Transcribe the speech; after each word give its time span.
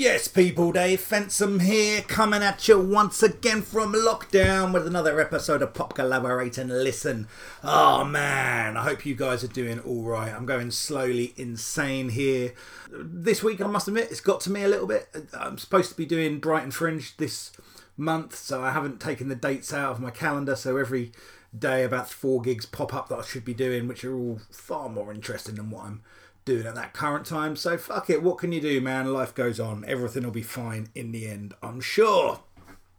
Yes, 0.00 0.28
people, 0.28 0.72
Dave 0.72 0.98
Fensom 0.98 1.60
here, 1.60 2.00
coming 2.00 2.42
at 2.42 2.66
you 2.66 2.80
once 2.80 3.22
again 3.22 3.60
from 3.60 3.92
lockdown 3.92 4.72
with 4.72 4.86
another 4.86 5.20
episode 5.20 5.60
of 5.60 5.74
Pop 5.74 5.92
Collaborate 5.92 6.56
and 6.56 6.70
Listen. 6.70 7.28
Oh 7.62 8.02
man, 8.06 8.78
I 8.78 8.82
hope 8.82 9.04
you 9.04 9.14
guys 9.14 9.44
are 9.44 9.48
doing 9.48 9.78
alright. 9.80 10.32
I'm 10.32 10.46
going 10.46 10.70
slowly 10.70 11.34
insane 11.36 12.08
here. 12.08 12.54
This 12.90 13.42
week, 13.42 13.60
I 13.60 13.66
must 13.66 13.88
admit, 13.88 14.10
it's 14.10 14.22
got 14.22 14.40
to 14.40 14.50
me 14.50 14.62
a 14.62 14.68
little 14.68 14.86
bit. 14.86 15.14
I'm 15.38 15.58
supposed 15.58 15.90
to 15.90 15.96
be 15.98 16.06
doing 16.06 16.40
Brighton 16.40 16.70
Fringe 16.70 17.14
this 17.18 17.52
month, 17.98 18.36
so 18.36 18.62
I 18.64 18.70
haven't 18.70 19.02
taken 19.02 19.28
the 19.28 19.34
dates 19.34 19.70
out 19.70 19.92
of 19.92 20.00
my 20.00 20.10
calendar, 20.10 20.56
so 20.56 20.78
every 20.78 21.12
day 21.54 21.84
about 21.84 22.08
four 22.08 22.40
gigs 22.40 22.64
pop 22.64 22.94
up 22.94 23.10
that 23.10 23.18
I 23.18 23.22
should 23.22 23.44
be 23.44 23.52
doing, 23.52 23.86
which 23.86 24.02
are 24.06 24.16
all 24.16 24.40
far 24.50 24.88
more 24.88 25.12
interesting 25.12 25.56
than 25.56 25.68
what 25.68 25.84
I'm 25.84 26.02
doing 26.50 26.66
at 26.66 26.74
that 26.74 26.92
current 26.92 27.24
time. 27.24 27.54
So 27.54 27.78
fuck 27.78 28.10
it, 28.10 28.24
what 28.24 28.38
can 28.38 28.50
you 28.50 28.60
do, 28.60 28.80
man? 28.80 29.12
Life 29.12 29.34
goes 29.34 29.60
on. 29.60 29.84
Everything 29.86 30.24
will 30.24 30.32
be 30.32 30.42
fine 30.42 30.88
in 30.96 31.12
the 31.12 31.28
end, 31.28 31.54
I'm 31.62 31.80
sure. 31.80 32.40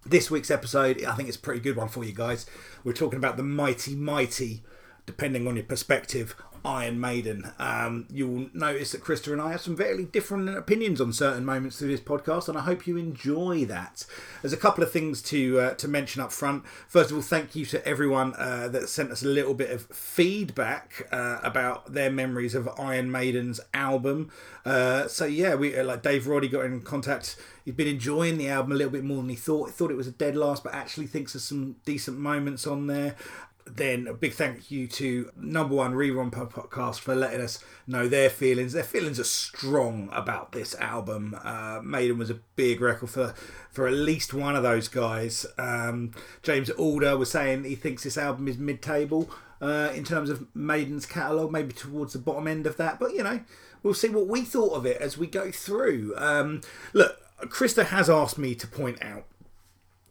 This 0.06 0.32
week's 0.32 0.50
episode, 0.50 1.04
I 1.04 1.16
think 1.16 1.28
it's 1.28 1.38
a 1.38 1.42
pretty 1.42 1.60
good 1.60 1.76
one 1.76 1.90
for 1.90 2.06
you 2.06 2.14
guys. 2.14 2.46
We're 2.86 2.94
talking 2.94 3.18
about 3.18 3.36
the 3.36 3.44
mighty, 3.44 3.94
mighty, 3.94 4.64
depending 5.06 5.48
on 5.48 5.58
your 5.58 5.66
perspective, 5.66 6.34
Iron 6.64 7.00
Maiden. 7.00 7.52
Um, 7.60 8.08
you'll 8.12 8.50
notice 8.54 8.92
that 8.92 9.02
Krista 9.02 9.32
and 9.32 9.42
I 9.42 9.52
have 9.52 9.62
some 9.62 9.76
very 9.76 10.06
different 10.06 10.50
opinions 10.50 11.02
on 11.02 11.12
certain 11.14 11.44
moments 11.44 11.78
through 11.78 11.90
this 11.90 12.02
podcast, 12.02 12.48
and 12.48 12.58
I 12.58 12.62
hope 12.62 12.86
you 12.86 12.98
enjoy 12.98 13.66
that. 13.66 14.06
There's 14.42 14.54
a 14.54 14.58
couple 14.58 14.84
of 14.84 14.92
things 14.92 15.22
to 15.24 15.60
uh, 15.60 15.74
to 15.76 15.88
mention 15.88 16.22
up 16.22 16.32
front. 16.32 16.66
First 16.88 17.12
of 17.12 17.18
all, 17.18 17.24
thank 17.24 17.56
you 17.56 17.66
to 17.68 17.86
everyone 17.88 18.34
uh, 18.38 18.68
that 18.70 18.90
sent 18.90 19.12
us 19.12 19.24
a 19.24 19.28
little 19.28 19.54
bit 19.54 19.72
of 19.72 19.88
feedback 19.88 21.08
uh, 21.12 21.40
about 21.44 21.94
their 21.94 22.12
memories 22.12 22.56
of 22.56 22.70
Iron 22.80 23.12
Maiden's 23.12 23.60
album. 23.74 24.32
Uh, 24.66 25.08
so 25.08 25.26
yeah, 25.26 25.56
we 25.56 25.78
uh, 25.78 25.84
like 25.84 26.04
Dave 26.04 26.28
Roddy 26.28 26.48
got 26.48 26.66
in 26.66 26.82
contact. 26.82 27.38
He's 27.66 27.76
been 27.76 27.88
enjoying 27.88 28.38
the 28.38 28.50
album 28.50 28.72
a 28.72 28.76
little 28.76 28.92
bit 28.92 29.04
more 29.04 29.18
than 29.18 29.30
he 29.30 29.36
thought. 29.36 29.68
He 29.68 29.72
thought 29.72 29.92
it 29.92 29.98
was 29.98 30.08
a 30.08 30.12
dead 30.12 30.36
last, 30.36 30.64
but 30.64 30.74
actually 30.74 31.06
thinks 31.06 31.34
there's 31.34 31.44
some 31.44 31.76
decent 31.86 32.18
moments 32.18 32.66
on 32.66 32.88
there 32.88 33.16
then 33.66 34.08
a 34.08 34.14
big 34.14 34.34
thank 34.34 34.72
you 34.72 34.88
to 34.88 35.32
number 35.36 35.76
one 35.76 35.94
rerun 35.94 36.32
podcast 36.32 37.00
for 37.00 37.16
letting 37.16 37.42
us 37.42 37.64
know 37.88 38.08
their 38.08 38.30
feelings. 38.30 38.74
Their 38.74 38.84
feelings 38.84 39.20
are 39.20 39.26
strong 39.26 40.10
about 40.12 40.52
this 40.52 40.76
album. 40.76 41.36
Uh, 41.44 41.80
Maiden 41.84 42.18
was 42.18 42.30
a 42.30 42.40
big 42.56 42.82
record 42.82 43.10
for 43.10 43.34
for 43.72 43.88
at 43.88 43.94
least 43.94 44.34
one 44.34 44.56
of 44.56 44.64
those 44.64 44.88
guys. 44.88 45.46
Um, 45.58 46.12
James 46.44 46.70
Alder 46.72 47.18
was 47.18 47.32
saying 47.32 47.64
he 47.64 47.76
thinks 47.76 48.04
this 48.04 48.18
album 48.18 48.48
is 48.48 48.58
mid 48.58 48.82
table 48.82 49.30
uh, 49.62 49.92
in 49.94 50.04
terms 50.04 50.30
of 50.30 50.48
Maiden's 50.56 51.06
catalogue, 51.06 51.52
maybe 51.52 51.74
towards 51.74 52.14
the 52.14 52.20
bottom 52.20 52.48
end 52.48 52.66
of 52.66 52.78
that. 52.78 53.00
But 53.00 53.14
you 53.14 53.24
know, 53.24 53.42
we'll 53.84 53.94
see 53.94 54.10
what 54.10 54.28
we 54.28 54.42
thought 54.42 54.74
of 54.74 54.86
it 54.86 54.98
as 54.98 55.18
we 55.18 55.28
go 55.28 55.52
through. 55.52 56.14
Um, 56.18 56.62
look, 56.94 57.18
Krista 57.44 57.86
has 57.86 58.10
asked 58.10 58.38
me 58.38 58.56
to 58.56 58.68
point 58.68 59.02
out 59.04 59.26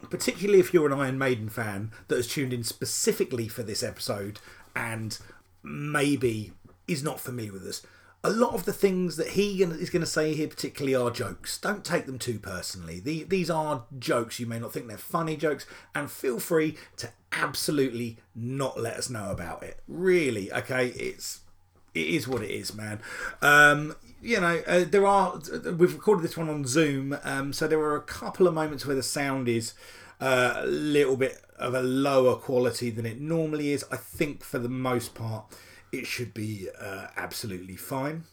particularly 0.08 0.60
if 0.60 0.72
you're 0.72 0.86
an 0.86 0.98
Iron 0.98 1.18
Maiden 1.18 1.48
fan 1.48 1.90
that 2.08 2.16
has 2.16 2.28
tuned 2.28 2.52
in 2.52 2.64
specifically 2.64 3.48
for 3.48 3.62
this 3.62 3.82
episode 3.82 4.38
and 4.74 5.18
maybe 5.62 6.52
is 6.88 7.02
not 7.02 7.20
familiar 7.20 7.52
with 7.52 7.66
us. 7.66 7.86
A 8.22 8.30
lot 8.30 8.52
of 8.52 8.66
the 8.66 8.72
things 8.72 9.16
that 9.16 9.28
he 9.28 9.62
is 9.62 9.88
going 9.88 10.02
to 10.02 10.06
say 10.06 10.34
here, 10.34 10.48
particularly, 10.48 10.94
are 10.94 11.10
jokes. 11.10 11.56
Don't 11.56 11.84
take 11.84 12.04
them 12.04 12.18
too 12.18 12.38
personally. 12.38 13.00
These 13.00 13.48
are 13.48 13.84
jokes. 13.98 14.38
You 14.38 14.46
may 14.46 14.58
not 14.58 14.72
think 14.72 14.88
they're 14.88 14.98
funny 14.98 15.36
jokes, 15.36 15.64
and 15.94 16.10
feel 16.10 16.38
free 16.38 16.76
to 16.98 17.08
absolutely 17.32 18.18
not 18.34 18.78
let 18.78 18.96
us 18.96 19.08
know 19.08 19.30
about 19.30 19.62
it. 19.62 19.80
Really, 19.88 20.52
okay? 20.52 20.88
It's 20.88 21.40
it 21.94 22.06
is 22.06 22.28
what 22.28 22.42
it 22.42 22.50
is, 22.50 22.74
man. 22.74 23.00
Um, 23.40 23.96
you 24.22 24.40
know, 24.40 24.62
uh, 24.66 24.84
there 24.84 25.06
are. 25.06 25.40
We've 25.64 25.94
recorded 25.94 26.22
this 26.22 26.36
one 26.36 26.48
on 26.48 26.66
Zoom, 26.66 27.16
um, 27.24 27.52
so 27.52 27.66
there 27.66 27.78
were 27.78 27.96
a 27.96 28.02
couple 28.02 28.46
of 28.46 28.54
moments 28.54 28.86
where 28.86 28.96
the 28.96 29.02
sound 29.02 29.48
is 29.48 29.74
uh, 30.20 30.54
a 30.58 30.66
little 30.66 31.16
bit 31.16 31.42
of 31.58 31.74
a 31.74 31.82
lower 31.82 32.36
quality 32.36 32.90
than 32.90 33.06
it 33.06 33.20
normally 33.20 33.72
is. 33.72 33.84
I 33.90 33.96
think 33.96 34.42
for 34.42 34.58
the 34.58 34.68
most 34.68 35.14
part, 35.14 35.44
it 35.92 36.06
should 36.06 36.34
be 36.34 36.68
uh, 36.80 37.08
absolutely 37.16 37.76
fine. 37.76 38.24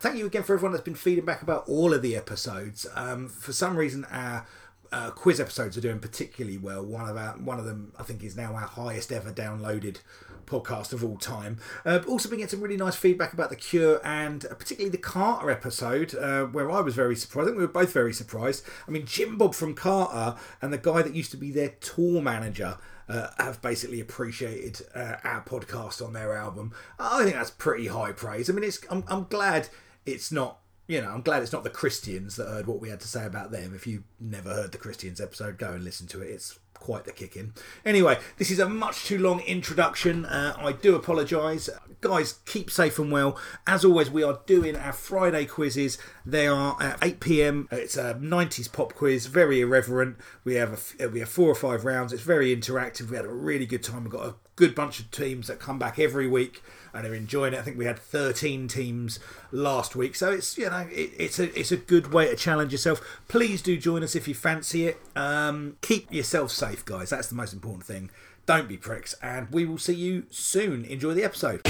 Thank 0.00 0.16
you 0.16 0.26
again 0.26 0.42
for 0.42 0.54
everyone 0.54 0.72
that's 0.72 0.84
been 0.84 0.94
feeding 0.94 1.24
back 1.24 1.42
about 1.42 1.66
all 1.66 1.94
of 1.94 2.02
the 2.02 2.16
episodes. 2.16 2.86
Um, 2.94 3.28
for 3.28 3.52
some 3.52 3.76
reason, 3.76 4.04
our 4.10 4.46
uh, 4.92 5.10
quiz 5.10 5.40
episodes 5.40 5.78
are 5.78 5.80
doing 5.80 5.98
particularly 5.98 6.58
well. 6.58 6.84
One 6.84 7.08
of 7.08 7.16
our, 7.16 7.32
one 7.38 7.58
of 7.58 7.64
them, 7.64 7.92
I 7.98 8.02
think, 8.02 8.22
is 8.22 8.36
now 8.36 8.54
our 8.54 8.60
highest 8.60 9.12
ever 9.12 9.32
downloaded 9.32 9.98
podcast 10.46 10.92
of 10.92 11.04
all 11.04 11.16
time. 11.16 11.58
Uh, 11.84 12.00
also 12.06 12.28
been 12.28 12.38
getting 12.38 12.50
some 12.50 12.60
really 12.60 12.76
nice 12.76 12.96
feedback 12.96 13.32
about 13.32 13.50
The 13.50 13.56
Cure 13.56 14.00
and 14.04 14.44
uh, 14.46 14.54
particularly 14.54 14.90
the 14.90 14.98
Carter 14.98 15.50
episode, 15.50 16.14
uh, 16.14 16.44
where 16.44 16.70
I 16.70 16.80
was 16.80 16.94
very 16.94 17.16
surprised. 17.16 17.44
I 17.44 17.48
think 17.48 17.58
we 17.58 17.66
were 17.66 17.72
both 17.72 17.92
very 17.92 18.12
surprised. 18.12 18.64
I 18.86 18.90
mean, 18.90 19.06
Jim 19.06 19.36
Bob 19.36 19.54
from 19.54 19.74
Carter 19.74 20.38
and 20.62 20.72
the 20.72 20.78
guy 20.78 21.02
that 21.02 21.14
used 21.14 21.30
to 21.32 21.36
be 21.36 21.50
their 21.50 21.70
tour 21.80 22.22
manager. 22.22 22.78
Uh, 23.06 23.28
have 23.36 23.60
basically 23.60 24.00
appreciated 24.00 24.80
uh, 24.94 25.16
our 25.24 25.44
podcast 25.44 26.02
on 26.02 26.14
their 26.14 26.34
album. 26.34 26.72
I 26.98 27.22
think 27.22 27.36
that's 27.36 27.50
pretty 27.50 27.88
high 27.88 28.12
praise. 28.12 28.48
I 28.48 28.54
mean, 28.54 28.64
it's 28.64 28.78
I'm, 28.90 29.04
I'm 29.08 29.24
glad 29.24 29.68
it's 30.06 30.32
not 30.32 30.60
you 30.86 31.00
know, 31.00 31.10
I'm 31.10 31.22
glad 31.22 31.42
it's 31.42 31.52
not 31.52 31.64
the 31.64 31.70
Christians 31.70 32.36
that 32.36 32.46
heard 32.46 32.66
what 32.66 32.80
we 32.80 32.90
had 32.90 33.00
to 33.00 33.08
say 33.08 33.24
about 33.24 33.50
them. 33.50 33.74
If 33.74 33.86
you 33.86 34.04
never 34.20 34.50
heard 34.50 34.72
the 34.72 34.78
Christians 34.78 35.20
episode, 35.20 35.56
go 35.58 35.72
and 35.72 35.84
listen 35.84 36.06
to 36.08 36.20
it. 36.20 36.28
It's 36.28 36.58
quite 36.84 37.04
the 37.06 37.12
kick 37.12 37.34
in. 37.34 37.54
Anyway, 37.86 38.18
this 38.36 38.50
is 38.50 38.58
a 38.58 38.68
much 38.68 39.06
too 39.06 39.18
long 39.18 39.40
introduction. 39.40 40.26
Uh, 40.26 40.54
I 40.58 40.72
do 40.72 40.94
apologise. 40.94 41.70
Guys, 42.02 42.40
keep 42.44 42.70
safe 42.70 42.98
and 42.98 43.10
well. 43.10 43.38
As 43.66 43.86
always, 43.86 44.10
we 44.10 44.22
are 44.22 44.40
doing 44.44 44.76
our 44.76 44.92
Friday 44.92 45.46
quizzes. 45.46 45.96
They 46.26 46.46
are 46.46 46.76
at 46.82 46.98
8 47.00 47.20
pm. 47.20 47.68
It's 47.72 47.96
a 47.96 48.12
90s 48.20 48.70
pop 48.70 48.92
quiz, 48.92 49.24
very 49.26 49.62
irreverent. 49.62 50.18
We 50.44 50.56
have 50.56 50.94
a, 51.00 51.08
we 51.08 51.20
have 51.20 51.30
four 51.30 51.48
or 51.48 51.54
five 51.54 51.86
rounds. 51.86 52.12
It's 52.12 52.22
very 52.22 52.54
interactive. 52.54 53.08
We 53.08 53.16
had 53.16 53.24
a 53.24 53.32
really 53.32 53.64
good 53.64 53.82
time. 53.82 54.04
We've 54.04 54.12
got 54.12 54.26
a 54.26 54.34
good 54.56 54.74
bunch 54.74 55.00
of 55.00 55.10
teams 55.10 55.48
that 55.48 55.58
come 55.58 55.78
back 55.78 55.98
every 55.98 56.28
week 56.28 56.62
and 56.92 57.06
are 57.06 57.14
enjoying 57.14 57.54
it. 57.54 57.58
I 57.58 57.62
think 57.62 57.76
we 57.76 57.86
had 57.86 57.98
13 57.98 58.68
teams 58.68 59.18
last 59.50 59.96
week, 59.96 60.14
so 60.14 60.30
it's 60.30 60.56
you 60.56 60.70
know 60.70 60.86
it, 60.90 61.10
it's 61.18 61.38
a 61.38 61.58
it's 61.58 61.72
a 61.72 61.76
good 61.76 62.12
way 62.12 62.28
to 62.28 62.36
challenge 62.36 62.72
yourself. 62.72 63.00
Please 63.28 63.60
do 63.60 63.76
join 63.76 64.02
us 64.04 64.14
if 64.14 64.28
you 64.28 64.34
fancy 64.34 64.86
it. 64.86 65.00
Um, 65.16 65.76
keep 65.80 66.12
yourself 66.12 66.52
safe, 66.52 66.73
guys. 66.82 67.10
That's 67.10 67.28
the 67.28 67.34
most 67.34 67.52
important 67.52 67.84
thing. 67.84 68.10
Don't 68.46 68.68
be 68.68 68.76
pricks, 68.76 69.14
and 69.22 69.48
we 69.50 69.64
will 69.64 69.78
see 69.78 69.94
you 69.94 70.24
soon. 70.30 70.84
Enjoy 70.84 71.14
the 71.14 71.24
episode. 71.24 71.62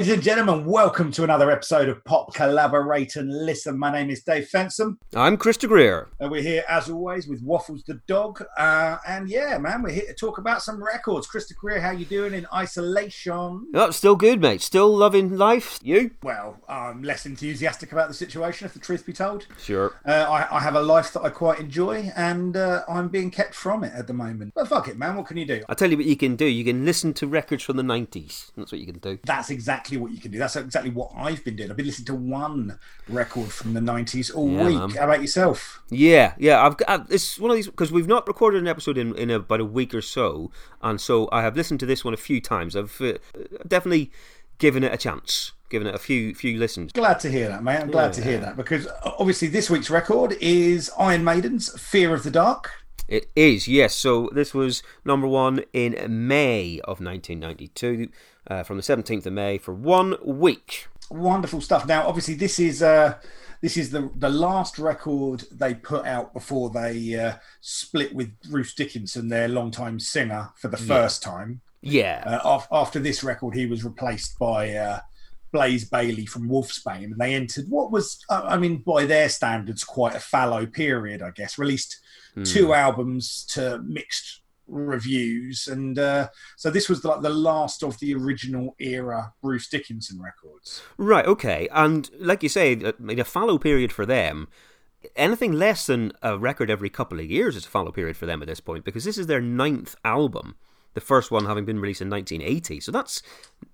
Ladies 0.00 0.14
and 0.14 0.22
gentlemen. 0.22 0.64
Welcome 0.64 1.12
to 1.12 1.24
another 1.24 1.50
episode 1.50 1.90
of 1.90 2.02
Pop 2.04 2.32
Collaborate 2.32 3.16
and 3.16 3.28
Listen. 3.44 3.78
My 3.78 3.92
name 3.92 4.08
is 4.08 4.22
Dave 4.22 4.48
Fensom. 4.48 4.96
I'm 5.14 5.36
Krista 5.36 5.68
Greer. 5.68 6.08
And 6.18 6.30
we're 6.30 6.40
here, 6.40 6.64
as 6.70 6.88
always, 6.88 7.28
with 7.28 7.42
Waffles 7.42 7.82
the 7.82 8.00
dog. 8.06 8.42
Uh, 8.56 8.96
and 9.06 9.28
yeah, 9.28 9.58
man, 9.58 9.82
we're 9.82 9.90
here 9.90 10.06
to 10.06 10.14
talk 10.14 10.38
about 10.38 10.62
some 10.62 10.82
records. 10.82 11.28
Krista 11.28 11.54
Greer, 11.54 11.82
how 11.82 11.90
you 11.90 12.06
doing 12.06 12.32
in 12.32 12.46
isolation? 12.50 13.68
Oh, 13.74 13.90
still 13.90 14.16
good, 14.16 14.40
mate. 14.40 14.62
Still 14.62 14.88
loving 14.88 15.36
life. 15.36 15.78
You? 15.82 16.12
Well, 16.22 16.58
I'm 16.66 17.02
less 17.02 17.26
enthusiastic 17.26 17.92
about 17.92 18.08
the 18.08 18.14
situation, 18.14 18.64
if 18.64 18.72
the 18.72 18.80
truth 18.80 19.04
be 19.04 19.12
told. 19.12 19.48
Sure. 19.62 19.92
Uh, 20.06 20.12
I, 20.12 20.56
I, 20.56 20.60
have 20.60 20.76
a 20.76 20.82
life 20.82 21.12
that 21.12 21.20
I 21.20 21.28
quite 21.28 21.60
enjoy, 21.60 22.10
and 22.16 22.56
uh, 22.56 22.84
I'm 22.88 23.08
being 23.08 23.30
kept 23.30 23.54
from 23.54 23.84
it 23.84 23.92
at 23.94 24.06
the 24.06 24.14
moment. 24.14 24.54
But 24.54 24.66
fuck 24.68 24.88
it, 24.88 24.96
man. 24.96 25.16
What 25.16 25.26
can 25.26 25.36
you 25.36 25.44
do? 25.44 25.62
I'll 25.68 25.76
tell 25.76 25.90
you 25.90 25.98
what 25.98 26.06
you 26.06 26.16
can 26.16 26.36
do. 26.36 26.46
You 26.46 26.64
can 26.64 26.86
listen 26.86 27.12
to 27.14 27.26
records 27.26 27.64
from 27.64 27.76
the 27.76 27.82
90s. 27.82 28.52
That's 28.56 28.72
what 28.72 28.80
you 28.80 28.86
can 28.86 28.98
do. 28.98 29.18
That's 29.24 29.50
exactly 29.50 29.89
what 29.98 30.12
you 30.12 30.18
can 30.18 30.30
do. 30.30 30.38
That's 30.38 30.56
exactly 30.56 30.90
what 30.90 31.10
I've 31.16 31.44
been 31.44 31.56
doing. 31.56 31.70
I've 31.70 31.76
been 31.76 31.86
listening 31.86 32.06
to 32.06 32.14
one 32.14 32.78
record 33.08 33.50
from 33.52 33.74
the 33.74 33.80
90s 33.80 34.34
all 34.34 34.50
Yeah, 34.50 34.66
week. 34.66 34.78
man. 34.78 34.90
How 34.90 35.04
about 35.04 35.20
yourself? 35.20 35.82
Yeah, 35.90 36.34
yeah. 36.38 36.64
I've 36.64 36.76
got 36.76 37.10
it's 37.10 37.38
one 37.38 37.50
of 37.50 37.56
these 37.56 37.66
because 37.66 37.90
we've 37.92 38.06
not 38.08 38.26
recorded 38.28 38.60
an 38.62 38.68
episode 38.68 38.98
in, 38.98 39.14
in 39.16 39.30
about 39.30 39.60
a 39.60 39.64
week 39.64 39.94
or 39.94 40.02
so, 40.02 40.50
and 40.82 41.00
so 41.00 41.28
I 41.32 41.42
have 41.42 41.56
listened 41.56 41.80
to 41.80 41.86
this 41.86 42.04
one 42.04 42.14
a 42.14 42.18
few 42.18 42.40
times. 42.40 42.76
I've 42.76 43.00
uh, 43.00 43.14
definitely 43.66 44.10
given 44.58 44.84
it 44.84 44.92
a 44.92 44.96
chance, 44.98 45.52
given 45.70 45.86
it 45.86 45.94
a 45.94 45.98
few 45.98 46.34
few 46.34 46.58
listens. 46.58 46.92
Glad 46.92 47.18
to 47.20 47.30
hear 47.30 47.48
that, 47.48 47.62
mate. 47.64 47.78
I'm 47.80 47.90
glad 47.90 48.12
to 48.14 48.22
hear 48.22 48.38
that 48.38 48.56
because 48.56 48.86
uh, 48.86 49.12
obviously 49.18 49.48
this 49.48 49.70
week's 49.70 49.90
record 49.90 50.36
is 50.40 50.90
Iron 50.98 51.24
Maiden's 51.24 51.78
Fear 51.80 52.14
of 52.14 52.22
the 52.22 52.30
Dark. 52.30 52.70
It 53.08 53.28
is, 53.34 53.66
yes. 53.66 53.92
So 53.96 54.30
this 54.32 54.54
was 54.54 54.84
number 55.04 55.26
one 55.26 55.64
in 55.72 55.96
May 56.28 56.78
of 56.84 57.00
1992, 57.00 58.08
uh, 58.48 58.62
from 58.62 58.76
the 58.76 58.82
17th 58.82 59.26
of 59.26 59.32
May 59.32 59.58
for 59.58 59.74
one 59.74 60.16
week. 60.24 60.86
Wonderful 61.10 61.60
stuff. 61.60 61.86
Now, 61.86 62.06
obviously, 62.06 62.34
this 62.34 62.58
is 62.60 62.82
uh, 62.82 63.14
this 63.62 63.76
is 63.76 63.90
the 63.90 64.10
the 64.16 64.30
last 64.30 64.78
record 64.78 65.42
they 65.50 65.74
put 65.74 66.06
out 66.06 66.32
before 66.32 66.70
they 66.70 67.14
uh, 67.18 67.34
split 67.60 68.14
with 68.14 68.30
Bruce 68.48 68.74
Dickinson, 68.74 69.28
their 69.28 69.48
longtime 69.48 69.98
singer, 69.98 70.50
for 70.56 70.68
the 70.68 70.76
first 70.76 71.22
time. 71.22 71.60
Yeah, 71.82 72.22
Uh, 72.26 72.40
af- 72.58 72.68
after 72.70 73.00
this 73.00 73.24
record, 73.24 73.54
he 73.54 73.66
was 73.66 73.84
replaced 73.84 74.38
by 74.38 74.74
uh, 74.74 75.00
Blaze 75.50 75.88
Bayley 75.88 76.26
from 76.26 76.48
Wolfsbane, 76.48 77.04
and 77.04 77.18
they 77.18 77.34
entered 77.34 77.64
what 77.70 77.90
was, 77.90 78.18
uh, 78.28 78.42
I 78.44 78.56
mean, 78.58 78.76
by 78.86 79.04
their 79.06 79.28
standards, 79.30 79.82
quite 79.82 80.14
a 80.14 80.20
fallow 80.20 80.66
period, 80.66 81.22
I 81.22 81.30
guess. 81.30 81.58
Released 81.58 81.96
two 82.44 82.72
albums 82.74 83.44
to 83.54 83.82
mixed 83.84 84.39
reviews, 84.70 85.66
and 85.66 85.98
uh, 85.98 86.28
so 86.56 86.70
this 86.70 86.88
was 86.88 87.04
like 87.04 87.22
the 87.22 87.30
last 87.30 87.82
of 87.82 87.98
the 87.98 88.14
original 88.14 88.74
era 88.78 89.32
Bruce 89.42 89.68
Dickinson 89.68 90.20
records. 90.20 90.82
right, 90.96 91.26
okay. 91.26 91.68
And 91.72 92.10
like 92.18 92.42
you 92.42 92.48
say, 92.48 92.72
a 92.82 93.24
fallow 93.24 93.58
period 93.58 93.92
for 93.92 94.06
them. 94.06 94.48
Anything 95.16 95.52
less 95.52 95.86
than 95.86 96.12
a 96.22 96.38
record 96.38 96.70
every 96.70 96.90
couple 96.90 97.18
of 97.20 97.30
years 97.30 97.56
is 97.56 97.64
a 97.64 97.68
fallow 97.68 97.90
period 97.90 98.18
for 98.18 98.26
them 98.26 98.42
at 98.42 98.48
this 98.48 98.60
point 98.60 98.84
because 98.84 99.04
this 99.04 99.16
is 99.16 99.26
their 99.26 99.40
ninth 99.40 99.96
album, 100.04 100.56
the 100.92 101.00
first 101.00 101.30
one 101.30 101.46
having 101.46 101.64
been 101.64 101.80
released 101.80 102.02
in 102.02 102.10
1980. 102.10 102.80
So 102.80 102.92
that's, 102.92 103.22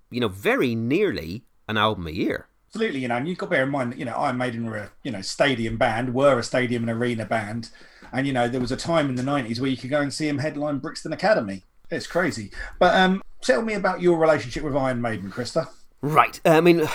you 0.09 0.21
know, 0.21 0.29
very 0.29 0.77
nearly 0.77 1.43
an 1.69 1.77
album 1.77 2.07
a 2.07 2.13
year. 2.13 2.47
Absolutely, 2.69 3.01
you 3.01 3.09
know, 3.09 3.17
and 3.17 3.29
you've 3.29 3.39
got 3.39 3.47
to 3.47 3.51
bear 3.51 3.65
in 3.65 3.71
mind, 3.71 3.93
that, 3.93 3.99
you 3.99 4.05
know, 4.05 4.15
Iron 4.15 4.37
Maiden 4.37 4.67
were 4.67 4.77
a 4.77 4.91
you 5.03 5.11
know 5.11 5.23
stadium 5.23 5.77
band, 5.77 6.15
were 6.15 6.39
a 6.39 6.43
stadium 6.43 6.89
and 6.89 6.91
arena 6.91 7.25
band, 7.25 7.71
and 8.13 8.27
you 8.27 8.33
know 8.33 8.49
there 8.49 8.61
was 8.61 8.73
a 8.73 8.77
time 8.77 9.09
in 9.09 9.15
the 9.15 9.23
'90s 9.23 9.61
where 9.61 9.71
you 9.71 9.77
could 9.77 9.91
go 9.91 10.01
and 10.01 10.13
see 10.13 10.27
them 10.27 10.39
headline 10.39 10.79
Brixton 10.79 11.13
Academy. 11.13 11.63
It's 11.91 12.07
crazy. 12.07 12.51
But 12.79 12.95
um, 12.95 13.23
tell 13.41 13.63
me 13.63 13.75
about 13.75 14.03
your 14.03 14.19
relationship 14.19 14.65
with 14.65 14.77
Iron 14.77 15.01
Maiden, 15.01 15.31
Krista. 15.31 15.69
Right. 16.03 16.41
I 16.45 16.61
mean, 16.61 16.89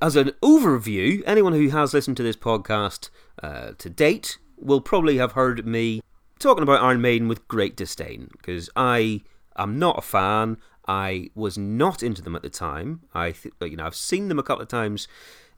as 0.00 0.16
an 0.16 0.32
overview, 0.42 1.22
anyone 1.26 1.52
who 1.52 1.68
has 1.70 1.92
listened 1.92 2.16
to 2.18 2.22
this 2.22 2.36
podcast 2.36 3.10
uh, 3.42 3.72
to 3.78 3.90
date 3.90 4.38
will 4.56 4.80
probably 4.80 5.16
have 5.16 5.32
heard 5.32 5.66
me 5.66 6.00
talking 6.38 6.62
about 6.62 6.82
Iron 6.82 7.00
Maiden 7.00 7.28
with 7.28 7.46
great 7.48 7.76
disdain 7.76 8.28
because 8.32 8.70
I 8.76 9.22
am 9.62 9.78
not 9.78 9.98
a 9.98 10.02
fan. 10.02 10.56
I 10.88 11.30
was 11.34 11.56
not 11.58 12.02
into 12.02 12.22
them 12.22 12.34
at 12.34 12.42
the 12.42 12.50
time. 12.50 13.02
I, 13.14 13.32
th- 13.32 13.54
you 13.60 13.76
know, 13.76 13.86
I've 13.86 13.94
seen 13.94 14.28
them 14.28 14.38
a 14.38 14.42
couple 14.42 14.62
of 14.62 14.68
times 14.68 15.06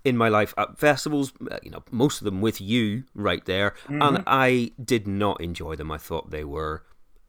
in 0.05 0.17
my 0.17 0.29
life 0.29 0.53
at 0.59 0.79
festivals. 0.79 1.33
uh, 1.51 1.59
You 1.63 1.71
know, 1.71 1.83
most 1.91 2.21
of 2.21 2.25
them 2.25 2.41
with 2.41 2.61
you 2.61 3.05
right 3.15 3.45
there, 3.45 3.75
and 3.89 4.23
I 4.27 4.73
did 4.85 5.07
not 5.07 5.41
enjoy 5.41 5.77
them. 5.77 5.91
I 5.91 5.99
thought 5.99 6.31
they 6.31 6.45
were 6.45 6.83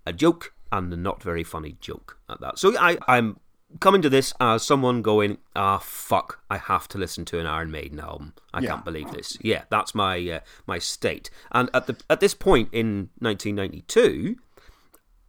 a 0.06 0.12
joke 0.14 0.54
and 0.72 0.92
a 0.92 0.98
not 0.98 1.22
very 1.24 1.44
funny 1.44 1.78
joke 1.80 2.18
at 2.28 2.42
that. 2.42 2.58
So 2.60 2.76
I, 2.78 2.98
I'm 3.08 3.40
coming 3.80 4.02
to 4.02 4.10
this 4.10 4.34
as 4.40 4.64
someone 4.64 5.02
going, 5.02 5.38
ah, 5.56 5.78
fuck, 5.78 6.42
I 6.50 6.58
have 6.58 6.88
to 6.90 6.98
listen 6.98 7.26
to 7.26 7.40
an 7.40 7.46
Iron 7.46 7.72
Maiden 7.72 8.00
album. 8.00 8.34
I 8.54 8.60
Yeah. 8.62 8.70
can't 8.70 8.86
believe 8.86 9.12
this. 9.12 9.38
Yeah, 9.42 9.64
that's 9.70 9.94
my 9.96 10.18
uh, 10.30 10.40
my 10.68 10.80
state. 10.80 11.30
And 11.52 11.70
at 11.74 11.86
the 11.88 11.96
at 12.10 12.20
this 12.20 12.34
point 12.34 12.70
in 12.74 13.10
1992, 13.20 14.36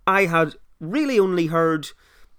I 0.07 0.27
had 0.27 0.57
really 0.91 1.19
only 1.19 1.47
heard 1.47 1.89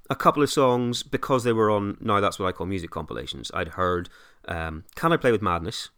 a 0.10 0.16
couple 0.16 0.44
of 0.44 0.52
songs 0.52 1.02
because 1.04 1.44
they 1.44 1.54
were 1.54 1.70
on 1.72 1.98
now 2.00 2.20
that's 2.20 2.38
what 2.40 2.48
I 2.48 2.52
call 2.52 2.68
music 2.68 2.92
compilations. 2.92 3.50
I'd 3.54 3.70
heard 3.70 4.10
um, 4.48 4.84
Can 4.96 5.12
I 5.12 5.18
Play 5.18 5.32
with 5.32 5.42
Madness, 5.42 5.90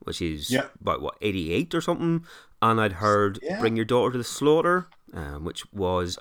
which 0.00 0.20
is 0.20 0.50
Yeah. 0.50 0.66
about 0.80 1.00
what 1.00 1.14
88 1.22 1.74
or 1.74 1.80
something, 1.80 2.24
and 2.60 2.80
I'd 2.80 2.94
heard 2.94 3.38
Yeah. 3.42 3.60
Bring 3.60 3.76
Your 3.76 3.84
Daughter 3.86 4.12
to 4.12 4.18
the 4.18 4.24
Slaughter, 4.24 4.88
um, 5.14 5.44
which 5.44 5.64
was 5.72 6.18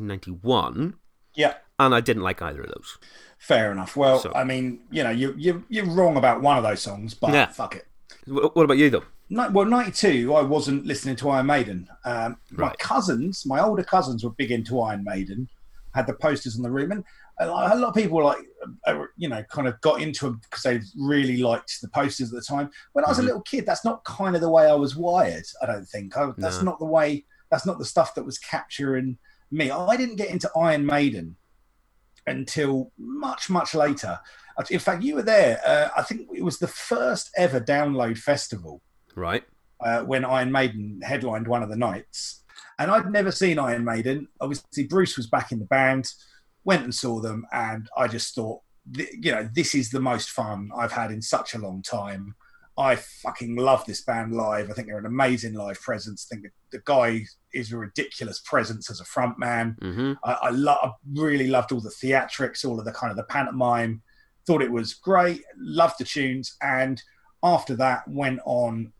1991, 0.00 0.94
Yeah, 1.34 1.54
and 1.78 1.94
I 1.94 2.00
didn't 2.00 2.22
like 2.22 2.40
either 2.42 2.62
of 2.62 2.68
those. 2.68 2.98
fair 3.38 3.70
enough. 3.72 3.96
Well, 3.96 4.18
So- 4.20 4.32
I 4.34 4.44
mean, 4.44 4.80
you 4.90 5.02
know, 5.02 5.10
you 5.10 5.34
you 5.36 5.64
you're 5.68 5.86
wrong 5.86 6.16
about 6.16 6.40
one 6.40 6.56
of 6.56 6.62
those 6.62 6.80
songs, 6.82 7.14
but 7.14 7.32
Yeah. 7.32 7.46
fuck 7.46 7.74
it. 7.76 7.86
What 8.26 8.62
about 8.64 8.78
you 8.78 8.90
though? 8.90 9.04
Well, 9.28 9.64
92, 9.64 10.34
I 10.34 10.42
wasn't 10.42 10.86
listening 10.86 11.16
to 11.16 11.30
Iron 11.30 11.46
Maiden. 11.46 11.88
Um, 12.04 12.36
My 12.52 12.72
cousins, 12.78 13.44
my 13.44 13.60
older 13.60 13.82
cousins, 13.82 14.22
were 14.22 14.30
big 14.30 14.52
into 14.52 14.80
Iron 14.80 15.02
Maiden, 15.02 15.48
had 15.94 16.06
the 16.06 16.14
posters 16.14 16.56
in 16.56 16.62
the 16.62 16.70
room. 16.70 16.92
And 16.92 17.04
a 17.40 17.46
lot 17.48 17.72
a 17.72 17.74
lot 17.74 17.88
of 17.88 17.94
people, 17.94 18.22
like, 18.24 18.38
uh, 18.86 19.04
you 19.16 19.28
know, 19.28 19.42
kind 19.50 19.66
of 19.66 19.80
got 19.80 20.00
into 20.00 20.26
them 20.26 20.40
because 20.48 20.62
they 20.62 20.80
really 20.96 21.38
liked 21.38 21.80
the 21.82 21.88
posters 21.88 22.28
at 22.32 22.34
the 22.36 22.40
time. 22.42 22.70
When 22.92 23.04
I 23.04 23.08
was 23.08 23.18
a 23.18 23.22
little 23.22 23.42
kid, 23.42 23.66
that's 23.66 23.84
not 23.84 24.04
kind 24.04 24.36
of 24.36 24.40
the 24.42 24.48
way 24.50 24.66
I 24.70 24.74
was 24.74 24.94
wired, 24.96 25.44
I 25.60 25.66
don't 25.66 25.86
think. 25.88 26.16
I, 26.16 26.30
that's 26.38 26.58
No. 26.58 26.70
not 26.70 26.78
the 26.78 26.84
way, 26.86 27.24
that's 27.50 27.66
not 27.66 27.78
the 27.78 27.84
stuff 27.84 28.14
that 28.14 28.24
was 28.24 28.38
capturing 28.38 29.18
me. 29.50 29.70
I 29.70 29.96
didn't 29.96 30.16
get 30.16 30.30
into 30.30 30.50
Iron 30.56 30.86
Maiden 30.86 31.36
until 32.28 32.92
much, 32.96 33.50
much 33.50 33.74
later. 33.74 34.18
In 34.70 34.78
fact, 34.78 35.02
you 35.02 35.16
were 35.16 35.22
there. 35.22 35.60
Uh, 35.66 35.88
I 35.96 36.02
think 36.02 36.28
it 36.34 36.42
was 36.42 36.58
the 36.58 36.66
first 36.68 37.30
ever 37.36 37.60
download 37.60 38.18
festival 38.18 38.80
Right. 39.16 39.42
uh, 39.80 40.02
when 40.02 40.24
Iron 40.24 40.52
Maiden 40.52 41.00
headlined 41.02 41.48
one 41.48 41.62
of 41.62 41.68
the 41.68 41.76
nights. 41.76 42.42
And 42.78 42.90
I'd 42.90 43.10
never 43.10 43.32
seen 43.32 43.58
Iron 43.58 43.84
Maiden. 43.84 44.28
Obviously, 44.40 44.84
Bruce 44.84 45.16
was 45.16 45.26
back 45.26 45.50
in 45.52 45.58
the 45.58 45.64
band, 45.64 46.12
went 46.64 46.84
and 46.84 46.94
saw 46.94 47.20
them, 47.20 47.46
and 47.52 47.88
I 47.96 48.08
just 48.08 48.34
thought, 48.34 48.60
you 48.94 49.32
know, 49.32 49.48
this 49.54 49.74
is 49.74 49.90
the 49.90 50.00
most 50.00 50.30
fun 50.30 50.70
I've 50.76 50.92
had 50.92 51.10
in 51.10 51.22
such 51.22 51.54
a 51.54 51.58
long 51.58 51.82
time. 51.82 52.34
I 52.78 52.96
fucking 52.96 53.56
love 53.56 53.86
this 53.86 54.02
band 54.02 54.34
live. 54.34 54.70
I 54.70 54.74
think 54.74 54.88
they're 54.88 54.98
an 54.98 55.06
amazing 55.06 55.54
live 55.54 55.80
presence. 55.80 56.26
I 56.30 56.34
think 56.34 56.46
the, 56.46 56.76
the 56.76 56.82
guy 56.84 57.24
is 57.54 57.72
a 57.72 57.78
ridiculous 57.78 58.40
presence 58.40 58.90
as 58.90 59.00
a 59.00 59.04
front 59.04 59.38
man. 59.38 59.76
Mm-hmm. 59.80 60.12
I, 60.22 60.32
I, 60.32 60.50
lo- 60.50 60.76
I 60.82 60.90
really 61.14 61.48
loved 61.48 61.72
all 61.72 61.80
the 61.80 61.88
theatrics, 61.88 62.66
all 62.66 62.78
of 62.78 62.84
the 62.84 62.92
kind 62.92 63.10
of 63.10 63.16
the 63.16 63.24
pantomime. 63.24 64.02
Thought 64.46 64.62
it 64.62 64.70
was 64.70 64.92
great. 64.92 65.42
Loved 65.56 65.94
the 65.98 66.04
tunes, 66.04 66.56
and 66.60 67.02
after 67.42 67.74
that 67.76 68.06
went 68.06 68.40
on 68.44 68.92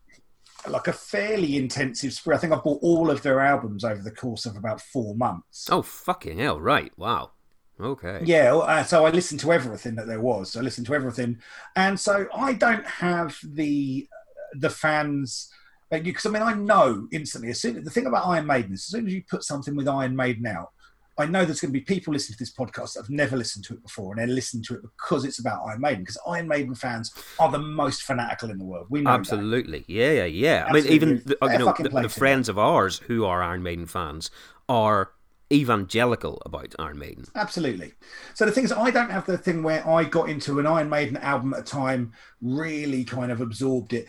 like 0.67 0.87
a 0.87 0.93
fairly 0.93 1.57
intensive 1.57 2.13
spree. 2.13 2.35
I 2.35 2.37
think 2.37 2.53
I 2.53 2.57
bought 2.57 2.79
all 2.81 3.09
of 3.09 3.21
their 3.21 3.39
albums 3.39 3.83
over 3.83 4.01
the 4.01 4.11
course 4.11 4.45
of 4.45 4.55
about 4.55 4.81
four 4.81 5.15
months. 5.15 5.67
Oh 5.71 5.81
fucking 5.81 6.39
hell! 6.39 6.59
Right. 6.59 6.91
Wow. 6.97 7.31
Okay. 7.79 8.21
Yeah, 8.25 8.55
uh, 8.55 8.83
so 8.83 9.05
I 9.05 9.11
listened 9.11 9.39
to 9.41 9.53
everything 9.53 9.95
that 9.95 10.07
there 10.07 10.19
was. 10.19 10.55
I 10.55 10.61
listened 10.61 10.87
to 10.87 10.95
everything, 10.95 11.37
and 11.75 11.99
so 11.99 12.27
I 12.35 12.53
don't 12.53 12.85
have 12.87 13.37
the 13.43 14.07
the 14.53 14.69
fans 14.69 15.49
because 15.91 16.25
I 16.25 16.29
mean 16.29 16.41
I 16.41 16.53
know 16.53 17.07
instantly. 17.11 17.51
As 17.51 17.61
soon 17.61 17.83
the 17.83 17.91
thing 17.91 18.07
about 18.07 18.25
Iron 18.25 18.47
Maiden 18.47 18.73
is 18.73 18.81
as 18.81 18.85
soon 18.87 19.07
as 19.07 19.13
you 19.13 19.23
put 19.29 19.43
something 19.43 19.75
with 19.75 19.87
Iron 19.87 20.15
Maiden 20.15 20.47
out, 20.47 20.71
I 21.17 21.25
know 21.25 21.45
there's 21.45 21.59
going 21.59 21.73
to 21.73 21.79
be 21.79 21.81
people 21.81 22.13
listening 22.13 22.37
to 22.37 22.39
this 22.39 22.53
podcast 22.53 22.93
that 22.93 23.01
have 23.01 23.09
never 23.09 23.35
listened 23.35 23.65
to 23.65 23.73
it 23.73 23.83
before, 23.83 24.11
and 24.11 24.19
they're 24.19 24.35
listening 24.35 24.63
to 24.65 24.75
it 24.75 24.81
because 24.81 25.25
it's 25.25 25.39
about 25.39 25.65
Iron 25.65 25.81
Maiden. 25.81 26.01
Because 26.01 26.19
Iron 26.27 26.47
Maiden 26.47 26.75
fans 26.75 27.13
are 27.39 27.51
the 27.51 27.59
most 27.59 28.03
fanatical 28.03 28.51
in 28.51 28.57
the 28.57 28.65
world. 28.65 28.87
We 28.89 29.01
know 29.01 29.11
that. 29.11 29.19
Absolutely. 29.19 29.83
Yeah, 29.87 30.11
yeah, 30.11 30.25
yeah. 30.25 30.65
I 30.67 30.73
mean, 30.73 30.85
even 30.87 31.23
the, 31.25 31.37
you 31.41 31.57
know 31.57 31.73
the, 31.77 31.89
the 31.89 32.09
friends 32.09 32.49
of 32.49 32.59
ours 32.59 32.99
who 33.07 33.25
are 33.25 33.41
Iron 33.41 33.63
Maiden 33.63 33.85
fans 33.87 34.29
are 34.69 35.11
evangelical 35.51 36.41
about 36.45 36.75
Iron 36.77 36.99
Maiden. 36.99 37.25
Absolutely. 37.35 37.93
So 38.33 38.45
the 38.45 38.51
thing 38.51 38.65
is, 38.65 38.71
I 38.71 38.91
don't 38.91 39.09
have 39.09 39.25
the 39.25 39.37
thing 39.37 39.63
where 39.63 39.87
I 39.87 40.03
got 40.03 40.29
into 40.29 40.59
an 40.59 40.67
Iron 40.67 40.89
Maiden 40.89 41.17
album 41.17 41.53
at 41.53 41.61
a 41.61 41.63
time, 41.63 42.13
really 42.41 43.03
kind 43.03 43.31
of 43.31 43.41
absorbed 43.41 43.93
it. 43.93 44.07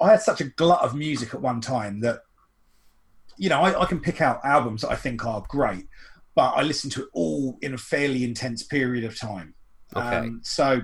I 0.00 0.10
had 0.10 0.22
such 0.22 0.40
a 0.40 0.44
glut 0.44 0.82
of 0.82 0.94
music 0.94 1.34
at 1.34 1.40
one 1.40 1.60
time 1.60 2.00
that, 2.00 2.20
you 3.36 3.50
know, 3.50 3.60
I, 3.60 3.82
I 3.82 3.84
can 3.84 4.00
pick 4.00 4.20
out 4.20 4.44
albums 4.44 4.80
that 4.80 4.90
I 4.90 4.96
think 4.96 5.24
are 5.26 5.44
great, 5.46 5.88
but 6.36 6.50
I 6.50 6.62
listen 6.62 6.88
to 6.90 7.02
it 7.02 7.08
all 7.12 7.58
in 7.62 7.74
a 7.74 7.78
fairly 7.78 8.22
intense 8.22 8.62
period 8.62 9.02
of 9.04 9.18
time. 9.18 9.54
Okay. 9.96 10.16
Um, 10.16 10.40
so 10.44 10.82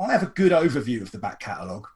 I 0.00 0.10
have 0.12 0.22
a 0.24 0.26
good 0.26 0.50
overview 0.50 1.02
of 1.02 1.12
the 1.12 1.18
back 1.18 1.38
catalogue, 1.38 1.86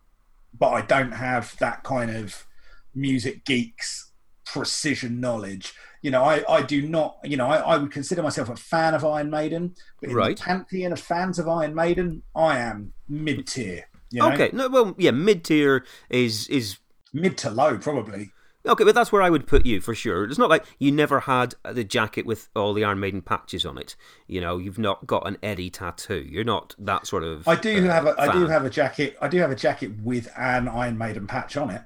but 0.56 0.68
I 0.68 0.82
don't 0.82 1.12
have 1.12 1.56
that 1.58 1.82
kind 1.82 2.14
of 2.14 2.46
music 2.94 3.44
geeks 3.44 4.12
precision 4.44 5.20
knowledge. 5.20 5.74
You 6.02 6.10
know, 6.12 6.22
I, 6.22 6.44
I 6.48 6.62
do 6.62 6.86
not, 6.88 7.18
you 7.24 7.36
know, 7.36 7.46
I, 7.48 7.56
I 7.56 7.78
would 7.78 7.90
consider 7.90 8.22
myself 8.22 8.48
a 8.48 8.56
fan 8.56 8.94
of 8.94 9.04
Iron 9.04 9.30
Maiden, 9.30 9.74
but 10.00 10.10
in 10.10 10.16
Right. 10.16 10.36
the 10.36 10.42
pantheon 10.42 10.92
of 10.92 11.00
fans 11.00 11.38
of 11.38 11.48
Iron 11.48 11.74
Maiden, 11.74 12.22
I 12.34 12.58
am 12.58 12.92
mid 13.08 13.46
tier. 13.48 13.84
You 14.10 14.20
know? 14.20 14.32
Okay. 14.32 14.50
No. 14.52 14.68
Well, 14.68 14.94
yeah. 14.98 15.10
Mid 15.10 15.44
tier 15.44 15.84
is 16.10 16.46
is 16.48 16.78
Mid 17.12 17.38
to 17.38 17.50
low, 17.50 17.78
probably. 17.78 18.30
Okay, 18.66 18.84
but 18.84 18.94
that's 18.94 19.12
where 19.12 19.22
I 19.22 19.30
would 19.30 19.46
put 19.46 19.64
you 19.64 19.80
for 19.80 19.94
sure. 19.94 20.24
It's 20.24 20.38
not 20.38 20.50
like 20.50 20.64
you 20.78 20.90
never 20.90 21.20
had 21.20 21.54
the 21.64 21.84
jacket 21.84 22.26
with 22.26 22.48
all 22.56 22.74
the 22.74 22.84
Iron 22.84 23.00
Maiden 23.00 23.22
patches 23.22 23.64
on 23.64 23.78
it. 23.78 23.96
You 24.26 24.40
know, 24.40 24.58
you've 24.58 24.78
not 24.78 25.06
got 25.06 25.26
an 25.26 25.38
Eddie 25.42 25.70
tattoo. 25.70 26.26
You're 26.28 26.44
not 26.44 26.74
that 26.78 27.06
sort 27.06 27.22
of. 27.22 27.46
I 27.46 27.56
do 27.56 27.88
uh, 27.88 27.92
have 27.92 28.06
a 28.06 28.14
I 28.18 28.32
do 28.32 28.46
have 28.46 28.64
a 28.64 28.70
jacket. 28.70 29.16
I 29.20 29.28
do 29.28 29.38
have 29.38 29.50
a 29.50 29.56
jacket 29.56 29.92
with 30.02 30.28
an 30.36 30.68
Iron 30.68 30.98
Maiden 30.98 31.26
patch 31.26 31.56
on 31.56 31.70
it. 31.70 31.82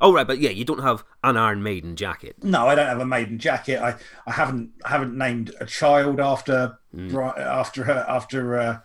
Oh 0.00 0.12
right, 0.12 0.26
but 0.26 0.38
yeah, 0.38 0.50
you 0.50 0.64
don't 0.64 0.82
have 0.82 1.04
an 1.24 1.36
Iron 1.36 1.62
Maiden 1.62 1.96
jacket. 1.96 2.36
No, 2.42 2.68
I 2.68 2.76
don't 2.76 2.86
have 2.86 3.00
a 3.00 3.04
maiden 3.04 3.38
jacket. 3.38 3.80
I, 3.82 3.96
I 4.26 4.32
haven't 4.32 4.70
I 4.84 4.90
haven't 4.90 5.18
named 5.18 5.52
a 5.60 5.66
child 5.66 6.20
after 6.20 6.78
Mm. 6.94 7.38
After 7.38 7.84
her 7.84 8.04
after 8.06 8.58
uh, 8.58 8.78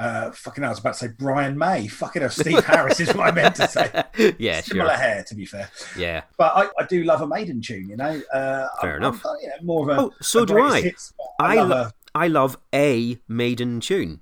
uh, 0.00 0.30
fucking 0.30 0.64
I 0.64 0.70
was 0.70 0.78
about 0.78 0.94
to 0.94 0.98
say 1.00 1.08
Brian 1.08 1.58
May. 1.58 1.86
Fucking 1.86 2.22
hell, 2.22 2.30
Steve 2.30 2.64
Harris 2.64 3.00
is 3.00 3.14
what 3.14 3.28
I 3.28 3.30
meant 3.32 3.54
to 3.56 3.68
say. 3.68 4.34
yeah, 4.38 4.62
Similar 4.62 4.88
sure. 4.88 4.96
hair, 4.96 5.24
to 5.28 5.34
be 5.34 5.44
fair. 5.44 5.70
Yeah. 5.96 6.22
But 6.38 6.52
I, 6.56 6.82
I 6.82 6.86
do 6.86 7.04
love 7.04 7.20
a 7.20 7.26
maiden 7.26 7.60
tune. 7.60 7.88
You 7.88 7.96
know, 7.96 8.22
uh, 8.32 8.68
Fair 8.80 8.96
I'm, 8.96 9.02
enough. 9.02 9.24
I'm, 9.26 9.36
you 9.42 9.48
know, 9.48 9.54
more 9.62 9.90
of 9.90 9.98
a 9.98 10.00
Oh, 10.00 10.10
so 10.22 10.42
a 10.44 10.46
do 10.46 10.58
I. 10.58 10.80
Hits, 10.80 11.12
I 11.38 11.52
I 11.52 11.54
love 11.56 11.68
lo- 11.68 11.76
a 11.82 11.92
I 12.14 12.26
love 12.28 12.56
a 12.74 13.18
Maiden 13.28 13.80
tune. 13.80 14.20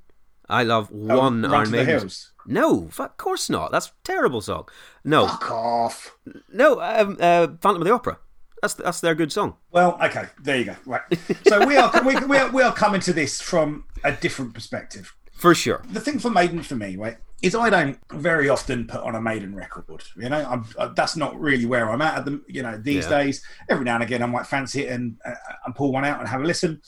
I 0.48 0.64
love 0.64 0.90
oh, 0.92 1.16
one 1.18 1.42
Run 1.42 1.54
Iron 1.54 1.70
Maiden. 1.70 2.10
No, 2.46 2.88
of 2.98 3.16
course 3.16 3.48
not. 3.48 3.70
That's 3.70 3.88
a 3.88 3.92
terrible 4.02 4.40
song. 4.40 4.68
No, 5.04 5.28
Fuck 5.28 5.50
off. 5.50 6.18
no. 6.52 6.80
Um, 6.80 7.16
uh, 7.20 7.48
Phantom 7.60 7.82
of 7.82 7.84
the 7.84 7.92
Opera. 7.92 8.18
That's 8.62 8.74
that's 8.74 9.00
their 9.00 9.14
good 9.14 9.30
song. 9.30 9.56
Well, 9.70 9.98
okay, 10.02 10.26
there 10.42 10.56
you 10.58 10.64
go. 10.64 10.76
Right. 10.84 11.02
So 11.46 11.64
we 11.66 11.76
are 11.76 11.92
we, 12.04 12.16
we 12.26 12.36
are 12.38 12.50
we 12.50 12.62
are 12.62 12.72
coming 12.74 13.00
to 13.02 13.12
this 13.12 13.40
from 13.40 13.84
a 14.02 14.10
different 14.12 14.54
perspective. 14.54 15.14
For 15.38 15.54
sure. 15.54 15.82
the 15.90 16.00
thing 16.00 16.18
for 16.18 16.30
Maiden 16.30 16.62
for 16.62 16.74
me, 16.76 16.96
right, 16.96 17.16
is 17.42 17.54
I 17.54 17.70
don't 17.70 17.98
very 18.12 18.48
often 18.48 18.86
put 18.88 19.00
on 19.00 19.14
a 19.14 19.20
Maiden 19.20 19.54
record. 19.54 20.02
You 20.16 20.28
know, 20.28 20.44
I'm, 20.44 20.64
uh, 20.76 20.88
that's 20.96 21.16
not 21.16 21.38
really 21.38 21.66
where 21.66 21.88
I'm 21.90 22.02
at. 22.02 22.18
at 22.18 22.24
the, 22.24 22.42
you 22.48 22.62
know, 22.62 22.76
these 22.76 23.04
Yeah. 23.04 23.10
days, 23.18 23.44
every 23.68 23.84
now 23.84 23.94
and 23.94 24.02
again, 24.02 24.22
I 24.22 24.26
might 24.26 24.46
fancy 24.46 24.82
it 24.86 24.90
and 24.92 25.16
uh, 25.24 25.34
and 25.64 25.74
pull 25.74 25.92
one 25.92 26.04
out 26.04 26.18
and 26.18 26.28
have 26.28 26.40
a 26.40 26.44
listen. 26.44 26.82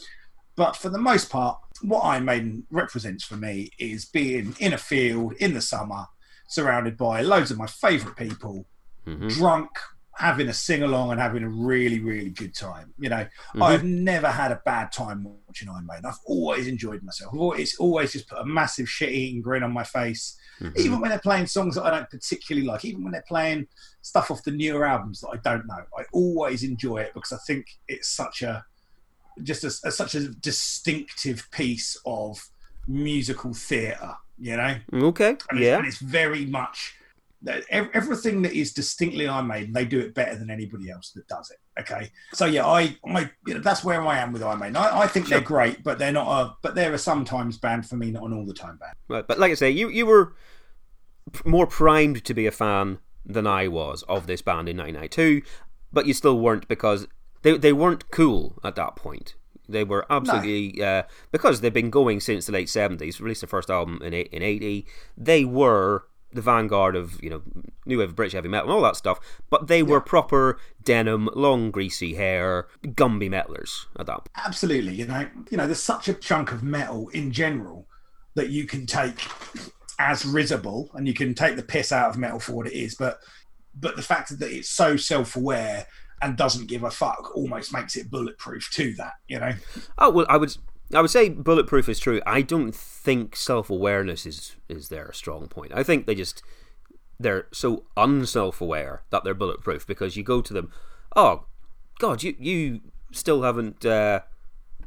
But 0.57 0.75
for 0.77 0.89
the 0.89 0.99
most 0.99 1.31
part, 1.31 1.59
what 1.83 2.01
Iron 2.01 2.25
Maiden 2.25 2.67
represents 2.71 3.25
for 3.25 3.37
me 3.37 3.71
is 3.79 4.05
being 4.05 4.55
in 4.59 4.73
a 4.73 4.79
field 4.79 5.35
in 5.35 5.55
the 5.55 5.61
summer, 5.63 6.07
surrounded 6.49 6.97
by 6.97 7.23
loads 7.23 7.51
of 7.53 7.57
my 7.59 7.67
favourite 7.69 8.17
people, 8.17 8.67
Mhm. 9.07 9.31
drunk, 9.33 9.71
having 10.21 10.49
a 10.49 10.53
sing 10.53 10.83
along 10.83 11.11
and 11.13 11.19
having 11.19 11.43
a 11.43 11.49
really, 11.49 11.99
really 11.99 12.29
good 12.29 12.55
time. 12.55 12.93
You 12.99 13.09
know, 13.09 13.27
Mhm. 13.55 13.63
I've 13.63 13.85
never 13.85 14.29
had 14.29 14.53
a 14.53 14.61
bad 14.67 14.93
time 14.93 15.25
watching 15.47 15.69
Iron 15.71 15.87
Maiden. 15.87 16.05
I've 16.05 16.19
always 16.27 16.67
enjoyed 16.67 17.03
myself. 17.03 17.33
I've 17.33 17.41
always, 17.41 17.75
always 17.79 18.13
just 18.13 18.29
put 18.29 18.39
a 18.39 18.45
massive 18.45 18.87
shit 18.87 19.11
eating 19.13 19.41
grin 19.41 19.63
on 19.63 19.73
my 19.73 19.83
face, 19.83 20.37
Mhm. 20.61 20.77
even 20.77 21.01
when 21.01 21.09
they're 21.09 21.21
playing 21.21 21.47
songs 21.47 21.75
that 21.77 21.85
I 21.85 21.91
don't 21.91 22.11
particularly 22.11 22.67
like, 22.67 22.85
even 22.85 23.03
when 23.03 23.13
they're 23.13 23.25
playing 23.27 23.67
stuff 24.03 24.31
off 24.31 24.43
the 24.45 24.51
newer 24.51 24.85
albums 24.85 25.21
that 25.21 25.31
I 25.31 25.37
don't 25.39 25.67
know. 25.67 25.85
I 25.99 26.05
always 26.13 26.63
enjoy 26.65 26.99
it 26.99 27.15
because 27.15 27.33
I 27.33 27.39
think 27.47 27.67
it's 27.89 28.09
such 28.11 28.43
a 28.43 28.65
just 29.43 29.65
a, 29.65 29.69
a- 29.89 29.93
such 29.93 30.15
a 30.15 30.29
distinctive 30.75 31.51
piece 31.51 31.97
of 32.05 32.47
musical 32.87 33.55
theatre. 33.55 34.15
You 34.39 34.57
know, 34.57 34.77
Okay. 34.93 35.31
and 35.51 35.59
it's, 35.59 35.61
Yeah. 35.61 35.79
and 35.79 35.87
it's 35.87 35.99
very 35.99 36.45
much 36.47 36.95
everything 37.47 38.43
that 38.43 38.53
is 38.53 38.73
distinctly 38.73 39.27
Iron 39.27 39.47
Maiden, 39.47 39.73
they 39.73 39.85
do 39.85 39.99
it 39.99 40.15
better 40.15 40.37
than 40.37 40.51
anybody 40.51 40.91
else 40.91 41.11
that 41.13 41.27
does 41.29 41.51
it. 41.51 41.59
Okay, 41.81 42.11
so 42.33 42.45
yeah, 42.45 42.67
I, 42.67 42.97
I 43.07 43.31
you 43.47 43.55
know, 43.55 43.61
that's 43.61 43.83
where 43.83 44.03
I 44.03 44.19
am 44.19 44.33
with 44.33 44.43
Iron 44.43 44.61
Maiden. 44.61 44.77
I, 44.77 45.01
I 45.01 45.07
think 45.07 45.29
they're 45.29 45.41
great, 45.41 45.83
but 45.83 45.99
they're 45.99 46.13
not 46.13 46.29
a, 46.29 46.57
but 46.63 46.75
they're 46.75 46.93
a 46.93 46.99
sometimes 46.99 47.59
band 47.59 47.87
for 47.87 47.97
me, 47.97 48.11
not 48.11 48.25
an 48.25 48.35
all 48.35 48.45
the 48.45 48.55
time 48.55 48.77
band. 48.77 48.95
Right, 49.09 49.27
but 49.27 49.39
like 49.39 49.53
I 49.53 49.55
say, 49.55 49.71
you 49.71 49.89
you 49.89 50.07
were 50.07 50.35
more 51.45 51.67
primed 51.67 52.25
to 52.25 52.35
be 52.35 52.47
a 52.47 52.51
fan 52.51 52.99
than 53.25 53.47
I 53.47 53.69
was 53.69 54.03
of 54.05 54.27
this 54.27 54.43
band 54.43 54.69
in 54.69 54.77
1992, 54.77 55.43
but 55.93 56.07
you 56.07 56.15
still 56.15 56.39
weren't 56.39 56.69
because 56.69 57.07
they 57.43 57.57
they 57.57 57.73
weren't 57.73 58.11
cool 58.11 58.59
at 58.63 58.77
that 58.77 58.97
point. 58.97 59.35
They 59.69 59.85
were 59.85 60.05
absolutely 60.11 60.83
uh, 60.83 61.05
because 61.31 61.61
they've 61.61 61.73
been 61.73 61.91
going 61.91 62.21
since 62.21 62.47
the 62.47 62.53
late 62.53 62.67
70s. 62.67 63.21
Released 63.21 63.43
their 63.43 63.49
first 63.49 63.71
album 63.71 64.01
in 64.03 64.13
in 64.13 64.43
80. 64.43 64.87
They 65.17 65.45
were 65.45 66.05
the 66.33 66.43
vanguard 66.43 66.97
of 66.97 67.23
you 67.23 67.31
know 67.31 67.43
new 67.87 67.99
wave 67.99 68.11
of 68.11 68.17
British 68.17 68.35
heavy 68.35 68.49
metal 68.49 68.69
and 68.69 68.77
all 68.77 68.83
that 68.83 68.97
stuff, 68.97 69.19
but 69.49 69.67
they 69.67 69.83
were 69.83 70.01
proper 70.01 70.59
denim, 70.83 71.29
long 71.35 71.71
greasy 71.71 72.15
hair, 72.15 72.69
Gumby 72.85 73.29
metalers 73.29 73.87
at 73.99 74.07
that. 74.07 74.19
point. 74.19 74.31
Absolutely, 74.37 74.95
you 74.95 75.07
know, 75.07 75.29
you 75.51 75.57
know, 75.57 75.67
there's 75.67 75.83
such 75.83 76.09
a 76.09 76.15
chunk 76.15 76.53
of 76.53 76.63
metal 76.63 77.09
in 77.09 77.33
general 77.33 77.87
that 78.35 78.51
you 78.51 78.65
can 78.67 78.87
take 78.87 79.27
as 79.99 80.25
risible, 80.25 80.91
and 80.95 81.07
you 81.07 81.15
can 81.15 81.35
take 81.35 81.57
the 81.57 81.63
piss 81.63 81.93
out 81.93 82.11
of 82.11 82.17
metal 82.17 82.41
for 82.41 82.53
what 82.53 82.67
it 82.67 82.73
is, 82.73 82.95
but 82.95 83.19
but 83.75 83.97
the 83.97 84.03
fact 84.03 84.37
that 84.39 84.51
it's 84.51 84.69
so 84.69 84.97
self-aware 84.97 85.87
and 86.23 86.37
doesn't 86.37 86.67
give 86.67 86.83
a 86.83 86.91
fuck 86.91 87.35
almost 87.35 87.73
makes 87.73 87.97
it 87.97 88.11
bulletproof 88.11 88.69
to 88.73 88.93
that, 88.95 89.15
you 89.29 89.39
know. 89.39 89.53
Oh 89.99 90.11
well, 90.11 90.27
I 90.29 90.37
would 90.37 90.55
I 90.95 91.01
would 91.01 91.11
say 91.11 91.29
bulletproof 91.29 91.89
is 91.89 92.01
true. 92.01 92.21
I 92.27 92.43
don't 92.43 92.75
think 92.75 93.37
self 93.37 93.71
awareness 93.71 94.27
is 94.27 94.57
is 94.69 94.89
their 94.89 95.13
strong 95.13 95.47
point. 95.47 95.73
I 95.75 95.83
think 95.83 96.07
they 96.07 96.15
just 96.15 96.43
they're 97.19 97.47
so 97.53 97.85
unself 97.97 98.61
aware 98.61 99.03
that 99.11 99.25
they're 99.25 99.35
bulletproof 99.35 99.87
because 99.87 100.17
you 100.17 100.23
go 100.23 100.41
to 100.41 100.53
them, 100.53 100.73
oh 101.15 101.45
God, 101.99 102.23
you 102.23 102.35
you 102.39 102.81
still 103.13 103.43
haven't 103.43 103.85
uh, 103.85 104.21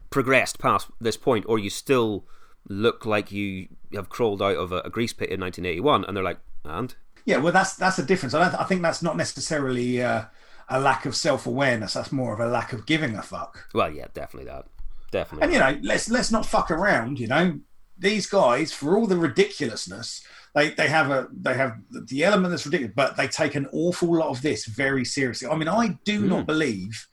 progressed 0.10 0.60
past 0.60 0.90
this 1.00 1.18
point, 1.18 1.46
or 1.48 1.60
you 1.60 1.70
still 1.70 2.26
look 2.68 3.06
like 3.06 3.32
you 3.32 3.68
have 3.94 4.10
crawled 4.10 4.42
out 4.42 4.56
of 4.56 4.72
a, 4.72 4.80
a 4.80 4.90
grease 4.90 5.14
pit 5.14 5.30
in 5.30 5.40
1981, 5.40 6.06
and 6.06 6.16
they're 6.16 6.24
like, 6.24 6.40
and 6.64 6.96
Yeah, 7.26 7.38
well, 7.38 7.54
that's 7.54 7.76
that's 7.76 8.00
a 8.00 8.06
difference. 8.06 8.34
I 8.34 8.44
don't. 8.44 8.60
I 8.60 8.64
think 8.66 8.82
that's 8.82 9.02
not 9.02 9.16
necessarily 9.16 10.02
uh, 10.02 10.26
a 10.70 10.80
lack 10.80 11.06
of 11.06 11.16
self-awareness. 11.16 11.94
That's 11.94 12.12
more 12.12 12.34
of 12.34 12.40
a 12.40 12.48
lack 12.48 12.74
of 12.74 12.86
giving 12.86 13.16
a 13.16 13.22
fuck. 13.22 13.70
well, 13.74 13.92
yeah, 13.92 14.08
definitely 14.14 14.50
that, 14.50 14.66
definitely. 15.14 15.44
And 15.46 15.54
you 15.54 15.60
know, 15.60 15.80
let's 15.88 16.10
let's 16.10 16.32
not 16.32 16.46
fuck 16.46 16.72
around. 16.72 17.20
You 17.20 17.28
know, 17.28 17.60
these 17.98 18.26
guys, 18.26 18.74
for 18.74 18.98
all 18.98 19.08
the 19.08 19.16
ridiculousness, 19.16 20.26
they 20.56 20.72
they 20.72 20.90
have 20.90 21.10
a 21.12 21.30
they 21.32 21.54
have 21.54 21.78
the 21.90 22.26
element 22.26 22.52
that's 22.52 22.66
ridiculous, 22.66 22.94
but 22.96 23.16
they 23.16 23.28
take 23.28 23.56
an 23.56 23.68
awful 23.72 24.18
lot 24.18 24.30
of 24.30 24.42
this 24.42 24.66
very 24.66 25.06
seriously. 25.06 25.48
I 25.48 25.56
mean, 25.56 25.70
I 25.70 25.98
do 26.04 26.26
not 26.26 26.42
hmm. 26.42 26.48
believe, 26.48 27.08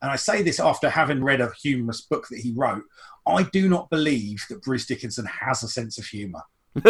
and 0.00 0.10
I 0.10 0.16
say 0.16 0.42
this 0.42 0.58
after 0.58 0.90
having 0.90 1.22
read 1.22 1.40
a 1.40 1.52
humorous 1.62 2.00
book 2.00 2.26
that 2.30 2.40
he 2.40 2.52
wrote. 2.56 2.82
I 3.24 3.44
do 3.44 3.68
not 3.68 3.88
believe 3.88 4.44
that 4.48 4.62
Bruce 4.62 4.86
Dickinson 4.86 5.26
has 5.26 5.62
a 5.62 5.68
sense 5.68 5.96
of 5.96 6.06
humour. 6.06 6.42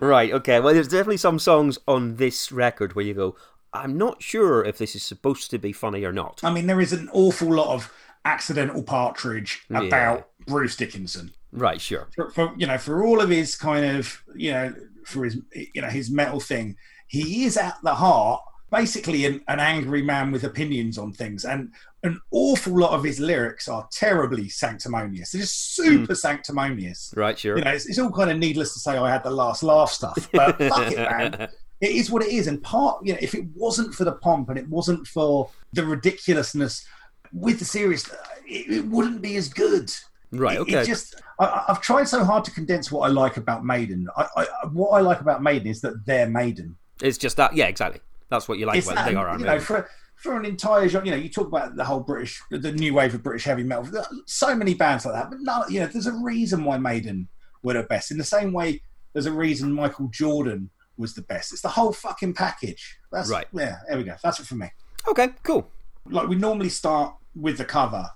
right, 0.00 0.32
okay. 0.32 0.58
Well, 0.58 0.72
there's 0.72 0.88
definitely 0.88 1.18
some 1.18 1.38
songs 1.38 1.78
on 1.86 2.16
this 2.16 2.50
record 2.50 2.94
where 2.94 3.04
you 3.04 3.12
go, 3.12 3.36
I'm 3.74 3.98
not 3.98 4.22
sure 4.22 4.64
if 4.64 4.78
this 4.78 4.96
is 4.96 5.02
supposed 5.02 5.50
to 5.50 5.58
be 5.58 5.72
funny 5.72 6.04
or 6.04 6.12
not. 6.12 6.40
I 6.42 6.50
mean, 6.50 6.66
there 6.66 6.80
is 6.80 6.94
an 6.94 7.10
awful 7.12 7.54
lot 7.54 7.74
of 7.74 7.92
accidental 8.26 8.82
partridge 8.82 9.62
Yeah. 9.70 9.82
about 9.82 10.28
Bruce 10.46 10.76
Dickinson. 10.76 11.32
Right, 11.52 11.80
sure. 11.80 12.08
For, 12.14 12.30
for 12.30 12.54
you 12.56 12.66
know, 12.66 12.76
for 12.76 13.04
all 13.04 13.20
of 13.20 13.30
his 13.30 13.56
kind 13.56 13.96
of 13.96 14.22
you 14.34 14.52
know, 14.52 14.74
for 15.04 15.24
his 15.24 15.38
you 15.52 15.80
know 15.80 15.88
his 15.88 16.10
metal 16.10 16.40
thing, 16.40 16.76
he 17.06 17.44
is 17.44 17.56
at 17.56 17.76
the 17.82 17.94
heart 17.94 18.42
basically 18.70 19.24
an, 19.24 19.40
an 19.46 19.60
angry 19.60 20.02
man 20.02 20.32
with 20.32 20.44
opinions 20.44 20.98
on 20.98 21.12
things, 21.12 21.44
and 21.44 21.72
an 22.02 22.20
awful 22.32 22.78
lot 22.78 22.90
of 22.90 23.04
his 23.04 23.20
lyrics 23.20 23.68
are 23.68 23.88
terribly 23.92 24.48
sanctimonious. 24.48 25.30
They're 25.30 25.42
just 25.42 25.76
hmm. 25.76 25.84
super 25.84 26.14
sanctimonious. 26.14 27.14
Right, 27.16 27.38
sure. 27.38 27.56
You 27.56 27.64
know, 27.64 27.70
it's, 27.70 27.86
it's 27.86 27.98
all 27.98 28.10
kind 28.10 28.30
of 28.30 28.38
needless 28.38 28.74
to 28.74 28.80
say. 28.80 28.96
I 28.98 29.10
had 29.10 29.24
the 29.24 29.30
last 29.30 29.62
laugh 29.62 29.90
stuff, 29.90 30.28
but 30.32 30.58
fuck 30.58 30.92
it, 30.92 30.98
man. 30.98 31.48
It 31.80 31.90
is 31.90 32.10
what 32.10 32.22
it 32.22 32.30
is, 32.30 32.48
and 32.48 32.62
part 32.62 33.04
you 33.06 33.12
know, 33.12 33.18
if 33.22 33.34
it 33.34 33.44
wasn't 33.54 33.94
for 33.94 34.04
the 34.04 34.12
pomp 34.12 34.48
and 34.48 34.58
it 34.58 34.68
wasn't 34.68 35.06
for 35.06 35.50
the 35.72 35.84
ridiculousness 35.84 36.86
with 37.32 37.58
the 37.58 37.64
series, 37.64 38.08
it, 38.46 38.70
it 38.70 38.84
wouldn't 38.86 39.22
be 39.22 39.36
as 39.36 39.48
good. 39.48 39.92
right, 40.32 40.56
It- 40.56 40.60
okay. 40.60 40.80
It 40.82 40.86
just, 40.86 41.20
I- 41.38 41.64
I've 41.68 41.80
tried 41.80 42.08
so 42.08 42.24
hard 42.24 42.44
to 42.44 42.50
condense 42.50 42.90
what 42.90 43.08
I 43.08 43.12
like 43.12 43.36
about 43.36 43.64
Maiden. 43.64 44.08
I, 44.16 44.26
I, 44.36 44.46
what 44.72 44.90
I 44.90 45.00
like 45.00 45.20
about 45.20 45.42
Maiden 45.42 45.68
is 45.68 45.80
that 45.82 46.04
they're 46.06 46.28
Maiden. 46.28 46.76
It's 47.02 47.18
just 47.18 47.36
that, 47.36 47.54
yeah, 47.54 47.66
exactly. 47.66 48.00
That's 48.30 48.48
what 48.48 48.58
you 48.58 48.66
like 48.66 48.78
It's 48.78 48.86
when 48.86 48.96
that, 48.96 49.06
they 49.08 49.14
are. 49.14 49.38
you 49.38 49.44
know, 49.44 49.60
for 49.60 49.88
for 50.16 50.36
an 50.40 50.46
entire 50.46 50.88
genre. 50.88 51.06
You 51.06 51.10
know, 51.14 51.22
you 51.22 51.28
talk 51.28 51.46
about 51.46 51.76
the 51.76 51.84
whole 51.84 52.00
British, 52.00 52.40
the 52.50 52.72
new 52.72 52.94
wave 52.94 53.14
of 53.14 53.22
British 53.22 53.44
heavy 53.44 53.62
metal. 53.62 53.86
So 54.24 54.54
many 54.56 54.74
bands 54.74 55.04
like 55.04 55.14
that, 55.14 55.30
but 55.30 55.40
no, 55.40 55.62
you 55.68 55.78
know, 55.80 55.86
there's 55.86 56.06
a 56.06 56.12
reason 56.14 56.64
why 56.64 56.78
Maiden 56.78 57.28
were 57.62 57.74
the 57.74 57.82
best. 57.84 58.10
In 58.10 58.16
the 58.18 58.24
same 58.24 58.52
way, 58.52 58.80
there's 59.12 59.26
a 59.26 59.32
reason 59.32 59.70
Michael 59.72 60.08
Jordan 60.08 60.70
was 60.96 61.14
the 61.14 61.22
best. 61.22 61.52
It's 61.52 61.60
the 61.62 61.68
whole 61.68 61.92
fucking 61.92 62.32
package. 62.34 62.98
That's 63.12 63.30
Right. 63.30 63.46
Yeah, 63.52 63.76
there 63.88 63.98
we 63.98 64.04
go. 64.04 64.14
That's 64.24 64.40
it 64.40 64.46
for 64.46 64.54
me. 64.56 64.70
Okay, 65.06 65.28
cool. 65.42 65.70
Like 66.10 66.28
we 66.28 66.36
normally 66.36 66.68
start 66.68 67.14
with 67.34 67.58
the 67.58 67.64
cover 67.64 68.08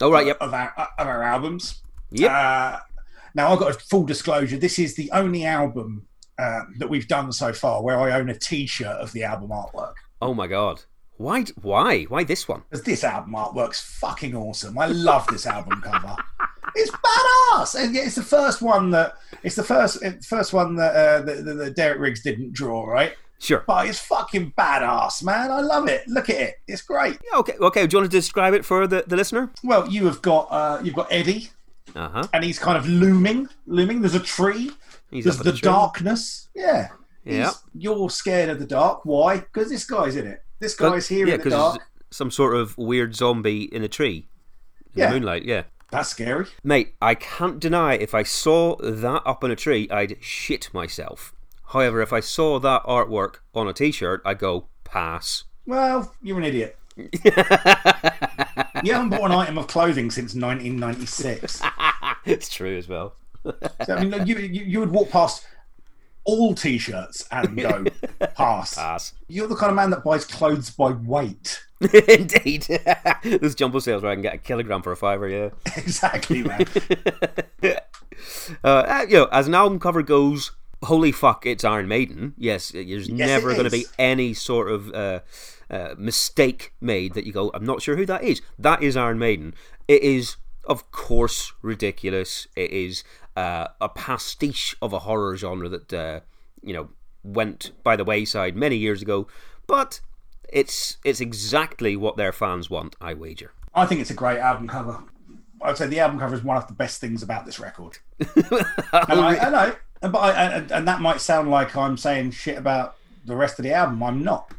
All 0.00 0.10
right, 0.10 0.26
yep. 0.26 0.38
of 0.40 0.54
our 0.54 0.72
of 0.98 1.06
our 1.06 1.22
albums. 1.22 1.82
Yep. 2.10 2.30
Uh, 2.30 2.78
now 3.34 3.52
I've 3.52 3.58
got 3.58 3.74
a 3.74 3.78
full 3.78 4.04
disclosure. 4.04 4.56
This 4.56 4.78
is 4.78 4.94
the 4.94 5.10
only 5.12 5.44
album 5.44 6.06
uh, 6.38 6.62
that 6.78 6.88
we've 6.88 7.08
done 7.08 7.32
so 7.32 7.52
far 7.52 7.82
where 7.82 8.00
I 8.00 8.12
own 8.18 8.28
a 8.28 8.34
T-shirt 8.34 8.96
of 8.96 9.12
the 9.12 9.24
album 9.24 9.50
artwork. 9.50 9.94
Oh 10.20 10.34
my 10.34 10.46
god. 10.46 10.82
Why? 11.16 11.44
Why? 11.60 12.04
Why 12.04 12.24
this 12.24 12.48
one? 12.48 12.62
Because 12.68 12.84
this 12.84 13.04
album 13.04 13.34
artwork's 13.34 13.80
fucking 13.80 14.34
awesome. 14.34 14.78
I 14.78 14.86
love 14.86 15.26
this 15.28 15.46
album 15.46 15.80
cover. 15.80 16.16
It's 16.74 16.90
badass, 16.90 17.74
and 17.74 17.94
yeah, 17.94 18.04
it's 18.04 18.14
the 18.14 18.22
first 18.22 18.62
one 18.62 18.88
that 18.92 19.16
it's 19.42 19.56
the 19.56 19.62
first 19.62 20.02
first 20.24 20.54
one 20.54 20.74
that 20.76 20.96
uh, 20.96 21.20
the, 21.20 21.34
the, 21.42 21.54
the 21.54 21.70
Derek 21.70 22.00
Riggs 22.00 22.22
didn't 22.22 22.54
draw, 22.54 22.86
right? 22.86 23.14
Sure. 23.42 23.64
But 23.66 23.88
it's 23.88 23.98
fucking 23.98 24.52
badass, 24.56 25.24
man. 25.24 25.50
I 25.50 25.60
love 25.60 25.88
it. 25.88 26.06
Look 26.06 26.30
at 26.30 26.36
it. 26.40 26.54
It's 26.68 26.80
great. 26.82 27.18
Yeah, 27.32 27.40
okay, 27.40 27.54
okay. 27.60 27.86
Do 27.88 27.96
you 27.96 28.00
want 28.00 28.10
to 28.12 28.16
describe 28.16 28.54
it 28.54 28.64
for 28.64 28.86
the, 28.86 29.02
the 29.06 29.16
listener? 29.16 29.50
Well, 29.64 29.88
you 29.88 30.06
have 30.06 30.22
got 30.22 30.46
uh, 30.50 30.80
you've 30.84 30.94
got 30.94 31.08
Eddie, 31.10 31.50
Uh 31.96 32.08
huh. 32.08 32.28
and 32.32 32.44
he's 32.44 32.58
kind 32.60 32.78
of 32.78 32.88
looming, 32.88 33.48
looming. 33.66 34.00
There's 34.00 34.14
a 34.14 34.20
tree. 34.20 34.70
He's 35.10 35.24
There's 35.24 35.38
the 35.38 35.44
the 35.44 35.52
tree. 35.52 35.60
darkness. 35.62 36.48
Yeah. 36.54 36.88
Yeah. 37.24 37.50
You're 37.74 38.10
scared 38.10 38.48
of 38.48 38.58
the 38.60 38.66
dark. 38.66 39.00
Why? 39.04 39.38
Because 39.38 39.70
this 39.70 39.84
guy's 39.84 40.14
in 40.16 40.26
it. 40.26 40.42
This 40.60 40.74
guy's 40.76 41.08
here 41.08 41.26
yeah, 41.26 41.34
in 41.34 41.40
the 41.40 41.50
dark. 41.50 41.82
some 42.12 42.30
sort 42.30 42.54
of 42.54 42.78
weird 42.78 43.14
zombie 43.16 43.62
in 43.64 43.82
a 43.82 43.88
tree. 43.88 44.28
In 44.94 45.00
Yeah. 45.00 45.08
the 45.08 45.14
moonlight, 45.14 45.44
yeah. 45.44 45.64
That's 45.90 46.08
scary. 46.10 46.46
Mate, 46.64 46.94
I 47.02 47.14
can't 47.16 47.58
deny 47.60 47.94
if 47.94 48.14
I 48.14 48.22
saw 48.22 48.76
that 48.76 49.22
up 49.26 49.42
in 49.44 49.50
a 49.50 49.56
tree, 49.56 49.88
I'd 49.90 50.16
shit 50.22 50.70
myself. 50.72 51.34
However, 51.72 52.02
if 52.02 52.12
I 52.12 52.20
saw 52.20 52.58
that 52.58 52.82
artwork 52.84 53.36
on 53.54 53.66
a 53.66 53.72
t 53.72 53.92
shirt, 53.92 54.20
I'd 54.26 54.38
go, 54.38 54.66
pass. 54.84 55.44
Well, 55.64 56.14
you're 56.20 56.36
an 56.36 56.44
idiot. 56.44 56.76
you 56.96 58.92
haven't 58.92 59.08
bought 59.08 59.30
an 59.30 59.32
item 59.32 59.56
of 59.56 59.68
clothing 59.68 60.10
since 60.10 60.34
1996. 60.34 61.62
it's 62.26 62.50
true 62.50 62.76
as 62.76 62.88
well. 62.88 63.14
So, 63.86 63.96
I 63.96 64.04
mean, 64.04 64.26
you, 64.26 64.36
you 64.36 64.64
you 64.64 64.80
would 64.80 64.90
walk 64.90 65.08
past 65.08 65.46
all 66.24 66.54
t-shirts 66.54 67.26
and 67.32 67.56
go 67.56 67.84
pass. 68.34 68.74
Pass. 68.74 69.14
You're 69.28 69.48
the 69.48 69.56
kind 69.56 69.70
of 69.70 69.76
man 69.76 69.88
that 69.90 70.04
buys 70.04 70.26
clothes 70.26 70.68
by 70.68 70.90
weight. 70.90 71.64
Indeed. 72.08 72.66
There's 73.24 73.54
jumbo 73.54 73.78
sales 73.78 74.02
where 74.02 74.12
I 74.12 74.14
can 74.14 74.22
get 74.22 74.34
a 74.34 74.38
kilogram 74.38 74.82
for 74.82 74.92
a 74.92 74.96
fiver, 74.96 75.26
yeah. 75.26 75.48
exactly, 75.76 76.42
man. 76.42 76.66
Uh, 78.62 78.66
uh, 78.66 79.06
you 79.08 79.16
know, 79.16 79.28
as 79.32 79.48
an 79.48 79.54
album 79.54 79.80
cover 79.80 80.02
goes, 80.02 80.52
holy 80.84 81.12
fuck, 81.12 81.46
it's 81.46 81.64
Iron 81.64 81.88
Maiden. 81.88 82.34
Yes, 82.36 82.70
there's 82.70 83.08
Yes, 83.08 83.10
never 83.10 83.52
going 83.52 83.64
to 83.64 83.70
be 83.70 83.86
any 83.98 84.34
sort 84.34 84.70
of 84.70 84.92
uh, 84.92 85.20
uh, 85.70 85.94
mistake 85.96 86.72
made 86.80 87.14
that 87.14 87.24
you 87.26 87.32
go, 87.32 87.50
I'm 87.54 87.64
not 87.64 87.82
sure 87.82 87.96
who 87.96 88.06
that 88.06 88.22
is. 88.22 88.42
That 88.58 88.82
is 88.82 88.96
Iron 88.96 89.18
Maiden. 89.18 89.54
It 89.88 90.02
is, 90.02 90.36
of 90.64 90.90
course, 90.90 91.52
ridiculous. 91.62 92.46
It 92.56 92.70
is 92.70 93.04
uh, 93.36 93.68
a 93.80 93.88
pastiche 93.88 94.76
of 94.82 94.92
a 94.92 95.00
horror 95.00 95.36
genre 95.36 95.68
that, 95.68 95.92
uh, 95.92 96.20
you 96.62 96.72
know, 96.72 96.90
went 97.24 97.70
by 97.82 97.96
the 97.96 98.04
wayside 98.04 98.56
many 98.56 98.76
years 98.76 99.00
ago, 99.02 99.28
but 99.66 100.00
it's 100.52 100.98
it's 101.04 101.20
exactly 101.20 101.96
what 101.96 102.16
their 102.16 102.32
fans 102.32 102.68
want, 102.68 102.96
I 103.00 103.14
wager. 103.14 103.52
I 103.74 103.86
think 103.86 104.00
it's 104.00 104.10
a 104.10 104.14
great 104.14 104.38
album 104.38 104.68
cover. 104.68 105.02
I'd 105.62 105.78
say 105.78 105.86
the 105.86 106.00
album 106.00 106.18
cover 106.18 106.34
is 106.34 106.42
one 106.42 106.56
of 106.56 106.66
the 106.66 106.74
best 106.74 107.00
things 107.00 107.22
about 107.22 107.46
this 107.46 107.58
record. 107.60 107.98
And 108.92 109.20
I, 109.20 109.36
I 109.38 109.50
know, 109.50 109.74
but 110.10 110.18
I, 110.18 110.32
and, 110.44 110.70
and 110.72 110.88
that 110.88 111.00
might 111.00 111.20
sound 111.20 111.50
like 111.50 111.76
I'm 111.76 111.96
saying 111.96 112.32
shit 112.32 112.58
about 112.58 112.96
the 113.24 113.36
rest 113.36 113.58
of 113.58 113.62
the 113.64 113.72
album. 113.72 114.02
I'm 114.02 114.22
not. 114.24 114.52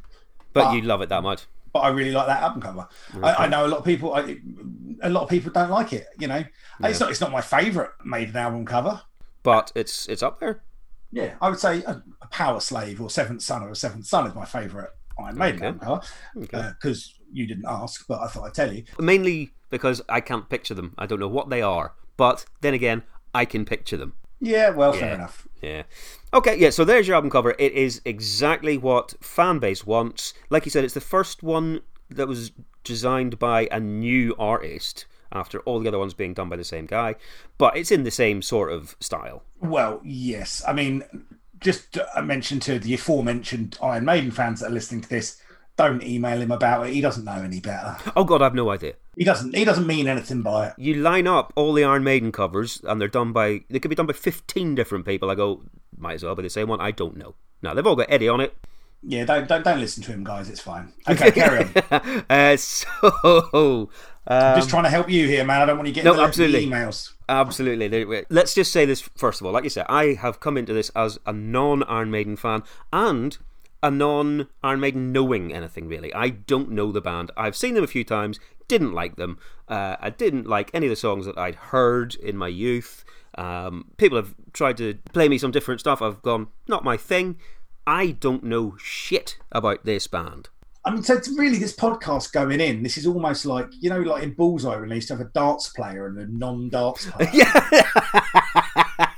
but 0.53 0.73
you 0.73 0.81
love 0.81 1.01
it 1.01 1.09
that 1.09 1.23
much. 1.23 1.45
but 1.73 1.79
I 1.79 1.89
really 1.89 2.11
like 2.11 2.27
that 2.27 2.41
album 2.41 2.61
cover. 2.61 2.87
I, 3.21 3.33
I 3.45 3.47
know 3.47 3.65
a 3.65 3.67
lot 3.67 3.79
of 3.79 3.85
people. 3.85 4.13
I, 4.13 4.37
a 5.01 5.09
lot 5.09 5.23
of 5.23 5.29
people 5.29 5.51
don't 5.51 5.69
like 5.69 5.91
it. 5.93 6.07
You 6.19 6.27
know, 6.27 6.43
it's 6.83 6.99
not. 6.99 7.11
It's 7.11 7.19
not 7.21 7.31
my 7.31 7.41
favourite 7.41 7.89
Maiden 8.05 8.35
album 8.35 8.65
cover. 8.65 9.01
But 9.43 9.71
it's 9.75 10.07
it's 10.07 10.23
up 10.23 10.39
there. 10.39 10.63
Yeah, 11.11 11.35
I 11.41 11.49
would 11.49 11.59
say 11.59 11.83
a, 11.83 12.01
a 12.21 12.27
Powerslave 12.29 12.99
or 12.99 13.09
Seventh 13.09 13.41
Son 13.41 13.61
or 13.61 13.69
a 13.69 13.75
Seventh 13.75 14.05
Son 14.07 14.25
is 14.25 14.33
my 14.33 14.45
favourite 14.45 14.89
Iron 15.19 15.37
Maiden 15.37 15.57
Okay. 15.57 15.65
album 15.67 15.79
cover. 15.79 16.75
Because 16.79 17.13
uh, 17.19 17.23
you 17.31 17.45
didn't 17.47 17.65
ask, 17.67 18.05
but 18.07 18.19
I 18.21 18.27
thought 18.27 18.45
I'd 18.45 18.53
tell 18.53 18.71
you. 18.73 18.83
mainly 18.99 19.51
because 19.69 20.01
I 20.07 20.21
can't 20.21 20.49
picture 20.49 20.73
them. 20.73 20.93
I 20.97 21.05
don't 21.05 21.19
know 21.19 21.27
what 21.27 21.49
they 21.49 21.61
are, 21.61 21.93
but 22.15 22.45
then 22.61 22.73
again, 22.73 23.03
I 23.33 23.45
can 23.45 23.65
picture 23.65 23.97
them. 23.97 24.13
Yeah, 24.43 24.71
well, 24.71 24.91
fair 24.91 25.15
enough. 25.15 25.47
Yeah. 25.61 25.83
Okay, 26.33 26.57
yeah, 26.57 26.69
so 26.69 26.83
there's 26.83 27.07
your 27.07 27.15
album 27.15 27.31
cover. 27.31 27.55
It 27.57 27.71
is 27.71 28.01
exactly 28.03 28.77
what 28.77 29.13
fan 29.21 29.59
base 29.59 29.85
wants. 29.85 30.33
Like 30.49 30.65
you 30.65 30.71
said, 30.71 30.83
it's 30.83 30.93
the 30.93 30.99
first 30.99 31.43
one 31.43 31.79
that 32.09 32.27
was 32.27 32.51
designed 32.83 33.39
by 33.39 33.69
a 33.71 33.79
new 33.79 34.35
artist 34.37 35.05
after 35.31 35.61
all 35.61 35.79
the 35.79 35.87
other 35.87 35.97
ones 35.97 36.13
being 36.13 36.33
done 36.33 36.49
by 36.49 36.57
the 36.57 36.63
same 36.65 36.85
guy, 36.85 37.15
but 37.57 37.77
it's 37.77 37.89
in 37.89 38.03
the 38.03 38.11
same 38.11 38.41
sort 38.41 38.69
of 38.69 38.97
style. 38.99 39.43
Well, 39.61 40.01
yes. 40.03 40.61
I 40.67 40.73
mean, 40.73 41.03
just 41.61 41.97
a 42.13 42.21
mention 42.21 42.59
to 42.61 42.79
the 42.79 42.93
aforementioned 42.93 43.77
Iron 43.81 44.03
Maiden 44.03 44.31
fans 44.31 44.59
that 44.59 44.67
are 44.67 44.73
listening 44.73 45.01
to 45.01 45.09
this. 45.09 45.41
Don't 45.75 46.03
email 46.03 46.39
him 46.39 46.51
about 46.51 46.87
it. 46.87 46.93
He 46.93 47.01
doesn't 47.01 47.25
know 47.25 47.41
any 47.41 47.59
better. 47.59 47.97
Oh 48.15 48.23
god, 48.23 48.41
I've 48.43 48.53
no 48.53 48.69
idea. 48.69 48.93
He 49.17 49.23
doesn't. 49.23 49.55
He 49.55 49.65
doesn't 49.65 49.87
mean 49.87 50.07
anything 50.07 50.41
by 50.43 50.67
it. 50.67 50.73
You 50.77 50.95
line 50.95 51.25
up 51.25 51.51
all 51.55 51.73
the 51.73 51.83
Iron 51.83 52.03
Maiden 52.03 52.31
covers, 52.31 52.79
and 52.83 53.01
they're 53.01 53.07
done 53.07 53.31
by 53.33 53.61
they 53.69 53.79
could 53.79 53.89
be 53.89 53.95
done 53.95 54.05
by 54.05 54.13
fifteen 54.13 54.75
different 54.75 55.05
people. 55.05 55.31
I 55.31 55.35
go, 55.35 55.63
might 55.97 56.13
as 56.13 56.23
well 56.23 56.35
be 56.35 56.43
the 56.43 56.49
same 56.49 56.67
one. 56.67 56.79
I 56.79 56.91
don't 56.91 57.17
know. 57.17 57.33
No, 57.63 57.73
they've 57.73 57.85
all 57.87 57.95
got 57.95 58.07
Eddie 58.11 58.29
on 58.29 58.39
it. 58.39 58.55
Yeah, 59.01 59.25
don't 59.25 59.47
don't 59.47 59.65
don't 59.65 59.79
listen 59.79 60.03
to 60.03 60.11
him, 60.11 60.23
guys. 60.23 60.47
It's 60.49 60.61
fine. 60.61 60.93
Okay, 61.09 61.31
carry 61.31 61.65
on. 61.91 62.23
uh, 62.29 62.55
so, 62.55 63.89
um, 64.27 64.55
Just 64.55 64.69
trying 64.69 64.83
to 64.83 64.89
help 64.89 65.09
you 65.09 65.27
here, 65.27 65.43
man. 65.43 65.61
I 65.61 65.65
don't 65.65 65.77
want 65.77 65.87
you 65.87 65.93
getting 65.93 66.11
No, 66.11 66.17
the 66.17 66.23
absolutely. 66.23 66.65
emails. 66.65 67.11
absolutely. 67.27 68.25
Let's 68.29 68.53
just 68.53 68.71
say 68.71 68.85
this 68.85 69.01
first 69.17 69.41
of 69.41 69.47
all. 69.47 69.53
Like 69.53 69.63
you 69.65 69.69
said, 69.69 69.85
I 69.89 70.13
have 70.13 70.39
come 70.39 70.55
into 70.57 70.71
this 70.73 70.89
as 70.95 71.19
a 71.25 71.33
non 71.33 71.83
Iron 71.83 72.11
Maiden 72.11 72.35
fan 72.35 72.63
and 72.93 73.37
a 73.83 73.91
non 73.91 74.47
Iron 74.63 74.79
Maiden 74.79 75.11
knowing 75.11 75.53
anything 75.53 75.87
really. 75.87 76.11
I 76.13 76.29
don't 76.29 76.71
know 76.71 76.91
the 76.91 77.01
band. 77.01 77.29
I've 77.37 77.55
seen 77.55 77.75
them 77.75 77.83
a 77.83 77.87
few 77.87 78.05
times. 78.05 78.39
Didn't 78.69 78.93
like 78.93 79.17
them. 79.17 79.37
Uh, 79.67 79.97
I 79.99 80.09
didn't 80.09 80.47
like 80.47 80.71
any 80.73 80.87
of 80.87 80.89
the 80.89 80.95
songs 80.95 81.25
that 81.25 81.37
I'd 81.37 81.55
heard 81.55 82.15
in 82.15 82.37
my 82.37 82.47
youth. 82.47 83.03
Um, 83.35 83.91
people 83.97 84.15
have 84.17 84.33
tried 84.53 84.77
to 84.77 84.95
play 85.11 85.27
me 85.27 85.37
some 85.37 85.51
different 85.51 85.81
stuff. 85.81 86.01
I've 86.01 86.21
gone, 86.21 86.47
not 86.67 86.83
my 86.83 86.95
thing. 86.95 87.37
I 87.85 88.11
don't 88.11 88.43
know 88.43 88.75
shit 88.79 89.37
about 89.51 89.83
this 89.83 90.07
band. 90.07 90.47
I 90.85 90.91
mean, 90.91 91.03
so 91.03 91.15
it's 91.15 91.29
really 91.29 91.57
this 91.57 91.75
podcast 91.75 92.31
going 92.31 92.61
in. 92.61 92.83
This 92.83 92.97
is 92.97 93.05
almost 93.05 93.45
like 93.45 93.67
you 93.81 93.89
know, 93.89 93.99
like 93.99 94.23
in 94.23 94.33
Bullseye 94.33 94.77
when 94.77 94.89
they 94.89 94.95
used 94.95 95.09
to 95.09 95.17
have 95.17 95.25
a 95.25 95.29
darts 95.29 95.69
player 95.69 96.07
and 96.07 96.17
a 96.17 96.27
non-darts 96.27 97.07
player. 97.07 97.29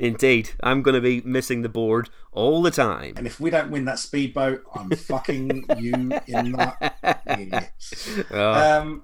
Indeed, 0.00 0.50
I'm 0.62 0.82
going 0.82 0.94
to 0.94 1.00
be 1.00 1.20
missing 1.22 1.62
the 1.62 1.68
board 1.68 2.08
all 2.32 2.62
the 2.62 2.70
time. 2.70 3.14
And 3.16 3.26
if 3.26 3.40
we 3.40 3.50
don't 3.50 3.70
win 3.70 3.84
that 3.86 3.98
speedboat, 3.98 4.62
I'm 4.74 4.90
fucking 4.90 5.64
you 5.78 5.92
in 6.26 6.52
that. 6.52 7.22
ear. 8.30 8.38
Um, 8.40 9.02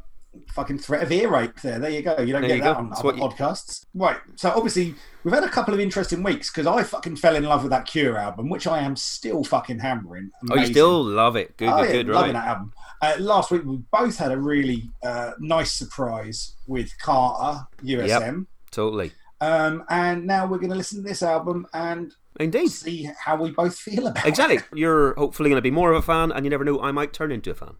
fucking 0.53 0.79
threat 0.79 1.03
of 1.03 1.11
ear 1.11 1.29
rape 1.31 1.61
there. 1.62 1.79
There 1.79 1.91
you 1.91 2.03
go. 2.03 2.17
You 2.21 2.33
don't 2.33 2.43
There 2.43 2.51
get 2.57 2.62
that 2.64 2.75
go. 2.75 2.79
on 2.79 2.88
That's 2.91 3.01
other 3.01 3.07
what 3.09 3.17
you- 3.17 3.23
podcasts. 3.45 3.85
Right. 3.95 4.19
So 4.37 4.51
obviously 4.51 4.95
we've 5.25 5.35
had 5.35 5.45
a 5.45 5.49
couple 5.49 5.75
of 5.75 5.81
interesting 5.81 6.23
weeks 6.23 6.51
because 6.51 6.67
I 6.67 6.83
fucking 6.85 7.17
fell 7.17 7.35
in 7.37 7.45
love 7.45 7.62
with 7.62 7.71
that 7.71 7.87
Cure 7.87 8.17
album, 8.17 8.49
which 8.49 8.67
I 8.67 8.81
am 8.81 8.95
still 8.97 9.43
fucking 9.45 9.79
hammering. 9.81 10.31
Oh, 10.51 10.57
you 10.57 10.67
still 10.67 11.03
love 11.03 11.37
it? 11.37 11.57
Good, 11.57 11.69
Oh, 11.69 11.83
good, 11.83 12.07
good. 12.07 12.14
loving 12.14 12.35
Right. 12.35 12.41
that 12.45 12.49
album. 12.49 12.73
Uh, 13.01 13.14
last 13.21 13.51
week 13.51 13.64
we 13.64 13.77
both 13.93 14.17
had 14.19 14.33
a 14.33 14.38
really 14.38 14.91
uh, 15.05 15.33
nice 15.38 15.73
surprise 15.73 16.55
with 16.67 16.91
Carter 17.01 17.67
USM, 17.85 18.47
Totally. 18.71 19.12
Um, 19.40 19.85
and 19.88 20.27
now 20.27 20.46
we're 20.46 20.59
going 20.59 20.70
to 20.70 20.77
listen 20.77 21.03
to 21.03 21.09
this 21.09 21.22
album 21.22 21.66
and 21.72 22.12
Indeed. 22.40 22.68
see 22.70 23.09
how 23.24 23.37
we 23.37 23.51
both 23.51 23.77
feel 23.79 24.07
about 24.09 24.24
it. 24.24 24.29
Exactly. 24.29 24.59
You're 24.74 25.14
hopefully 25.14 25.51
going 25.51 25.59
to 25.59 25.62
be 25.62 25.70
more 25.70 25.90
of 25.92 25.96
a 25.98 26.03
fan, 26.03 26.33
and 26.33 26.44
you 26.44 26.51
never 26.51 26.64
know, 26.64 26.81
I 26.81 26.90
might 26.92 27.12
turn 27.12 27.31
into 27.33 27.51
a 27.51 27.55
fan. 27.55 27.74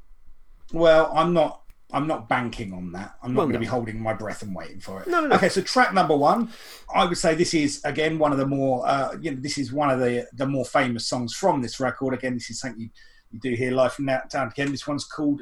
Well, 0.73 1.11
I'm 1.15 1.33
not. 1.33 1.63
I'm 1.91 2.07
not 2.07 2.29
banking 2.29 2.75
on 2.75 2.93
that. 2.93 3.15
I'm 3.23 3.33
not 3.33 3.39
Well, 3.39 3.47
going 3.47 3.53
to 3.55 3.59
no. 3.61 3.61
be 3.61 3.67
holding 3.67 3.99
my 3.99 4.13
breath 4.13 4.43
and 4.43 4.55
waiting 4.55 4.79
for 4.79 5.01
it. 5.01 5.09
No, 5.09 5.23
no, 5.23 5.29
no. 5.29 5.37
Okay, 5.37 5.49
so 5.49 5.63
track 5.63 5.95
number 5.95 6.15
one, 6.15 6.51
I 6.95 7.07
would 7.07 7.17
say 7.17 7.35
this 7.35 7.55
is 7.55 7.81
again 7.83 8.19
one 8.19 8.31
of 8.31 8.37
the 8.37 8.45
more, 8.47 8.87
uh, 8.87 9.17
you 9.19 9.31
know, 9.31 9.39
this 9.41 9.57
is 9.57 9.73
one 9.73 9.89
of 9.89 9.99
the 9.99 10.27
the 10.35 10.45
more 10.47 10.67
famous 10.67 11.07
songs 11.07 11.33
from 11.33 11.63
this 11.63 11.81
record. 11.81 12.13
Again, 12.13 12.35
this 12.35 12.51
is 12.51 12.61
something 12.61 12.79
you, 12.83 12.91
you 13.31 13.41
do 13.41 13.55
hear 13.55 13.71
live 13.73 13.95
from 13.95 14.05
now 14.05 14.21
down 14.31 14.49
again. 14.49 14.71
This 14.71 14.87
one's 14.87 15.07
called 15.07 15.41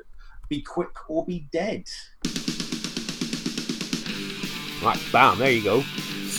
"Be 0.49 0.63
Quick 0.63 0.91
or 1.09 1.25
Be 1.27 1.49
Dead." 1.51 1.83
Right, 4.85 5.01
bam, 5.11 5.39
there 5.41 5.51
you 5.51 5.65
go. 5.65 5.83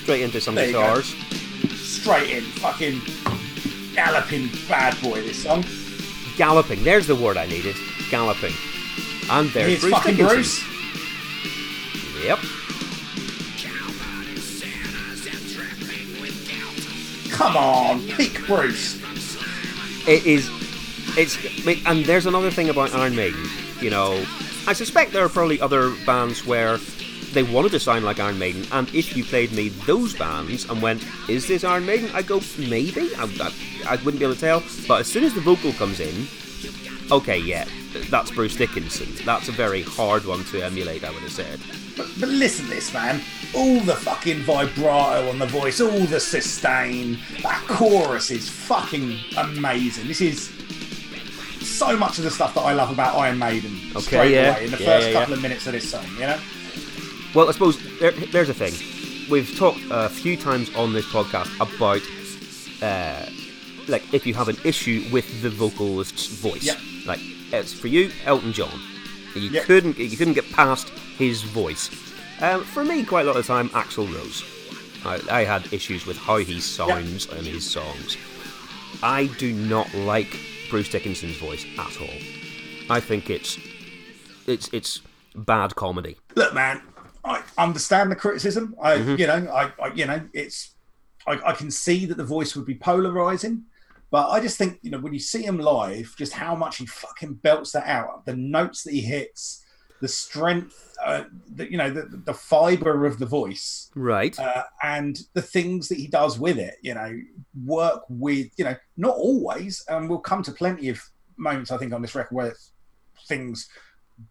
Straight 0.08 0.22
into 0.22 0.40
some 0.40 0.56
There 0.56 0.68
guitars. 0.68 1.14
Straight 1.76 2.30
in, 2.30 2.42
fucking 2.42 3.02
galloping 3.94 4.50
bad 4.70 4.96
boy. 5.02 5.22
This 5.22 5.44
song. 5.44 5.66
Galloping. 6.38 6.82
There's 6.82 7.08
the 7.08 7.16
word 7.16 7.36
I 7.36 7.46
needed. 7.46 7.76
Galloping. 8.10 8.54
And 9.30 9.50
there's 9.50 9.68
Here's 9.68 9.82
Bruce 9.82 9.94
fucking 9.94 10.16
Dickinson. 10.16 10.38
Bruce. 10.38 10.64
Yep. 12.24 12.40
Come 17.30 17.58
on, 17.58 18.08
peak 18.08 18.46
Bruce. 18.46 18.96
It 20.08 20.26
is. 20.26 20.50
It's. 21.18 21.38
I 21.38 21.66
mean, 21.66 21.82
And 21.86 22.06
there's 22.06 22.28
another 22.28 22.50
thing 22.50 22.70
about 22.70 22.96
Iron 22.96 23.14
Maiden. 23.14 23.44
You 23.82 23.90
know, 23.90 24.26
I 24.68 24.72
suspect 24.72 25.12
there 25.12 25.26
are 25.26 25.30
probably 25.30 25.60
other 25.60 25.94
bands 26.06 26.46
where 26.46 26.78
they 27.34 27.44
wanted 27.44 27.72
to 27.72 27.80
sound 27.80 28.06
like 28.06 28.20
Iron 28.20 28.40
Maiden, 28.40 28.66
and 28.72 28.88
if 28.94 29.16
you 29.16 29.24
played 29.24 29.52
me 29.52 29.70
those 29.70 30.14
bands 30.14 30.70
and 30.70 30.82
went, 30.82 31.06
"Is 31.30 31.48
this 31.48 31.64
Iron 31.64 31.86
Maiden?" 31.86 32.10
I 32.14 32.22
go, 32.22 32.42
"Maybe." 32.58 33.10
I, 33.16 33.24
I, 33.24 33.94
I 33.94 33.96
wouldn't 33.98 34.20
be 34.20 34.26
able 34.26 34.36
to 34.36 34.40
tell. 34.40 34.64
But 34.88 35.02
as 35.02 35.08
soon 35.08 35.24
as 35.24 35.34
the 35.34 35.42
vocal 35.42 35.74
comes 35.74 36.00
in, 36.00 36.28
okay, 37.12 37.38
yeah, 37.38 37.66
that's 38.10 38.32
Bruce 38.32 38.56
Dickinson. 38.56 39.08
That's 39.26 39.50
a 39.50 39.52
very 39.52 39.82
hard 39.82 40.26
one 40.26 40.44
to 40.46 40.62
emulate, 40.62 41.04
I 41.04 41.12
would 41.12 41.22
have 41.24 41.32
said. 41.32 41.60
But, 41.96 42.08
but 42.20 42.30
listen 42.30 42.66
to 42.66 42.72
this, 42.72 42.94
man. 42.94 43.22
All 43.56 43.80
the 43.82 43.96
fucking 43.96 44.40
vibrato 44.42 45.30
on 45.30 45.40
the 45.40 45.48
voice, 45.48 45.82
all 45.82 46.06
the 46.06 46.20
sustain. 46.20 47.18
That 47.42 47.64
chorus 47.68 48.32
is 48.32 48.50
fucking 48.50 49.18
amazing. 49.38 50.08
This 50.08 50.22
is 50.22 50.52
so 51.62 51.98
much 51.98 52.18
of 52.18 52.24
the 52.24 52.32
stuff 52.32 52.54
that 52.56 52.62
I 52.62 52.74
love 52.74 52.92
about 52.92 53.16
Iron 53.18 53.38
Maiden. 53.40 53.78
Okay, 53.92 54.00
straight 54.00 54.32
yeah. 54.32 54.56
away 54.56 54.66
in 54.66 54.72
the 54.72 54.78
Yeah, 54.78 54.86
first 54.86 55.08
yeah, 55.08 55.14
couple 55.14 55.34
of 55.34 55.42
minutes 55.42 55.68
of 55.68 55.74
this 55.74 55.90
song, 55.90 56.06
you 56.16 56.22
know? 56.22 56.40
Well, 57.38 57.50
I 57.50 57.52
suppose 57.52 57.78
there, 58.00 58.10
there's 58.14 58.50
a 58.50 58.54
thing. 58.56 58.74
We've 59.30 59.56
talked 59.60 59.82
a 59.92 60.10
few 60.10 60.36
times 60.38 60.74
on 60.76 60.94
this 60.94 61.06
podcast 61.06 61.54
about, 61.58 62.02
uh, 62.82 63.30
like, 63.88 64.12
if 64.12 64.26
you 64.26 64.34
have 64.34 64.50
an 64.50 64.58
issue 64.64 65.08
with 65.12 65.44
the 65.44 65.52
vocalist's 65.52 66.26
voice. 66.26 66.64
Yep. 66.64 66.78
Like, 67.06 67.20
it's 67.54 67.74
for 67.74 67.90
you, 67.90 68.10
Elton 68.26 68.54
John. 68.54 68.82
You 69.36 69.52
Yep. 69.52 69.66
couldn't 69.66 70.00
you 70.00 70.18
couldn't 70.18 70.34
get 70.34 70.52
past 70.52 70.90
his 70.90 71.44
voice. 71.44 71.92
Um, 72.42 72.64
for 72.64 72.84
me, 72.84 73.04
quite 73.06 73.22
a 73.22 73.28
lot 73.28 73.38
of 73.38 73.46
the 73.46 73.54
time, 73.54 73.70
Axl 73.70 74.12
Rose. 74.12 74.44
I, 75.06 75.42
I 75.42 75.44
had 75.44 75.72
issues 75.72 76.08
with 76.08 76.18
how 76.18 76.38
he 76.38 76.60
sounds 76.60 77.28
in 77.28 77.46
his 77.46 77.70
songs. 77.70 78.18
I 79.04 79.28
do 79.38 79.54
not 79.54 79.94
like 79.94 80.40
Bruce 80.72 80.90
Dickinson's 80.90 81.38
voice 81.38 81.68
at 81.78 82.02
all. 82.02 82.18
I 82.90 83.00
think 83.00 83.30
it's 83.30 83.60
it's 84.48 84.70
it's 84.74 85.02
bad 85.36 85.76
comedy. 85.76 86.18
Look, 86.36 86.56
man, 86.56 86.82
I 87.28 87.44
understand 87.58 88.12
the 88.12 88.16
criticism. 88.16 88.76
I, 88.82 88.98
Mm-hmm. 88.98 89.16
you 89.22 89.28
know, 89.28 89.52
I, 89.52 89.72
I, 89.84 89.94
you 89.94 90.06
know, 90.06 90.22
it's, 90.34 90.76
I, 91.28 91.34
I 91.46 91.54
can 91.54 91.70
see 91.72 92.06
that 92.06 92.18
the 92.18 92.24
voice 92.24 92.56
would 92.56 92.66
be 92.66 92.76
polarizing, 92.76 93.64
but 94.12 94.30
I 94.30 94.40
just 94.40 94.58
think, 94.58 94.80
you 94.82 94.92
know, 94.92 95.00
when 95.00 95.14
you 95.14 95.20
see 95.20 95.44
him 95.44 95.58
live, 95.60 96.16
just 96.18 96.34
how 96.34 96.56
much 96.56 96.78
he 96.78 96.86
fucking 96.86 97.36
belts 97.36 97.72
that 97.74 97.88
out, 97.88 98.26
the 98.26 98.36
notes 98.36 98.84
that 98.84 98.94
he 98.94 99.02
hits, 99.02 99.64
the 100.00 100.08
strength, 100.08 100.96
uh, 101.06 101.24
the, 101.56 101.70
you 101.72 101.78
know, 101.78 101.90
the, 101.90 102.04
the 102.26 102.34
fiber 102.34 103.06
of 103.06 103.18
the 103.20 103.26
voice, 103.26 103.92
Right. 103.96 104.38
uh, 104.40 104.64
and 104.84 105.20
the 105.34 105.42
things 105.42 105.90
that 105.90 105.98
he 105.98 106.08
does 106.08 106.40
with 106.40 106.58
it, 106.60 106.76
you 106.82 106.94
know, 106.94 107.20
work 107.66 108.04
with, 108.10 108.48
you 108.58 108.64
know, 108.66 108.76
not 108.96 109.16
always, 109.16 109.84
and 109.90 110.08
we'll 110.10 110.20
come 110.20 110.44
to 110.44 110.52
plenty 110.52 110.90
of 110.90 111.02
moments, 111.36 111.72
I 111.72 111.78
think, 111.78 111.94
on 111.94 112.02
this 112.02 112.16
record 112.16 112.36
where 112.36 112.56
things 113.28 113.68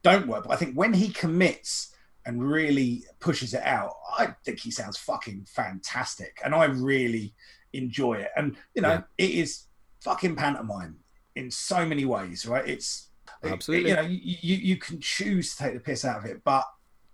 don't 0.02 0.26
work. 0.28 0.44
But 0.44 0.52
I 0.52 0.56
think 0.56 0.74
when 0.74 0.94
he 0.94 1.08
commits 1.10 1.92
and 2.26 2.42
really 2.46 3.04
pushes 3.20 3.54
it 3.54 3.62
out, 3.62 3.92
I 4.18 4.34
think 4.44 4.58
he 4.60 4.70
sounds 4.70 4.96
fucking 4.98 5.46
fantastic. 5.48 6.38
And 6.44 6.54
I 6.54 6.64
really 6.64 7.32
enjoy 7.72 8.14
it. 8.14 8.30
And, 8.36 8.56
you 8.74 8.82
know, 8.82 8.90
Yeah. 8.90 9.02
it 9.16 9.30
is 9.30 9.64
fucking 10.02 10.36
pantomime 10.36 10.98
in 11.36 11.50
so 11.50 11.86
many 11.86 12.04
ways, 12.04 12.44
right? 12.46 12.68
It's, 12.68 13.10
it- 13.42 13.52
Absolutely. 13.52 13.90
you 13.90 13.96
know, 13.96 14.02
you, 14.02 14.56
you, 14.56 14.76
can 14.76 15.00
choose 15.00 15.54
to 15.54 15.62
take 15.62 15.74
the 15.74 15.80
piss 15.80 16.04
out 16.04 16.18
of 16.18 16.24
it, 16.24 16.42
but 16.44 16.64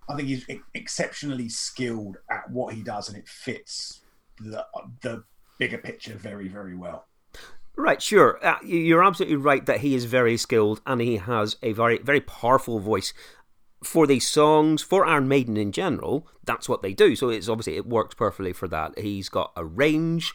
I 0.09 0.17
think 0.17 0.29
he's 0.29 0.47
exceptionally 0.75 1.49
skilled 1.49 2.17
at 2.31 2.51
what 2.51 2.75
he 2.75 2.83
does 2.83 3.09
and 3.09 3.19
it 3.19 3.29
fits 3.29 4.01
the, 4.41 4.65
the 5.03 5.25
bigger 5.59 5.79
picture 5.79 6.15
very, 6.15 6.49
very 6.49 6.77
well. 6.77 7.07
Right, 7.77 8.03
sure. 8.03 8.45
Uh, 8.45 8.59
you're 8.63 9.03
absolutely 9.03 9.37
right 9.37 9.65
that 9.67 9.81
he 9.81 9.95
is 9.95 10.05
very 10.05 10.37
skilled 10.37 10.81
and 10.87 11.01
he 11.01 11.17
has 11.17 11.57
a 11.63 11.73
very, 11.73 11.99
very 11.99 12.21
powerful 12.21 12.79
voice 12.79 13.15
for 13.83 14.07
these 14.07 14.29
songs, 14.29 14.83
for 14.83 15.05
Iron 15.05 15.29
Maiden 15.29 15.57
in 15.57 15.73
general. 15.73 16.27
That's 16.45 16.69
what 16.69 16.83
they 16.83 16.93
do. 16.93 17.17
So 17.17 17.29
it's 17.29 17.49
obviously 17.49 17.77
it 17.77 17.87
works 17.87 18.15
perfectly 18.15 18.53
for 18.53 18.69
that. 18.69 18.99
He's 18.99 19.29
got 19.29 19.53
a 19.57 19.65
range, 19.65 20.35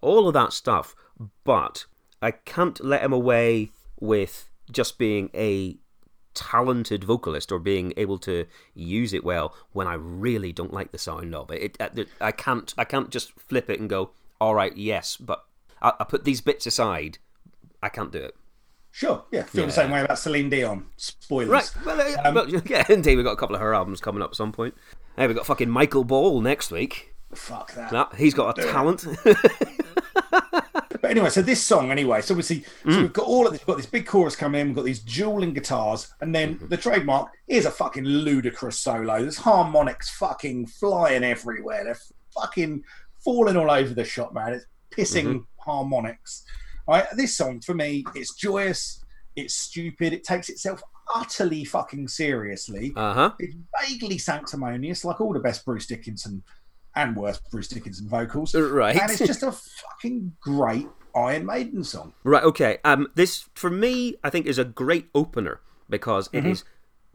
all 0.00 0.28
of 0.28 0.34
that 0.34 0.52
stuff. 0.52 0.94
But 1.44 1.86
I 2.20 2.32
can't 2.32 2.82
let 2.84 3.02
him 3.02 3.12
away 3.12 3.70
with 4.00 4.50
just 4.70 4.98
being 4.98 5.30
a 5.34 5.76
talented 6.34 7.04
vocalist 7.04 7.52
or 7.52 7.58
being 7.58 7.92
able 7.96 8.18
to 8.18 8.46
use 8.74 9.12
it 9.12 9.24
well 9.24 9.54
when 9.72 9.86
I 9.86 9.94
really 9.94 10.52
don't 10.52 10.72
like 10.72 10.90
the 10.90 10.98
sound 10.98 11.34
of 11.34 11.50
it. 11.50 11.76
it 11.78 11.80
uh, 11.80 12.04
I 12.20 12.32
can't 12.32 12.74
I 12.76 12.84
can't 12.84 13.10
just 13.10 13.32
flip 13.38 13.70
it 13.70 13.80
and 13.80 13.88
go, 13.88 14.10
all 14.40 14.54
right, 14.54 14.76
yes, 14.76 15.16
but 15.16 15.44
I, 15.80 15.92
I 16.00 16.04
put 16.04 16.24
these 16.24 16.40
bits 16.40 16.66
aside. 16.66 17.18
I 17.82 17.88
can't 17.88 18.12
do 18.12 18.18
it. 18.18 18.36
Sure, 18.96 19.24
yeah. 19.32 19.42
Feel 19.42 19.62
Yeah. 19.62 19.66
the 19.66 19.72
same 19.72 19.90
way 19.90 20.02
about 20.04 20.20
Celine 20.20 20.48
Dion. 20.50 20.86
Spoilers. 20.96 21.48
Right. 21.50 21.70
Well, 21.84 22.00
uh, 22.00 22.28
Um, 22.28 22.34
well, 22.36 22.48
yeah, 22.66 22.84
indeed, 22.88 23.16
we've 23.16 23.24
got 23.24 23.32
a 23.32 23.36
couple 23.36 23.56
of 23.56 23.60
her 23.60 23.74
albums 23.74 24.00
coming 24.00 24.22
up 24.22 24.30
at 24.30 24.36
some 24.36 24.52
point. 24.52 24.74
Hey, 25.16 25.26
we've 25.26 25.34
got 25.34 25.46
fucking 25.46 25.68
Michael 25.68 26.04
Ball 26.04 26.40
next 26.40 26.70
week. 26.70 27.12
Fuck 27.34 27.74
that. 27.74 27.90
Nah, 27.90 28.10
he's 28.16 28.34
got 28.34 28.56
a 28.56 28.62
Do 28.62 28.70
talent. 28.70 29.04
But 31.00 31.10
anyway, 31.10 31.28
so 31.28 31.42
this 31.42 31.62
song, 31.62 31.90
anyway, 31.90 32.22
so 32.22 32.32
obviously, 32.32 32.64
Mm. 32.84 32.94
so 32.94 33.00
we've 33.02 33.12
got 33.12 33.26
all 33.26 33.46
of 33.46 33.52
this, 33.52 33.60
we've 33.60 33.66
got 33.66 33.76
this 33.76 33.84
big 33.86 34.06
chorus 34.06 34.34
coming 34.36 34.60
in, 34.62 34.68
we've 34.68 34.76
got 34.76 34.84
these 34.86 35.00
dueling 35.00 35.52
guitars, 35.52 36.14
and 36.22 36.34
then 36.34 36.54
Mm-hmm. 36.54 36.68
the 36.68 36.76
trademark 36.78 37.30
is 37.46 37.66
a 37.66 37.70
fucking 37.70 38.04
ludicrous 38.04 38.78
solo. 38.80 39.20
There's 39.20 39.36
harmonics 39.36 40.08
fucking 40.16 40.68
flying 40.68 41.22
everywhere. 41.22 41.84
They're 41.84 41.98
fucking 42.32 42.84
falling 43.22 43.56
all 43.58 43.70
over 43.70 43.92
the 43.92 44.04
shop, 44.04 44.32
man. 44.32 44.54
It's 44.54 44.66
pissing 44.90 45.24
Mm-hmm. 45.26 45.38
harmonics. 45.58 46.44
All 46.86 46.96
right, 46.96 47.06
this 47.16 47.36
song 47.36 47.60
for 47.60 47.74
me, 47.74 48.04
it's 48.14 48.34
joyous, 48.34 49.02
it's 49.36 49.54
stupid, 49.54 50.12
it 50.12 50.24
takes 50.24 50.48
itself 50.48 50.82
utterly 51.14 51.64
fucking 51.64 52.08
seriously. 52.08 52.92
Uh 52.94 53.14
huh. 53.14 53.30
It's 53.38 53.56
vaguely 53.80 54.18
sanctimonious, 54.18 55.04
like 55.04 55.20
all 55.20 55.32
the 55.32 55.40
best 55.40 55.64
Bruce 55.64 55.86
Dickinson 55.86 56.42
and 56.96 57.16
worst 57.16 57.42
Bruce 57.50 57.68
Dickinson 57.68 58.08
vocals. 58.08 58.54
Right. 58.54 58.96
And 58.96 59.10
it's 59.10 59.20
just 59.20 59.42
a 59.42 59.52
fucking 59.52 60.36
great 60.40 60.88
Iron 61.14 61.46
Maiden 61.46 61.84
song. 61.84 62.12
Right. 62.24 62.42
Okay. 62.42 62.78
Um. 62.84 63.08
This 63.14 63.48
for 63.54 63.70
me, 63.70 64.16
I 64.24 64.30
think, 64.30 64.46
is 64.46 64.58
a 64.58 64.64
great 64.64 65.08
opener 65.14 65.60
because 65.88 66.28
it 66.32 66.44
is. 66.44 66.64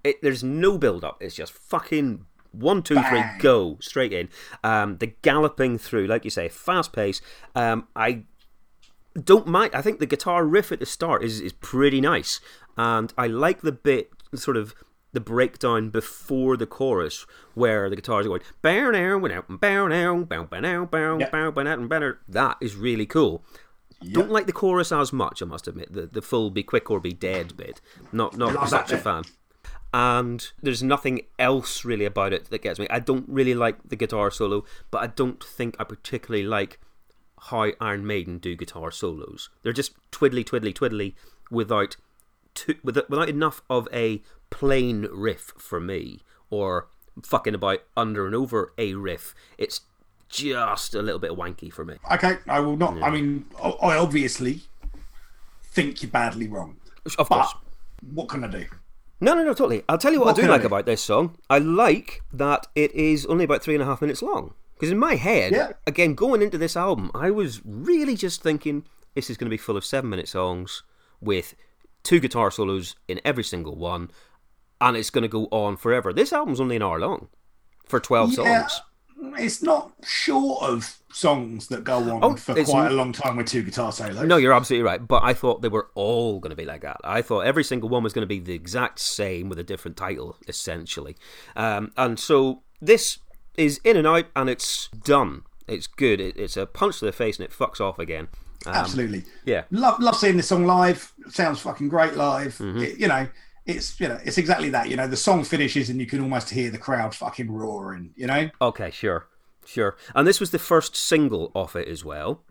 It 0.04 0.22
there's 0.22 0.44
no 0.44 0.78
build 0.78 1.04
up. 1.04 1.22
It's 1.22 1.36
just 1.36 1.52
fucking 1.52 2.26
one, 2.52 2.82
two, 2.82 2.96
three, 2.96 3.20
Bang. 3.20 3.40
go 3.40 3.78
straight 3.82 4.14
in. 4.14 4.30
Um. 4.64 4.98
The 4.98 5.08
galloping 5.22 5.78
through, 5.78 6.08
like 6.08 6.24
you 6.24 6.32
say, 6.32 6.48
fast 6.48 6.94
pace. 6.94 7.22
Um. 7.56 7.88
I 7.96 8.24
don't 9.20 9.48
mind. 9.48 9.76
I 9.76 9.82
think 9.82 10.00
the 10.00 10.06
guitar 10.06 10.46
riff 10.46 10.72
at 10.72 10.80
the 10.80 10.86
start 10.86 11.24
is 11.24 11.40
is 11.40 11.54
pretty 11.54 12.02
nice, 12.02 12.40
and 12.78 13.14
I 13.18 13.28
like 13.28 13.62
the 13.62 13.72
bit 13.72 14.12
sort 14.36 14.58
of 14.58 14.74
the 15.12 15.20
breakdown 15.20 15.90
before 15.90 16.56
the 16.56 16.68
chorus 16.68 17.26
where 17.56 17.90
the 17.90 17.96
guitars 17.96 18.26
are 18.26 18.30
going 18.30 18.42
bow 18.62 18.92
now, 18.92 19.18
bow 19.18 19.42
bow 19.48 19.88
now, 19.88 20.24
bow 20.24 20.44
bow 20.44 20.60
now, 20.60 20.86
bow 20.86 21.18
Yep. 21.20 21.32
bow 21.32 21.52
bow 21.52 21.64
now, 21.64 21.78
bow. 21.88 22.14
That 22.28 22.58
is 22.62 22.76
really 22.76 23.06
cool. 23.08 23.44
Don't 24.12 24.30
like 24.30 24.46
the 24.46 24.54
chorus 24.54 24.92
as 24.92 25.12
much, 25.12 25.42
I 25.42 25.46
must 25.46 25.68
admit. 25.68 25.92
The 25.92 26.06
the 26.08 26.22
full 26.22 26.52
"be 26.52 26.64
quick 26.64 26.90
or 26.90 27.00
be 27.00 27.12
dead" 27.12 27.58
bit, 27.58 27.82
not 28.12 28.38
not 28.38 28.70
such 28.70 28.92
a 28.92 28.98
fan. 28.98 29.24
And 29.92 30.52
there's 30.62 30.84
nothing 30.84 31.22
else 31.40 31.84
really 31.84 32.06
about 32.06 32.32
it 32.32 32.46
that 32.52 32.62
gets 32.62 32.80
me. 32.80 32.88
I 32.92 33.00
don't 33.00 33.28
really 33.28 33.56
like 33.56 33.78
the 33.84 33.96
guitar 33.96 34.30
solo, 34.30 34.64
but 34.92 35.02
I 35.02 35.08
don't 35.08 35.44
think 35.44 35.76
I 35.80 35.84
particularly 35.84 36.46
like 36.46 36.80
how 37.44 37.72
Iron 37.80 38.06
Maiden 38.06 38.38
do 38.38 38.56
guitar 38.56 38.92
solos. 38.92 39.50
They're 39.64 39.74
just 39.74 39.94
twiddly, 40.12 40.44
twiddly, 40.44 40.74
twiddly 40.74 41.14
without 41.52 41.96
too, 42.54 42.76
without, 42.84 43.10
without 43.10 43.30
enough 43.30 43.62
of 43.70 43.88
a 43.94 44.22
plain 44.50 45.08
riff 45.12 45.54
for 45.58 45.80
me, 45.80 46.20
or 46.50 46.88
fucking 47.24 47.56
about 47.56 47.80
under 47.96 48.26
and 48.26 48.36
over 48.36 48.74
a 48.78 48.94
riff. 48.96 49.34
It's 49.58 49.82
just 50.28 50.94
a 50.94 51.02
little 51.02 51.20
bit 51.20 51.32
wanky 51.32 51.72
for 51.72 51.84
me. 51.86 51.96
Okay, 52.12 52.38
I 52.48 52.60
will 52.60 52.78
not. 52.78 53.02
I 53.02 53.10
mean, 53.10 53.46
I 53.62 53.70
I 53.70 53.98
obviously 53.98 54.62
think 55.64 56.02
you're 56.02 56.12
badly 56.12 56.48
wrong. 56.48 56.78
Of 57.18 57.30
course. 57.30 57.54
What 58.14 58.30
can 58.30 58.44
I 58.44 58.48
do? 58.48 58.66
No, 59.22 59.34
no, 59.34 59.44
no, 59.44 59.54
totally. 59.54 59.84
I'll 59.90 59.98
tell 59.98 60.14
you 60.14 60.20
what, 60.20 60.28
What 60.28 60.38
I 60.40 60.42
do 60.42 60.48
I 60.48 60.52
like 60.52 60.62
do? 60.62 60.68
about 60.68 60.86
this 60.86 61.04
song. 61.04 61.38
I 61.50 61.58
like 61.58 62.22
that 62.32 62.68
it 62.76 62.94
is 62.94 63.26
only 63.26 63.44
about 63.44 63.62
three 63.62 63.74
and 63.74 63.84
a 63.84 63.86
half 63.86 64.02
minutes 64.02 64.22
long. 64.22 64.54
Because 64.80 64.92
in 64.92 64.98
my 64.98 65.16
head, 65.16 65.52
Yeah. 65.52 65.74
again, 65.86 66.14
going 66.16 66.42
into 66.42 66.58
this 66.58 66.78
album, 66.78 67.12
I 67.14 67.32
was 67.32 67.62
really 67.66 68.16
just 68.16 68.42
thinking 68.42 68.86
this 69.14 69.30
is 69.30 69.36
going 69.38 69.48
to 69.48 69.54
be 69.54 69.58
full 69.58 69.76
of 69.76 69.84
seven 69.84 70.10
minute 70.10 70.30
songs 70.30 70.84
with 71.20 71.54
two 72.04 72.20
guitar 72.22 72.50
solos 72.50 72.96
in 73.08 73.20
every 73.26 73.44
single 73.44 73.76
one, 73.76 74.10
and 74.80 74.96
it's 74.96 75.10
going 75.10 75.24
to 75.24 75.28
go 75.28 75.48
on 75.52 75.76
forever. 75.76 76.14
This 76.14 76.32
album's 76.32 76.62
only 76.62 76.78
an 76.78 76.82
hour 76.82 76.98
long 77.00 77.28
for 77.86 78.00
12 78.00 78.32
Yeah, 78.38 78.68
songs. 78.68 78.82
it's 79.38 79.62
not 79.62 79.92
short 80.06 80.64
of 80.64 80.96
songs 81.12 81.68
that 81.68 81.84
go 81.84 81.98
on 81.98 82.24
Oh, 82.24 82.36
for 82.38 82.54
quite 82.64 82.88
a 82.92 82.94
long 82.94 83.12
time 83.12 83.36
with 83.36 83.48
two 83.48 83.64
guitar 83.64 83.92
solos. 83.92 84.24
No, 84.26 84.38
you're 84.38 84.54
absolutely 84.54 84.86
right. 84.86 85.06
But 85.06 85.24
I 85.24 85.34
thought 85.34 85.62
they 85.62 85.68
were 85.68 85.90
all 85.96 86.40
going 86.40 86.52
to 86.52 86.56
be 86.56 86.66
like 86.66 86.82
that. 86.84 87.02
I 87.04 87.22
thought 87.22 87.42
every 87.42 87.66
single 87.66 87.90
one 87.90 88.04
was 88.04 88.14
going 88.14 88.24
to 88.24 88.28
be 88.28 88.40
the 88.40 88.54
exact 88.54 89.00
same 89.00 89.50
with 89.50 89.60
a 89.60 89.64
different 89.64 89.98
title, 89.98 90.38
essentially. 90.48 91.18
Um, 91.58 91.92
and 91.98 92.18
so 92.18 92.62
this 92.80 93.18
is 93.60 93.80
in 93.84 93.98
and 93.98 94.08
out, 94.08 94.26
and 94.36 94.50
it's 94.50 94.88
done. 95.04 95.44
It's 95.68 95.86
good. 95.88 96.20
It, 96.20 96.36
it's 96.38 96.58
a 96.58 96.66
punch 96.66 97.00
to 97.00 97.06
the 97.06 97.12
face, 97.12 97.38
and 97.38 97.46
it 97.46 97.52
fucks 97.52 97.80
off 97.80 98.00
again. 98.00 98.28
Um, 98.66 98.74
Absolutely. 98.74 99.24
yeah. 99.46 99.64
Love 99.72 100.00
love 100.00 100.16
seeing 100.16 100.38
this 100.38 100.48
song 100.48 100.66
live. 100.66 101.14
Sounds 101.30 101.60
fucking 101.62 101.90
great 101.90 102.16
live. 102.16 102.58
Mm-hmm. 102.58 102.80
It- 102.82 102.98
you 103.00 103.08
know, 103.08 103.28
it's 103.66 104.00
you 104.00 104.08
know, 104.08 104.20
it's 104.24 104.38
exactly 104.38 104.70
that. 104.72 104.90
You 104.90 104.96
know, 104.98 105.08
the 105.08 105.16
song 105.16 105.44
finishes 105.44 105.90
and 105.90 106.00
you 106.00 106.06
can 106.08 106.22
almost 106.22 106.50
hear 106.50 106.70
the 106.72 106.78
crowd 106.78 107.14
fucking 107.16 107.52
roaring. 107.52 108.12
You 108.16 108.28
know, 108.28 108.50
Okay, 108.62 108.90
sure, 108.92 109.28
sure. 109.66 109.96
And 110.16 110.28
this 110.28 110.40
was 110.40 110.52
the 110.52 110.60
first 110.60 110.96
single 110.96 111.52
off 111.54 111.76
it 111.76 111.88
as 111.88 112.04
well. 112.04 112.42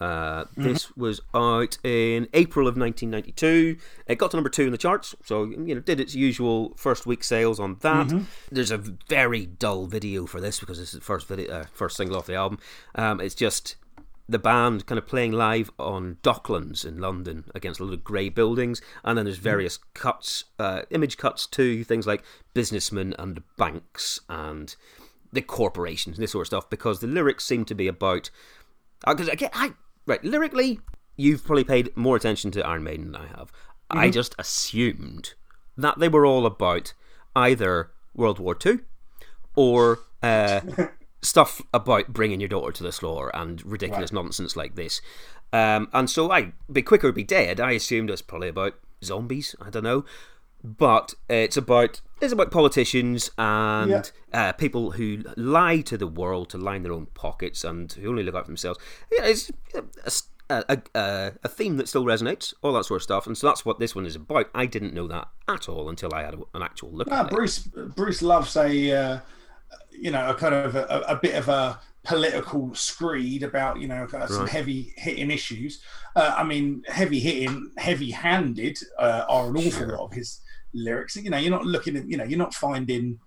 Uh, 0.00 0.44
this 0.56 0.94
was 0.96 1.20
out 1.34 1.78
in 1.84 2.28
April 2.34 2.68
of 2.68 2.76
1992. 2.76 3.76
It 4.06 4.16
got 4.18 4.30
to 4.32 4.36
number 4.36 4.50
two 4.50 4.64
in 4.64 4.72
the 4.72 4.78
charts, 4.78 5.14
so 5.24 5.44
you 5.44 5.74
know 5.74 5.80
did 5.80 6.00
its 6.00 6.14
usual 6.14 6.74
first 6.76 7.06
week 7.06 7.24
sales 7.24 7.58
on 7.58 7.76
that. 7.80 8.08
There's 8.50 8.70
a 8.70 8.78
very 8.78 9.46
dull 9.46 9.86
video 9.86 10.26
for 10.26 10.40
this 10.40 10.60
because 10.60 10.78
this 10.78 10.92
is 10.92 11.00
the 11.00 11.04
first 11.04 11.26
video, 11.26 11.50
uh, 11.52 11.64
first 11.72 11.96
single 11.96 12.16
off 12.16 12.26
the 12.26 12.34
album. 12.34 12.58
Um, 12.94 13.20
it's 13.20 13.34
just 13.34 13.76
the 14.28 14.38
band 14.38 14.86
kind 14.86 14.98
of 14.98 15.06
playing 15.06 15.32
live 15.32 15.70
on 15.78 16.16
Docklands 16.22 16.84
in 16.84 16.98
London 16.98 17.44
against 17.54 17.80
a 17.80 17.84
lot 17.84 17.94
of 17.94 18.04
grey 18.04 18.28
buildings, 18.28 18.82
and 19.04 19.16
then 19.16 19.24
there's 19.24 19.38
various 19.38 19.78
cuts, 19.94 20.44
uh, 20.58 20.82
image 20.90 21.16
cuts 21.16 21.46
to 21.46 21.84
things 21.84 22.06
like 22.06 22.22
businessmen 22.52 23.14
and 23.18 23.42
banks 23.56 24.20
and 24.28 24.76
the 25.32 25.42
corporations 25.42 26.16
and 26.16 26.22
this 26.22 26.32
sort 26.32 26.42
of 26.42 26.46
stuff, 26.48 26.70
because 26.70 27.00
the 27.00 27.06
lyrics 27.06 27.44
seem 27.44 27.64
to 27.64 27.74
be 27.74 27.86
about. 27.86 28.30
Because 29.06 29.28
again, 29.28 29.50
I 29.52 29.74
right 30.06 30.22
lyrically, 30.24 30.80
you've 31.16 31.44
probably 31.44 31.64
paid 31.64 31.96
more 31.96 32.16
attention 32.16 32.50
to 32.52 32.66
Iron 32.66 32.84
Maiden 32.84 33.12
than 33.12 33.22
I 33.22 33.26
have. 33.26 33.52
I 33.90 34.10
just 34.10 34.34
assumed 34.38 35.34
that 35.76 35.98
they 35.98 36.08
were 36.08 36.26
all 36.26 36.46
about 36.46 36.94
either 37.34 37.90
World 38.14 38.38
War 38.38 38.54
Two 38.54 38.80
or 39.54 40.00
uh, 40.22 40.60
stuff 41.22 41.60
about 41.72 42.12
bringing 42.12 42.40
your 42.40 42.48
daughter 42.48 42.72
to 42.72 42.82
the 42.82 42.92
slaughter 42.92 43.30
and 43.34 43.64
ridiculous 43.64 44.12
nonsense 44.12 44.56
like 44.56 44.74
this. 44.74 45.00
Um, 45.52 45.88
and 45.92 46.10
so 46.10 46.30
I, 46.30 46.52
Be 46.70 46.82
Quick 46.82 47.04
or 47.04 47.12
Be 47.12 47.24
Dead, 47.24 47.60
I 47.60 47.72
assumed 47.72 48.10
it 48.10 48.12
was 48.12 48.22
probably 48.22 48.48
about 48.48 48.74
zombies. 49.04 49.54
I 49.60 49.70
don't 49.70 49.84
know. 49.84 50.04
But 50.66 51.14
it's 51.28 51.56
about 51.56 52.00
it's 52.20 52.32
about 52.32 52.50
politicians 52.50 53.30
and 53.38 53.90
Yeah. 53.90 54.02
uh, 54.48 54.52
people 54.52 54.92
who 54.92 55.22
lie 55.36 55.80
to 55.82 55.96
the 55.96 56.06
world 56.06 56.48
to 56.50 56.58
line 56.58 56.82
their 56.82 56.92
own 56.92 57.06
pockets 57.14 57.62
and 57.62 57.92
who 57.92 58.08
only 58.08 58.22
look 58.24 58.34
out 58.34 58.44
for 58.46 58.50
themselves. 58.50 58.78
Yeah, 59.12 59.26
it's 59.26 59.52
a, 59.74 59.84
a, 60.68 60.78
a, 60.94 61.32
a 61.44 61.48
theme 61.48 61.76
that 61.76 61.88
still 61.88 62.04
resonates, 62.04 62.54
all 62.62 62.72
that 62.72 62.84
sort 62.84 62.98
of 62.98 63.02
stuff. 63.02 63.26
And 63.26 63.36
so 63.36 63.46
that's 63.46 63.64
what 63.64 63.78
this 63.78 63.94
one 63.94 64.06
is 64.06 64.16
about. 64.16 64.48
I 64.54 64.66
didn't 64.66 64.94
know 64.94 65.06
that 65.08 65.28
at 65.46 65.68
all 65.68 65.88
until 65.88 66.12
I 66.14 66.22
had 66.22 66.34
a, 66.34 66.38
an 66.54 66.62
actual 66.62 66.90
look 66.90 67.08
No, 67.08 67.16
at 67.16 67.26
it. 67.26 67.30
Bruce 67.32 67.58
Bruce 67.60 68.22
loves 68.22 68.56
a 68.56 68.92
uh, 68.92 69.18
you 69.90 70.10
know 70.10 70.30
a 70.30 70.34
kind 70.34 70.54
of 70.54 70.74
a, 70.74 71.18
bit 71.22 71.34
of 71.36 71.48
a 71.48 71.78
political 72.02 72.74
screed 72.74 73.42
about 73.42 73.78
you 73.80 73.88
know 73.88 74.06
kind 74.06 74.24
of 74.24 74.30
some 74.30 74.40
Right. 74.40 74.48
heavy 74.48 74.94
hitting 74.96 75.30
issues. 75.30 75.82
Uh, 76.16 76.34
I 76.36 76.44
mean, 76.44 76.82
heavy 76.88 77.20
hitting, 77.20 77.72
heavy 77.76 78.10
handed 78.10 78.78
uh, 78.98 79.24
are 79.28 79.48
an 79.50 79.56
awful 79.58 79.70
Sure. 79.70 79.96
lot 79.98 80.06
of 80.06 80.12
his 80.12 80.40
lyrics. 80.76 81.16
You 81.16 81.30
know, 81.30 81.38
you're 81.38 81.50
not 81.50 81.64
looking 81.64 81.96
at 81.96 82.08
you 82.08 82.16
know 82.16 82.24
you're 82.24 82.38
not 82.38 82.54
finding 82.54 83.18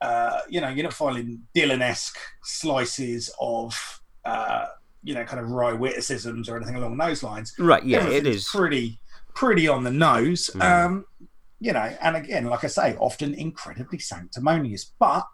uh, 0.00 0.40
you 0.48 0.60
know 0.60 0.68
you're 0.68 0.84
not 0.84 0.92
finding 0.92 1.42
Dylan 1.56 1.82
esque 1.82 2.18
slices 2.42 3.32
of 3.40 4.00
uh, 4.24 4.66
you 5.02 5.14
know 5.14 5.24
kind 5.24 5.40
of 5.40 5.50
wry 5.50 5.72
witticisms 5.72 6.48
or 6.48 6.56
anything 6.56 6.76
along 6.76 6.96
those 6.96 7.22
lines 7.22 7.54
Right, 7.58 7.84
yeah, 7.84 8.06
it 8.06 8.18
everything's 8.18 8.48
pretty 8.48 9.00
pretty 9.34 9.68
on 9.68 9.84
the 9.84 9.90
nose. 9.90 10.50
Mm. 10.54 10.62
Um, 10.62 11.04
you 11.60 11.72
know, 11.72 11.96
and 12.00 12.16
again, 12.16 12.46
like 12.46 12.64
I 12.64 12.68
say, 12.68 12.96
often 12.96 13.34
incredibly 13.34 13.98
sanctimonious, 13.98 14.92
but 14.98 15.26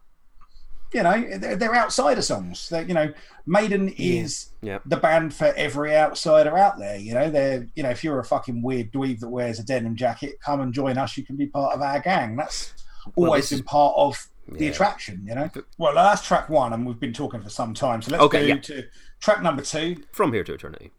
you 0.96 1.02
know, 1.02 1.38
they're, 1.38 1.56
they're 1.56 1.74
outsider 1.76 2.22
songs. 2.22 2.70
They're, 2.70 2.82
you 2.82 2.94
know, 2.94 3.12
Maiden 3.46 3.90
is 3.98 4.48
Yeah. 4.62 4.78
the 4.86 4.96
band 4.96 5.34
for 5.34 5.52
every 5.56 5.94
outsider 5.94 6.56
out 6.56 6.78
there. 6.78 6.96
You 6.96 7.12
know, 7.14 7.30
they're 7.30 7.66
you 7.76 7.82
know, 7.82 7.90
if 7.90 8.02
you're 8.02 8.18
a 8.18 8.24
fucking 8.24 8.62
weird 8.62 8.90
dweeb 8.92 9.20
that 9.20 9.28
wears 9.28 9.58
a 9.60 9.62
denim 9.62 9.94
jacket, 9.94 10.40
come 10.40 10.60
and 10.62 10.72
join 10.72 10.96
us. 10.96 11.16
You 11.18 11.24
can 11.24 11.36
be 11.36 11.46
part 11.46 11.74
of 11.74 11.82
our 11.82 12.00
gang. 12.00 12.34
That's 12.36 12.72
Well, 13.14 13.28
always 13.30 13.50
this 13.50 13.60
been 13.60 13.66
part 13.66 13.94
of 13.96 14.26
the 14.48 14.64
Yeah. 14.64 14.70
attraction. 14.70 15.22
You 15.28 15.34
know. 15.34 15.50
Well, 15.76 15.94
that's 15.94 16.26
track 16.26 16.48
one, 16.48 16.72
and 16.72 16.86
we've 16.86 16.98
been 16.98 17.12
talking 17.12 17.42
for 17.42 17.50
some 17.50 17.74
time. 17.74 18.00
So 18.00 18.12
let's 18.12 18.22
Okay, 18.24 18.40
go 18.48 18.54
yeah. 18.54 18.60
to 18.62 18.84
track 19.20 19.42
number 19.42 19.62
two. 19.62 19.96
From 20.12 20.32
Here 20.32 20.44
to 20.44 20.54
Eternity. 20.54 20.92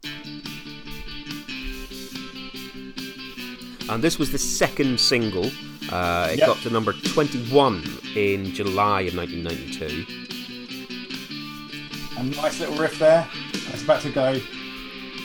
And 3.90 4.02
this 4.02 4.18
was 4.18 4.30
the 4.30 4.38
second 4.38 5.00
single. 5.00 5.50
Uh, 5.90 6.28
it 6.32 6.38
Yep. 6.38 6.46
got 6.46 6.58
to 6.62 6.70
number 6.70 6.92
21 6.92 7.82
in 8.14 8.52
July 8.54 9.02
of 9.02 9.14
1992. 9.14 10.04
A 12.18 12.22
nice 12.24 12.60
little 12.60 12.76
riff 12.76 12.98
there. 12.98 13.26
It's 13.72 13.82
about 13.82 14.02
to 14.02 14.10
go. 14.10 14.40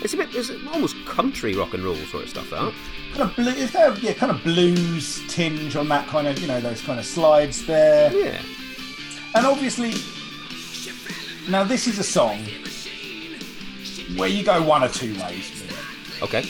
It's 0.04 0.14
a 0.14 0.18
bit, 0.18 0.34
it's 0.36 0.52
almost 0.74 0.96
country 1.06 1.56
rock 1.56 1.74
and 1.74 1.84
roll 1.84 1.96
sort 1.96 2.24
of 2.24 2.30
stuff, 2.30 2.50
that. 2.50 2.74
kind 3.14 3.22
of 3.30 3.36
blue, 3.36 3.52
is 3.52 3.72
there, 3.72 3.94
yeah, 4.00 4.14
kind 4.14 4.32
of 4.32 4.44
blues 4.44 5.22
tinge 5.28 5.76
on 5.76 5.88
that 5.90 6.08
kind 6.08 6.28
of, 6.28 6.38
you 6.40 6.48
know, 6.48 6.60
those 6.60 6.82
kind 6.82 7.00
of 7.00 7.06
slides 7.06 7.66
there. 7.66 8.12
Yeah. 8.14 8.42
And 9.36 9.46
obviously, 9.46 9.94
now 11.50 11.64
this 11.64 11.88
is 11.88 12.00
a 12.00 12.04
song 12.04 12.40
where 14.18 14.30
you 14.30 14.44
go 14.44 14.62
one 14.62 14.84
or 14.84 14.90
two 14.90 15.14
ways. 15.20 15.64
Okay. 16.22 16.44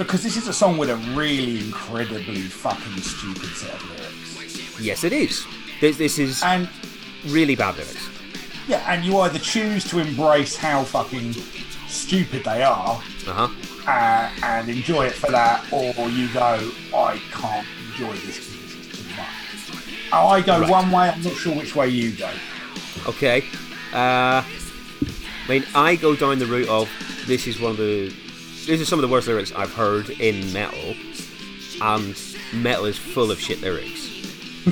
Because 0.00 0.22
this 0.22 0.36
is 0.38 0.48
a 0.48 0.52
song 0.52 0.78
with 0.78 0.88
a 0.88 0.96
really 1.14 1.60
incredibly 1.60 2.40
fucking 2.40 3.02
stupid 3.02 3.50
set 3.54 3.74
of 3.74 3.90
lyrics. 3.90 4.80
Yes, 4.80 5.04
it 5.04 5.12
is. 5.12 5.44
This, 5.78 5.98
this 5.98 6.18
is 6.18 6.42
And 6.42 6.70
really 7.26 7.54
bad 7.54 7.76
lyrics. 7.76 8.08
yeah, 8.66 8.82
and 8.90 9.04
you 9.04 9.18
either 9.18 9.38
choose 9.38 9.84
to 9.90 9.98
embrace 9.98 10.56
how 10.56 10.84
fucking 10.84 11.34
stupid 11.86 12.44
they 12.44 12.62
are 12.62 13.02
Uh 13.28 13.32
huh. 13.32 13.48
uh, 13.86 14.30
and 14.42 14.70
enjoy 14.70 15.04
it 15.06 15.12
for 15.12 15.30
that, 15.32 15.70
or 15.70 15.92
you 16.08 16.32
go, 16.32 16.70
I 16.94 17.20
can't 17.30 17.66
enjoy 17.90 18.14
this 18.14 18.38
because 18.38 18.74
is 18.74 18.98
too 19.04 19.16
much. 19.16 20.08
Oh, 20.14 20.28
I 20.28 20.40
go 20.40 20.60
Right. 20.60 20.70
one 20.70 20.90
way, 20.90 21.10
I'm 21.10 21.22
not 21.22 21.34
sure 21.34 21.54
which 21.54 21.76
way 21.76 21.88
you 21.90 22.12
go. 22.12 22.30
Okay. 23.06 23.44
Uh, 23.92 24.42
I 24.42 24.44
mean, 25.46 25.64
I 25.74 25.96
go 25.96 26.16
down 26.16 26.38
the 26.38 26.46
route 26.46 26.68
of 26.70 26.88
this 27.26 27.46
is 27.46 27.60
one 27.60 27.72
of 27.72 27.76
the. 27.76 28.14
These 28.66 28.80
are 28.80 28.84
some 28.84 28.98
of 28.98 29.02
the 29.02 29.08
worst 29.12 29.26
lyrics 29.26 29.52
I've 29.54 29.72
heard 29.74 30.10
in 30.10 30.52
metal, 30.52 30.94
and 31.82 32.16
metal 32.52 32.84
is 32.84 32.98
full 32.98 33.30
of 33.30 33.40
shit 33.40 33.60
lyrics. 33.60 34.08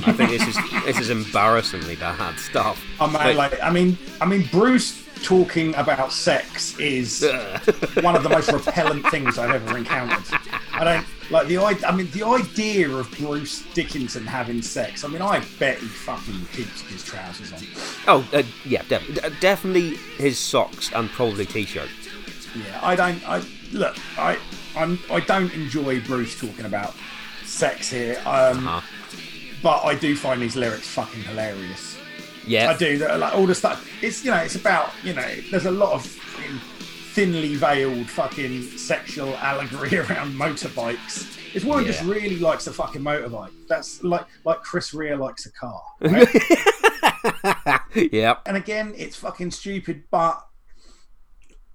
I 0.07 0.12
think 0.12 0.31
this 0.31 0.46
is 0.46 0.57
this 0.85 0.98
is 1.01 1.11
embarrassingly 1.11 1.96
bad 1.96 2.38
stuff. 2.38 2.83
Oh 3.01 3.09
man, 3.09 3.37
like 3.37 3.61
I 3.62 3.70
mean, 3.70 3.96
I 4.20 4.27
mean, 4.27 4.46
Bruce 4.53 5.05
talking 5.24 5.74
about 5.74 6.12
sex 6.12 6.79
is 6.79 7.22
one 8.03 8.14
of 8.14 8.22
the 8.22 8.29
most 8.29 8.53
repellent 8.53 9.07
things 9.09 9.38
I've 9.38 9.51
ever 9.51 9.77
encountered. 9.77 10.38
I 10.72 10.85
don't 10.85 11.07
like 11.31 11.48
the 11.48 11.57
idea. 11.57 11.88
I 11.88 11.96
mean, 11.96 12.09
the 12.12 12.24
idea 12.24 12.88
of 12.90 13.11
Bruce 13.12 13.62
Dickinson 13.74 14.27
having 14.27 14.62
sex. 14.62 15.03
I 15.03 15.09
mean, 15.09 15.22
I 15.22 15.42
bet 15.59 15.79
he 15.79 15.87
fucking 15.87 16.46
keeps 16.53 16.83
his 16.83 17.03
trousers 17.03 17.53
on. 17.53 17.61
oh, 18.07 18.29
uh, 18.33 18.42
yeah, 18.64 18.83
def- 18.88 19.40
definitely 19.40 19.96
his 20.18 20.38
socks 20.38 20.92
and 20.92 21.09
probably 21.11 21.46
t-shirt. 21.46 21.88
Yeah, 22.55 22.79
I 22.83 22.94
don't. 22.94 23.27
I 23.29 23.42
look. 23.72 23.96
I 24.18 24.38
I'm. 24.76 24.98
I 25.11 25.20
don't 25.20 25.52
enjoy 25.54 26.00
Bruce 26.00 26.38
talking 26.38 26.64
about 26.64 26.94
sex 27.44 27.90
here. 27.90 28.16
Um, 28.26 28.66
Uh-huh. 28.66 28.81
but 29.62 29.85
I 29.85 29.94
do 29.94 30.14
find 30.16 30.40
these 30.42 30.57
lyrics 30.57 30.87
fucking 30.88 31.22
hilarious. 31.22 31.96
Yeah, 32.46 32.70
I 32.70 32.76
do. 32.76 32.98
That 32.98 33.18
like 33.18 33.35
all 33.35 33.46
the 33.46 33.54
stuff. 33.54 33.87
It's 34.02 34.24
you 34.24 34.31
know, 34.31 34.38
it's 34.38 34.54
about 34.57 34.90
you 35.04 35.12
know. 35.14 35.35
There's 35.50 35.66
a 35.66 35.70
lot 35.70 35.92
of 35.92 36.07
thinly 37.14 37.57
veiled 37.57 38.09
fucking 38.09 38.62
sexual 38.62 39.35
allegory 39.38 39.96
around 39.98 40.33
motorbikes. 40.35 41.35
This 41.52 41.64
woman 41.64 41.85
just 41.87 42.02
really 42.04 42.38
likes 42.38 42.66
a 42.66 42.72
fucking 42.72 43.02
motorbike. 43.02 43.50
That's 43.68 44.02
like 44.04 44.24
like 44.44 44.62
Chris 44.62 44.94
Rea 44.94 45.14
likes 45.14 45.46
a 45.46 45.52
car. 45.52 45.83
right? 46.00 46.28
yeah, 48.12 48.37
and 48.46 48.57
again, 48.57 48.94
it's 48.96 49.16
fucking 49.16 49.50
stupid, 49.50 50.04
but 50.11 50.46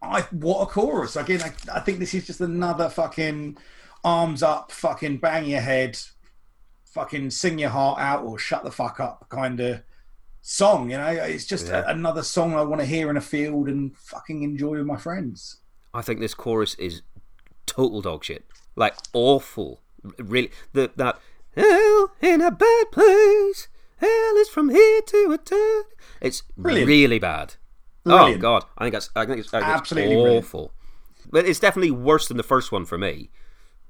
I 0.04 0.22
what 0.32 0.62
a 0.62 0.66
chorus. 0.66 1.16
Again, 1.16 1.42
I, 1.42 1.78
I 1.78 1.80
think 1.80 2.00
this 2.00 2.14
is 2.14 2.28
just 2.28 2.42
another 2.42 2.90
fucking 2.90 3.58
arms 4.04 4.44
up, 4.44 4.72
fucking 4.72 5.18
bang 5.18 5.46
your 5.46 5.62
head, 5.62 5.98
fucking 6.86 7.30
sing 7.32 7.58
your 7.60 7.70
heart 7.70 8.00
out 8.00 8.24
or 8.24 8.38
shut 8.38 8.64
the 8.64 8.72
fuck 8.72 9.00
up 9.00 9.28
kind 9.30 9.60
of 9.60 9.82
song. 10.42 10.92
You 10.92 10.98
know, 10.98 11.08
it's 11.08 11.46
just 11.46 11.68
Yeah. 11.68 11.84
a, 11.88 11.92
another 11.92 12.22
song 12.24 12.54
I 12.54 12.62
want 12.64 12.82
to 12.82 12.86
hear 12.86 13.10
in 13.10 13.18
a 13.18 13.22
field 13.22 13.68
and 13.70 13.96
fucking 13.98 14.44
enjoy 14.44 14.78
with 14.78 14.86
my 14.86 14.98
friends. 14.98 15.58
I 15.94 16.02
think 16.02 16.20
this 16.20 16.34
chorus 16.34 16.76
is 16.76 17.02
total 17.66 18.02
dog 18.02 18.24
shit. 18.26 18.46
Like 18.76 18.96
awful. 19.14 19.82
Really, 20.18 20.52
the, 20.74 20.92
that 20.98 21.20
hell 21.56 22.12
in 22.22 22.42
a 22.42 22.52
bad 22.52 22.92
place. 22.92 23.68
Hell 23.98 24.36
is 24.38 24.50
from 24.50 24.70
here 24.70 25.02
to 25.02 25.32
eternity. 25.32 25.90
It's 26.20 26.42
Brilliant. 26.58 26.88
really 26.90 27.20
bad. 27.20 27.56
Brilliant. 28.04 28.40
Oh 28.40 28.42
god, 28.42 28.66
I 28.78 28.84
think 28.86 28.94
that's 28.94 29.10
I 29.16 29.26
think 29.26 29.40
it's, 29.40 29.54
I 29.54 29.60
think 29.60 29.70
it's 29.72 29.80
Absolutely 29.80 30.16
brilliant. 30.16 30.46
awful. 30.46 30.74
But 31.32 31.46
it's 31.46 31.60
definitely 31.60 31.92
worse 31.92 32.28
than 32.28 32.38
the 32.38 32.44
first 32.44 32.72
one 32.72 32.86
for 32.86 32.98
me. 32.98 33.30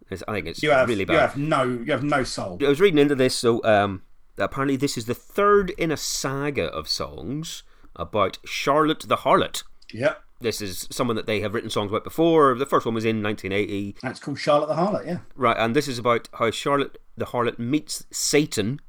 It's, 0.10 0.22
I 0.28 0.34
think 0.34 0.48
it's 0.48 0.62
You 0.62 0.72
have 0.72 0.88
really 0.88 1.06
bad. 1.06 1.14
you 1.14 1.20
have 1.20 1.38
no 1.38 1.64
you 1.64 1.92
have 1.92 2.04
no 2.04 2.24
soul. 2.24 2.58
I 2.64 2.68
was 2.70 2.80
reading 2.80 3.00
into 3.00 3.16
this, 3.16 3.36
so 3.36 3.64
um, 3.64 4.04
apparently 4.38 4.76
this 4.76 4.98
is 4.98 5.06
the 5.06 5.16
third 5.16 5.72
in 5.72 5.92
a 5.92 5.98
saga 5.98 6.66
of 6.66 6.88
songs 6.88 7.64
about 7.96 8.38
Charlotte 8.46 9.02
the 9.08 9.18
Harlot. 9.18 9.64
Yep. 9.92 10.22
This 10.42 10.62
is 10.62 10.88
someone 10.92 11.16
that 11.16 11.26
they 11.26 11.40
have 11.40 11.54
written 11.54 11.70
songs 11.70 11.90
about 11.90 12.04
before. 12.04 12.54
The 12.56 12.66
first 12.66 12.86
one 12.86 12.94
was 12.96 13.06
in 13.06 13.24
1980. 13.24 13.96
That's 14.04 14.20
called 14.20 14.38
Charlotte 14.40 14.68
the 14.68 14.76
Harlot. 14.76 15.06
Yeah. 15.06 15.20
Right, 15.36 15.56
and 15.58 15.74
this 15.76 15.88
is 15.88 15.98
about 15.98 16.28
how 16.34 16.52
Charlotte 16.52 16.98
the 17.16 17.28
harlot 17.28 17.58
meets 17.60 18.06
Satan 18.12 18.82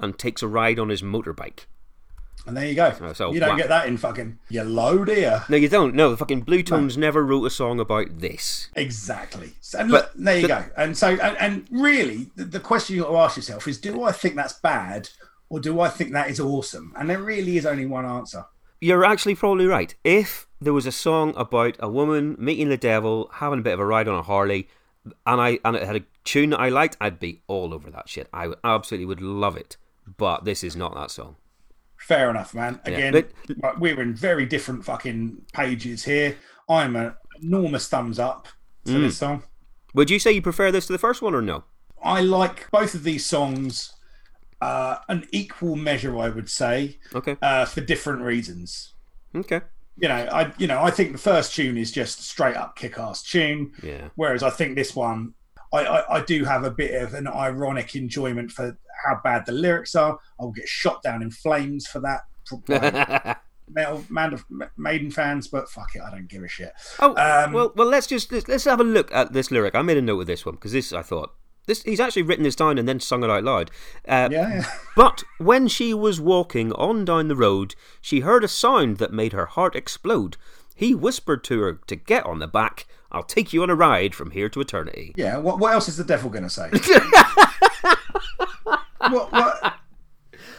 and 0.00 0.18
takes 0.18 0.42
a 0.42 0.48
ride 0.48 0.78
on 0.78 0.88
his 0.88 1.02
motorbike. 1.02 1.66
And 2.48 2.56
there 2.56 2.66
you 2.66 2.74
go. 2.74 2.94
Oh, 3.00 3.12
so 3.12 3.32
you 3.32 3.40
don't 3.40 3.50
wha- 3.50 3.56
get 3.56 3.68
that 3.68 3.86
in 3.86 3.98
fucking 3.98 4.38
yellow 4.48 5.04
dear. 5.04 5.44
No, 5.48 5.56
you 5.56 5.68
don't. 5.68 5.94
No, 5.94 6.10
the 6.10 6.16
fucking 6.16 6.44
Bluetones 6.46 6.96
never 6.96 7.24
wrote 7.24 7.44
a 7.44 7.50
song 7.50 7.78
about 7.78 8.18
this. 8.20 8.68
Exactly. 8.74 9.52
And 9.78 9.90
look, 9.90 10.10
there 10.14 10.38
you 10.38 10.48
go. 10.48 10.64
And 10.76 10.96
so, 10.96 11.10
and, 11.10 11.36
and 11.38 11.66
really, 11.70 12.30
the, 12.36 12.44
the 12.44 12.60
question 12.60 12.96
you 12.96 13.02
got 13.02 13.10
to 13.10 13.16
ask 13.18 13.36
yourself 13.36 13.68
is: 13.68 13.78
Do 13.78 14.02
I 14.02 14.12
think 14.12 14.34
that's 14.34 14.54
bad, 14.54 15.10
or 15.50 15.60
do 15.60 15.80
I 15.80 15.88
think 15.90 16.12
that 16.12 16.30
is 16.30 16.40
awesome? 16.40 16.92
And 16.96 17.10
there 17.10 17.22
really 17.22 17.56
is 17.56 17.66
only 17.66 17.86
one 17.86 18.06
answer. 18.06 18.46
You're 18.80 19.04
actually 19.04 19.34
probably 19.34 19.66
right. 19.66 19.94
If 20.04 20.46
there 20.60 20.72
was 20.72 20.86
a 20.86 20.92
song 20.92 21.34
about 21.36 21.76
a 21.80 21.88
woman 21.90 22.36
meeting 22.38 22.68
the 22.68 22.76
devil, 22.76 23.30
having 23.34 23.58
a 23.58 23.62
bit 23.62 23.74
of 23.74 23.80
a 23.80 23.86
ride 23.86 24.08
on 24.08 24.18
a 24.18 24.22
Harley, 24.22 24.68
and 25.26 25.40
I 25.40 25.58
and 25.64 25.76
it 25.76 25.82
had 25.82 25.96
a 25.96 26.04
tune 26.24 26.50
that 26.50 26.60
I 26.60 26.68
liked, 26.68 26.96
I'd 27.00 27.20
be 27.20 27.42
all 27.46 27.74
over 27.74 27.90
that 27.90 28.08
shit. 28.08 28.28
I 28.32 28.52
absolutely 28.64 29.06
would 29.06 29.20
love 29.20 29.56
it. 29.56 29.76
But 30.16 30.44
this 30.44 30.64
is 30.64 30.74
not 30.74 30.94
that 30.94 31.10
song. 31.10 31.36
Fair 31.98 32.30
enough, 32.30 32.54
man. 32.54 32.80
Again, 32.84 33.12
but- 33.12 33.30
right, 33.62 33.78
we're 33.78 34.00
in 34.00 34.14
very 34.14 34.46
different 34.46 34.84
fucking 34.84 35.42
pages 35.52 36.04
here. 36.04 36.36
I'm 36.68 36.96
an 36.96 37.14
enormous 37.42 37.88
thumbs 37.88 38.18
up 38.18 38.48
to 38.84 38.92
Mm. 38.92 39.00
this 39.02 39.18
song. 39.18 39.42
Would 39.94 40.10
you 40.10 40.18
say 40.18 40.32
you 40.32 40.42
prefer 40.42 40.70
this 40.70 40.86
to 40.86 40.92
the 40.92 40.98
first 40.98 41.22
one 41.22 41.34
or 41.34 41.42
no? 41.42 41.64
I 42.02 42.20
like 42.20 42.70
both 42.70 42.94
of 42.94 43.02
these 43.02 43.26
songs 43.26 43.92
uh, 44.60 44.96
an 45.08 45.24
equal 45.30 45.76
measure, 45.76 46.18
I 46.18 46.28
would 46.30 46.48
say, 46.50 46.98
Okay. 47.14 47.36
uh, 47.40 47.64
for 47.64 47.80
different 47.80 48.22
reasons. 48.22 48.94
Okay. 49.34 49.60
You 49.96 50.08
know, 50.08 50.14
I 50.32 50.52
you 50.58 50.66
know 50.66 50.82
I 50.82 50.90
think 50.90 51.12
the 51.12 51.18
first 51.18 51.54
tune 51.54 51.76
is 51.78 51.92
just 51.92 52.22
straight 52.24 52.56
up 52.56 52.74
kick-ass 52.76 53.22
tune, 53.22 53.72
Yeah. 53.82 54.08
whereas 54.16 54.42
I 54.42 54.50
think 54.50 54.74
this 54.74 54.96
one, 54.96 55.34
I, 55.72 55.84
I, 55.84 56.16
I 56.18 56.24
do 56.24 56.44
have 56.44 56.64
a 56.64 56.70
bit 56.70 57.00
of 57.02 57.14
an 57.14 57.26
ironic 57.26 57.94
enjoyment 57.94 58.50
for 58.50 58.78
how 59.04 59.20
bad 59.22 59.46
the 59.46 59.52
lyrics 59.52 59.94
are. 59.94 60.18
I'll 60.40 60.50
get 60.50 60.68
shot 60.68 61.02
down 61.02 61.22
in 61.22 61.30
flames 61.30 61.86
for 61.86 62.00
that. 62.00 62.22
Metal 63.70 64.02
man, 64.08 64.42
Maiden 64.78 65.10
fans, 65.10 65.48
but 65.48 65.68
fuck 65.68 65.94
it, 65.94 66.00
I 66.00 66.10
don't 66.10 66.28
give 66.28 66.42
a 66.42 66.48
shit. 66.48 66.72
Oh 67.00 67.10
Um, 67.16 67.52
well, 67.52 67.72
well. 67.76 67.86
Let's 67.86 68.06
just 68.06 68.32
let's, 68.32 68.48
let's 68.48 68.64
have 68.64 68.80
a 68.80 68.84
look 68.84 69.12
at 69.12 69.34
this 69.34 69.50
lyric. 69.50 69.74
I 69.74 69.82
made 69.82 69.98
a 69.98 70.02
note 70.02 70.20
of 70.20 70.26
this 70.26 70.46
one 70.46 70.54
because 70.54 70.72
this 70.72 70.90
I 70.90 71.02
thought 71.02 71.34
this 71.66 71.82
he's 71.82 72.00
actually 72.00 72.22
written 72.22 72.44
this 72.44 72.56
down 72.56 72.78
and 72.78 72.88
then 72.88 72.98
sung 72.98 73.22
it 73.22 73.30
out 73.30 73.44
loud. 73.44 73.70
Uh, 74.06 74.30
Yeah, 74.32 74.48
yeah. 74.48 74.70
But 74.96 75.22
when 75.36 75.68
she 75.68 75.92
was 75.92 76.18
walking 76.18 76.72
on 76.72 77.04
down 77.04 77.28
the 77.28 77.36
road, 77.36 77.74
she 78.00 78.20
heard 78.20 78.42
a 78.42 78.48
sound 78.48 78.96
that 78.96 79.12
made 79.12 79.34
her 79.34 79.44
heart 79.46 79.76
explode. 79.76 80.38
He 80.78 80.94
whispered 80.94 81.42
to 81.44 81.60
her 81.62 81.80
to 81.88 81.96
get 81.96 82.24
on 82.24 82.38
the 82.38 82.46
back. 82.46 82.86
I'll 83.10 83.24
take 83.24 83.52
you 83.52 83.64
on 83.64 83.70
a 83.70 83.74
ride 83.74 84.14
from 84.14 84.30
here 84.30 84.48
to 84.50 84.60
eternity. 84.60 85.12
Yeah, 85.16 85.38
what, 85.38 85.58
what 85.58 85.72
else 85.72 85.88
is 85.88 85.96
the 85.96 86.04
devil 86.04 86.30
going 86.30 86.44
to 86.44 86.48
say? 86.50 86.70
what, 89.08 89.32
what? 89.32 89.74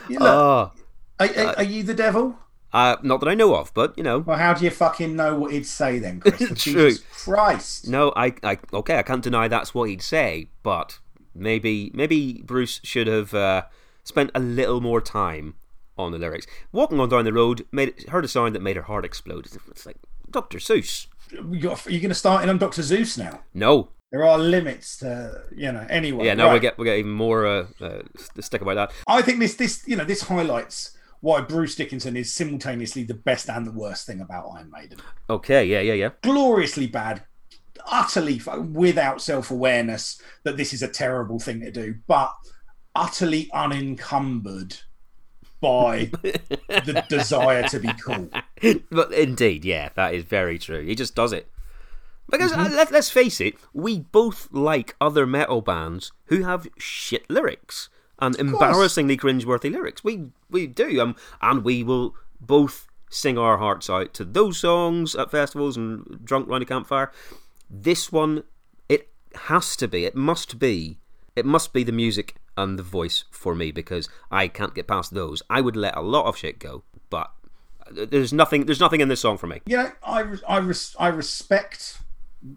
You 0.09 0.19
look, 0.19 0.27
Oh, 0.27 0.71
are, 1.19 1.27
are, 1.37 1.55
are 1.59 1.63
you 1.63 1.83
the 1.83 1.93
devil? 1.93 2.37
uh, 2.73 2.97
not 3.01 3.19
that 3.21 3.29
I 3.29 3.33
know 3.33 3.55
of, 3.55 3.73
but 3.73 3.97
you 3.97 4.03
know, 4.03 4.19
Well, 4.19 4.37
how 4.37 4.53
do 4.53 4.65
you 4.65 4.71
fucking 4.71 5.15
know 5.15 5.35
what 5.37 5.51
he'd 5.53 5.65
say 5.65 5.99
then, 5.99 6.19
Chris? 6.19 6.49
Jesus 6.53 6.99
Christ. 7.23 7.87
no, 7.87 8.11
I, 8.15 8.33
I, 8.43 8.57
okay, 8.73 8.97
I 8.97 9.03
can't 9.03 9.23
deny 9.23 9.47
that's 9.47 9.73
what 9.73 9.89
he'd 9.89 10.01
say, 10.01 10.49
but 10.63 10.99
maybe, 11.33 11.91
maybe 11.93 12.41
Bruce 12.45 12.79
should 12.83 13.07
have 13.07 13.33
uh, 13.33 13.63
spent 14.03 14.31
a 14.35 14.39
little 14.39 14.81
more 14.81 14.99
time 15.01 15.55
on 16.05 16.11
the 16.11 16.17
lyrics. 16.17 16.47
Walking 16.71 16.99
on 16.99 17.09
down 17.09 17.25
the 17.25 17.33
road, 17.33 17.65
made 17.71 18.05
heard 18.09 18.25
a 18.25 18.27
sound 18.27 18.55
that 18.55 18.61
made 18.61 18.75
her 18.75 18.83
heart 18.83 19.05
explode. 19.05 19.47
It's 19.69 19.85
like 19.85 19.97
Dr. 20.29 20.57
Seuss. 20.59 21.07
You 21.31 21.59
got, 21.59 21.85
you're 21.85 22.01
going 22.01 22.09
to 22.09 22.15
start 22.15 22.43
in 22.43 22.49
on 22.49 22.57
Dr. 22.57 22.81
Zeus 22.81 23.17
now. 23.17 23.41
No, 23.53 23.89
There 24.11 24.25
are 24.25 24.37
limits 24.37 24.97
to, 24.97 25.43
you 25.55 25.71
know, 25.71 25.85
anyway. 25.89 26.25
yeah, 26.25 26.33
now 26.33 26.47
right. 26.47 26.53
we 26.53 26.59
get 26.59 26.77
we 26.77 26.85
get 26.85 26.97
even 26.97 27.11
more 27.11 27.45
uh, 27.45 27.67
uh, 27.79 28.01
stick 28.39 28.61
about 28.61 28.75
that. 28.75 28.91
I 29.07 29.21
think 29.21 29.39
this, 29.39 29.55
this, 29.55 29.83
you 29.87 29.95
know, 29.95 30.05
this 30.05 30.23
highlights 30.23 30.97
why 31.21 31.41
Bruce 31.41 31.75
Dickinson 31.75 32.15
is 32.17 32.33
simultaneously 32.33 33.03
the 33.03 33.13
best 33.13 33.49
and 33.49 33.67
the 33.67 33.71
worst 33.71 34.07
thing 34.07 34.21
about 34.21 34.49
Iron 34.55 34.71
Maiden. 34.71 34.99
Okay, 35.29 35.65
yeah, 35.65 35.81
yeah, 35.81 35.93
yeah. 35.93 36.09
Gloriously 36.23 36.87
bad, 36.87 37.23
utterly 37.85 38.41
without 38.71 39.21
self 39.21 39.51
awareness 39.51 40.19
that 40.43 40.57
this 40.57 40.73
is 40.73 40.81
a 40.81 40.87
terrible 40.87 41.37
thing 41.39 41.59
to 41.59 41.71
do, 41.71 41.95
but 42.07 42.31
utterly 42.95 43.49
unencumbered 43.53 44.77
by 45.61 46.05
the 46.67 47.05
desire 47.09 47.67
to 47.69 47.79
be 47.79 47.89
cool. 48.03 48.29
But 48.89 49.11
indeed, 49.13 49.65
yeah, 49.65 49.89
that 49.95 50.13
is 50.13 50.23
very 50.23 50.57
true. 50.57 50.85
He 50.85 50.95
just 50.95 51.15
does 51.15 51.33
it. 51.33 51.49
Because 52.29 52.51
uh, 52.51 52.69
let, 52.71 52.91
let's 52.91 53.09
face 53.09 53.41
it, 53.41 53.55
we 53.73 53.99
both 53.99 54.49
like 54.51 54.95
other 55.01 55.25
metal 55.25 55.61
bands 55.61 56.11
who 56.25 56.43
have 56.43 56.67
shit 56.77 57.27
lyrics 57.29 57.89
and 58.19 58.35
embarrassingly 58.35 59.17
cringeworthy 59.17 59.71
lyrics. 59.71 60.03
We 60.03 60.29
we 60.49 60.67
do, 60.67 61.01
um, 61.01 61.15
and 61.41 61.63
we 61.63 61.83
will 61.83 62.15
both 62.39 62.87
sing 63.09 63.37
our 63.37 63.57
hearts 63.57 63.89
out 63.89 64.13
to 64.13 64.25
those 64.25 64.59
songs 64.59 65.15
at 65.15 65.31
festivals 65.31 65.75
and 65.75 66.19
drunk 66.23 66.47
round 66.47 66.63
a 66.63 66.65
campfire. 66.65 67.11
This 67.69 68.11
one, 68.11 68.43
it 68.87 69.09
has 69.47 69.75
to 69.77 69.87
be, 69.87 70.05
it 70.05 70.15
must 70.15 70.59
be, 70.59 70.97
it 71.35 71.45
must 71.45 71.73
be 71.73 71.83
the 71.83 71.91
music 71.91 72.35
and 72.63 72.77
the 72.77 72.83
voice 72.83 73.23
for 73.31 73.55
me 73.55 73.71
because 73.71 74.09
I 74.31 74.47
can't 74.47 74.75
get 74.75 74.87
past 74.87 75.13
those. 75.13 75.41
I 75.49 75.61
would 75.61 75.75
let 75.75 75.95
a 75.95 76.01
lot 76.01 76.25
of 76.25 76.37
shit 76.37 76.59
go, 76.59 76.83
but 77.09 77.31
there's 77.91 78.33
nothing, 78.33 78.65
there's 78.65 78.79
nothing 78.79 79.01
in 79.01 79.07
this 79.07 79.21
song 79.21 79.37
for 79.37 79.47
me. 79.47 79.61
you 79.65 79.77
know, 79.77 79.91
I 80.03 80.23
I 80.47 80.57
res- 80.59 80.95
I 80.99 81.07
respect, 81.07 81.99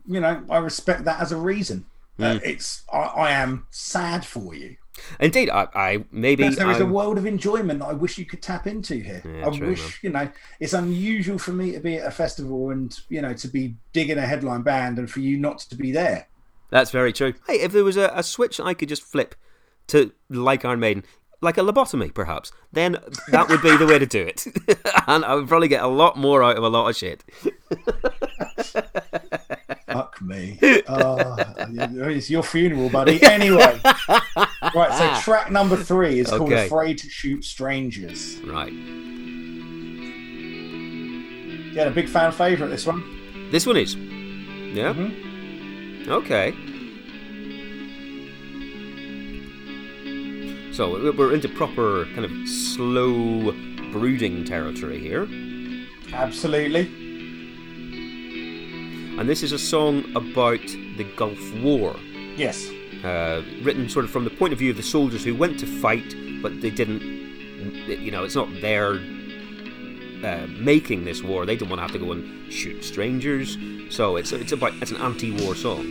you 0.07 0.21
know, 0.21 0.43
I 0.51 0.59
respect 0.59 1.05
that 1.05 1.21
as 1.21 1.33
a 1.33 1.37
reason. 1.37 1.87
Uh, 2.21 2.39
it's 2.45 2.83
I, 2.93 2.99
I 2.99 3.31
am 3.33 3.67
sad 3.71 4.25
for 4.25 4.55
you. 4.55 4.77
Indeed, 5.19 5.49
I, 5.51 5.67
I 5.75 6.05
maybe 6.13 6.43
Because 6.45 6.57
there 6.57 6.71
is 6.71 6.77
a 6.77 6.81
I'm- 6.85 6.93
world 6.93 7.17
of 7.19 7.25
enjoyment 7.27 7.81
that 7.81 7.87
I 7.87 7.95
wish 7.95 8.19
you 8.19 8.27
could 8.27 8.43
tap 8.43 8.67
into 8.67 8.97
here. 8.97 9.23
Yeah, 9.25 9.49
I 9.49 9.57
true, 9.57 9.69
wish, 9.71 10.03
you 10.05 10.11
know, 10.11 10.29
it's 10.61 10.75
unusual 10.75 11.39
for 11.39 11.53
me 11.53 11.73
to 11.73 11.81
be 11.81 11.97
at 11.97 12.07
a 12.07 12.11
festival 12.11 12.71
and, 12.71 12.97
you 13.09 13.23
know, 13.23 13.33
to 13.33 13.49
be 13.49 13.75
digging 13.95 14.19
a 14.19 14.27
headline 14.27 14.63
band 14.63 14.99
and 14.99 15.11
for 15.11 15.21
you 15.21 15.39
not 15.39 15.61
to 15.61 15.75
be 15.77 15.91
there. 15.91 16.29
That's 16.71 16.91
very 16.91 17.13
true. 17.13 17.33
Hey, 17.49 17.61
if 17.61 17.73
there 17.73 17.85
was 17.85 17.97
a, 17.97 18.13
a 18.15 18.23
switch 18.23 18.61
I 18.61 18.75
could 18.75 18.91
just 18.91 19.03
flip 19.03 19.35
to 19.89 20.13
like 20.29 20.65
Iron 20.65 20.81
Maiden, 20.81 21.05
like 21.41 21.59
a 21.59 21.61
lobotomy 21.61 22.15
perhaps, 22.15 22.53
then 22.73 22.99
that 23.29 23.49
would 23.49 23.63
be 23.63 23.77
the 23.77 23.87
way 23.87 23.99
to 23.99 24.07
do 24.07 24.23
it. 24.23 24.47
and 25.07 25.25
I 25.25 25.35
would 25.35 25.49
probably 25.49 25.69
get 25.69 25.83
a 25.83 25.89
lot 25.89 26.17
more 26.17 26.43
out 26.43 26.57
of 26.57 26.65
a 26.65 26.69
lot 26.69 26.89
of 26.89 26.97
shit. 26.97 27.25
Fuck 29.87 30.23
me. 30.23 30.59
Oh, 30.89 31.37
it's 31.59 32.31
your 32.31 32.43
funeral, 32.43 32.89
buddy. 32.89 33.23
Anyway. 33.23 33.81
Right, 34.75 34.93
so 34.93 35.21
track 35.23 35.51
number 35.51 35.77
three 35.77 36.21
is 36.21 36.29
called 36.31 36.53
Okay. 36.53 36.67
Afraid 36.67 36.99
to 36.99 37.09
Shoot 37.09 37.45
Strangers. 37.45 38.41
Right. 38.41 38.73
Yeah, 41.73 41.85
a 41.85 41.91
big 41.91 42.09
fan 42.09 42.33
favourite, 42.33 42.71
this 42.71 42.87
one. 42.87 43.49
This 43.51 43.67
one 43.67 43.77
is. 43.77 43.95
Yeah? 43.95 44.93
Mm-hmm. 44.93 46.11
Okay. 46.11 46.55
So 50.73 50.99
we- 50.99 51.11
we're 51.11 51.33
into 51.35 51.49
proper 51.49 52.07
kind 52.15 52.25
of 52.25 52.49
slow 52.49 53.53
brooding 53.93 54.45
territory 54.45 54.99
here. 54.99 55.29
Absolutely. 56.13 56.89
And 59.19 59.29
this 59.29 59.43
is 59.43 59.53
a 59.53 59.59
song 59.59 60.05
about 60.17 60.61
the 60.97 61.05
Gulf 61.17 61.39
War. 61.63 61.97
Yes. 62.37 62.71
uh, 63.05 63.43
written 63.63 63.89
sort 63.89 64.05
of 64.05 64.11
from 64.13 64.23
the 64.23 64.31
point 64.31 64.53
of 64.53 64.59
view 64.61 64.71
of 64.71 64.77
the 64.77 64.83
soldiers 64.83 65.25
who 65.25 65.35
went 65.35 65.59
to 65.59 65.67
fight, 65.67 66.15
but 66.41 66.61
they 66.61 66.71
didn't. 66.71 67.03
You 67.89 68.13
know, 68.13 68.23
it's 68.23 68.37
not 68.37 68.49
their 68.61 69.01
uh, 70.25 70.47
making 70.59 71.05
this 71.05 71.21
war. 71.21 71.45
They 71.45 71.57
don't 71.57 71.69
want 71.69 71.79
to 71.81 71.83
have 71.83 71.91
to 71.93 71.99
go 71.99 72.13
and 72.13 72.53
shoot 72.53 72.85
strangers. 72.85 73.59
So 73.91 74.15
it's 74.17 74.31
it's 74.33 74.53
about 74.53 74.75
it's 74.81 74.93
an 74.93 74.99
anti-war 74.99 75.57
song. 75.57 75.85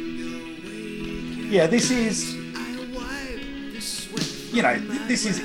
Yeah, 1.51 1.67
this 1.67 1.91
is. 1.91 2.37
You 4.51 4.61
know, 4.61 4.77
this 5.07 5.25
is 5.25 5.39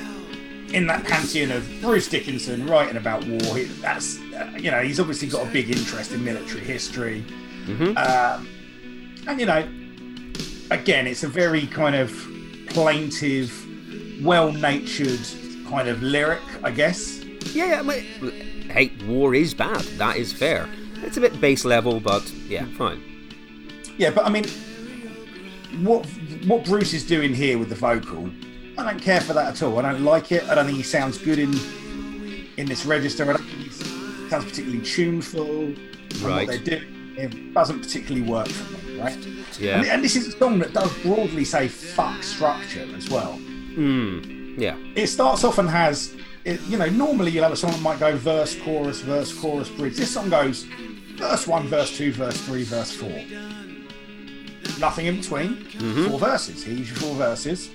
in 0.73 0.85
that 0.87 1.05
pantheon 1.05 1.51
of 1.51 1.65
Bruce 1.81 2.07
Dickinson 2.09 2.67
writing 2.67 2.97
about 2.97 3.25
war. 3.25 3.57
He- 3.57 3.63
That's 3.81 4.19
uh, 4.33 4.51
you 4.59 4.69
know, 4.71 4.81
he's 4.81 4.99
obviously 4.99 5.27
got 5.29 5.47
a 5.47 5.49
big 5.51 5.69
interest 5.69 6.11
in 6.11 6.23
military 6.23 6.61
history, 6.63 7.23
um, 7.97 8.47
and 9.27 9.39
you 9.39 9.45
know, 9.45 9.67
again, 10.71 11.07
it's 11.07 11.23
a 11.23 11.27
very 11.27 11.65
kind 11.67 11.95
of 11.95 12.11
plaintive, 12.67 13.51
well-natured 14.23 15.19
kind 15.69 15.87
of 15.87 16.01
lyric, 16.03 16.41
I 16.63 16.71
guess. 16.71 17.19
Yeah, 17.53 17.65
yeah. 17.67 17.79
I 17.79 17.83
mean, 17.83 18.69
hey, 18.69 18.91
war 19.07 19.33
is 19.33 19.53
bad. 19.53 19.81
That 19.97 20.17
is 20.17 20.33
fair. 20.33 20.67
It's 21.03 21.15
a 21.17 21.21
bit 21.21 21.39
base 21.39 21.63
level, 21.65 21.99
but 21.99 22.29
yeah, 22.49 22.65
fine. 22.77 23.01
Yeah, 23.97 24.09
but 24.11 24.25
I 24.25 24.29
mean, 24.29 24.45
what 25.83 26.05
what 26.45 26.65
Bruce 26.65 26.93
is 26.93 27.05
doing 27.05 27.33
here 27.33 27.57
with 27.57 27.69
the 27.69 27.75
vocal, 27.75 28.29
I 28.77 28.83
don't 28.83 29.01
care 29.01 29.21
for 29.21 29.33
that 29.33 29.47
at 29.55 29.63
all. 29.63 29.79
I 29.79 29.91
don't 29.91 30.03
like 30.03 30.31
it. 30.31 30.43
I 30.45 30.55
don't 30.55 30.65
think 30.65 30.77
he 30.77 30.83
sounds 30.83 31.17
good 31.17 31.39
in 31.39 31.53
in 32.57 32.65
this 32.65 32.85
register. 32.85 33.23
I 33.23 33.33
don't 33.33 33.43
think 33.45 33.71
he 33.71 34.29
sounds 34.29 34.45
particularly 34.45 34.83
tuneful. 34.83 35.73
Right. 36.21 36.47
What 36.47 36.47
they 36.47 36.57
do, 36.59 36.85
it 37.17 37.53
doesn't 37.53 37.81
particularly 37.81 38.27
work 38.27 38.47
for 38.47 38.87
me, 38.87 38.99
right? 38.99 39.17
Yeah. 39.59 39.79
And, 39.79 39.87
and 39.87 40.03
this 40.03 40.15
is 40.15 40.27
a 40.27 40.37
song 40.37 40.59
that 40.59 40.73
does 40.73 40.91
broadly 40.99 41.45
say 41.45 41.67
"fuck 41.67 42.23
structure" 42.23 42.87
as 42.95 43.09
well. 43.09 43.33
Hmm. 43.33 44.55
Yeah. 44.57 44.75
It 44.95 45.07
starts 45.07 45.43
off 45.43 45.59
and 45.59 45.69
has, 45.69 46.15
it, 46.43 46.59
you 46.61 46.77
know, 46.77 46.89
normally 46.89 47.29
you'll 47.31 47.43
have 47.43 47.51
a 47.53 47.57
song 47.57 47.71
that 47.71 47.81
might 47.81 47.99
go 47.99 48.17
verse, 48.17 48.55
chorus, 48.61 49.01
verse, 49.01 49.31
chorus, 49.31 49.69
bridge. 49.69 49.97
This 49.97 50.11
song 50.11 50.29
goes 50.29 50.63
verse 51.15 51.45
one, 51.47 51.67
verse 51.67 51.95
two, 51.95 52.11
verse 52.11 52.39
three, 52.41 52.63
verse 52.63 52.91
four. 52.91 53.21
Nothing 54.79 55.07
in 55.07 55.17
between. 55.17 55.63
Four 56.09 56.19
verses. 56.19 56.63
Here's 56.63 56.89
your 56.89 56.97
four 56.97 57.15
verses. 57.15 57.69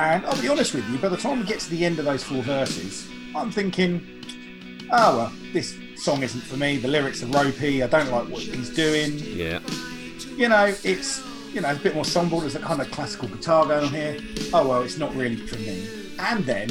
And 0.00 0.24
I'll 0.24 0.40
be 0.40 0.48
honest 0.48 0.72
with 0.74 0.88
you, 0.88 0.96
by 0.96 1.08
the 1.10 1.16
time 1.18 1.40
we 1.40 1.44
get 1.46 1.60
to 1.60 1.68
the 1.70 1.84
end 1.84 1.98
of 1.98 2.06
those 2.06 2.24
four 2.24 2.42
verses, 2.42 3.06
I'm 3.36 3.50
thinking, 3.50 4.00
oh 4.90 5.16
well, 5.18 5.32
this 5.52 5.76
song 5.96 6.22
isn't 6.22 6.40
for 6.40 6.56
me. 6.56 6.78
The 6.78 6.88
lyrics 6.88 7.22
are 7.22 7.26
ropey. 7.26 7.82
I 7.82 7.86
don't 7.86 8.10
like 8.10 8.26
what 8.28 8.40
he's 8.40 8.70
doing. 8.70 9.18
Yeah. 9.18 9.60
You 10.36 10.48
know, 10.48 10.74
it's 10.84 11.22
you 11.52 11.60
know, 11.60 11.68
it's 11.68 11.80
a 11.80 11.82
bit 11.82 11.94
more 11.94 12.06
somber. 12.06 12.40
There's 12.40 12.54
a 12.56 12.60
kind 12.60 12.80
of 12.80 12.90
classical 12.90 13.28
guitar 13.28 13.66
going 13.66 13.84
on 13.88 13.90
here. 13.92 14.16
Oh 14.54 14.66
well, 14.68 14.80
it's 14.82 14.96
not 14.96 15.14
really 15.14 15.36
for 15.36 15.56
me. 15.58 15.86
And 16.18 16.46
then 16.46 16.70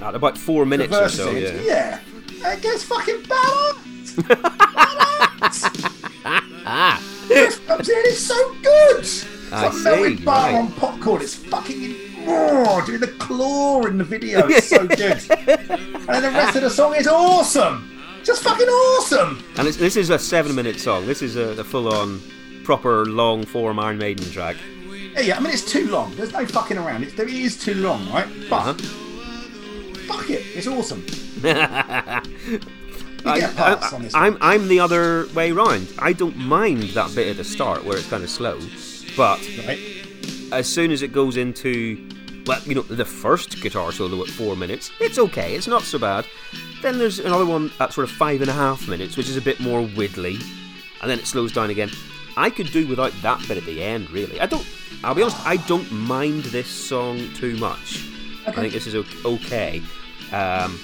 At 0.00 0.14
about 0.14 0.38
four 0.38 0.64
minutes 0.64 0.94
or 0.94 1.08
so, 1.08 1.32
yeah. 1.32 1.60
yeah, 1.62 2.00
it 2.52 2.62
gets 2.62 2.84
fucking 2.84 3.22
badass. 3.32 4.22
Ah, 6.68 7.00
This 7.28 7.58
comes 7.60 7.88
in, 7.88 7.96
it's 8.06 8.18
so 8.20 8.54
good. 8.60 9.06
It's 9.46 9.52
I 9.52 9.66
like 9.68 9.74
melted 9.82 10.18
see, 10.18 10.24
butter 10.24 10.52
right. 10.52 10.60
on 10.60 10.72
popcorn. 10.72 11.22
It's 11.22 11.34
fucking 11.34 12.26
raw. 12.26 12.84
Doing 12.84 13.00
the 13.00 13.08
claw 13.18 13.82
in 13.86 13.98
the 13.98 14.04
video. 14.04 14.46
It's 14.48 14.68
so 14.68 14.86
good. 14.86 14.98
and 15.30 16.08
then 16.08 16.22
the 16.22 16.30
rest 16.30 16.56
of 16.56 16.62
the 16.62 16.70
song 16.70 16.94
is 16.94 17.06
awesome. 17.06 17.92
Just 18.24 18.42
fucking 18.42 18.66
awesome. 18.66 19.42
and 19.56 19.68
it's, 19.68 19.76
this 19.76 19.96
is 19.96 20.10
a 20.10 20.18
seven-minute 20.18 20.80
song. 20.80 21.06
This 21.06 21.22
is 21.22 21.36
a, 21.36 21.50
a 21.60 21.64
full-on, 21.64 22.20
proper 22.64 23.06
long-form 23.06 23.78
Iron 23.78 23.98
Maiden 23.98 24.28
track. 24.32 24.56
Yeah, 25.14 25.20
yeah. 25.20 25.36
I 25.36 25.40
mean, 25.40 25.52
it's 25.52 25.64
too 25.70 25.86
long. 25.88 26.14
There's 26.16 26.32
no 26.32 26.44
fucking 26.44 26.76
around. 26.76 27.04
It's, 27.04 27.16
it 27.18 27.28
is 27.28 27.56
too 27.56 27.74
long, 27.74 28.10
right? 28.10 28.26
But 28.50 28.56
Uh-huh. 28.56 28.74
fuck 30.08 30.28
it, 30.28 30.44
it's 30.56 30.66
awesome. 30.66 31.06
I, 31.44 33.40
get 33.40 33.52
a 33.52 33.54
pass 33.56 33.92
on 33.92 34.02
this 34.02 34.12
one. 34.12 34.24
am 34.24 34.38
I'm 34.40 34.68
the 34.68 34.80
other 34.80 35.26
way 35.34 35.52
round. 35.52 35.92
I 35.98 36.12
don't 36.12 36.36
mind 36.36 36.82
that 36.90 37.14
bit 37.14 37.28
at 37.28 37.36
the 37.36 37.44
start 37.44 37.84
where 37.84 37.96
it's 37.98 38.08
kind 38.08 38.22
of 38.24 38.30
slow, 38.30 38.58
but 39.16 39.40
Right? 39.66 39.78
as 40.52 40.68
soon 40.68 40.90
as 40.92 41.02
it 41.02 41.12
goes 41.12 41.36
into, 41.36 42.08
well, 42.46 42.60
you 42.64 42.74
know, 42.74 42.82
the 42.82 43.04
first 43.04 43.60
guitar 43.62 43.90
solo 43.92 44.22
at 44.22 44.28
four 44.28 44.54
minutes, 44.56 44.90
it's 45.00 45.18
okay. 45.18 45.54
It's 45.54 45.66
not 45.66 45.82
so 45.82 45.98
bad. 45.98 46.26
Then 46.82 46.98
there's 46.98 47.18
another 47.18 47.46
one 47.46 47.70
at 47.80 47.92
sort 47.92 48.04
of 48.08 48.10
five 48.14 48.40
and 48.42 48.50
a 48.50 48.52
half 48.52 48.86
minutes, 48.88 49.16
which 49.16 49.28
is 49.28 49.36
a 49.36 49.40
bit 49.40 49.58
more 49.60 49.82
widdly, 49.96 50.36
and 51.02 51.10
then 51.10 51.18
it 51.18 51.26
slows 51.26 51.52
down 51.52 51.70
again. 51.70 51.90
I 52.36 52.50
could 52.50 52.70
do 52.70 52.86
without 52.86 53.12
that 53.22 53.40
bit 53.48 53.56
at 53.56 53.64
the 53.64 53.82
end, 53.82 54.10
really. 54.10 54.40
I 54.40 54.46
don't. 54.46 54.66
I'll 55.02 55.14
be 55.14 55.22
honest. 55.22 55.44
I 55.46 55.56
don't 55.56 55.90
mind 55.90 56.44
this 56.44 56.68
song 56.68 57.18
too 57.34 57.56
much. 57.56 58.04
I 58.46 58.52
think 58.52 58.72
this 58.72 58.86
is 58.86 58.94
okay, 59.24 59.82
um, 60.32 60.78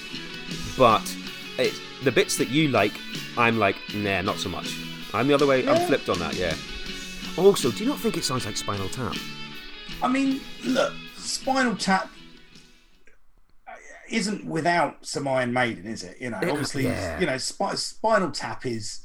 but 0.76 1.02
it, 1.58 1.72
the 2.02 2.10
bits 2.10 2.36
that 2.38 2.48
you 2.48 2.68
like, 2.68 2.92
I'm 3.38 3.58
like, 3.58 3.76
nah, 3.94 4.20
not 4.22 4.38
so 4.38 4.48
much. 4.48 4.76
I'm 5.14 5.28
the 5.28 5.34
other 5.34 5.46
way. 5.46 5.68
I'm 5.68 5.86
flipped 5.86 6.08
on 6.08 6.18
that. 6.18 6.34
Yeah. 6.34 6.54
Also, 7.38 7.70
do 7.70 7.84
you 7.84 7.90
not 7.90 7.98
think 7.98 8.16
it 8.16 8.24
sounds 8.24 8.44
like 8.46 8.56
Spinal 8.56 8.88
Tap? 8.88 9.14
I 10.02 10.08
mean, 10.08 10.40
look, 10.64 10.92
Spinal 11.16 11.76
Tap 11.76 12.10
isn't 14.10 14.44
without 14.44 15.04
some 15.06 15.26
Iron 15.26 15.52
Maiden, 15.52 15.86
is 15.86 16.02
it? 16.02 16.16
You 16.20 16.30
know, 16.30 16.36
obviously, 16.42 16.84
yeah. 16.84 17.18
you 17.18 17.26
know, 17.26 17.38
Spi- 17.38 17.74
Spinal 17.76 18.30
Tap 18.30 18.66
is 18.66 19.00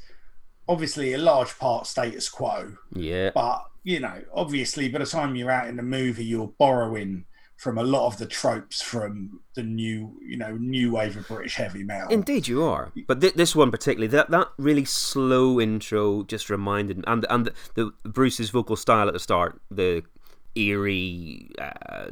obviously 0.68 1.14
a 1.14 1.18
large 1.18 1.58
part 1.58 1.88
Status 1.88 2.28
Quo, 2.30 2.74
Yeah. 2.94 3.32
but 3.34 3.64
you 3.84 4.02
know, 4.02 4.22
obviously, 4.34 4.90
by 4.90 5.00
the 5.00 5.06
time 5.06 5.36
you're 5.38 5.50
out 5.52 5.70
in 5.70 5.78
the 5.78 5.84
movie, 5.84 6.26
you're 6.26 6.52
borrowing 6.60 7.24
from 7.58 7.78
a 7.78 7.84
lot 7.84 8.06
of 8.06 8.18
the 8.18 8.26
tropes 8.26 8.82
from 8.82 9.42
the 9.56 9.64
new, 9.64 10.18
you 10.24 10.38
know, 10.38 10.56
new 10.58 10.92
wave 10.92 11.18
of 11.18 11.28
British 11.28 11.56
heavy 11.56 11.84
metal. 11.84 12.10
Indeed, 12.10 12.48
you 12.48 12.64
are. 12.64 12.92
But 13.08 13.20
th- 13.20 13.34
this 13.34 13.56
one 13.56 13.72
particularly, 13.72 14.08
that 14.08 14.30
that 14.30 14.50
really 14.58 14.86
slow 14.86 15.60
intro 15.60 16.24
just 16.24 16.50
reminded, 16.50 17.04
and 17.08 17.26
and 17.30 17.46
the, 17.46 17.92
the 18.04 18.10
Bruce's 18.10 18.52
vocal 18.52 18.76
style 18.76 19.08
at 19.08 19.14
the 19.14 19.20
start, 19.20 19.60
the 19.72 20.04
eerie, 20.56 21.50
uh, 21.60 22.12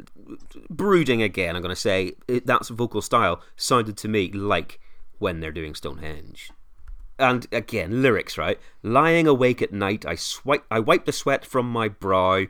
brooding 0.68 1.22
again. 1.22 1.56
I'm 1.56 1.62
going 1.62 1.74
to 1.74 1.80
say 1.80 2.12
it, 2.28 2.46
that's 2.46 2.68
vocal 2.68 3.02
style 3.02 3.40
sounded 3.56 3.96
to 3.98 4.08
me 4.08 4.30
like 4.32 4.80
when 5.18 5.40
they're 5.40 5.52
doing 5.52 5.74
Stonehenge. 5.74 6.50
And 7.18 7.46
again, 7.50 8.02
lyrics, 8.02 8.36
right? 8.36 8.58
Lying 8.82 9.26
awake 9.26 9.62
at 9.62 9.72
night, 9.72 10.04
I 10.06 10.16
swipe, 10.16 10.64
I 10.70 10.80
wipe 10.80 11.06
the 11.06 11.12
sweat 11.12 11.46
from 11.46 11.70
my 11.70 11.88
brow, 11.88 12.46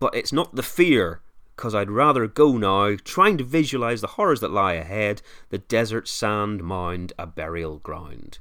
but 0.00 0.14
it's 0.14 0.32
not 0.32 0.54
the 0.54 0.62
fear, 0.62 1.20
cause 1.58 1.74
I'd 1.74 1.90
rather 1.90 2.26
go 2.26 2.56
now, 2.56 2.96
trying 3.04 3.36
to 3.36 3.44
visualize 3.44 4.00
the 4.00 4.06
horrors 4.06 4.40
that 4.40 4.50
lie 4.50 4.74
ahead, 4.74 5.20
the 5.50 5.58
desert 5.58 6.08
sand 6.08 6.62
mound, 6.62 7.12
a 7.18 7.26
burial 7.26 7.78
ground. 7.78 8.38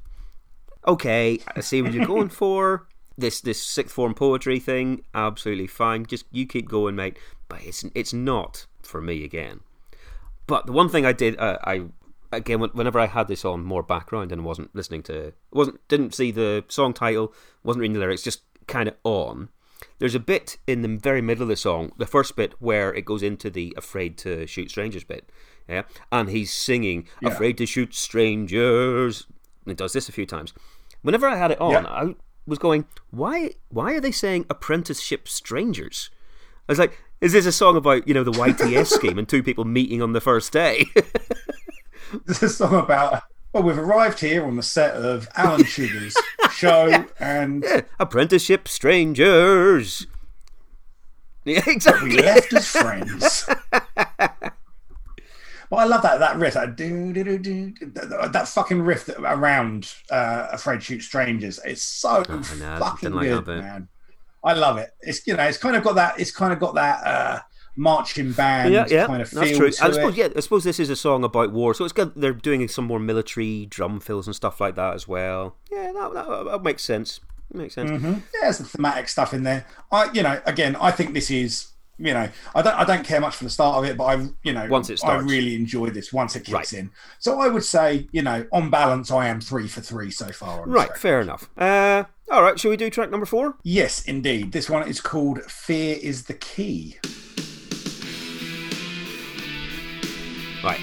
Okay, 0.88 1.40
I 1.54 1.60
see 1.60 1.82
what 1.82 1.94
you're 1.94 2.06
going 2.06 2.30
for. 2.44 2.88
This 3.18 3.42
this 3.42 3.62
sixth 3.62 3.94
form 3.94 4.14
poetry 4.14 4.60
thing, 4.60 5.04
absolutely 5.14 5.68
fine. 5.68 6.06
Just 6.06 6.26
you 6.32 6.46
keep 6.46 6.70
going, 6.70 6.96
mate. 6.96 7.18
But 7.50 7.64
it's 7.64 7.84
it's 7.96 8.14
not 8.14 8.68
for 8.84 9.02
me 9.02 9.24
again. 9.24 9.62
But 10.46 10.68
the 10.68 10.72
one 10.72 10.88
thing 10.88 11.06
I 11.06 11.14
did, 11.14 11.38
uh, 11.40 11.58
I 11.64 11.88
again, 12.32 12.60
whenever 12.60 13.00
I 13.00 13.08
had 13.08 13.28
this 13.28 13.44
on 13.44 13.64
more 13.64 13.84
background 13.84 14.32
and 14.32 14.46
wasn't 14.46 14.74
listening 14.76 15.04
to, 15.04 15.34
wasn't 15.52 15.86
didn't 15.88 16.14
see 16.14 16.32
the 16.32 16.64
song 16.68 16.94
title, 16.94 17.34
wasn't 17.64 17.82
reading 17.82 17.94
the 17.94 18.00
lyrics, 18.00 18.22
just 18.22 18.44
kind 18.68 18.88
of 18.88 18.96
on. 19.04 19.50
There's 20.00 20.16
a 20.16 20.20
bit 20.20 20.58
in 20.68 20.82
the 20.82 20.88
very 20.88 21.22
middle 21.22 21.44
of 21.44 21.50
the 21.50 21.56
song, 21.56 21.92
the 21.98 22.06
first 22.06 22.36
bit 22.36 22.54
where 22.60 22.94
it 22.94 23.06
goes 23.06 23.24
into 23.24 23.50
the 23.50 23.74
"afraid 23.78 24.18
to 24.20 24.46
shoot 24.48 24.70
strangers" 24.70 25.04
bit, 25.04 25.30
yeah, 25.68 25.84
and 26.12 26.30
he's 26.30 26.52
singing 26.54 27.08
Yeah. 27.22 27.30
"afraid 27.30 27.58
to 27.60 27.66
shoot 27.66 27.94
strangers." 27.94 29.28
And 29.66 29.72
it 29.72 29.78
does 29.78 29.94
this 29.94 30.08
a 30.10 30.12
few 30.12 30.26
times. 30.26 30.54
Whenever 31.02 31.28
I 31.28 31.36
had 31.36 31.52
it 31.52 31.62
on, 31.62 31.72
Yeah. 31.72 31.86
I 31.86 32.16
was 32.46 32.60
going, 32.60 32.86
"Why? 33.12 33.52
Why 33.70 33.94
are 33.94 34.00
they 34.02 34.12
saying 34.12 34.46
apprenticeship 34.50 35.28
strangers?" 35.28 36.10
I 36.68 36.72
was 36.72 36.80
like, 36.80 36.98
"Is 37.22 37.34
this 37.34 37.46
a 37.46 37.52
song 37.52 37.76
about 37.76 38.08
you 38.08 38.14
know 38.14 38.24
the 38.24 38.32
YTS 38.32 38.90
scheme 38.96 39.18
and 39.18 39.28
two 39.28 39.44
people 39.44 39.66
meeting 39.66 40.02
on 40.02 40.14
the 40.14 40.22
first 40.22 40.52
day?" 40.52 40.86
There's 42.26 42.44
a 42.44 42.50
song 42.50 42.76
about. 42.76 43.24
Well, 43.58 43.66
we've 43.66 43.80
arrived 43.80 44.20
here 44.20 44.46
on 44.46 44.56
the 44.56 44.62
set 44.62 44.94
of 44.94 45.28
Alan 45.36 45.64
Sugar's 45.64 46.16
show, 46.52 47.06
and 47.20 47.64
Yeah, 47.64 47.82
apprenticeship 48.00 48.68
strangers. 48.68 50.06
Yeah, 51.44 51.64
we 52.04 52.22
left 52.22 52.54
as 52.54 52.68
friends. 52.68 53.46
But 53.48 54.52
I 55.72 55.86
love 55.86 56.02
that 56.04 56.20
that 56.20 56.36
riff, 56.38 56.54
that 56.54 56.76
do 56.76 57.12
do 57.14 57.24
do 57.24 57.40
do, 57.40 57.74
that, 57.94 58.32
that 58.34 58.48
fucking 58.50 58.82
riff 58.82 59.06
that, 59.06 59.18
around 59.22 59.92
uh, 60.12 60.50
"Afraid 60.52 60.84
Shoot 60.84 61.02
Strangers." 61.02 61.60
It's 61.66 61.82
so 61.82 62.24
Oh, 62.30 62.44
fucking 62.44 63.14
like 63.14 63.30
good, 63.30 63.48
man. 63.48 63.88
I 64.44 64.54
love 64.54 64.78
it. 64.78 64.92
It's 65.00 65.26
you 65.26 65.36
know, 65.36 65.44
it's 65.44 65.58
kind 65.58 65.76
of 65.78 65.84
got 65.84 65.96
that. 65.96 66.20
It's 66.20 66.32
kind 66.32 66.52
of 66.54 66.60
got 66.60 66.76
that 66.76 67.08
uh, 67.08 67.40
marching 67.78 68.32
band 68.34 68.74
Yeah, 68.74 68.86
yeah, 68.90 69.06
kind 69.08 69.22
of 69.22 69.30
feel 69.30 69.40
that's 69.42 69.58
true. 69.58 69.68
I 69.68 69.70
suppose, 69.92 70.14
it. 70.14 70.18
yeah, 70.18 70.28
I 70.36 70.40
suppose 70.42 70.64
this 70.66 70.80
is 70.80 70.90
a 70.90 70.96
song 70.96 71.24
about 71.24 71.52
war, 71.54 71.74
so 71.74 71.84
it's 71.86 71.94
good. 71.94 72.12
They're 72.16 72.34
doing 72.34 72.68
some 72.68 72.86
more 72.86 73.00
military 73.00 73.66
drum 73.68 74.00
fills 74.00 74.28
and 74.28 74.36
stuff 74.36 74.60
like 74.60 74.76
that 74.76 74.96
as 74.96 75.08
well. 75.08 75.56
Yeah, 75.72 75.92
that, 75.94 76.14
that, 76.14 76.46
that 76.46 76.64
makes 76.64 76.84
sense. 76.84 77.22
Makes 77.54 77.76
sense. 77.76 77.90
hmm 78.02 78.06
Yeah, 78.14 78.20
there's 78.42 78.58
the 78.58 78.66
thematic 78.66 79.08
stuff 79.08 79.34
in 79.34 79.44
there. 79.44 79.66
I, 79.92 80.12
you 80.12 80.24
know, 80.24 80.42
again, 80.46 80.76
I 80.82 80.92
think 80.92 81.14
this 81.14 81.32
is, 81.32 81.68
you 81.98 82.14
know, 82.14 82.28
I 82.54 82.62
don't, 82.62 82.76
I 82.76 82.84
don't 82.84 83.06
care 83.06 83.22
much 83.22 83.36
for 83.38 83.46
the 83.46 83.50
start 83.50 83.78
of 83.78 83.86
it, 83.90 83.96
but 83.96 84.04
I, 84.04 84.28
you 84.44 84.52
know, 84.54 84.68
Once 84.68 84.90
it 84.90 85.00
I 85.06 85.16
really 85.20 85.56
enjoy 85.56 85.90
this 85.92 86.12
once 86.12 86.36
it 86.36 86.40
kicks 86.42 86.52
Right. 86.52 86.74
in. 86.74 86.92
So 87.20 87.40
I 87.40 87.48
would 87.48 87.64
say, 87.64 88.08
you 88.12 88.22
know, 88.22 88.46
on 88.52 88.70
balance, 88.70 89.12
I 89.12 89.28
am 89.28 89.40
three 89.40 89.68
for 89.68 89.80
three 89.82 90.12
so 90.12 90.28
far. 90.28 90.66
Right, 90.66 90.96
fair 90.98 91.22
enough. 91.22 91.50
Uh, 91.58 92.04
all 92.30 92.44
right, 92.44 92.60
shall 92.60 92.72
we 92.72 92.76
do 92.78 92.90
track 92.90 93.10
number 93.12 93.26
four? 93.26 93.56
Yes, 93.64 94.04
indeed. 94.04 94.52
This 94.52 94.70
one 94.70 94.86
is 94.86 95.00
called 95.00 95.42
"Fear 95.44 95.98
Is 96.02 96.26
the 96.26 96.34
Key." 96.34 96.98
Right, 100.64 100.80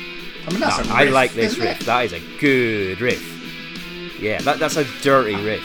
I 0.46 0.50
mean, 0.50 0.60
that's 0.60 0.88
I 0.88 1.04
riff, 1.04 1.12
like 1.12 1.32
this 1.34 1.58
riff. 1.58 1.80
it? 1.80 1.86
That 1.86 2.04
is 2.06 2.12
a 2.12 2.20
good 2.40 3.00
riff. 3.00 3.22
Yeah, 4.20 4.40
that, 4.42 4.58
that's 4.58 4.76
a 4.76 4.84
dirty 5.02 5.34
riff. 5.36 5.62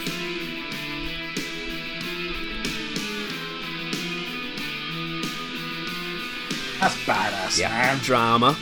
That's 6.80 6.94
badass, 7.04 7.58
Yeah, 7.58 7.68
man. 7.68 7.98
drama. 7.98 8.56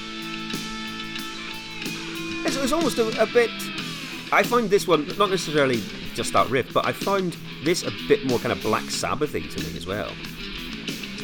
It's, 2.44 2.57
it's 2.57 2.72
almost 2.72 2.99
a, 2.99 3.22
a 3.22 3.26
bit. 3.26 3.51
I 4.32 4.42
find 4.42 4.68
this 4.68 4.88
one 4.88 5.07
not 5.16 5.30
necessarily 5.30 5.80
just 6.14 6.32
that 6.32 6.49
riff, 6.51 6.72
but 6.74 6.84
I 6.84 6.92
found 6.92 7.36
this 7.62 7.84
a 7.84 7.92
bit 8.09 8.26
more 8.26 8.38
kind 8.40 8.51
of 8.51 8.61
Black 8.62 8.82
Sabbathy 8.84 9.49
to 9.49 9.61
me 9.70 9.76
as 9.76 9.86
well. 9.86 10.11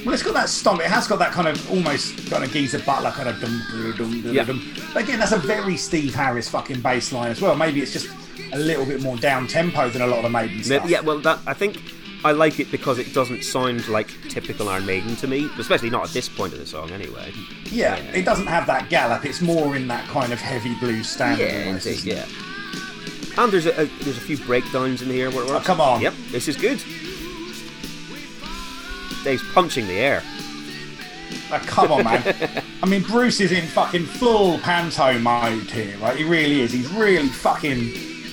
Well, 0.05 0.13
it's 0.13 0.23
got 0.23 0.35
that 0.35 0.49
stomp. 0.49 0.81
It 0.81 0.87
has 0.87 1.07
got 1.07 1.19
that 1.19 1.33
kind 1.33 1.49
of 1.49 1.71
almost 1.71 2.29
kind 2.31 2.45
of 2.45 2.51
Geezer 2.51 2.81
Butler 2.81 3.11
kind 3.11 3.29
of 3.29 3.41
dum 3.41 3.63
dum 3.71 3.95
dum 3.97 4.23
dum. 4.23 4.35
Yeah. 4.35 4.45
dum. 4.45 4.75
But 4.93 5.05
again, 5.05 5.19
that's 5.19 5.33
a 5.33 5.39
very 5.39 5.77
Steve 5.77 6.15
Harris 6.15 6.49
fucking 6.49 6.81
bass 6.81 7.13
line 7.13 7.31
as 7.31 7.41
well. 7.41 7.57
Maybe 7.57 7.81
it's 7.81 7.93
just 7.93 8.09
a 8.53 8.59
little 8.59 8.85
bit 8.85 9.01
more 9.03 9.17
down 9.17 9.47
tempo 9.47 9.89
than 9.89 10.03
a 10.03 10.07
lot 10.07 10.19
of 10.19 10.25
the 10.25 10.31
Maiden 10.31 10.63
stuff. 10.63 10.89
Yeah, 10.89 11.01
well, 11.01 11.19
that 11.21 11.39
I 11.47 11.55
think 11.55 11.81
I 12.25 12.33
like 12.33 12.61
it 12.61 12.71
because 12.71 12.99
it 12.99 13.13
doesn't 13.15 13.45
sound 13.45 13.89
like 13.89 14.09
typical 14.29 14.69
Iron 14.69 14.87
Maiden 14.87 15.17
to 15.17 15.27
me, 15.27 15.49
especially 15.59 15.91
not 15.91 16.05
at 16.05 16.11
this 16.11 16.29
point 16.29 16.53
of 16.53 16.59
the 16.59 16.67
song, 16.67 16.91
anyway. 16.91 17.33
Yeah, 17.67 17.97
it 17.97 18.25
doesn't 18.25 18.47
have 18.47 18.67
that 18.67 18.91
gallop. 18.91 19.25
It's 19.25 19.41
more 19.41 19.75
in 19.77 19.89
that 19.89 20.07
kind 20.09 20.33
of 20.33 20.41
heavy 20.41 20.75
blues 20.81 21.09
standard. 21.09 21.51
Yeah, 21.51 21.67
almost, 21.67 21.87
indeed, 21.87 22.05
yeah. 22.05 22.27
And 23.37 23.53
there's 23.53 23.67
a, 23.67 23.73
a 23.73 23.87
there's 24.05 24.17
a 24.17 24.21
few 24.21 24.37
breakdowns 24.39 25.03
in 25.03 25.09
here. 25.09 25.31
Where 25.31 25.45
Oh, 25.45 25.61
come 25.61 25.81
on. 25.81 26.01
Yep, 26.01 26.15
this 26.31 26.47
is 26.47 26.57
good. 26.57 26.81
Dave's 29.25 29.43
punching 29.53 29.87
the 29.87 29.95
air. 29.95 30.23
Oh, 31.51 31.63
come 31.67 31.93
on, 31.93 32.05
man. 32.05 32.63
I 32.83 32.87
mean, 32.87 33.03
Bruce 33.03 33.41
is 33.41 33.53
in 33.53 33.67
fucking 33.67 34.05
full 34.05 34.59
panto 34.59 35.19
mode 35.19 35.71
here, 35.71 35.97
right? 35.99 36.17
He 36.17 36.25
really 36.25 36.61
is. 36.61 36.73
He's 36.73 36.91
really 36.93 37.29
fucking 37.29 37.91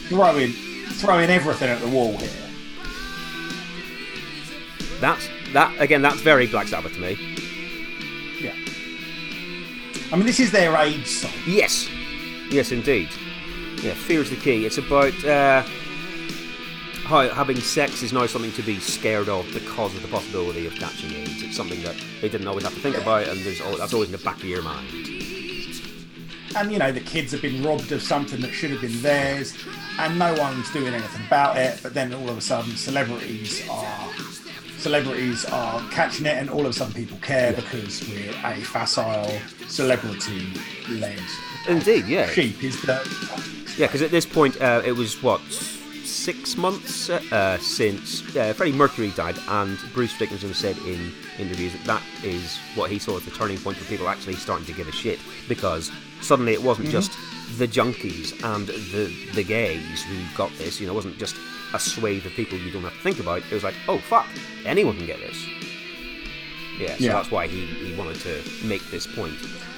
throwing, 0.07 0.51
throwing 0.51 1.29
everything 1.29 1.69
at 1.69 1.79
the 1.81 1.87
wall 1.87 2.17
here. 2.17 2.29
That's 4.99 5.27
that 5.53 5.73
again. 5.79 6.01
That's 6.01 6.21
very 6.21 6.45
Black 6.47 6.67
Sabbath 6.67 6.93
to 6.93 6.99
me. 6.99 7.17
Yeah. 8.39 8.53
I 10.11 10.15
mean, 10.15 10.25
this 10.25 10.39
is 10.39 10.51
their 10.51 10.75
age 10.75 11.07
song. 11.07 11.31
Yes, 11.47 11.89
yes, 12.51 12.71
indeed. 12.71 13.09
Yeah, 13.81 13.95
fear 13.95 14.21
is 14.21 14.29
the 14.29 14.35
key. 14.35 14.65
It's 14.65 14.77
about 14.77 15.25
uh, 15.25 15.63
having 17.11 17.57
sex 17.57 18.03
is 18.03 18.13
now 18.13 18.25
something 18.25 18.51
to 18.53 18.61
be 18.61 18.79
scared 18.79 19.29
of 19.29 19.45
because 19.53 19.93
of 19.95 20.01
the 20.01 20.07
possibility 20.07 20.65
of 20.65 20.73
catching 20.75 21.11
AIDS. 21.11 21.43
It's 21.43 21.57
something 21.57 21.81
that 21.83 21.95
they 22.21 22.29
didn't 22.29 22.47
always 22.47 22.63
have 22.63 22.73
to 22.73 22.79
think 22.79 22.97
about, 22.97 23.27
and 23.27 23.39
there's 23.41 23.59
that's 23.77 23.93
always 23.93 24.09
in 24.09 24.17
the 24.17 24.23
back 24.23 24.37
of 24.37 24.45
your 24.45 24.61
mind. 24.61 24.87
And, 26.55 26.71
you 26.71 26.79
know, 26.79 26.91
the 26.91 27.01
kids 27.01 27.31
have 27.31 27.41
been 27.41 27.63
robbed 27.63 27.91
of 27.91 28.01
something 28.01 28.41
that 28.41 28.51
should 28.51 28.71
have 28.71 28.81
been 28.81 29.01
theirs, 29.01 29.57
and 29.99 30.19
no 30.19 30.33
one's 30.33 30.71
doing 30.71 30.93
anything 30.93 31.25
about 31.25 31.57
it. 31.57 31.79
But 31.81 31.93
then 31.93 32.13
all 32.13 32.29
of 32.29 32.37
a 32.37 32.41
sudden, 32.41 32.75
celebrities 32.75 33.67
are. 33.69 34.09
Celebrities 34.77 35.45
are 35.45 35.79
catching 35.91 36.25
it, 36.25 36.37
and 36.37 36.49
all 36.49 36.61
of 36.61 36.67
a 36.67 36.73
sudden, 36.73 36.93
people 36.93 37.17
care 37.19 37.53
because 37.53 38.01
we're 38.09 38.31
a 38.43 38.55
facile, 38.61 39.31
celebrity-led 39.67 41.19
Indeed, 41.67 42.07
yeah, 42.07 42.27
sheep. 42.27 42.63
Is 42.63 42.81
the 42.81 42.95
yeah. 43.77 43.85
Because 43.85 44.01
at 44.01 44.09
this 44.11 44.25
point, 44.25 44.59
uh, 44.59 44.81
it 44.83 44.93
was 44.93 45.21
what 45.21 45.41
six 46.11 46.57
months 46.57 47.09
uh, 47.09 47.57
since 47.59 48.35
uh, 48.35 48.53
Freddie 48.53 48.71
Mercury 48.73 49.11
died, 49.11 49.37
and 49.47 49.77
Bruce 49.93 50.17
Dickinson 50.17 50.53
said 50.53 50.77
in 50.79 51.11
interviews 51.39 51.73
that 51.73 51.85
that 51.85 52.03
is 52.23 52.57
what 52.75 52.91
he 52.91 52.99
saw 52.99 53.17
as 53.17 53.25
the 53.25 53.31
turning 53.31 53.57
point 53.57 53.77
for 53.77 53.85
people 53.85 54.07
actually 54.09 54.35
starting 54.35 54.65
to 54.65 54.73
give 54.73 54.87
a 54.87 54.91
shit 54.91 55.19
because 55.47 55.91
suddenly 56.21 56.53
it 56.53 56.61
wasn't 56.61 56.89
just 56.89 57.11
the 57.57 57.67
junkies 57.67 58.31
and 58.55 58.67
the 58.67 59.11
the 59.33 59.43
gays 59.43 60.03
who 60.03 60.15
got 60.37 60.51
this. 60.57 60.79
You 60.79 60.87
know, 60.87 60.93
it 60.93 60.95
wasn't 60.95 61.17
just 61.17 61.35
a 61.73 61.79
swathe 61.79 62.25
of 62.25 62.31
people 62.33 62.57
you 62.57 62.71
don't 62.71 62.83
have 62.83 62.93
to 62.93 62.99
think 62.99 63.19
about. 63.19 63.39
It 63.39 63.51
was 63.51 63.63
like, 63.63 63.75
oh 63.87 63.97
fuck, 63.99 64.27
anyone 64.65 64.97
can 64.97 65.05
get 65.05 65.19
this. 65.19 65.37
Yeah, 66.79 66.95
so 66.97 67.03
Yeah. 67.03 67.13
that's 67.13 67.31
why 67.31 67.47
he, 67.47 67.65
he 67.65 67.95
wanted 67.95 68.19
to 68.21 68.41
make 68.65 68.81
this 68.91 69.05
point. 69.07 69.35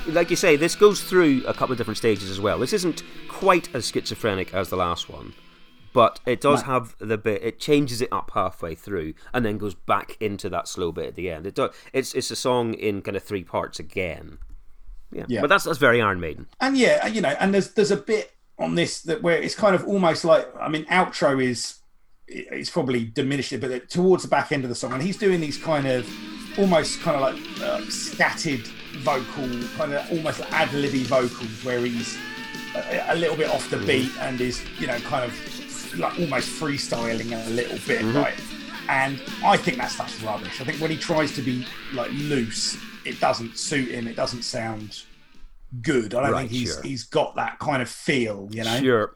Like 0.07 0.29
you 0.29 0.35
say, 0.35 0.55
this 0.55 0.75
goes 0.75 1.01
through 1.03 1.43
a 1.45 1.53
couple 1.53 1.71
of 1.71 1.77
different 1.77 1.97
stages 1.97 2.29
as 2.29 2.39
well. 2.41 2.59
This 2.59 2.73
isn't 2.73 3.03
quite 3.27 3.73
as 3.75 3.87
schizophrenic 3.89 4.53
as 4.53 4.69
the 4.69 4.75
last 4.75 5.09
one, 5.09 5.33
but 5.93 6.19
it 6.25 6.41
does 6.41 6.61
No. 6.65 6.73
have 6.73 6.95
the 6.99 7.17
bit. 7.17 7.41
It 7.43 7.59
changes 7.59 8.01
it 8.01 8.09
up 8.11 8.31
halfway 8.33 8.75
through 8.75 9.13
and 9.33 9.45
then 9.45 9.57
goes 9.57 9.75
back 9.75 10.17
into 10.19 10.49
that 10.49 10.67
slow 10.67 10.91
bit 10.91 11.07
at 11.07 11.15
the 11.15 11.29
end. 11.29 11.45
It 11.47 11.55
do, 11.55 11.69
it's 11.93 12.13
it's 12.13 12.31
a 12.31 12.35
song 12.35 12.73
in 12.73 13.01
kind 13.01 13.15
of 13.15 13.23
three 13.23 13.43
parts 13.43 13.79
again. 13.79 14.39
Yeah, 15.11 15.25
Yeah. 15.27 15.41
but 15.41 15.47
that's 15.49 15.63
that's 15.65 15.77
very 15.77 16.01
Iron 16.01 16.19
Maiden. 16.19 16.47
and 16.59 16.75
yeah, 16.77 17.05
you 17.07 17.21
know, 17.21 17.35
and 17.39 17.53
there's 17.53 17.69
there's 17.73 17.91
a 17.91 17.97
bit 17.97 18.31
on 18.59 18.75
this 18.75 19.01
that 19.03 19.21
where 19.21 19.41
it's 19.41 19.55
kind 19.55 19.75
of 19.75 19.85
almost 19.87 20.25
like 20.25 20.47
I 20.59 20.67
mean, 20.69 20.85
outro 20.85 21.43
is 21.43 21.79
it's 22.27 22.69
probably 22.69 23.03
diminished 23.05 23.51
it, 23.53 23.61
but 23.61 23.89
towards 23.89 24.23
the 24.23 24.29
back 24.29 24.51
end 24.51 24.63
of 24.63 24.69
the 24.69 24.75
song, 24.75 24.93
and 24.93 25.03
he's 25.03 25.17
doing 25.17 25.39
these 25.41 25.57
kind 25.57 25.85
of 25.85 26.09
almost 26.57 27.01
kind 27.01 27.15
of 27.15 27.21
like 27.21 27.61
uh, 27.61 27.81
scattered 27.89 28.65
vocal, 29.01 29.47
kind 29.75 29.93
of 29.93 30.09
almost 30.11 30.39
like 30.39 30.51
ad 30.53 30.71
libby 30.73 31.03
vocals, 31.03 31.63
where 31.65 31.79
he's 31.79 32.17
a, 32.75 33.05
a 33.09 33.15
little 33.15 33.35
bit 33.35 33.49
off 33.49 33.69
the 33.69 33.77
beat 33.77 34.11
and 34.21 34.39
is 34.41 34.63
you 34.79 34.87
know 34.87 34.97
kind 34.99 35.25
of 35.25 35.31
like 35.97 36.19
almost 36.19 36.49
freestyling 36.59 37.31
a 37.45 37.49
little 37.49 37.77
bit, 37.87 38.03
right? 38.15 38.33
And 38.89 39.21
I 39.43 39.57
think 39.57 39.77
that 39.77 39.91
stuff's 39.91 40.21
rubbish. 40.21 40.59
I 40.59 40.65
think 40.65 40.79
when 40.81 40.91
he 40.91 40.97
tries 40.97 41.33
to 41.35 41.41
be 41.41 41.65
like 41.93 42.11
loose, 42.11 42.77
it 43.05 43.19
doesn't 43.19 43.57
suit 43.57 43.89
him. 43.89 44.07
It 44.07 44.15
doesn't 44.15 44.43
sound 44.43 45.03
good. 45.81 46.13
I 46.13 46.23
don't 46.23 46.31
Right, 46.31 46.39
think 46.41 46.51
he's 46.51 46.73
sure. 46.73 46.81
he's 46.83 47.03
got 47.05 47.35
that 47.35 47.59
kind 47.59 47.81
of 47.81 47.89
feel, 47.89 48.49
you 48.51 48.63
know. 48.63 48.79
Sure. 48.79 49.15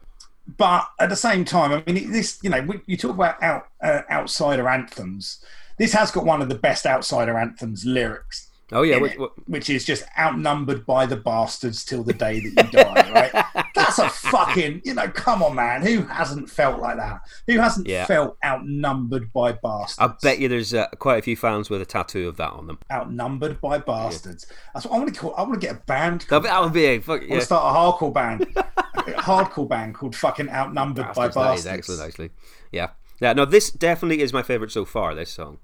But 0.56 0.88
at 0.98 1.10
the 1.10 1.16
same 1.16 1.44
time, 1.44 1.72
I 1.72 1.92
mean, 1.92 2.10
this 2.10 2.38
you 2.42 2.50
know, 2.50 2.62
we, 2.62 2.80
you 2.86 2.96
talk 2.96 3.10
about 3.12 3.42
out 3.42 3.68
uh, 3.82 4.02
outsider 4.10 4.66
anthems. 4.68 5.44
This 5.76 5.92
has 5.92 6.10
got 6.10 6.24
one 6.24 6.40
of 6.42 6.48
the 6.48 6.54
best 6.56 6.86
outsider 6.86 7.38
anthems 7.38 7.84
lyrics 7.84 8.47
Oh 8.70 8.82
yeah. 8.82 8.98
Which, 8.98 9.12
it, 9.14 9.30
which 9.46 9.70
is 9.70 9.84
just 9.84 10.04
outnumbered 10.18 10.84
by 10.84 11.06
the 11.06 11.16
bastards 11.16 11.84
till 11.84 12.02
the 12.02 12.12
day 12.12 12.40
that 12.40 12.64
you 12.66 12.70
die, 12.70 13.10
right? 13.32 13.64
That's 13.74 13.98
a 13.98 14.08
fucking, 14.10 14.82
you 14.84 14.92
know, 14.94 15.08
come 15.08 15.42
on, 15.42 15.54
man. 15.54 15.80
Who 15.82 16.02
hasn't 16.02 16.50
felt 16.50 16.78
like 16.80 16.96
that? 16.98 17.20
Who 17.46 17.58
hasn't 17.58 17.86
Yeah. 17.86 18.04
felt 18.04 18.36
outnumbered 18.44 19.32
by 19.32 19.52
bastards? 19.52 19.96
I 19.98 20.14
bet 20.22 20.38
you 20.38 20.48
there's 20.48 20.74
uh, 20.74 20.88
quite 20.98 21.18
a 21.18 21.22
few 21.22 21.36
fans 21.36 21.70
with 21.70 21.80
a 21.80 21.86
tattoo 21.86 22.28
of 22.28 22.36
that 22.36 22.50
on 22.52 22.66
them. 22.66 22.78
Outnumbered 22.92 23.60
by 23.60 23.78
bastards. 23.78 24.46
That's 24.74 24.84
what 24.84 24.94
I 24.96 24.98
want 24.98 25.14
to 25.14 25.18
call. 25.20 25.34
I 25.36 25.42
want 25.42 25.54
to 25.54 25.66
get 25.66 25.76
a 25.76 25.80
band. 25.86 26.26
That, 26.28 26.60
would 26.62 26.72
be 26.74 26.84
a 26.84 26.98
fuck, 27.00 27.22
I 27.22 27.26
want 27.26 27.40
to 27.40 27.46
start 27.46 27.74
a 27.74 27.78
hardcore 27.78 28.12
band, 28.12 28.42
a 28.56 29.02
hardcore 29.22 29.68
band 29.68 29.94
called 29.94 30.14
fucking 30.14 30.50
outnumbered 30.50 31.06
by 31.14 31.28
Bastards, 31.28 31.60
is 31.60 31.64
bastards. 31.64 31.66
excellent, 31.66 32.02
actually. 32.02 32.30
Yeah. 32.72 32.88
Yeah. 33.20 33.32
No, 33.32 33.44
this 33.46 33.70
definitely 33.70 34.20
is 34.20 34.32
my 34.34 34.42
favorite 34.42 34.72
so 34.72 34.84
far. 34.84 35.14
This 35.14 35.30
song. 35.30 35.58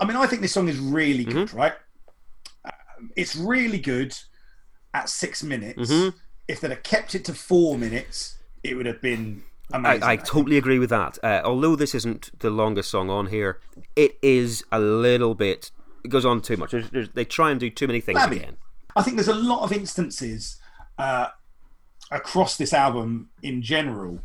I 0.00 0.04
mean, 0.04 0.16
I 0.16 0.26
think 0.26 0.42
this 0.42 0.52
song 0.52 0.68
is 0.68 0.78
really 0.78 1.24
Mm-hmm. 1.24 1.32
good, 1.38 1.54
right? 1.54 1.74
It's 3.16 3.36
really 3.36 3.78
good 3.78 4.16
at 4.94 5.08
six 5.08 5.42
minutes. 5.42 5.90
Mm-hmm. 5.90 6.16
If 6.48 6.60
they'd 6.60 6.70
have 6.70 6.82
kept 6.82 7.14
it 7.14 7.24
to 7.26 7.34
four 7.34 7.78
minutes, 7.78 8.38
it 8.62 8.76
would 8.76 8.86
have 8.86 9.00
been 9.00 9.42
amazing. 9.72 10.02
I, 10.02 10.12
I 10.12 10.16
totally 10.16 10.56
agree 10.56 10.78
with 10.78 10.90
that. 10.90 11.18
Uh, 11.22 11.42
although 11.44 11.76
this 11.76 11.94
isn't 11.94 12.38
the 12.40 12.50
longest 12.50 12.90
song 12.90 13.08
on 13.10 13.26
here, 13.26 13.60
it 13.94 14.18
is 14.22 14.64
a 14.72 14.80
little 14.80 15.34
bit. 15.34 15.70
It 16.04 16.08
goes 16.08 16.24
on 16.24 16.40
too 16.40 16.56
much. 16.56 16.72
There's, 16.72 16.90
there's, 16.90 17.08
they 17.10 17.24
try 17.24 17.50
and 17.50 17.60
do 17.60 17.70
too 17.70 17.86
many 17.86 18.00
things 18.00 18.22
again. 18.24 18.56
I 18.96 19.02
think 19.02 19.16
there's 19.16 19.28
a 19.28 19.34
lot 19.34 19.62
of 19.62 19.72
instances 19.72 20.56
uh, 20.98 21.28
across 22.10 22.56
this 22.56 22.72
album 22.72 23.30
in 23.42 23.62
general 23.62 24.20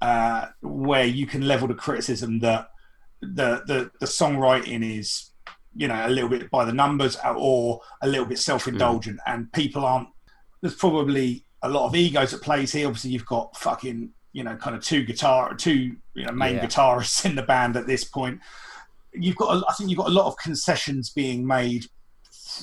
uh, 0.00 0.46
where 0.60 1.06
you 1.06 1.26
can 1.26 1.46
level 1.46 1.68
the 1.68 1.74
criticism 1.74 2.40
that 2.40 2.70
the, 3.22 3.62
the 3.66 3.90
the 4.00 4.06
songwriting 4.06 4.98
is 4.98 5.29
you 5.74 5.86
know 5.88 6.06
a 6.06 6.08
little 6.08 6.28
bit 6.28 6.50
by 6.50 6.64
the 6.64 6.72
numbers 6.72 7.16
uh, 7.24 7.34
or 7.36 7.80
a 8.02 8.08
little 8.08 8.26
bit 8.26 8.38
self-indulgent 8.38 9.18
mm. 9.18 9.32
and 9.32 9.52
people 9.52 9.84
aren't 9.84 10.08
there's 10.60 10.74
probably 10.74 11.44
a 11.62 11.68
lot 11.68 11.86
of 11.86 11.94
egos 11.94 12.34
at 12.34 12.40
plays 12.40 12.72
here 12.72 12.86
obviously 12.86 13.10
you've 13.10 13.26
got 13.26 13.56
fucking 13.56 14.10
you 14.32 14.42
know 14.42 14.56
kind 14.56 14.74
of 14.74 14.82
two 14.82 15.04
guitar 15.04 15.54
two 15.54 15.96
you 16.14 16.24
know 16.26 16.32
main 16.32 16.56
Yeah. 16.56 16.66
guitarists 16.66 17.24
in 17.24 17.34
the 17.34 17.42
band 17.42 17.76
at 17.76 17.86
this 17.86 18.04
point 18.04 18.40
you've 19.12 19.36
got 19.36 19.56
a, 19.56 19.64
i 19.68 19.72
think 19.74 19.90
you've 19.90 19.98
got 19.98 20.08
a 20.08 20.12
lot 20.12 20.26
of 20.26 20.36
concessions 20.38 21.10
being 21.10 21.46
made 21.46 21.86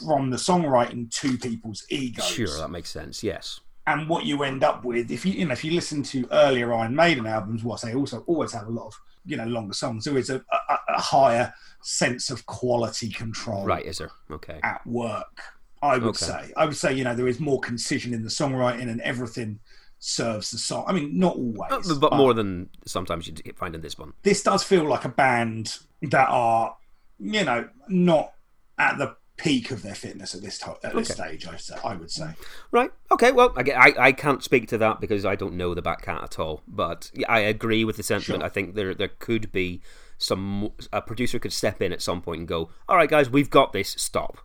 from 0.06 0.30
the 0.30 0.38
songwriting 0.38 1.10
to 1.12 1.38
people's 1.38 1.86
egos 1.90 2.26
Sure, 2.26 2.58
that 2.58 2.70
makes 2.70 2.90
sense. 2.90 3.24
Yes. 3.24 3.62
and 3.86 4.10
what 4.10 4.26
you 4.26 4.44
end 4.44 4.64
up 4.64 4.84
with 4.84 5.10
if 5.12 5.26
you 5.26 5.32
you 5.34 5.46
know 5.46 5.54
if 5.54 5.64
you 5.64 5.72
listen 5.72 6.04
to 6.04 6.28
earlier 6.32 6.74
Iron 6.74 6.94
Maiden 6.96 7.26
albums, 7.26 7.64
what 7.64 7.82
they 7.82 7.96
also 7.96 8.24
always 8.28 8.52
have 8.52 8.68
a 8.68 8.72
lot 8.72 8.88
of 8.88 8.94
you 9.28 9.38
know 9.38 9.46
longer 9.46 9.74
songs. 9.74 10.06
There 10.06 10.18
is 10.18 10.30
a, 10.30 10.38
a, 10.70 10.74
a 10.98 11.02
higher 11.02 11.54
sense 11.82 12.30
of 12.30 12.46
quality 12.46 13.10
control 13.10 13.66
Right, 13.66 13.86
is 13.86 14.00
there? 14.00 14.12
Okay. 14.32 14.60
at 14.64 14.86
work. 14.88 15.42
I 15.82 15.98
would 15.98 16.10
Okay. 16.10 16.26
say. 16.26 16.54
I 16.58 16.66
would 16.66 16.76
say 16.76 16.94
you 16.94 17.04
know 17.04 17.14
there 17.16 17.28
is 17.28 17.40
more 17.40 17.60
concision 17.60 18.14
in 18.14 18.24
the 18.24 18.30
songwriting 18.30 18.90
and 18.90 19.02
everything 19.02 19.60
serves 20.00 20.52
the 20.52 20.58
song. 20.58 20.86
I 20.88 20.94
mean, 20.94 21.18
not 21.18 21.36
always, 21.36 21.90
Uh, 21.92 21.96
but 21.96 22.14
more 22.14 22.34
than 22.34 22.70
sometimes 22.86 23.28
you 23.28 23.34
find 23.56 23.74
in 23.76 23.82
this 23.82 23.98
one. 23.98 24.14
this 24.24 24.44
does 24.44 24.64
feel 24.64 24.88
like 24.88 25.06
a 25.06 25.10
band 25.10 25.78
that 26.04 26.30
are 26.30 26.76
you 27.20 27.44
know 27.44 27.68
not 27.88 28.34
at 28.80 28.98
the 29.00 29.17
peak 29.38 29.70
of 29.72 29.84
their 29.84 29.96
fitness 29.96 30.34
at 30.36 30.42
this 30.42 30.58
to- 30.60 30.78
at 30.84 30.96
this 30.96 31.12
Okay. 31.12 31.38
stage. 31.38 31.48
I 31.48 31.58
say, 31.58 31.76
I 31.84 31.96
would 31.96 32.10
say. 32.12 32.30
Right. 32.72 32.92
Okay. 33.12 33.32
Well, 33.32 33.54
I, 33.56 33.62
I, 33.72 33.94
I 34.08 34.12
can't 34.12 34.44
speak 34.44 34.68
to 34.70 34.78
that 34.80 35.00
because 35.00 35.26
I 35.26 35.36
don't 35.36 35.54
know 35.56 35.74
the 35.76 35.82
back 35.82 36.02
cat 36.02 36.24
at 36.24 36.40
all. 36.40 36.62
But 36.68 37.12
I 37.30 37.40
agree 37.40 37.84
with 37.84 37.98
the 37.98 38.04
sentiment. 38.04 38.42
Sure. 38.42 38.46
I 38.46 38.50
think 38.50 38.76
there 38.76 38.94
there 38.96 39.10
could 39.20 39.52
be 39.52 39.82
some 40.18 40.72
a 40.92 41.02
producer 41.02 41.38
could 41.40 41.54
step 41.54 41.82
in 41.82 41.94
at 41.94 42.02
some 42.02 42.22
point 42.22 42.40
and 42.40 42.48
go, 42.48 42.70
"All 42.90 42.98
right, 42.98 43.10
guys, 43.10 43.30
we've 43.30 43.50
got 43.50 43.74
this. 43.74 43.90
Stop." 43.98 44.40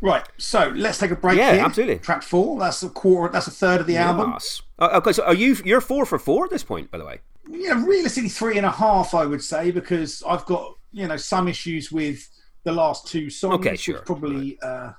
Right, 0.00 0.28
so 0.36 0.72
let's 0.74 0.98
take 0.98 1.12
a 1.12 1.16
break 1.16 1.38
Yeah, 1.38 1.52
here. 1.54 1.64
absolutely. 1.64 1.98
Track 1.98 2.22
four. 2.24 2.58
That's 2.58 2.82
a 2.82 2.88
quarter. 2.90 3.32
That's 3.32 3.46
a 3.46 3.50
third 3.52 3.80
of 3.80 3.86
the 3.86 3.96
album. 3.96 4.32
Yes. 4.32 4.60
Uh, 4.78 4.90
okay. 4.94 5.12
So 5.12 5.24
are 5.24 5.34
you 5.34 5.56
you're 5.64 5.80
four 5.80 6.04
for 6.04 6.18
four 6.18 6.44
at 6.44 6.50
this 6.50 6.64
point? 6.64 6.90
By 6.90 6.98
the 6.98 7.04
way. 7.04 7.20
Yeah, 7.48 7.82
realistically 7.86 8.28
three 8.28 8.58
and 8.58 8.66
a 8.66 8.70
half, 8.70 9.14
I 9.14 9.24
would 9.24 9.42
say, 9.42 9.70
because 9.70 10.22
I've 10.28 10.44
got 10.44 10.74
you 10.92 11.06
know 11.08 11.16
some 11.16 11.48
issues 11.48 11.90
with 11.90 12.28
the 12.68 12.74
last 12.74 13.06
two 13.06 13.30
songs. 13.30 13.54
Okay, 13.66 13.76
sure. 13.76 14.00
Probably 14.00 14.58
uh, 14.60 14.92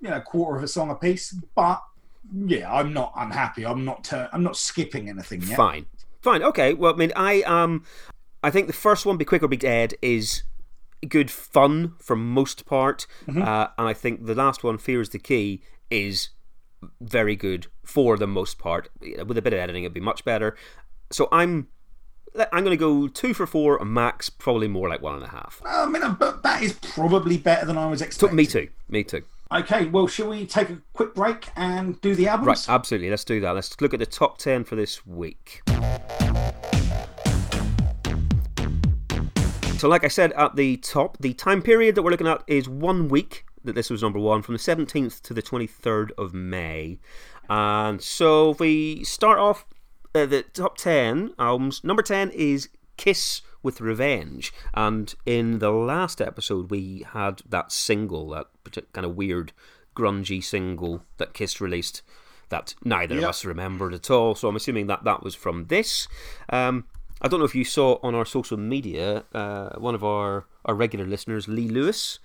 you 0.00 0.08
know 0.08 0.16
a 0.16 0.20
quarter 0.20 0.56
of 0.58 0.64
a 0.64 0.68
song 0.68 0.90
a 0.90 0.94
piece, 0.94 1.32
but 1.54 1.82
yeah, 2.46 2.72
I'm 2.72 2.92
not 2.92 3.12
unhappy. 3.16 3.66
I'm 3.66 3.84
not. 3.84 4.04
Tur- 4.04 4.28
I'm 4.32 4.42
not 4.42 4.56
skipping 4.56 5.08
anything 5.08 5.42
yet. 5.42 5.56
Fine. 5.56 5.86
Fine. 6.22 6.42
Okay. 6.42 6.74
Well, 6.74 6.94
I 6.94 6.96
mean, 6.96 7.12
I 7.14 7.42
um, 7.42 7.84
I 8.42 8.50
think 8.50 8.66
the 8.66 8.72
first 8.72 9.04
one, 9.06 9.16
"Be 9.18 9.24
Quick 9.24 9.42
or 9.42 9.48
Be 9.48 9.56
Dead," 9.56 9.94
is 10.00 10.42
good 11.08 11.30
fun 11.30 11.94
for 12.00 12.16
most 12.16 12.66
part, 12.66 13.06
Mm-hmm. 13.26 13.42
uh, 13.42 13.68
and 13.78 13.86
I 13.88 13.92
think 13.92 14.26
the 14.26 14.34
last 14.34 14.64
one, 14.64 14.78
"Fear 14.78 15.02
is 15.02 15.10
the 15.10 15.18
Key," 15.18 15.62
is 15.90 16.30
very 17.00 17.36
good 17.36 17.66
for 17.84 18.16
the 18.16 18.26
most 18.26 18.58
part. 18.58 18.88
With 19.00 19.36
a 19.36 19.42
bit 19.42 19.52
of 19.52 19.58
editing, 19.58 19.84
it'd 19.84 19.92
be 19.94 20.00
much 20.00 20.24
better. 20.24 20.56
So 21.10 21.28
I'm 21.32 21.68
I'm 22.52 22.64
going 22.64 22.76
to 22.76 22.76
go 22.76 23.08
two 23.08 23.34
for 23.34 23.46
four, 23.46 23.82
max 23.84 24.28
probably 24.28 24.68
more 24.68 24.88
like 24.88 25.02
one 25.02 25.14
and 25.14 25.24
a 25.24 25.28
half. 25.28 25.60
I 25.64 25.86
mean, 25.86 26.02
uh, 26.02 26.10
but 26.10 26.42
that 26.42 26.62
is 26.62 26.74
probably 26.74 27.38
better 27.38 27.66
than 27.66 27.78
I 27.78 27.88
was 27.88 28.02
expecting. 28.02 28.36
Me 28.36 28.46
too. 28.46 28.68
Me 28.88 29.04
too. 29.04 29.22
Okay, 29.50 29.86
well, 29.86 30.06
shall 30.06 30.28
we 30.28 30.44
take 30.44 30.68
a 30.68 30.78
quick 30.92 31.14
break 31.14 31.48
and 31.56 31.98
do 32.02 32.14
the 32.14 32.28
albums? 32.28 32.46
Right, 32.46 32.68
absolutely. 32.68 33.08
Let's 33.08 33.24
do 33.24 33.40
that. 33.40 33.52
Let's 33.52 33.80
look 33.80 33.94
at 33.94 34.00
the 34.00 34.06
top 34.06 34.36
10 34.38 34.64
for 34.64 34.76
this 34.76 35.06
week. 35.06 35.62
So, 39.78 39.88
like 39.88 40.04
I 40.04 40.08
said 40.08 40.32
at 40.32 40.56
the 40.56 40.76
top, 40.78 41.16
the 41.18 41.32
time 41.32 41.62
period 41.62 41.94
that 41.94 42.02
we're 42.02 42.10
looking 42.10 42.26
at 42.26 42.42
is 42.46 42.68
one 42.68 43.08
week 43.08 43.46
that 43.64 43.74
this 43.74 43.88
was 43.88 44.02
number 44.02 44.18
one, 44.18 44.42
from 44.42 44.54
the 44.54 44.58
17th 44.58 45.22
to 45.22 45.32
the 45.32 45.42
23rd 45.42 46.10
of 46.18 46.34
May. 46.34 46.98
And 47.48 48.02
so, 48.02 48.50
if 48.50 48.60
we 48.60 49.02
start 49.04 49.38
off 49.38 49.64
uh, 50.14 50.26
the 50.26 50.42
top 50.42 50.76
10 50.76 51.34
albums, 51.38 51.82
number 51.84 52.02
10 52.02 52.30
is 52.30 52.68
Kiss 52.96 53.42
with 53.62 53.80
Revenge. 53.80 54.52
And 54.74 55.14
in 55.26 55.58
the 55.58 55.70
last 55.70 56.20
episode, 56.20 56.70
we 56.70 57.04
had 57.12 57.42
that 57.48 57.72
single, 57.72 58.30
that 58.30 58.46
kind 58.92 59.04
of 59.04 59.16
weird, 59.16 59.52
grungy 59.96 60.42
single 60.42 61.02
that 61.16 61.34
Kiss 61.34 61.60
released 61.60 62.02
that 62.50 62.74
neither 62.84 63.18
of 63.18 63.24
us 63.24 63.44
remembered 63.44 63.92
at 63.92 64.10
all. 64.10 64.34
So 64.34 64.48
I'm 64.48 64.56
assuming 64.56 64.86
that 64.86 65.04
that 65.04 65.22
was 65.22 65.34
from 65.34 65.66
this. 65.66 66.08
Um, 66.48 66.86
I 67.20 67.28
don't 67.28 67.40
know 67.40 67.44
if 67.46 67.54
you 67.54 67.64
saw 67.64 67.98
on 68.02 68.14
our 68.14 68.24
social 68.24 68.56
media, 68.56 69.24
uh, 69.34 69.70
one 69.78 69.94
of 69.94 70.02
our, 70.04 70.46
our 70.64 70.74
regular 70.74 71.04
listeners, 71.04 71.46
Lee 71.48 71.68
Lewis, 71.68 72.20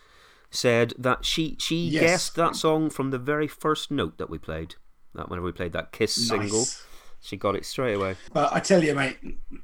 said 0.52 0.94
that 1.00 1.26
she 1.26 1.56
she 1.60 1.88
Yes. 1.88 2.02
guessed 2.04 2.36
that 2.36 2.56
song 2.56 2.90
from 2.92 3.10
the 3.10 3.18
very 3.18 3.48
first 3.48 3.90
note 3.90 4.18
that 4.20 4.30
we 4.30 4.38
played. 4.38 4.76
That 5.16 5.30
whenever 5.30 5.46
we 5.48 5.52
played 5.52 5.74
that 5.74 5.92
Kiss 5.92 6.14
single, 6.14 6.60
Nice. 6.60 6.86
She 7.24 7.38
got 7.38 7.56
it 7.56 7.66
straight 7.66 7.94
away. 7.94 8.16
But 8.34 8.54
I 8.54 8.60
tell 8.60 8.84
you, 8.84 8.94
mate, 8.94 9.18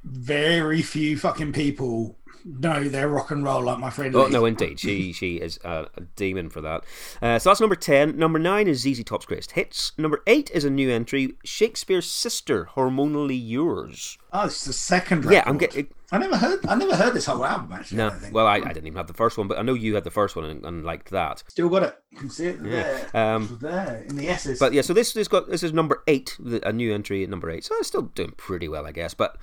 very 0.03 0.81
few 0.81 1.17
fucking 1.17 1.53
people 1.53 2.17
know 2.45 2.87
their 2.87 3.07
rock 3.09 3.31
and 3.31 3.43
roll 3.43 3.61
like 3.63 3.79
my 3.79 3.89
friend. 3.89 4.15
Oh 4.15 4.25
Lee. 4.25 4.31
no, 4.31 4.45
indeed, 4.45 4.79
she 4.79 5.11
she 5.13 5.37
is 5.37 5.59
a, 5.63 5.87
a 5.95 6.01
demon 6.15 6.49
for 6.49 6.61
that. 6.61 6.83
Uh, 7.21 7.39
so 7.39 7.49
that's 7.49 7.59
number 7.59 7.75
ten. 7.75 8.17
Number 8.17 8.39
nine 8.39 8.67
is 8.67 8.81
ZZ 8.81 9.03
Top's 9.03 9.25
greatest 9.25 9.51
hits. 9.51 9.91
Number 9.97 10.21
eight 10.27 10.49
is 10.53 10.63
a 10.65 10.69
new 10.69 10.89
entry, 10.89 11.33
Shakespears 11.43 12.09
Sister, 12.09 12.69
hormonally 12.75 13.39
yours. 13.41 14.17
Oh, 14.31 14.45
it's 14.45 14.65
the 14.65 14.73
second 14.73 15.25
record. 15.25 15.33
Yeah, 15.33 15.43
I'm 15.45 15.57
getting. 15.57 15.87
I 16.11 16.17
never 16.17 16.37
heard. 16.37 16.65
I 16.67 16.75
never 16.75 16.95
heard 16.95 17.13
this 17.13 17.27
whole 17.27 17.45
album 17.45 17.71
actually. 17.71 17.97
No, 17.97 18.09
think. 18.09 18.33
well, 18.33 18.47
I, 18.47 18.55
I 18.55 18.73
didn't 18.73 18.87
even 18.87 18.97
have 18.97 19.07
the 19.07 19.13
first 19.13 19.37
one, 19.37 19.47
but 19.47 19.59
I 19.59 19.61
know 19.61 19.73
you 19.75 19.93
had 19.95 20.03
the 20.03 20.11
first 20.11 20.35
one 20.35 20.45
and, 20.45 20.65
and 20.65 20.83
liked 20.83 21.11
that. 21.11 21.43
Still 21.47 21.69
got 21.69 21.83
it. 21.83 21.95
You 22.11 22.17
can 22.17 22.29
see 22.31 22.47
it 22.47 22.63
there. 22.63 23.07
Um, 23.13 23.43
It's 23.51 23.61
there 23.61 24.05
in 24.07 24.15
the 24.15 24.27
S's. 24.29 24.57
But 24.59 24.73
yeah, 24.73 24.81
so 24.81 24.93
this 24.93 25.13
this 25.13 25.27
got 25.27 25.49
this 25.49 25.61
is 25.61 25.71
number 25.71 26.03
eight, 26.07 26.35
a 26.63 26.73
new 26.73 26.93
entry 26.93 27.23
at 27.23 27.29
number 27.29 27.49
eight. 27.51 27.63
So 27.63 27.75
it's 27.77 27.87
still 27.89 28.01
doing 28.03 28.33
pretty 28.37 28.67
well, 28.67 28.87
I 28.87 28.91
guess. 28.91 29.13
But 29.13 29.37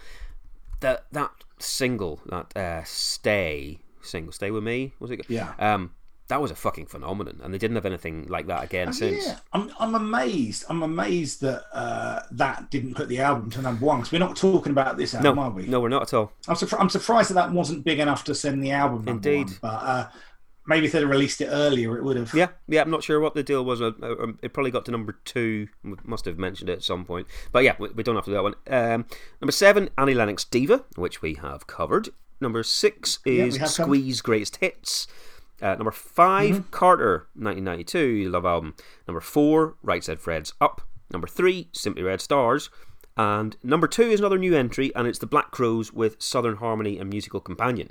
that 0.81 1.07
that 1.13 1.31
single, 1.59 2.21
that 2.27 2.57
uh, 2.57 2.83
"Stay" 2.85 3.79
single, 4.03 4.33
"Stay 4.33 4.51
with 4.51 4.65
Me," 4.65 4.93
was 5.01 5.11
it? 5.11 5.25
Yeah. 5.29 5.53
Um, 5.59 5.93
that 6.29 6.41
was 6.41 6.51
a 6.51 6.57
fucking 6.57 6.87
phenomenon, 6.87 7.41
and 7.45 7.55
they 7.55 7.59
didn't 7.59 7.77
have 7.77 7.87
anything 7.87 8.27
like 8.29 8.49
that 8.49 8.65
again 8.65 8.93
since. 8.93 9.25
Yeah, 9.27 9.39
I'm, 9.53 9.71
I'm 9.79 9.95
amazed. 9.95 10.65
I'm 10.69 10.83
amazed 10.83 11.41
that 11.43 11.63
uh, 11.73 12.21
that 12.33 12.69
didn't 12.71 12.95
put 12.95 13.09
the 13.09 13.21
album 13.21 13.49
to 13.51 13.63
number 13.63 13.87
one 13.87 13.99
because 13.99 14.11
we're 14.11 14.19
not 14.19 14.35
talking 14.37 14.73
about 14.73 14.97
this 14.97 15.15
No, 15.15 15.19
album, 15.31 15.39
are 15.39 15.51
we? 15.51 15.67
no, 15.69 15.79
we're 15.81 15.89
not 15.89 16.03
at 16.03 16.15
all. 16.15 16.33
I'm, 16.49 16.57
surpri- 16.57 16.81
I'm 16.81 16.89
surprised 16.91 17.31
that 17.31 17.35
that 17.35 17.53
wasn't 17.53 17.85
big 17.85 18.01
enough 18.01 18.25
to 18.25 18.35
send 18.35 18.61
the 18.63 18.73
album. 18.73 19.07
Indeed. 19.07 19.47
one, 19.47 19.59
but 19.63 19.69
uh, 19.69 20.09
maybe 20.67 20.87
if 20.87 20.93
they'd 20.93 21.01
have 21.01 21.09
released 21.11 21.41
it 21.41 21.47
earlier, 21.51 21.97
it 21.97 22.05
would 22.05 22.17
have. 22.17 22.35
Yeah, 22.35 22.49
yeah, 22.69 22.83
I'm 22.83 22.91
not 22.91 23.03
sure 23.03 23.21
what 23.21 23.35
the 23.35 23.43
deal 23.43 23.64
was. 23.64 23.81
Uh, 23.81 23.93
uh, 24.03 24.27
It 24.43 24.53
probably 24.53 24.71
got 24.71 24.85
to 24.87 24.91
number 24.91 25.19
two. 25.25 25.69
We 25.83 25.95
must 26.05 26.25
have 26.25 26.39
mentioned 26.39 26.69
it 26.71 26.75
at 26.75 26.83
some 26.83 27.05
point. 27.05 27.27
But 27.53 27.64
yeah, 27.64 27.77
we, 27.79 28.03
don't 28.03 28.14
have 28.17 28.25
to 28.25 28.31
do 28.31 28.35
that 28.35 28.43
one. 28.43 28.55
Um, 28.69 29.07
number 29.41 29.53
seven, 29.53 29.91
Annie 29.97 30.14
Lennox 30.14 30.45
Diva, 30.45 30.85
which 30.97 31.23
we 31.23 31.35
have 31.35 31.67
covered. 31.67 32.09
Number 32.41 32.62
six 32.62 33.19
is 33.25 33.57
covered. 33.59 33.71
Squeeze 33.71 34.21
Greatest 34.21 34.57
Hits. 34.57 35.07
Uh, 35.62 35.75
number 35.77 35.91
5 35.91 36.51
Mm-hmm. 36.51 36.71
Carter, 36.71 37.29
1992, 37.35 38.29
Love 38.29 38.45
Album. 38.45 38.75
Number 39.09 39.21
four, 39.23 39.77
Right 39.83 40.05
Said 40.05 40.21
Fred's 40.21 40.53
Up. 40.61 40.83
Number 41.11 41.27
three, 41.27 41.69
Simply 41.73 42.03
Red 42.03 42.21
Stars. 42.21 42.69
And 43.17 43.57
number 43.62 43.89
two 43.89 44.03
is 44.03 44.21
another 44.21 44.37
new 44.37 44.55
entry, 44.55 44.95
and 44.95 45.07
it's 45.09 45.19
the 45.19 45.27
Black 45.27 45.51
Crowes 45.53 45.95
with 45.95 46.21
Southern 46.21 46.57
Harmony 46.57 46.99
and 46.99 47.09
Musical 47.09 47.41
Companion. 47.41 47.89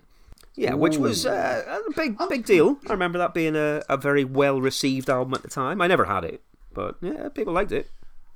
Yeah, 0.55 0.73
which 0.73 0.97
was 0.97 1.25
uh, 1.25 1.81
a 1.85 1.93
big, 1.93 2.17
big 2.29 2.45
deal. 2.45 2.77
I 2.87 2.93
remember 2.93 3.17
that 3.17 3.33
being 3.33 3.55
a, 3.55 3.83
a 3.89 3.97
very 3.97 4.23
well 4.23 4.61
received 4.61 5.09
album 5.09 5.33
at 5.33 5.41
the 5.41 5.49
time. 5.49 5.81
I 5.81 5.87
never 5.87 6.05
had 6.05 6.23
it, 6.23 6.41
but 6.73 6.95
yeah, 7.01 7.27
people 7.29 7.53
liked 7.53 7.73
it. 7.73 7.89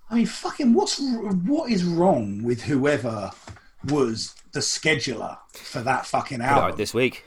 I 0.09 0.15
mean, 0.15 0.25
fucking, 0.25 0.73
what's 0.73 0.99
what 0.99 1.71
is 1.71 1.83
wrong 1.83 2.43
with 2.43 2.63
whoever 2.63 3.31
was 3.87 4.35
the 4.51 4.59
scheduler 4.59 5.37
for 5.53 5.81
that 5.81 6.05
fucking 6.05 6.41
album? 6.41 6.77
this 6.77 6.93
week. 6.93 7.23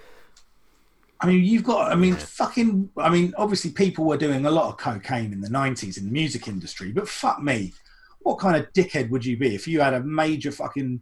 I 1.21 1.27
mean, 1.27 1.45
you've 1.45 1.65
got. 1.65 1.93
I 1.93 1.95
mean, 1.95 2.17
fucking. 2.17 2.91
I 2.97 3.09
mean, 3.09 3.33
obviously, 3.39 3.71
people 3.71 4.05
were 4.05 4.17
doing 4.17 4.45
a 4.45 4.51
lot 4.51 4.69
of 4.69 4.77
cocaine 4.77 5.33
in 5.33 5.41
the 5.41 5.49
'90s 5.49 5.97
in 5.97 6.05
the 6.05 6.11
music 6.11 6.49
industry, 6.49 6.91
but 6.93 7.09
fuck 7.09 7.41
me, 7.41 7.73
what 8.21 8.39
kind 8.39 8.57
of 8.57 8.73
dickhead 8.73 9.11
would 9.11 9.25
you 9.25 9.37
be 9.37 9.55
if 9.55 9.69
you 9.69 9.81
had 9.81 9.95
a 9.95 10.01
major 10.01 10.51
fucking 10.51 11.01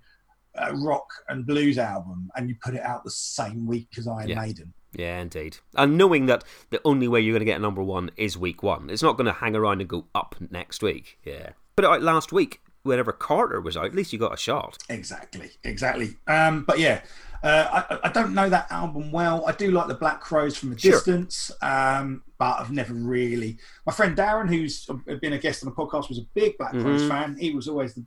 uh, 0.56 0.72
rock 0.76 1.06
and 1.28 1.46
blues 1.46 1.78
album 1.78 2.30
and 2.36 2.48
you 2.48 2.56
put 2.62 2.74
it 2.74 2.82
out 2.82 3.04
the 3.04 3.10
same 3.10 3.66
week 3.66 3.88
as 3.98 4.06
Iron 4.06 4.28
Yeah. 4.28 4.40
Maiden? 4.40 4.72
Yeah, 4.92 5.20
indeed. 5.20 5.58
And 5.76 5.96
knowing 5.96 6.26
that 6.26 6.42
the 6.70 6.80
only 6.84 7.06
way 7.06 7.20
you're 7.20 7.32
going 7.32 7.40
to 7.40 7.44
get 7.44 7.58
a 7.58 7.62
number 7.62 7.82
one 7.82 8.10
is 8.16 8.36
week 8.36 8.62
one, 8.62 8.90
it's 8.90 9.02
not 9.02 9.16
going 9.16 9.26
to 9.26 9.32
hang 9.32 9.54
around 9.54 9.80
and 9.80 9.88
go 9.88 10.06
up 10.14 10.34
next 10.50 10.82
week. 10.82 11.18
Yeah. 11.24 11.50
It 11.78 11.84
out 11.84 12.02
last 12.02 12.32
week, 12.32 12.60
whenever 12.82 13.12
Carter 13.12 13.60
was 13.60 13.76
out, 13.76 13.84
at 13.86 13.94
least 13.94 14.12
you 14.12 14.18
got 14.18 14.34
a 14.34 14.36
shot. 14.36 14.76
Exactly, 14.90 15.50
exactly. 15.64 16.16
Um, 16.26 16.64
but 16.64 16.78
yeah, 16.78 17.00
uh, 17.42 17.84
I, 17.88 18.08
I 18.08 18.12
don't 18.12 18.34
know 18.34 18.50
that 18.50 18.70
album 18.70 19.10
well. 19.12 19.46
I 19.46 19.52
do 19.52 19.70
like 19.70 19.86
the 19.88 19.94
Black 19.94 20.20
Crowes 20.20 20.56
from 20.58 20.72
a 20.72 20.78
Sure. 20.78 20.92
distance, 20.92 21.50
um, 21.62 22.22
but 22.36 22.60
I've 22.60 22.70
never 22.70 22.92
really. 22.92 23.56
My 23.86 23.92
friend 23.94 24.14
Darren, 24.14 24.48
who's 24.48 24.86
been 25.22 25.32
a 25.32 25.38
guest 25.38 25.64
on 25.64 25.70
the 25.70 25.74
podcast, 25.74 26.08
was 26.10 26.18
a 26.18 26.26
big 26.34 26.58
Black 26.58 26.72
Crowes 26.72 27.00
Mm-hmm. 27.02 27.08
fan. 27.08 27.36
He 27.38 27.54
was 27.54 27.66
always 27.68 27.94
the. 27.94 28.04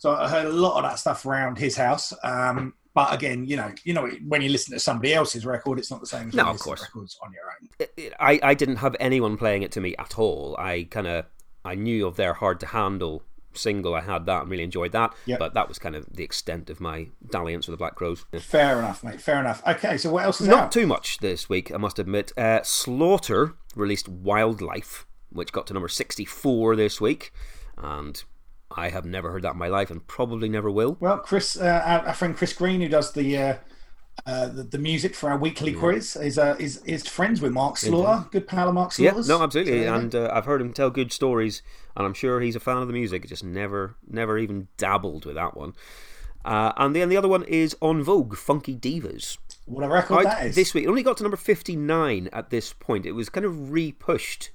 So 0.00 0.12
I 0.12 0.28
heard 0.30 0.46
a 0.46 0.50
lot 0.52 0.78
of 0.82 0.90
that 0.90 0.98
stuff 0.98 1.26
around 1.26 1.58
his 1.58 1.76
house. 1.76 2.14
Um, 2.24 2.72
but 2.94 3.12
again, 3.12 3.44
you 3.44 3.56
know, 3.56 3.70
you 3.84 3.92
know, 3.92 4.08
when 4.26 4.40
you 4.40 4.48
listen 4.48 4.72
to 4.72 4.80
somebody 4.80 5.12
else's 5.12 5.44
record, 5.44 5.78
it's 5.78 5.90
not 5.90 6.00
the 6.00 6.06
same 6.06 6.28
as 6.28 6.34
No, 6.34 6.46
of 6.48 6.58
course. 6.58 6.80
records 6.80 7.18
on 7.22 7.32
your 7.34 7.42
own. 7.44 7.68
It- 7.78 7.92
it- 7.98 8.12
I, 8.18 8.40
I 8.42 8.54
didn't 8.54 8.76
have 8.76 8.96
anyone 8.98 9.36
playing 9.36 9.62
it 9.62 9.72
to 9.72 9.80
me 9.82 9.94
at 9.98 10.18
all. 10.18 10.56
I 10.58 10.84
kind 10.90 11.06
of 11.06 11.26
I 11.66 11.74
knew 11.74 12.06
of 12.06 12.16
their 12.16 12.32
hard 12.32 12.60
to 12.60 12.66
handle 12.66 13.22
single. 13.52 13.94
I 13.94 14.00
had 14.00 14.24
that 14.24 14.40
and 14.42 14.50
really 14.50 14.62
enjoyed 14.62 14.92
that. 14.92 15.12
Yep. 15.26 15.38
But 15.38 15.52
that 15.52 15.68
was 15.68 15.78
kind 15.78 15.94
of 15.94 16.06
the 16.10 16.24
extent 16.24 16.70
of 16.70 16.80
my 16.80 17.08
dalliance 17.30 17.66
with 17.66 17.74
the 17.74 17.76
Black 17.78 17.94
Crowes. 17.94 18.24
Fair 18.40 18.78
enough, 18.78 19.04
mate. 19.04 19.20
Fair 19.20 19.38
enough. 19.38 19.62
Okay, 19.66 19.98
so 19.98 20.10
what 20.10 20.24
else 20.24 20.40
is 20.40 20.48
Not 20.48 20.58
out? 20.64 20.72
too 20.72 20.86
much 20.86 21.18
this 21.18 21.50
week, 21.50 21.70
I 21.74 21.76
must 21.76 21.98
admit. 21.98 22.32
Uh, 22.38 22.60
Slaughter 22.62 23.52
released 23.76 24.08
Wildlife, 24.08 25.04
which 25.30 25.52
got 25.52 25.66
to 25.66 25.74
number 25.74 25.88
64 25.88 26.74
this 26.76 27.00
week. 27.02 27.32
And 27.76 28.22
I 28.76 28.90
have 28.90 29.04
never 29.04 29.30
heard 29.32 29.42
that 29.42 29.52
in 29.52 29.58
my 29.58 29.68
life 29.68 29.90
and 29.90 30.06
probably 30.06 30.48
never 30.48 30.70
will. 30.70 30.96
Well, 31.00 31.18
Chris, 31.18 31.56
uh, 31.60 31.82
our, 31.84 32.08
our 32.08 32.14
friend 32.14 32.36
Chris 32.36 32.52
Green, 32.52 32.80
who 32.80 32.88
does 32.88 33.12
the 33.12 33.36
uh, 33.38 33.56
uh, 34.26 34.48
the, 34.48 34.62
the 34.64 34.78
music 34.78 35.14
for 35.14 35.30
our 35.30 35.38
weekly 35.38 35.72
quiz, 35.72 36.14
is 36.16 36.38
uh, 36.38 36.54
is 36.58 36.82
is 36.84 37.06
friends 37.08 37.40
with 37.40 37.52
Mark 37.52 37.76
Slaughter, 37.78 38.28
good 38.30 38.46
pal 38.46 38.68
of 38.68 38.74
Mark 38.74 38.96
Yeah, 38.98 39.10
Slaughter's. 39.12 39.28
no, 39.28 39.42
absolutely, 39.42 39.84
So, 39.84 39.94
and 39.94 40.14
uh, 40.14 40.30
I've 40.32 40.44
heard 40.44 40.60
him 40.60 40.72
tell 40.72 40.90
good 40.90 41.12
stories, 41.12 41.62
and 41.96 42.06
I'm 42.06 42.14
sure 42.14 42.40
he's 42.40 42.54
a 42.56 42.60
fan 42.60 42.76
of 42.76 42.86
the 42.86 42.92
music. 42.92 43.26
Just 43.26 43.42
never, 43.44 43.96
never 44.06 44.38
even 44.38 44.68
dabbled 44.76 45.24
with 45.24 45.34
that 45.36 45.56
one. 45.56 45.72
Uh, 46.44 46.72
and 46.76 46.94
then 46.96 47.08
the 47.08 47.16
other 47.16 47.28
one 47.28 47.42
is 47.44 47.76
En 47.82 48.02
Vogue, 48.02 48.36
Funky 48.36 48.74
Divas. 48.76 49.36
what 49.66 49.84
a 49.84 49.88
record 49.88 50.24
that 50.24 50.46
is. 50.46 50.54
This 50.54 50.72
week, 50.74 50.84
it 50.84 50.88
only 50.88 51.02
got 51.02 51.16
to 51.18 51.22
number 51.22 51.36
59 51.36 52.28
at 52.32 52.48
this 52.50 52.72
point. 52.72 53.04
It 53.04 53.12
was 53.12 53.28
kind 53.28 53.44
of 53.44 53.70
re-pushed 53.70 54.50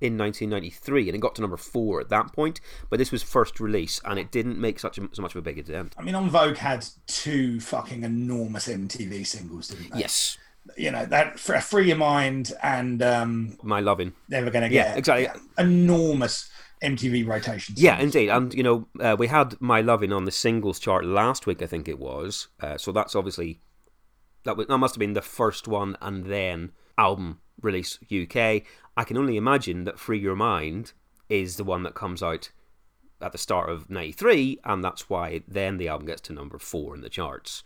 in 0.00 0.16
1993, 0.16 1.08
and 1.08 1.16
it 1.16 1.20
got 1.20 1.34
to 1.36 1.40
number 1.42 1.56
four 1.56 2.00
at 2.00 2.08
that 2.10 2.32
point. 2.32 2.60
But 2.90 2.98
this 2.98 3.10
was 3.12 3.22
first 3.22 3.58
release, 3.60 4.00
and 4.04 4.18
it 4.18 4.30
didn't 4.30 4.58
make 4.60 4.78
such 4.78 4.98
a, 4.98 5.08
so 5.12 5.22
much 5.22 5.32
of 5.34 5.38
a 5.38 5.42
big 5.42 5.64
dent. 5.66 5.94
I 5.98 6.02
mean, 6.02 6.14
En 6.14 6.28
Vogue 6.30 6.56
had 6.56 6.86
two 7.06 7.60
fucking 7.60 8.04
enormous 8.04 8.68
MTV 8.68 9.26
singles, 9.26 9.68
didn't 9.68 9.92
they? 9.92 10.00
Yes, 10.00 10.38
You 10.76 10.90
know 10.90 11.06
that 11.06 11.38
Free 11.38 11.86
Your 11.88 11.96
Mind 11.96 12.52
and 12.62 13.02
um, 13.02 13.56
my 13.62 13.80
loving. 13.80 14.12
Never 14.28 14.50
Gonna 14.50 14.66
Yeah, 14.68 14.88
Get. 14.90 14.98
exactly. 14.98 15.28
enormous 15.58 16.50
MTV 16.82 17.26
rotations. 17.26 17.80
Yeah, 17.82 17.98
indeed, 17.98 18.28
and 18.28 18.54
you 18.54 18.62
know 18.62 18.86
uh, 19.00 19.16
we 19.18 19.26
had 19.26 19.60
"My 19.60 19.80
Loving" 19.80 20.12
on 20.12 20.26
the 20.26 20.30
singles 20.30 20.78
chart 20.78 21.04
last 21.04 21.46
week, 21.46 21.60
I 21.62 21.66
think 21.66 21.88
it 21.88 21.98
was. 21.98 22.48
Uh, 22.60 22.78
so 22.78 22.92
that's 22.92 23.16
obviously 23.16 23.60
that 24.44 24.56
was 24.56 24.66
that 24.68 24.78
must 24.78 24.94
have 24.94 25.00
been 25.00 25.14
the 25.14 25.22
first 25.22 25.66
one, 25.66 25.96
and 26.00 26.26
then 26.26 26.70
album 26.96 27.40
release 27.60 27.98
UK. 28.04 28.62
I 28.98 29.04
can 29.04 29.16
only 29.16 29.36
imagine 29.36 29.84
that 29.84 30.00
"Free 30.00 30.18
Your 30.18 30.34
Mind" 30.34 30.92
is 31.28 31.56
the 31.56 31.62
one 31.62 31.84
that 31.84 31.94
comes 31.94 32.20
out 32.20 32.50
at 33.22 33.30
the 33.30 33.38
start 33.38 33.70
of 33.70 33.88
'93, 33.88 34.58
and 34.64 34.82
that's 34.82 35.08
why 35.08 35.42
then 35.46 35.76
the 35.76 35.86
album 35.86 36.08
gets 36.08 36.20
to 36.22 36.32
number 36.32 36.58
four 36.58 36.96
in 36.96 37.00
the 37.00 37.08
charts 37.08 37.62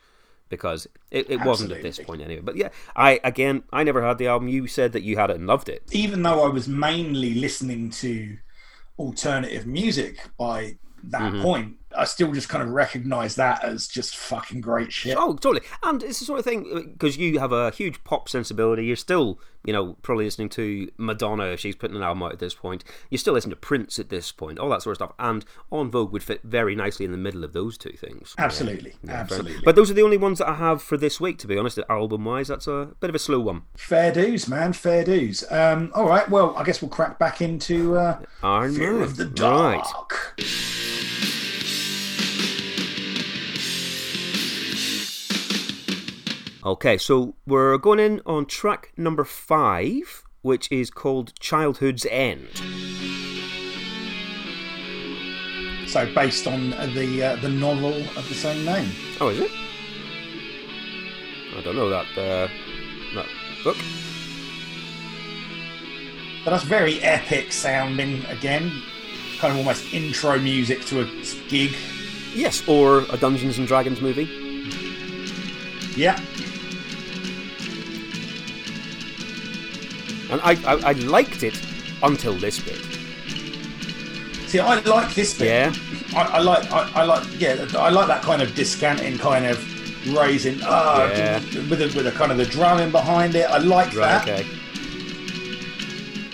because 0.50 0.86
it, 1.10 1.30
it 1.30 1.42
wasn't 1.42 1.72
at 1.72 1.80
this 1.80 1.98
point 1.98 2.20
anyway. 2.20 2.42
But 2.42 2.56
yeah, 2.56 2.68
I 2.94 3.18
again, 3.24 3.64
I 3.72 3.82
never 3.82 4.02
had 4.06 4.18
the 4.18 4.26
album. 4.26 4.48
You 4.48 4.66
said 4.66 4.92
that 4.92 5.04
you 5.04 5.16
had 5.16 5.30
it 5.30 5.36
and 5.36 5.46
loved 5.46 5.70
it. 5.70 5.82
even 5.90 6.22
though 6.22 6.44
I 6.44 6.48
was 6.48 6.68
mainly 6.68 7.32
listening 7.32 7.88
to 8.02 8.36
alternative 8.98 9.66
music 9.66 10.18
by 10.36 10.76
that 11.04 11.20
Mm-hmm. 11.32 11.42
point, 11.42 11.76
I 11.96 12.04
still 12.04 12.32
just 12.32 12.48
kind 12.48 12.62
of 12.62 12.70
recognise 12.70 13.34
that 13.36 13.62
as 13.62 13.86
just 13.86 14.16
fucking 14.16 14.60
great 14.62 14.92
shit. 14.92 15.14
Oh, 15.18 15.34
totally. 15.34 15.60
And 15.82 16.02
it's 16.02 16.20
the 16.20 16.24
sort 16.24 16.38
of 16.38 16.44
thing 16.44 16.92
because 16.92 17.18
you 17.18 17.38
have 17.38 17.52
a 17.52 17.70
huge 17.70 18.02
pop 18.04 18.28
sensibility. 18.30 18.86
You're 18.86 18.96
still, 18.96 19.38
you 19.64 19.74
know, 19.74 19.94
probably 20.00 20.24
listening 20.24 20.48
to 20.50 20.90
Madonna. 20.96 21.54
She's 21.58 21.76
putting 21.76 21.96
an 21.98 22.02
album 22.02 22.22
out 22.22 22.32
at 22.32 22.38
this 22.38 22.54
point. 22.54 22.82
You 23.10 23.18
still 23.18 23.34
listen 23.34 23.50
to 23.50 23.56
Prince 23.56 23.98
at 23.98 24.08
this 24.08 24.32
point. 24.32 24.58
All 24.58 24.70
that 24.70 24.80
sort 24.82 24.92
of 24.92 24.98
stuff. 25.06 25.12
And 25.18 25.44
En 25.70 25.90
Vogue 25.90 26.12
would 26.12 26.22
fit 26.22 26.40
very 26.44 26.74
nicely 26.74 27.04
in 27.04 27.12
the 27.12 27.18
middle 27.18 27.44
of 27.44 27.52
those 27.52 27.76
two 27.76 27.92
things. 27.92 28.34
Absolutely, 28.38 28.94
Fair- 29.04 29.16
absolutely. 29.16 29.60
But 29.62 29.76
those 29.76 29.90
are 29.90 29.94
the 29.94 30.02
only 30.02 30.16
ones 30.16 30.38
that 30.38 30.48
I 30.48 30.54
have 30.54 30.80
for 30.82 30.96
this 30.96 31.20
week. 31.20 31.36
To 31.40 31.46
be 31.46 31.58
honest, 31.58 31.78
album 31.90 32.24
wise, 32.24 32.48
that's 32.48 32.66
a 32.66 32.92
bit 33.00 33.10
of 33.10 33.16
a 33.16 33.18
slow 33.18 33.40
one. 33.40 33.62
Fair 33.76 34.10
dues, 34.12 34.48
man. 34.48 34.72
Fair 34.72 35.04
dues. 35.04 35.44
Um, 35.50 35.90
all 35.94 36.08
right. 36.08 36.26
Well, 36.30 36.56
I 36.56 36.64
guess 36.64 36.80
we'll 36.80 36.88
crack 36.88 37.18
back 37.18 37.42
into 37.42 37.96
uh, 37.98 38.18
Iron 38.42 38.74
Fear 38.74 38.92
Man. 38.94 39.02
of 39.02 39.16
the 39.18 39.26
Dark. 39.26 39.84
Right. 40.38 40.81
Okay, 46.64 46.96
so 46.96 47.34
we're 47.44 47.76
going 47.76 47.98
in 47.98 48.20
on 48.24 48.46
track 48.46 48.92
number 48.96 49.24
five, 49.24 50.22
which 50.42 50.70
is 50.70 50.90
called 50.90 51.32
Childhood's 51.40 52.06
End. 52.06 52.48
So, 55.88 56.08
based 56.14 56.46
on 56.46 56.70
the 56.70 57.20
uh, 57.20 57.36
the 57.36 57.48
novel 57.48 57.94
of 58.16 58.28
the 58.28 58.34
same 58.34 58.64
name. 58.64 58.92
Oh, 59.20 59.30
is 59.30 59.40
it? 59.40 59.50
I 61.56 61.62
don't 61.62 61.74
know 61.74 61.88
that 61.88 62.06
uh, 62.16 62.48
that 63.16 63.26
book. 63.64 63.76
But 66.44 66.52
that's 66.52 66.64
very 66.64 67.00
epic 67.00 67.50
sounding 67.50 68.24
again. 68.26 68.70
Kind 69.38 69.52
of 69.52 69.58
almost 69.58 69.92
intro 69.92 70.38
music 70.38 70.84
to 70.86 71.00
a 71.00 71.04
gig. 71.48 71.74
Yes, 72.34 72.62
or 72.68 73.00
a 73.10 73.16
Dungeons 73.16 73.58
and 73.58 73.66
Dragons 73.66 74.00
movie. 74.00 74.28
Yeah. 75.96 76.18
And 80.32 80.40
I, 80.42 80.52
I, 80.66 80.90
I 80.90 80.92
liked 80.92 81.42
it 81.42 81.60
until 82.02 82.32
this 82.34 82.58
bit. 82.58 82.78
See, 84.48 84.58
I 84.58 84.80
like 84.80 85.14
this 85.14 85.38
bit. 85.38 85.46
Yeah. 85.48 85.72
I, 86.18 86.22
I 86.22 86.38
like, 86.40 86.70
I, 86.72 86.90
I 86.94 87.04
like, 87.04 87.26
yeah, 87.40 87.66
I 87.78 87.90
like 87.90 88.06
that 88.08 88.22
kind 88.22 88.42
of 88.42 88.54
discanting 88.54 89.18
kind 89.18 89.46
of 89.46 89.58
raising, 90.16 90.58
ah, 90.62 91.04
Yeah. 91.10 91.38
with 91.70 91.80
a, 91.82 91.92
with 91.96 92.06
a 92.06 92.12
kind 92.12 92.32
of 92.32 92.38
the 92.38 92.46
drumming 92.46 92.90
behind 92.90 93.34
it. 93.34 93.48
I 93.48 93.58
like 93.58 93.94
Right. 93.94 94.24
that. 94.24 94.28
Okay. 94.28 94.46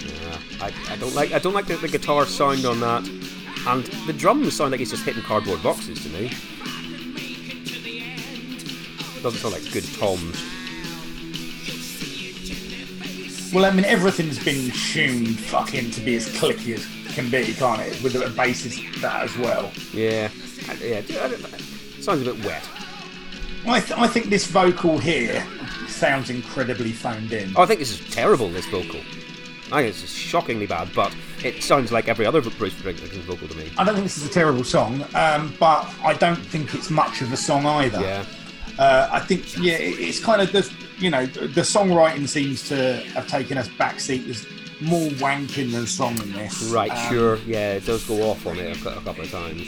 Yeah, 0.06 0.38
I, 0.60 0.72
I 0.92 0.96
don't 0.96 1.14
like 1.14 1.32
I 1.32 1.38
don't 1.38 1.52
like 1.54 1.66
the, 1.66 1.76
the 1.76 1.88
guitar 1.88 2.24
sound 2.26 2.64
on 2.64 2.80
that, 2.80 3.06
and 3.66 3.84
the 4.06 4.12
drums 4.12 4.56
sound 4.56 4.70
like 4.72 4.80
it's 4.80 4.90
just 4.90 5.04
hitting 5.04 5.22
cardboard 5.22 5.62
boxes 5.62 6.02
to 6.04 6.08
me. 6.10 6.30
Doesn't 9.22 9.40
sound 9.40 9.54
like 9.54 9.70
good 9.72 9.84
toms. 9.98 10.40
Well, 13.52 13.64
I 13.64 13.70
mean, 13.70 13.86
everything's 13.86 14.42
been 14.44 14.70
tuned 14.70 15.38
fucking 15.40 15.90
to 15.92 16.00
be 16.02 16.16
as 16.16 16.28
clicky 16.28 16.74
as 16.74 16.86
can 17.14 17.30
be, 17.30 17.54
can't 17.54 17.80
it? 17.80 18.02
With 18.02 18.12
the 18.12 18.28
bases 18.36 18.78
that 19.00 19.22
as 19.22 19.36
well. 19.38 19.72
Yeah, 19.92 20.28
yeah. 20.82 20.98
I 21.22 21.28
don't, 21.28 21.40
sounds 22.00 22.20
a 22.22 22.32
bit 22.32 22.44
wet. 22.44 22.68
I, 23.66 23.80
th- 23.80 23.98
I 23.98 24.06
think 24.06 24.26
this 24.26 24.46
vocal 24.46 24.98
here 24.98 25.44
sounds 25.88 26.30
incredibly 26.30 26.92
phoned 26.92 27.32
in. 27.32 27.52
Oh, 27.56 27.62
I 27.62 27.66
think 27.66 27.80
this 27.80 27.98
is 27.98 28.14
terrible. 28.14 28.50
This 28.50 28.66
vocal. 28.66 29.00
I 29.70 29.82
think 29.82 29.88
it's 29.88 30.10
shockingly 30.10 30.66
bad, 30.66 30.90
but 30.94 31.14
it 31.44 31.62
sounds 31.62 31.92
like 31.92 32.08
every 32.08 32.24
other 32.24 32.40
Bruce 32.40 32.74
Springsteen 32.74 33.20
vocal 33.22 33.48
to 33.48 33.56
me. 33.56 33.70
I 33.76 33.84
don't 33.84 33.94
think 33.94 34.06
this 34.06 34.16
is 34.16 34.26
a 34.26 34.32
terrible 34.32 34.64
song, 34.64 35.04
um, 35.14 35.54
but 35.60 35.86
I 36.02 36.14
don't 36.14 36.36
think 36.36 36.74
it's 36.74 36.88
much 36.88 37.20
of 37.20 37.32
a 37.32 37.36
song 37.36 37.66
either. 37.66 38.00
Yeah. 38.00 38.24
Uh, 38.78 39.08
I 39.10 39.20
think, 39.20 39.56
yeah, 39.58 39.74
it- 39.74 39.98
it's 39.98 40.20
kind 40.20 40.40
of 40.40 40.52
the, 40.52 40.70
you 40.98 41.10
know, 41.10 41.26
the 41.26 41.62
songwriting 41.62 42.28
seems 42.28 42.68
to 42.68 42.94
have 43.14 43.26
taken 43.26 43.58
us 43.58 43.68
backseat. 43.68 44.24
There's 44.24 44.46
more 44.80 45.08
wanking 45.10 45.72
than 45.72 45.86
song 45.86 46.16
in 46.22 46.32
this. 46.32 46.62
Right. 46.64 46.90
Um, 46.92 47.12
sure. 47.12 47.36
Yeah. 47.46 47.72
It 47.74 47.86
does 47.86 48.04
go 48.04 48.30
off 48.30 48.46
on 48.46 48.58
it 48.58 48.76
a, 48.84 48.98
a 48.98 49.00
couple 49.02 49.24
of 49.24 49.30
times. 49.30 49.62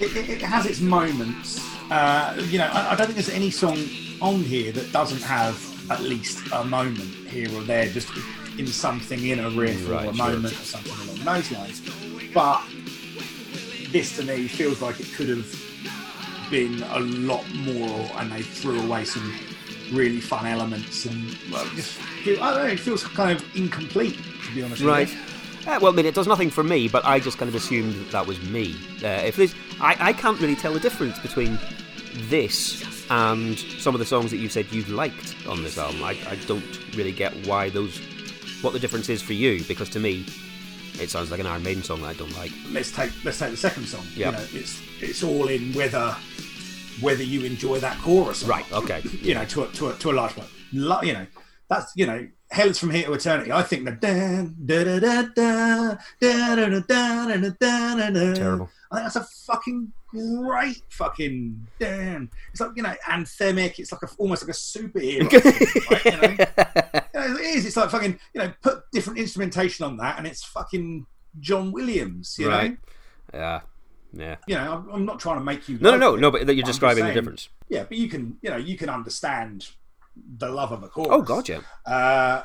It, 0.00 0.14
it, 0.16 0.28
it 0.28 0.42
has 0.42 0.66
its 0.66 0.80
moments. 0.80 1.60
Uh, 1.90 2.36
you 2.48 2.58
know, 2.58 2.66
I, 2.66 2.92
I 2.92 2.94
don't 2.94 3.06
think 3.06 3.14
there's 3.16 3.30
any 3.30 3.50
song 3.50 3.78
on 4.20 4.40
here 4.40 4.70
that 4.72 4.92
doesn't 4.92 5.22
have 5.22 5.56
at 5.90 6.00
least 6.02 6.40
a 6.52 6.64
moment 6.64 7.08
here 7.28 7.48
or 7.56 7.62
there, 7.62 7.86
just 7.86 8.08
in 8.58 8.66
something 8.66 9.24
in 9.26 9.38
a 9.40 9.48
riff 9.50 9.88
Right, 9.88 10.06
or 10.06 10.10
a 10.10 10.14
sure. 10.14 10.26
moment 10.26 10.52
or 10.52 10.64
something 10.64 10.92
along 11.08 11.24
those 11.24 11.50
lines. 11.50 11.80
But 12.34 12.62
this 13.90 14.14
to 14.18 14.24
me 14.24 14.46
feels 14.48 14.82
like 14.82 15.00
it 15.00 15.06
could 15.14 15.28
have 15.30 15.46
been 16.50 16.82
a 16.82 17.00
lot 17.00 17.44
more, 17.54 18.10
and 18.16 18.32
they 18.32 18.42
threw 18.42 18.80
away 18.80 19.04
some 19.04 19.34
really 19.92 20.20
fun 20.20 20.46
elements, 20.46 21.06
and 21.06 21.36
well, 21.50 21.64
just 21.74 21.98
I 22.26 22.34
don't 22.34 22.40
know, 22.40 22.66
it 22.66 22.80
feels 22.80 23.02
kind 23.04 23.32
of 23.32 23.56
incomplete 23.56 24.18
to 24.46 24.54
be 24.54 24.62
honest. 24.62 24.82
Right. 24.82 25.08
With 25.08 25.14
you. 25.66 25.72
Uh, 25.72 25.78
well, 25.82 25.92
I 25.92 25.96
mean, 25.96 26.06
it 26.06 26.14
does 26.14 26.26
nothing 26.26 26.50
for 26.50 26.64
me, 26.64 26.88
but 26.88 27.04
I 27.04 27.20
just 27.20 27.36
kind 27.36 27.48
of 27.48 27.54
assumed 27.54 27.94
that, 27.94 28.10
that 28.12 28.26
was 28.26 28.40
me. 28.48 28.74
Uh, 29.04 29.22
if 29.26 29.36
this, 29.36 29.54
I, 29.80 29.96
I 30.00 30.12
can't 30.14 30.40
really 30.40 30.56
tell 30.56 30.72
the 30.72 30.80
difference 30.80 31.18
between 31.18 31.58
this 32.30 32.82
and 33.10 33.58
some 33.58 33.94
of 33.94 33.98
the 33.98 34.06
songs 34.06 34.30
that 34.30 34.38
you 34.38 34.48
said 34.48 34.66
you've 34.72 34.88
liked 34.88 35.36
on 35.46 35.62
this 35.62 35.76
album. 35.76 36.02
I, 36.02 36.16
I 36.26 36.36
don't 36.46 36.64
really 36.96 37.12
get 37.12 37.34
why 37.46 37.68
those, 37.68 38.00
what 38.62 38.72
the 38.72 38.78
difference 38.78 39.08
is 39.10 39.20
for 39.20 39.34
you, 39.34 39.62
because 39.64 39.90
to 39.90 40.00
me, 40.00 40.24
it 41.00 41.10
sounds 41.10 41.30
like 41.30 41.40
an 41.40 41.46
Iron 41.46 41.62
Maiden 41.62 41.82
song 41.82 42.00
that 42.02 42.08
I 42.08 42.14
don't 42.14 42.34
like. 42.36 42.50
let's 42.70 42.90
take 42.92 43.10
let's 43.24 43.38
take 43.38 43.50
the 43.50 43.56
second 43.56 43.86
song. 43.86 44.04
Yeah. 44.14 44.26
You 44.26 44.32
know, 44.32 44.44
it's 44.52 44.82
it's 45.00 45.22
all 45.22 45.48
in 45.48 45.72
whether 45.74 46.14
whether 47.00 47.22
you 47.22 47.44
enjoy 47.44 47.78
that 47.80 47.96
chorus. 47.98 48.42
Or 48.44 48.48
Right. 48.48 48.70
not. 48.70 48.82
Okay. 48.84 49.02
You 49.22 49.34
know, 49.34 49.44
to 49.46 49.64
a, 49.64 49.68
to 49.72 49.88
a, 49.90 49.94
to 49.94 50.10
a 50.10 50.12
large. 50.12 50.32
Lo- 50.72 51.00
You 51.02 51.12
know, 51.14 51.26
that's 51.68 51.92
you 51.96 52.06
know, 52.06 52.26
hell's 52.50 52.78
from 52.78 52.90
here 52.90 53.06
to 53.06 53.12
eternity. 53.12 53.52
I 53.52 53.62
think 53.62 53.84
the 53.84 53.92
da 53.92 54.46
da 54.66 54.98
da 54.98 55.22
da 55.22 55.96
da 56.20 56.54
da 56.56 56.66
da 56.66 56.80
da 56.80 57.36
da 57.38 57.50
da 57.50 57.96
da 57.96 58.10
da. 58.10 58.34
Terrible. 58.34 58.68
I 58.90 58.96
think 58.96 59.04
that's 59.12 59.16
a 59.16 59.24
fucking 59.46 59.92
great 60.08 60.82
fucking 60.88 61.66
damn. 61.78 62.30
It's 62.52 62.60
like 62.60 62.70
you 62.76 62.82
know, 62.82 62.94
anthemic. 63.08 63.78
It's 63.78 63.92
like 63.92 64.02
a, 64.02 64.08
almost 64.18 64.42
like 64.42 64.54
a 64.54 64.58
superhero. 64.58 65.30
right, 65.90 66.04
you 66.04 66.36
know? 66.36 67.00
It 67.38 67.56
is. 67.56 67.66
It's 67.66 67.76
like 67.76 67.90
fucking, 67.90 68.18
you 68.34 68.40
know, 68.40 68.52
put 68.62 68.82
different 68.92 69.18
instrumentation 69.18 69.84
on 69.84 69.96
that, 69.98 70.18
and 70.18 70.26
it's 70.26 70.44
fucking 70.44 71.06
John 71.40 71.72
Williams. 71.72 72.36
You 72.38 72.48
right. 72.48 72.70
know, 73.32 73.38
Yeah. 73.38 73.60
Yeah. 74.12 74.36
you 74.46 74.54
know, 74.54 74.72
I'm, 74.72 74.90
I'm 74.90 75.04
not 75.04 75.20
trying 75.20 75.38
to 75.38 75.44
make 75.44 75.68
you. 75.68 75.78
No, 75.80 75.90
no, 75.90 75.90
like 75.90 76.00
no, 76.00 76.14
it. 76.14 76.20
no. 76.20 76.30
But 76.30 76.46
that 76.46 76.54
you're 76.54 76.64
I'm 76.64 76.70
describing 76.70 77.04
the 77.04 77.12
difference. 77.12 77.48
Yeah, 77.68 77.84
but 77.84 77.98
you 77.98 78.08
can, 78.08 78.38
you 78.42 78.50
know, 78.50 78.56
you 78.56 78.76
can 78.76 78.88
understand 78.88 79.68
the 80.38 80.48
love 80.48 80.72
of 80.72 80.82
a 80.82 80.88
chorus. 80.88 81.10
Oh 81.12 81.22
God, 81.22 81.48
yeah. 81.48 81.60
Uh, 81.86 82.42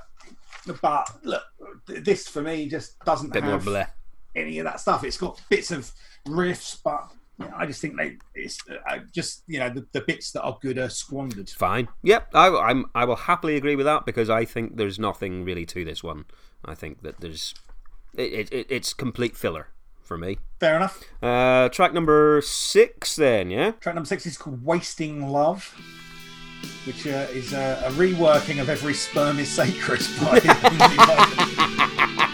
but 0.82 1.10
look, 1.24 1.44
this 1.88 2.28
for 2.28 2.42
me 2.42 2.68
just 2.68 3.00
doesn't 3.06 3.34
Bit 3.34 3.44
have 3.44 3.88
any 4.36 4.60
of 4.60 4.66
that 4.66 4.80
stuff. 4.80 5.04
It's 5.04 5.18
got 5.18 5.42
bits 5.50 5.72
of 5.72 5.92
riffs, 6.28 6.78
but 6.84 7.12
know, 7.40 7.52
I 7.56 7.66
just 7.66 7.82
think 7.82 7.98
they, 7.98 8.18
it's 8.36 8.60
uh, 8.70 9.00
just 9.12 9.44
you 9.48 9.60
know 9.60 9.70
the, 9.70 9.86
the 9.92 10.02
bits 10.02 10.32
that 10.32 10.44
are 10.44 10.58
good 10.62 10.78
are 10.78 10.90
squandered. 10.90 11.50
Fine. 11.50 11.88
Yep. 12.04 12.30
I, 12.34 12.48
I'm. 12.50 12.86
I 12.94 13.06
will 13.06 13.16
happily 13.16 13.56
agree 13.56 13.76
with 13.76 13.86
that 13.86 14.06
because 14.06 14.30
I 14.30 14.46
think 14.46 14.78
there's 14.78 15.00
nothing 15.00 15.44
really 15.44 15.66
to 15.68 15.84
this 15.84 16.04
one. 16.04 16.26
I 16.64 16.76
think 16.76 17.02
that 17.02 17.20
there's, 17.20 17.56
it, 18.16 18.52
it, 18.52 18.68
it's 18.70 18.94
complete 18.94 19.36
filler 19.36 19.68
for 20.02 20.18
me. 20.18 20.38
Fair 20.60 20.76
enough. 20.78 21.04
Uh, 21.22 21.70
track 21.70 21.94
number 21.94 22.42
six, 22.44 23.16
then, 23.16 23.50
yeah. 23.50 23.72
Track 23.72 23.96
number 23.96 24.08
six 24.08 24.26
is 24.26 24.38
called 24.38 24.64
"Wasting 24.64 25.28
Love." 25.28 25.76
Which 26.86 27.08
uh, 27.08 27.28
is 27.32 27.52
a, 27.52 27.84
a 27.86 27.92
reworking 27.92 28.62
of 28.62 28.70
"Every 28.70 28.94
Sperm 28.94 29.40
Is 29.40 29.50
Sacred" 29.50 30.02
by 30.22 30.40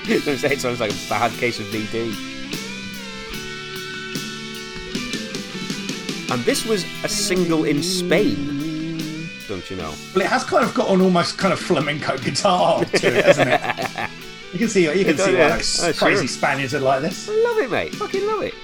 it 0.12 0.60
sounds 0.60 0.80
like 0.80 0.92
a 0.92 1.10
bad 1.10 1.32
case 1.34 1.60
of 1.60 1.66
VD. 1.68 2.39
And 6.32 6.44
this 6.44 6.66
was 6.66 6.86
a 7.04 7.10
single 7.10 7.66
in 7.66 7.82
Spain, 7.82 9.28
don't 9.48 9.68
you 9.70 9.78
know? 9.78 9.94
Well, 10.16 10.24
it 10.24 10.28
has 10.30 10.44
kind 10.44 10.64
of 10.64 10.74
got 10.76 10.90
an 10.90 11.02
almost 11.02 11.38
kind 11.40 11.52
of 11.54 11.60
flamenco 11.60 12.18
guitar 12.20 12.86
to 12.86 13.08
it, 13.18 13.26
hasn't 13.26 13.50
it? 13.50 14.10
You 14.52 14.58
can 14.58 14.68
see, 14.68 14.86
you 14.98 15.06
can 15.06 15.16
see 15.16 15.36
why 15.36 15.50
those 15.50 15.80
Oh, 15.84 15.94
crazy 15.94 16.26
sure. 16.26 16.28
Spaniards 16.40 16.74
are 16.74 16.80
like 16.80 17.04
this. 17.04 17.30
I 17.30 17.34
love 17.34 17.58
it, 17.60 17.70
mate. 17.70 17.94
Fucking 17.94 18.26
love 18.26 18.42
it. 18.42 18.56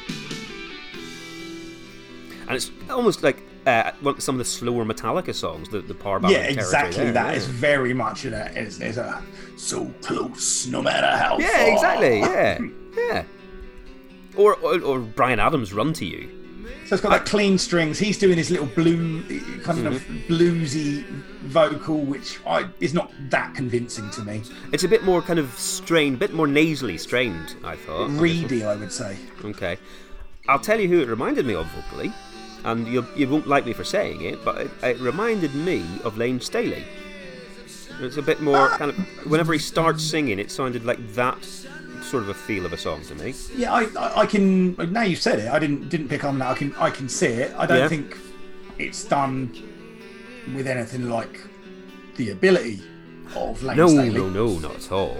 And 2.47 2.55
it's 2.55 2.71
almost 2.89 3.21
like 3.21 3.43
uh, 3.67 3.91
some 4.17 4.33
of 4.33 4.39
the 4.39 4.45
slower 4.45 4.83
Metallica 4.83 5.31
songs, 5.35 5.69
the, 5.69 5.81
the 5.81 5.93
power 5.93 6.19
ballad 6.19 6.35
yeah, 6.37 6.43
exactly. 6.45 7.03
there, 7.03 7.11
That 7.13 7.31
yeah. 7.33 7.37
is 7.37 7.45
very 7.45 7.93
much 7.93 8.25
in 8.25 8.33
a 8.33 8.45
is, 8.55 8.81
is 8.81 8.97
a 8.97 9.21
so 9.57 9.85
close, 10.01 10.65
no 10.65 10.81
matter 10.81 11.05
how 11.17 11.37
Yeah, 11.37 11.49
far. 11.51 11.73
exactly. 11.73 12.19
Yeah, 12.19 12.59
yeah. 13.13 13.23
Or, 14.35 14.55
or 14.55 14.81
or 14.81 14.97
Bryan 14.99 15.39
Adams' 15.39 15.71
"Run 15.71 15.93
to 15.93 16.05
You." 16.05 16.29
So 16.85 16.93
it's 16.93 17.01
got 17.01 17.09
that 17.09 17.25
clean 17.25 17.57
strings. 17.57 17.97
He's 17.97 18.17
doing 18.17 18.37
his 18.37 18.51
little 18.51 18.67
blue, 18.67 19.23
kind 19.61 19.87
of 19.87 19.93
mm-hmm. 19.93 20.31
bluesy 20.31 21.03
vocal, 21.45 21.97
which 21.97 22.39
I, 22.45 22.67
is 22.79 22.93
not 22.93 23.11
that 23.31 23.55
convincing 23.55 24.11
to 24.11 24.23
me. 24.23 24.43
It's 24.71 24.83
a 24.83 24.87
bit 24.87 25.03
more 25.03 25.23
kind 25.23 25.39
of 25.39 25.51
strained, 25.57 26.17
a 26.17 26.19
bit 26.19 26.33
more 26.33 26.45
nasally 26.45 26.99
strained, 26.99 27.55
I 27.63 27.75
thought. 27.75 28.11
Reedy, 28.11 28.63
I 28.63 28.75
would 28.75 28.91
say. 28.91 29.17
Okay. 29.43 29.77
I'll 30.47 30.59
tell 30.59 30.79
you 30.79 30.87
who 30.87 31.01
it 31.01 31.07
reminded 31.07 31.47
me 31.47 31.55
of 31.55 31.65
vocally, 31.67 32.13
and 32.63 32.87
you, 32.87 33.03
you 33.15 33.27
won't 33.27 33.47
like 33.47 33.65
me 33.65 33.73
for 33.73 33.83
saying 33.83 34.21
it, 34.21 34.45
but 34.45 34.61
it, 34.61 34.71
it 34.83 34.99
reminded 34.99 35.55
me 35.55 35.83
of 36.03 36.19
Layne 36.19 36.39
Staley. 36.39 36.83
It's 37.99 38.17
a 38.17 38.21
bit 38.21 38.41
more 38.41 38.57
ah! 38.57 38.77
kind 38.77 38.91
of. 38.91 38.97
Whenever 39.25 39.53
he 39.53 39.59
starts 39.59 40.03
singing, 40.03 40.37
it 40.37 40.51
sounded 40.51 40.85
like 40.85 40.99
that 41.13 41.65
sort 42.15 42.23
of 42.23 42.29
a 42.29 42.33
feel 42.33 42.65
of 42.65 42.71
a 42.71 42.77
song 42.77 43.01
to 43.03 43.13
me. 43.15 43.33
Yeah, 43.57 43.73
I, 43.73 43.81
I, 43.99 44.19
I 44.21 44.25
can. 44.25 44.73
Now 44.93 45.01
you've 45.01 45.19
said 45.21 45.39
it, 45.39 45.49
I 45.51 45.59
didn't 45.59 45.89
didn't 45.89 46.07
pick 46.07 46.23
on 46.23 46.39
that. 46.39 46.47
I 46.47 46.53
can 46.53 46.73
I 46.77 46.89
can 46.89 47.09
see 47.09 47.27
it. 47.27 47.53
I 47.57 47.65
don't 47.65 47.77
Yeah. 47.79 47.89
think 47.89 48.17
it's 48.79 49.03
done 49.03 49.51
with 50.55 50.65
anything 50.67 51.09
like 51.09 51.41
the 52.15 52.29
ability 52.31 52.81
of 53.35 53.61
Layne 53.63 53.75
No, 53.77 53.87
Staley. 53.89 54.09
no, 54.11 54.29
no, 54.29 54.47
no, 54.47 54.59
not 54.59 54.75
at 54.77 54.91
all. 54.93 55.17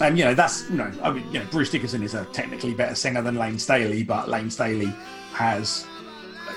And 0.00 0.16
you 0.16 0.24
know 0.26 0.34
that's 0.34 0.70
you 0.70 0.76
know 0.76 0.92
I 1.02 1.10
mean 1.10 1.26
you 1.32 1.40
know 1.40 1.46
Bruce 1.50 1.70
Dickinson 1.70 2.02
is 2.04 2.14
a 2.14 2.24
technically 2.26 2.72
better 2.74 2.94
singer 2.94 3.22
than 3.22 3.34
Layne 3.34 3.58
Staley, 3.58 4.04
but 4.04 4.28
Layne 4.28 4.50
Staley 4.50 4.92
has 5.32 5.86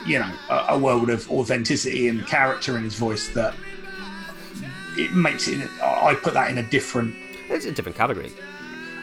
you 0.05 0.19
know 0.19 0.31
a, 0.51 0.65
a 0.75 0.77
world 0.77 1.09
of 1.09 1.27
authenticity 1.31 2.07
and 2.07 2.27
character 2.27 2.77
in 2.77 2.83
his 2.83 2.95
voice 2.95 3.29
that 3.29 3.55
it 4.95 5.11
makes 5.13 5.47
it. 5.47 5.67
I 5.81 6.13
put 6.13 6.35
that 6.35 6.51
in 6.51 6.59
a 6.59 6.63
different 6.69 7.15
It's 7.49 7.65
a 7.65 7.71
different 7.71 7.97
category. 7.97 8.31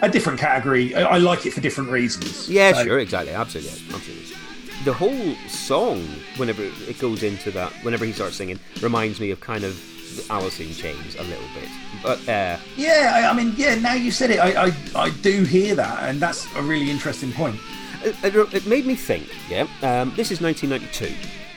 A 0.03 0.09
different 0.09 0.39
category. 0.39 0.95
I, 0.95 1.03
I 1.03 1.19
like 1.19 1.47
it 1.47 1.53
for 1.53 1.61
different 1.61 1.91
reasons. 1.91 2.49
Yeah, 2.49 2.73
So- 2.73 2.85
sure, 2.85 2.99
exactly, 2.99 3.33
absolutely, 3.33 3.73
absolutely. 3.95 4.37
The 4.85 4.93
whole 4.93 5.35
song, 5.49 6.07
whenever 6.37 6.63
it 6.63 6.99
goes 7.01 7.23
into 7.25 7.51
that, 7.53 7.73
whenever 7.83 8.05
he 8.05 8.13
starts 8.13 8.37
singing, 8.37 8.61
reminds 8.83 9.19
me 9.19 9.31
of 9.33 9.41
kind 9.41 9.65
of 9.65 10.31
Alice 10.31 10.61
in 10.61 10.73
Chains 10.73 11.17
a 11.17 11.25
little 11.25 11.49
bit. 11.55 11.69
But 12.03 12.21
uh, 12.29 12.57
Yeah, 12.77 13.13
I, 13.15 13.31
I 13.31 13.33
mean, 13.35 13.55
yeah. 13.57 13.75
Now 13.75 13.95
you 13.95 14.11
said 14.13 14.31
it, 14.31 14.39
I, 14.39 14.67
I, 14.67 14.73
I 14.95 15.11
do 15.11 15.43
hear 15.43 15.75
that, 15.75 16.09
and 16.09 16.21
that's 16.21 16.47
a 16.55 16.63
really 16.63 16.91
interesting 16.91 17.33
point. 17.33 17.59
it, 18.05 18.55
it, 18.55 18.67
made 18.67 18.87
me 18.87 18.95
think. 18.95 19.29
Yeah, 19.49 19.67
um, 19.83 20.13
this 20.15 20.31
is 20.31 20.41
1992, 20.41 21.13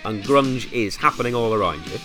and 0.06 0.24
grunge 0.24 0.72
is 0.74 0.96
happening 0.96 1.36
all 1.36 1.54
around 1.54 1.86
you. 1.88 2.00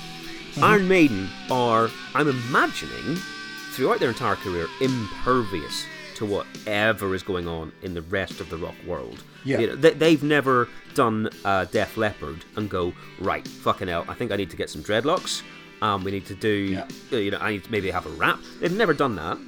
Iron 0.62 0.86
Maiden 0.86 1.28
are, 1.50 1.90
I'm 2.14 2.28
imagining, 2.28 3.16
throughout 3.72 3.98
their 3.98 4.10
entire 4.10 4.36
career, 4.36 4.66
impervious 4.80 5.84
to 6.16 6.26
whatever 6.26 7.14
is 7.14 7.22
going 7.22 7.48
on 7.48 7.72
in 7.82 7.94
the 7.94 8.02
rest 8.02 8.40
of 8.40 8.48
the 8.50 8.56
rock 8.56 8.74
world. 8.86 9.22
Yeah. 9.44 9.58
You 9.60 9.66
know, 9.68 9.76
they, 9.76 9.90
they've 9.90 10.22
never 10.22 10.68
done 10.94 11.28
uh, 11.44 11.64
Def 11.66 11.96
Leppard 11.96 12.44
and 12.56 12.68
go, 12.70 12.92
right, 13.20 13.46
fucking 13.46 13.88
hell, 13.88 14.04
I 14.08 14.14
think 14.14 14.32
I 14.32 14.36
need 14.36 14.50
to 14.50 14.56
get 14.56 14.70
some 14.70 14.82
dreadlocks. 14.82 15.42
Um, 15.82 16.04
we 16.04 16.10
need 16.12 16.26
to 16.26 16.34
do, 16.34 16.48
Yeah. 16.48 16.86
uh, 17.12 17.16
you 17.16 17.30
know, 17.30 17.38
I 17.40 17.50
need 17.52 17.64
to 17.64 17.70
maybe 17.70 17.90
have 17.90 18.06
a 18.06 18.10
rap. 18.10 18.38
They've 18.60 18.72
never 18.72 18.94
done 18.94 19.16
that. 19.16 19.38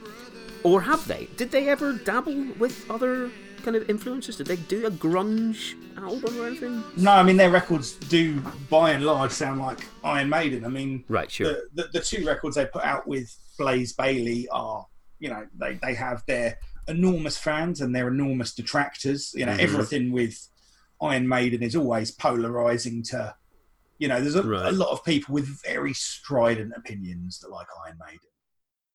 Or 0.64 0.81
have 0.83 1.07
they? 1.07 1.29
Did 1.37 1.51
they 1.53 1.69
ever 1.69 1.93
dabble 1.93 2.53
with 2.59 2.91
other 2.91 3.31
kind 3.62 3.77
of 3.77 3.89
influences? 3.89 4.37
Did 4.37 4.47
they 4.49 4.57
do 4.57 4.87
a 4.87 4.91
grunge 4.91 5.75
album 5.97 6.39
or 6.41 6.47
anything? 6.47 6.83
No, 6.97 7.12
I 7.12 7.23
mean 7.23 7.37
their 7.37 7.51
records 7.51 7.93
do, 7.93 8.41
by 8.69 8.91
and 8.91 9.05
large, 9.05 9.31
sound 9.31 9.61
like 9.61 9.87
Iron 10.05 10.29
Maiden. 10.29 10.64
I 10.64 10.69
mean, 10.69 11.05
Right, 11.09 11.31
sure. 11.31 11.53
the, 11.75 11.83
the, 11.85 11.89
the 11.95 12.01
two 12.01 12.27
records 12.27 12.57
they 12.57 12.67
put 12.67 12.83
out 12.85 13.07
with 13.07 13.35
Blaze 13.59 13.93
Bayley 13.93 14.49
are, 14.51 14.85
you 15.19 15.29
know, 15.31 15.47
they, 15.59 15.75
they 15.83 15.95
have 15.95 16.23
their 16.27 16.59
enormous 16.89 17.37
fans 17.37 17.81
and 17.81 17.95
their 17.95 18.09
enormous 18.09 18.55
detractors. 18.55 19.33
You 19.35 19.47
know, 19.47 19.53
Mhm. 19.53 19.59
everything 19.61 20.12
with 20.12 20.49
Iron 21.01 21.29
Maiden 21.29 21.62
is 21.62 21.75
always 21.77 22.11
polarizing 22.11 23.03
to, 23.05 23.35
you 23.99 24.09
know, 24.09 24.21
there's 24.21 24.35
a, 24.37 24.43
Right. 24.43 24.67
a 24.67 24.73
lot 24.73 24.91
of 24.91 25.05
people 25.05 25.35
with 25.35 25.62
very 25.64 25.93
strident 25.95 26.73
opinions 26.77 27.41
that 27.41 27.51
like 27.51 27.67
Iron 27.87 27.99
Maiden. 28.05 28.21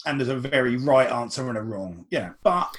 And 0.06 0.20
there's 0.20 0.30
a 0.30 0.38
very 0.40 0.78
right 0.78 1.12
answer 1.12 1.48
and 1.50 1.58
a 1.58 1.62
wrong. 1.62 2.06
Yeah. 2.10 2.32
But 2.44 2.76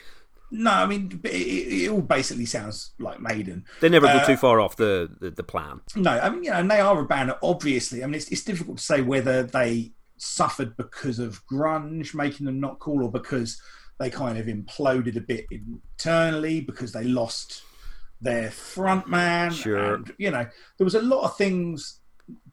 no, 0.51 0.71
I 0.71 0.87
mean, 0.87 1.21
it, 1.25 1.31
it, 1.31 1.83
it 1.85 1.91
all 1.91 2.01
basically 2.03 2.47
sounds 2.47 2.93
like 2.99 3.21
Maiden. 3.21 3.65
They 3.81 3.89
never 3.89 4.07
go 4.07 4.13
uh, 4.15 4.27
too 4.27 4.37
far 4.37 4.61
off 4.61 4.77
the, 4.77 5.09
the, 5.21 5.31
the 5.31 5.43
plan. 5.45 5.81
No, 5.95 6.11
I 6.11 6.31
mean, 6.31 6.45
you 6.45 6.51
know, 6.51 6.57
and 6.57 6.71
they 6.71 6.81
are 6.81 6.99
a 6.99 7.05
band. 7.05 7.33
Obviously, 7.43 8.03
I 8.03 8.07
mean, 8.07 8.17
it's, 8.17 8.29
it's 8.29 8.43
difficult 8.45 8.79
to 8.79 8.83
say 8.83 9.03
whether 9.03 9.45
they 9.45 9.93
suffered 10.23 10.77
because 10.77 11.19
of 11.19 11.45
grunge 11.47 12.15
making 12.15 12.47
them 12.47 12.61
not 12.61 12.79
cool, 12.79 13.05
or 13.05 13.11
because 13.11 13.61
they 13.99 14.09
kind 14.09 14.39
of 14.39 14.47
imploded 14.47 15.17
a 15.17 15.21
bit 15.21 15.47
internally 15.51 16.61
because 16.61 16.93
they 16.93 17.05
lost 17.05 17.63
their 18.21 18.51
front 18.51 19.09
man. 19.09 19.51
Sure. 19.51 19.95
and, 19.95 20.13
you 20.19 20.31
know, 20.31 20.47
there 20.79 20.85
was 20.85 20.95
a 20.95 21.03
lot 21.03 21.25
of 21.25 21.37
things 21.37 22.01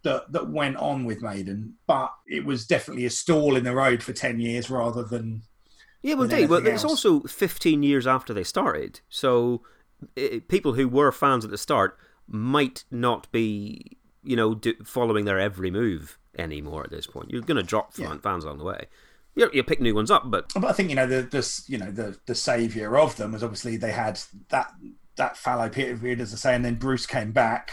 that 0.02 0.32
that 0.32 0.50
went 0.50 0.78
on 0.78 1.06
with 1.06 1.22
Maiden, 1.22 1.76
but 1.86 2.12
it 2.26 2.44
was 2.44 2.66
definitely 2.66 3.06
a 3.06 3.10
stall 3.10 3.56
in 3.56 3.64
the 3.64 3.76
road 3.76 4.02
for 4.02 4.14
ten 4.14 4.40
years 4.40 4.70
rather 4.70 5.04
than 5.04 5.44
Yeah, 6.02 6.16
well, 6.16 6.28
than 6.28 6.40
indeed. 6.40 6.50
Well, 6.50 6.66
it's 6.66 6.84
else. 6.84 7.06
also 7.06 7.22
15 7.28 7.84
years 7.84 8.08
after 8.08 8.34
they 8.34 8.44
started. 8.44 9.02
So 9.10 9.62
i 10.18 10.42
people 10.48 10.74
who 10.74 10.88
were 10.88 11.12
fans 11.12 11.46
at 11.46 11.52
the 11.52 11.58
start 11.58 11.98
might 12.28 12.86
not 12.90 13.32
be, 13.32 13.98
you 14.24 14.36
know, 14.36 14.56
do, 14.56 14.74
following 14.84 15.26
their 15.26 15.40
every 15.40 15.70
move 15.70 16.18
anymore 16.38 16.84
at 16.84 16.92
this 16.92 17.08
point. 17.08 17.30
You're 17.32 17.42
going 17.42 17.58
to 17.58 17.64
drop 17.64 17.98
Yeah. 17.98 18.16
fans 18.18 18.44
along 18.44 18.60
the 18.60 18.64
way. 18.64 18.86
You, 19.36 19.50
you 19.54 19.64
pick 19.64 19.80
new 19.80 19.96
ones 19.96 20.12
up, 20.12 20.30
but 20.30 20.52
But 20.54 20.66
I 20.66 20.74
think 20.74 20.90
you 20.90 20.96
know 20.96 21.08
the 21.08 21.22
the 21.22 21.64
you 21.68 21.78
know 21.78 21.92
the 21.92 22.18
the 22.26 22.36
savior 22.36 22.98
of 22.98 23.16
them 23.16 23.32
was 23.32 23.44
obviously 23.44 23.78
they 23.78 23.92
had 23.92 24.20
that 24.50 24.74
that 25.16 25.38
fallow 25.38 25.70
period, 25.70 26.20
as 26.20 26.34
I 26.34 26.38
say, 26.38 26.56
and 26.56 26.64
then 26.66 26.76
Bruce 26.76 27.06
came 27.06 27.32
back, 27.32 27.72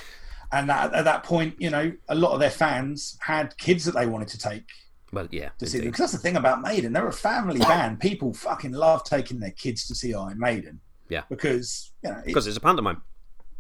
and 0.52 0.68
that, 0.68 0.92
at 0.92 1.04
that 1.04 1.22
point, 1.22 1.54
you 1.58 1.70
know, 1.70 1.92
a 2.08 2.14
lot 2.14 2.32
of 2.32 2.40
their 2.40 2.50
fans 2.50 3.16
had 3.20 3.56
kids 3.56 3.84
that 3.84 3.94
they 3.94 4.06
wanted 4.06 4.28
to 4.28 4.38
take 4.38 4.64
well, 5.12 5.28
yeah, 5.30 5.50
to 5.58 5.66
see 5.66 5.80
because 5.80 5.98
that's 5.98 6.12
the 6.12 6.18
thing 6.18 6.36
about 6.36 6.60
Maiden. 6.60 6.92
They're 6.92 7.06
a 7.06 7.12
family 7.12 7.60
band. 7.60 8.00
People 8.00 8.32
fucking 8.34 8.72
love 8.72 9.04
taking 9.04 9.40
their 9.40 9.52
kids 9.52 9.86
to 9.86 9.94
see 9.94 10.12
Iron 10.14 10.38
Maiden. 10.38 10.80
Yeah. 11.08 11.22
because 11.30 11.92
you 12.02 12.10
know, 12.10 12.18
it, 12.18 12.26
because 12.26 12.46
it's 12.46 12.56
a 12.56 12.60
pantomime. 12.60 13.02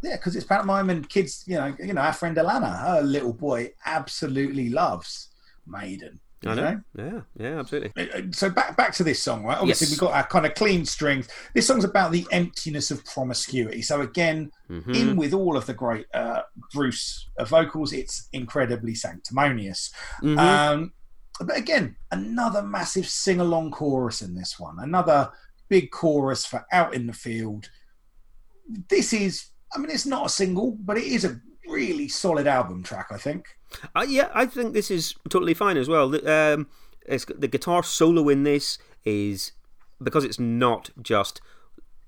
Yeah, 0.02 0.16
because 0.16 0.36
it's 0.36 0.46
pantomime 0.46 0.90
and 0.90 1.08
kids. 1.08 1.44
You 1.46 1.56
know, 1.56 1.74
you 1.78 1.92
know, 1.94 2.00
our 2.00 2.12
friend 2.12 2.36
Alana, 2.36 2.80
her 2.80 3.02
little 3.02 3.32
boy, 3.32 3.72
absolutely 3.84 4.68
loves 4.70 5.28
Maiden. 5.66 6.20
I 6.44 6.50
you 6.50 6.56
know. 6.60 6.80
Yeah, 6.96 7.20
yeah, 7.38 7.58
absolutely. 7.60 8.10
Uh, 8.12 8.22
so 8.30 8.50
back 8.50 8.76
back 8.76 8.92
to 8.94 9.02
this 9.04 9.22
song, 9.22 9.42
right? 9.44 9.58
Obviously, 9.58 9.86
Yes. 9.86 9.90
we've 9.92 10.00
got 10.00 10.12
our 10.12 10.26
kind 10.26 10.44
of 10.46 10.54
clean 10.54 10.84
strings. 10.84 11.28
This 11.54 11.66
song's 11.66 11.84
about 11.84 12.12
the 12.12 12.26
emptiness 12.30 12.90
of 12.90 13.04
promiscuity. 13.06 13.82
So 13.82 14.02
again, 14.02 14.50
Mhm. 14.70 14.94
in 14.94 15.16
with 15.16 15.32
all 15.32 15.56
of 15.56 15.64
the 15.66 15.74
great 15.74 16.06
uh, 16.14 16.42
Bruce 16.72 17.28
uh, 17.38 17.44
vocals, 17.46 17.92
it's 17.92 18.28
incredibly 18.32 18.94
sanctimonious. 18.94 19.90
Mhm. 20.22 20.38
Um, 20.38 20.92
but 21.40 21.56
again, 21.56 21.96
another 22.12 22.62
massive 22.62 23.08
sing 23.08 23.40
along 23.40 23.70
chorus 23.70 24.20
in 24.22 24.34
this 24.34 24.58
one. 24.58 24.78
Another 24.78 25.30
big 25.68 25.90
chorus 25.90 26.44
for 26.46 26.64
out 26.70 26.94
in 26.94 27.06
the 27.06 27.12
field. 27.12 27.70
This 28.88 29.12
is, 29.12 29.46
I 29.74 29.78
mean, 29.78 29.90
it's 29.90 30.06
not 30.06 30.26
a 30.26 30.30
single, 30.30 30.72
but 30.80 30.96
it 30.96 31.04
is 31.04 31.24
a 31.24 31.40
really 31.68 32.08
solid 32.08 32.46
album 32.46 32.82
track. 32.82 33.08
I 33.10 33.18
think. 33.18 33.46
Uh, 33.94 34.06
yeah, 34.08 34.30
I 34.34 34.46
think 34.46 34.72
this 34.72 34.90
is 34.90 35.14
totally 35.28 35.54
fine 35.54 35.76
as 35.76 35.88
well. 35.88 36.08
The, 36.08 36.54
um, 36.54 36.68
it's, 37.04 37.24
the 37.24 37.48
guitar 37.48 37.82
solo 37.82 38.28
in 38.28 38.44
this 38.44 38.78
is 39.04 39.52
because 40.02 40.24
it's 40.24 40.38
not 40.38 40.90
just 41.00 41.40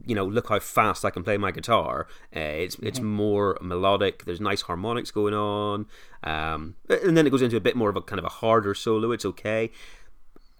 you 0.04 0.14
know 0.14 0.24
look 0.24 0.48
how 0.48 0.60
fast 0.60 1.04
I 1.04 1.10
can 1.10 1.24
play 1.24 1.36
my 1.36 1.50
guitar. 1.50 2.06
Uh, 2.34 2.40
it's 2.40 2.76
it's 2.82 3.00
more 3.00 3.58
melodic. 3.60 4.24
There's 4.24 4.40
nice 4.40 4.62
harmonics 4.62 5.10
going 5.10 5.34
on, 5.34 5.86
um, 6.22 6.76
and 6.88 7.16
then 7.16 7.26
it 7.26 7.30
goes 7.30 7.42
into 7.42 7.56
a 7.56 7.60
bit 7.60 7.76
more 7.76 7.90
of 7.90 7.96
a 7.96 8.02
kind 8.02 8.18
of 8.18 8.24
a 8.24 8.30
harder 8.30 8.74
solo. 8.74 9.12
It's 9.12 9.24
okay. 9.24 9.70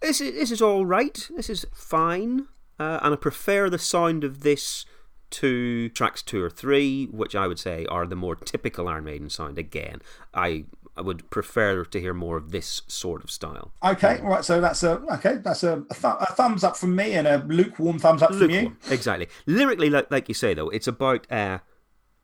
This 0.01 0.21
is, 0.21 0.35
this 0.35 0.51
is 0.53 0.63
all 0.63 0.87
right. 0.87 1.29
This 1.35 1.51
is 1.51 1.67
fine, 1.73 2.47
uh, 2.79 3.01
and 3.03 3.15
I 3.15 3.17
prefer 3.17 3.69
the 3.69 3.79
sound 3.79 4.25
of 4.25 4.41
this 4.41 4.85
to 5.31 5.89
tracks 5.91 6.23
two 6.23 6.43
or 6.43 6.51
three, 6.51 7.07
which 7.07 7.35
I 7.35 7.47
would 7.47 7.59
say 7.59 7.87
are 7.87 8.07
the 8.07 8.17
more 8.17 8.35
typical 8.35 8.89
Iron 8.89 9.05
Maiden 9.05 9.31
sound. 9.31 9.59
Again, 9.59 10.01
I 10.35 10.65
I 10.97 11.01
would 11.01 11.31
prefer 11.31 11.85
to 11.85 12.01
hear 12.01 12.13
more 12.13 12.37
of 12.37 12.51
this 12.51 12.83
sort 12.89 13.23
of 13.23 13.31
style. 13.31 13.73
Okay, 13.85 14.21
right. 14.23 14.45
So 14.45 14.61
that's 14.61 14.83
a 14.83 15.01
okay. 15.13 15.37
That's 15.37 15.63
a, 15.63 15.85
th- 15.93 16.17
a 16.21 16.35
thumbs 16.35 16.65
up 16.65 16.77
from 16.77 16.97
me 16.97 17.13
and 17.13 17.29
a 17.29 17.39
lukewarm 17.47 18.01
thumbs 18.01 18.21
up 18.21 18.35
from 18.35 18.51
you. 18.51 18.77
Exactly. 18.91 19.29
Lyrically, 19.47 19.91
like 19.91 20.11
like 20.11 20.29
you 20.29 20.35
say 20.35 20.55
though, 20.55 20.71
it's 20.71 20.89
about 20.89 21.31
uh, 21.31 21.59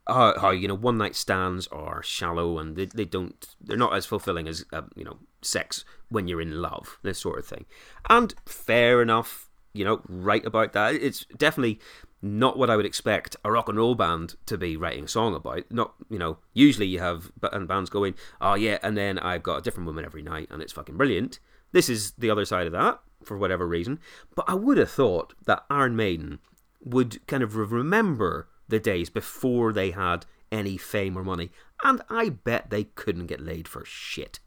how, 0.08 0.38
how 0.40 0.50
you 0.50 0.66
know 0.66 0.74
one 0.74 0.98
night 0.98 1.14
stands 1.14 1.68
are 1.68 2.02
shallow 2.02 2.58
and 2.58 2.74
they, 2.76 2.86
they 2.86 3.04
don't 3.04 3.54
they're 3.60 3.76
not 3.76 3.94
as 3.94 4.06
fulfilling 4.06 4.48
as 4.48 4.64
uh, 4.72 4.82
you 4.96 5.04
know 5.04 5.18
sex 5.40 5.84
when 6.08 6.26
you're 6.26 6.40
in 6.40 6.60
love 6.60 6.98
this 7.02 7.18
sort 7.18 7.38
of 7.38 7.46
thing. 7.46 7.66
And 8.10 8.34
fair 8.44 9.00
enough, 9.00 9.50
you 9.72 9.84
know, 9.84 10.00
right 10.08 10.44
about 10.44 10.72
that. 10.72 10.94
It's 10.94 11.26
definitely 11.36 11.80
not 12.24 12.56
what 12.58 12.70
I 12.70 12.76
would 12.76 12.86
expect 12.86 13.36
a 13.44 13.52
rock 13.52 13.68
and 13.68 13.76
roll 13.76 13.94
band 13.94 14.36
to 14.46 14.56
be 14.56 14.78
writing 14.78 15.04
a 15.04 15.08
song 15.08 15.34
about. 15.34 15.64
Not 15.70 15.94
you 16.08 16.18
know, 16.18 16.38
usually 16.54 16.86
you 16.86 16.98
have 16.98 17.30
ba- 17.38 17.54
and 17.54 17.68
bands 17.68 17.90
going, 17.90 18.14
oh 18.40 18.54
yeah, 18.54 18.78
and 18.82 18.96
then 18.96 19.18
I've 19.18 19.42
got 19.42 19.58
a 19.58 19.60
different 19.60 19.86
woman 19.86 20.04
every 20.04 20.22
night 20.22 20.48
and 20.50 20.62
it's 20.62 20.72
fucking 20.72 20.96
brilliant. 20.96 21.38
This 21.72 21.88
is 21.88 22.12
the 22.12 22.30
other 22.30 22.46
side 22.46 22.66
of 22.66 22.72
that 22.72 23.00
for 23.22 23.36
whatever 23.36 23.66
reason. 23.66 24.00
But 24.34 24.46
I 24.48 24.54
would 24.54 24.78
have 24.78 24.90
thought 24.90 25.34
that 25.44 25.64
Iron 25.68 25.96
Maiden 25.96 26.38
would 26.82 27.24
kind 27.26 27.42
of 27.42 27.56
remember 27.56 28.48
the 28.68 28.80
days 28.80 29.10
before 29.10 29.72
they 29.72 29.90
had 29.90 30.24
any 30.50 30.78
fame 30.78 31.18
or 31.18 31.24
money, 31.24 31.50
and 31.82 32.00
I 32.08 32.30
bet 32.30 32.70
they 32.70 32.84
couldn't 32.84 33.26
get 33.26 33.40
laid 33.40 33.68
for 33.68 33.84
shit. 33.84 34.38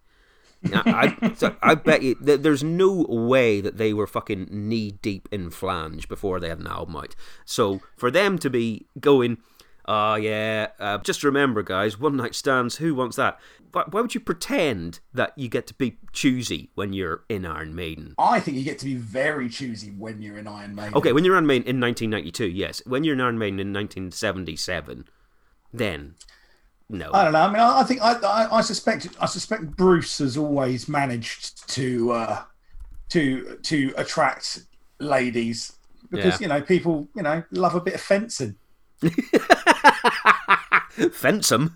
I, 0.74 1.16
I, 1.22 1.34
so 1.34 1.56
I 1.62 1.76
bet 1.76 2.02
you 2.02 2.16
there's 2.20 2.64
no 2.64 3.06
way 3.08 3.62
that 3.62 3.78
they 3.78 3.94
were 3.94 4.08
fucking 4.08 4.48
knee 4.52 4.92
deep 4.92 5.28
in 5.32 5.50
flange 5.50 6.08
before 6.08 6.40
they 6.40 6.50
had 6.50 6.60
an 6.60 6.68
album 6.68 6.96
out. 6.96 7.16
So 7.46 7.82
for 7.96 8.12
them 8.12 8.38
to 8.40 8.50
be 8.50 8.88
going, 9.00 9.38
oh 9.86 10.16
yeah, 10.16 10.68
uh, 10.80 10.98
just 11.00 11.24
remember, 11.24 11.64
guys, 11.64 12.00
one 12.00 12.18
night 12.18 12.36
stands. 12.36 12.78
Who 12.78 12.96
wants 12.96 13.16
that? 13.18 13.40
But 13.72 13.94
why 13.94 14.02
would 14.02 14.16
you 14.16 14.22
pretend 14.22 15.02
that 15.14 15.34
you 15.36 15.50
get 15.50 15.68
to 15.68 15.74
be 15.74 15.98
choosy 16.14 16.72
when 16.76 16.94
you're 16.94 17.24
in 17.30 17.46
Iron 17.46 17.76
Maiden? 17.76 18.16
I 18.18 18.40
think 18.40 18.58
you 18.58 18.64
get 18.64 18.80
to 18.80 18.86
be 18.86 18.96
very 18.96 19.50
choosy 19.50 19.92
when 19.92 20.22
you're 20.22 20.38
in 20.38 20.48
Iron 20.48 20.74
Maiden. 20.74 20.96
Okay, 20.96 21.12
when 21.12 21.24
you're 21.24 21.36
in 21.36 21.44
Iron 21.44 21.48
Maiden 21.48 21.68
in 21.68 21.80
1992, 21.82 22.48
yes. 22.48 22.82
When 22.86 23.04
you're 23.04 23.14
in 23.14 23.22
Iron 23.22 23.38
Maiden 23.38 23.60
in 23.60 23.74
1977, 23.74 25.06
then 25.74 26.16
no. 26.90 27.12
I 27.14 27.24
don't 27.26 27.34
know. 27.34 27.42
I 27.42 27.48
mean, 27.48 27.60
I, 27.60 27.80
I 27.80 27.84
think 27.84 28.02
I, 28.02 28.14
I, 28.14 28.58
I 28.58 28.62
suspect 28.62 29.08
I 29.20 29.26
suspect 29.26 29.76
Bruce 29.76 30.20
has 30.20 30.38
always 30.38 30.88
managed 30.88 31.68
to 31.70 32.12
uh, 32.12 32.44
to 33.10 33.58
to 33.64 33.94
attract 33.98 34.64
ladies 35.00 35.74
because 36.10 36.40
Yeah. 36.40 36.46
you 36.46 36.48
know 36.48 36.62
people 36.62 37.08
you 37.16 37.24
know 37.24 37.44
love 37.52 37.76
a 37.76 37.82
bit 37.82 37.96
of 37.96 38.02
fencing. 38.02 38.56
Fensom. 40.98 41.76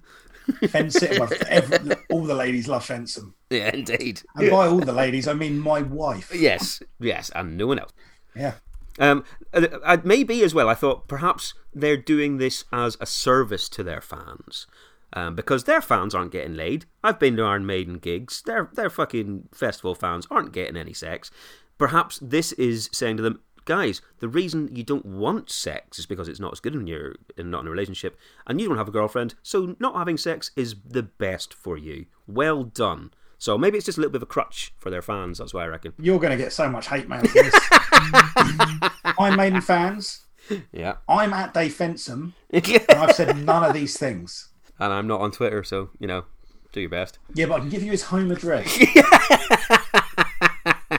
Fencing, 0.69 1.19
well, 1.19 1.29
every, 1.47 1.95
all 2.09 2.23
the 2.23 2.33
ladies 2.33 2.67
love 2.67 2.83
fencing, 2.83 3.33
Yeah, 3.49 3.69
indeed. 3.73 4.21
and 4.35 4.49
by 4.49 4.67
all 4.67 4.79
the 4.79 4.91
ladies 4.91 5.27
I 5.27 5.33
mean 5.33 5.59
my 5.59 5.81
wife. 5.83 6.31
Yes, 6.33 6.81
yes, 6.99 7.29
and 7.35 7.57
no 7.57 7.67
one 7.67 7.79
else. 7.79 7.93
Yeah. 8.35 8.53
Um, 8.99 9.23
uh, 9.53 9.97
maybe 10.03 10.43
as 10.43 10.53
well. 10.53 10.67
I 10.67 10.73
thought 10.73 11.07
perhaps 11.07 11.53
they're 11.73 11.95
doing 11.97 12.37
this 12.37 12.65
as 12.73 12.97
a 12.99 13.05
service 13.05 13.69
to 13.69 13.83
their 13.83 14.01
fans, 14.01 14.67
um, 15.13 15.35
because 15.35 15.63
their 15.63 15.81
fans 15.81 16.15
aren't 16.15 16.31
getting 16.31 16.55
laid. 16.55 16.85
I've 17.03 17.19
been 17.19 17.35
to 17.37 17.43
Iron 17.43 17.65
Maiden 17.65 17.97
gigs. 17.97 18.41
Their 18.41 18.69
their 18.73 18.89
fucking 18.89 19.49
festival 19.53 19.95
fans 19.95 20.27
aren't 20.31 20.53
getting 20.53 20.77
any 20.77 20.93
sex. 20.93 21.31
Perhaps 21.77 22.19
this 22.21 22.51
is 22.53 22.89
saying 22.93 23.17
to 23.17 23.23
them, 23.23 23.39
guys, 23.65 24.01
the 24.19 24.27
reason 24.27 24.69
you 24.75 24.83
don't 24.83 25.05
want 25.05 25.49
sex 25.49 25.97
is 25.99 26.05
because 26.05 26.27
it's 26.27 26.39
not 26.39 26.53
as 26.53 26.59
good 26.59 26.75
when 26.75 26.87
you're 26.87 27.15
not 27.37 27.61
in 27.61 27.67
a 27.67 27.71
relationship, 27.71 28.17
and 28.45 28.61
you 28.61 28.67
don't 28.67 28.77
have 28.77 28.87
a 28.87 28.91
girlfriend. 28.91 29.35
So 29.41 29.75
not 29.79 29.95
having 29.95 30.17
sex 30.17 30.51
is 30.55 30.75
the 30.87 31.03
best 31.03 31.53
for 31.53 31.77
you. 31.77 32.05
Well 32.27 32.63
done. 32.63 33.11
So 33.37 33.57
maybe 33.57 33.77
it's 33.77 33.87
just 33.87 33.97
a 33.97 34.01
little 34.01 34.11
bit 34.11 34.19
of 34.19 34.23
a 34.23 34.27
crutch 34.27 34.71
for 34.77 34.91
their 34.91 35.01
fans. 35.01 35.39
That's 35.39 35.51
why 35.51 35.63
I 35.63 35.67
reckon. 35.67 35.93
You're 35.97 36.19
going 36.19 36.29
to 36.29 36.37
get 36.37 36.53
so 36.53 36.69
much 36.69 36.87
hate 36.87 37.09
mail 37.09 37.21
for 37.21 37.41
this. 37.41 37.55
Iron 39.17 39.35
Maiden 39.35 39.61
fans, 39.61 40.25
Yeah. 40.71 40.97
I'm 41.09 41.33
at 41.33 41.51
Dave 41.51 41.73
Fensom, 41.73 42.33
and 42.51 42.81
I've 42.91 43.15
said 43.15 43.37
none 43.37 43.63
of 43.63 43.73
these 43.73 43.97
things. 43.97 44.49
And 44.81 44.91
I'm 44.91 45.07
not 45.07 45.21
on 45.21 45.31
Twitter, 45.31 45.63
so 45.63 45.89
you 45.99 46.07
know, 46.07 46.25
do 46.73 46.81
your 46.81 46.89
best. 46.89 47.19
Yeah, 47.33 47.45
but 47.45 47.55
I 47.55 47.59
can 47.59 47.69
give 47.69 47.83
you 47.83 47.91
his 47.91 48.03
home 48.03 48.31
address. 48.31 48.77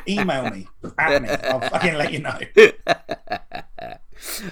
Email 0.09 0.51
me 0.51 0.67
at 0.99 1.23
me. 1.23 1.29
I'll 1.29 1.61
fucking 1.61 1.95
let 1.95 2.13
you 2.13 2.21
know. 2.21 2.39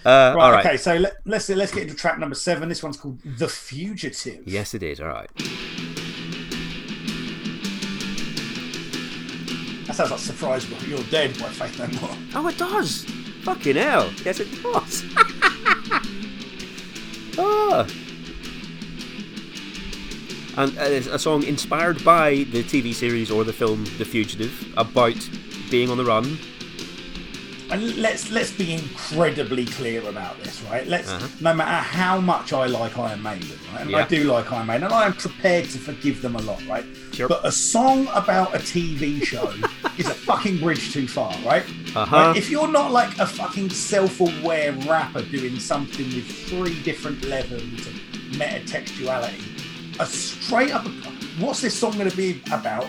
Uh, 0.04 0.34
Right, 0.36 0.44
all 0.44 0.50
right. 0.50 0.66
Okay, 0.66 0.76
so 0.76 0.96
let, 0.96 1.12
let's 1.24 1.48
let's 1.48 1.72
get 1.72 1.84
into 1.84 1.94
track 1.94 2.18
number 2.18 2.34
seven. 2.34 2.68
This 2.68 2.82
one's 2.82 2.96
called 2.96 3.20
"The 3.24 3.46
Fugitive." 3.46 4.42
Yes, 4.44 4.74
it 4.74 4.82
is. 4.82 5.00
All 5.00 5.06
right. 5.06 5.30
That 9.86 9.94
sounds 9.94 10.10
like 10.10 10.18
"Surprise, 10.18 10.66
but 10.66 10.84
You're 10.88 10.98
Dead" 11.04 11.38
by 11.38 11.50
Faith 11.50 11.78
No 11.78 11.86
More. 12.00 12.16
Oh, 12.34 12.48
it 12.48 12.58
does. 12.58 13.04
Fucking 13.44 13.76
hell. 13.76 14.10
Yes, 14.24 14.40
it 14.40 14.48
does. 14.60 15.04
oh. 17.38 17.86
And 20.56 20.76
uh, 20.78 20.82
it's 20.82 21.06
a 21.06 21.18
song 21.18 21.42
inspired 21.44 22.04
by 22.04 22.44
the 22.50 22.62
TV 22.64 22.92
series 22.92 23.30
or 23.30 23.44
the 23.44 23.52
film 23.52 23.84
The 23.98 24.04
Fugitive 24.04 24.52
about 24.76 25.16
being 25.70 25.90
on 25.90 25.96
the 25.96 26.04
run. 26.04 26.38
And 27.70 27.96
let's 27.98 28.32
let's 28.32 28.50
be 28.50 28.74
incredibly 28.74 29.64
clear 29.64 30.00
about 30.08 30.42
this, 30.42 30.60
right? 30.62 30.84
Let's 30.88 31.08
Uh-huh. 31.08 31.28
no 31.40 31.54
matter 31.54 31.84
how 31.84 32.20
much 32.20 32.52
I 32.52 32.66
like 32.66 32.98
Iron 32.98 33.22
Maiden, 33.22 33.48
right? 33.72 33.82
And 33.86 33.94
I 33.94 34.08
do 34.08 34.24
like 34.24 34.50
Iron 34.50 34.66
Maiden, 34.66 34.84
and 34.84 34.92
I 34.92 35.06
am 35.06 35.12
prepared 35.12 35.66
to 35.66 35.78
forgive 35.78 36.20
them 36.20 36.34
a 36.34 36.42
lot, 36.42 36.60
right? 36.66 36.84
Sure. 37.12 37.28
But 37.28 37.46
a 37.46 37.52
song 37.52 38.08
about 38.12 38.56
a 38.56 38.58
TV 38.58 39.22
show 39.24 39.52
is 39.98 40.08
a 40.08 40.14
fucking 40.14 40.58
bridge 40.58 40.92
too 40.92 41.06
far, 41.06 41.32
right? 41.46 41.62
Uh-huh. 41.94 42.16
Right? 42.16 42.36
If 42.36 42.50
you're 42.50 42.66
not 42.66 42.90
like 42.90 43.16
a 43.18 43.26
fucking 43.26 43.70
self-aware 43.70 44.72
rapper 44.88 45.22
doing 45.22 45.60
something 45.60 46.06
with 46.06 46.26
three 46.48 46.82
different 46.82 47.24
levels 47.26 47.62
of 47.86 47.92
metatextuality, 48.32 49.59
a 49.98 50.06
straight 50.06 50.70
up, 50.72 50.86
what's 51.38 51.60
this 51.60 51.74
song 51.78 51.92
going 51.92 52.10
to 52.10 52.16
be 52.16 52.42
about? 52.52 52.86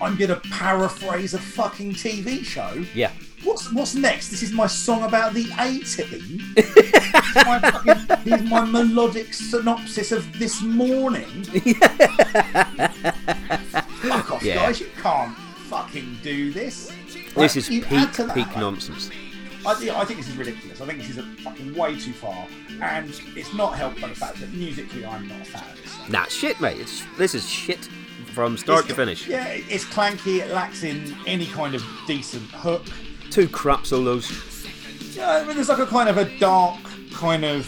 I'm 0.00 0.16
going 0.16 0.30
to 0.30 0.36
paraphrase 0.50 1.34
a 1.34 1.38
fucking 1.38 1.92
TV 1.94 2.42
show. 2.44 2.84
Yeah. 2.94 3.12
What's 3.44 3.72
what's 3.72 3.94
next? 3.94 4.28
This 4.30 4.42
is 4.42 4.52
my 4.52 4.66
song 4.66 5.02
about 5.04 5.32
the 5.32 5.46
A 5.58 5.78
team. 5.84 6.40
this, 6.54 6.76
is 6.76 8.44
my 8.50 8.64
this 8.64 8.70
melodic 8.70 9.32
synopsis 9.32 10.12
of 10.12 10.38
this 10.38 10.60
morning. 10.62 11.24
Fuck 14.02 14.30
off, 14.32 14.42
Yeah. 14.42 14.56
guys! 14.56 14.80
You 14.80 14.88
can't 15.00 15.34
fucking 15.68 16.18
do 16.22 16.52
this. 16.52 16.92
This 17.14 17.34
Right, 17.36 17.56
is 17.56 17.70
you 17.70 17.80
peak, 17.82 17.92
add 17.98 18.12
to 18.14 18.24
that, 18.24 18.34
peak 18.36 18.46
right, 18.48 18.58
nonsense. 18.58 19.10
I, 19.64 19.74
think- 19.74 19.92
I 19.92 20.04
think 20.04 20.18
this 20.20 20.28
is 20.28 20.36
ridiculous. 20.36 20.80
I 20.80 20.86
think 20.86 20.98
this 21.00 21.10
is 21.10 21.18
a 21.18 21.22
fucking 21.42 21.74
way 21.74 21.98
too 21.98 22.12
far, 22.12 22.46
and 22.82 23.08
it's 23.36 23.54
not 23.54 23.76
helped 23.76 24.00
by 24.00 24.08
the 24.08 24.14
fact 24.14 24.38
that 24.40 24.52
musically 24.52 25.04
I'm 25.06 25.28
not 25.28 25.40
a 25.40 25.44
fan 25.44 25.64
of 25.70 25.76
this. 25.82 25.89
Nah, 26.08 26.24
shit, 26.24 26.60
mate. 26.60 26.78
It's, 26.80 27.04
this 27.16 27.34
is 27.34 27.48
shit 27.48 27.88
from 28.34 28.56
start 28.56 28.86
to 28.88 28.94
finish. 28.94 29.26
Yeah, 29.26 29.46
it's 29.48 29.84
clanky. 29.84 30.40
It 30.40 30.50
lacks 30.52 30.82
in 30.82 31.14
any 31.26 31.46
kind 31.46 31.74
of 31.74 31.84
decent 32.06 32.48
hook. 32.50 32.84
Two 33.30 33.48
crap 33.48 33.86
solos. 33.86 34.30
Yeah, 35.16 35.30
I 35.30 35.44
mean, 35.44 35.56
there's 35.56 35.68
like 35.68 35.78
a 35.78 35.86
kind 35.86 36.08
of 36.08 36.16
a 36.18 36.38
dark 36.38 36.78
kind 37.12 37.44
of, 37.44 37.66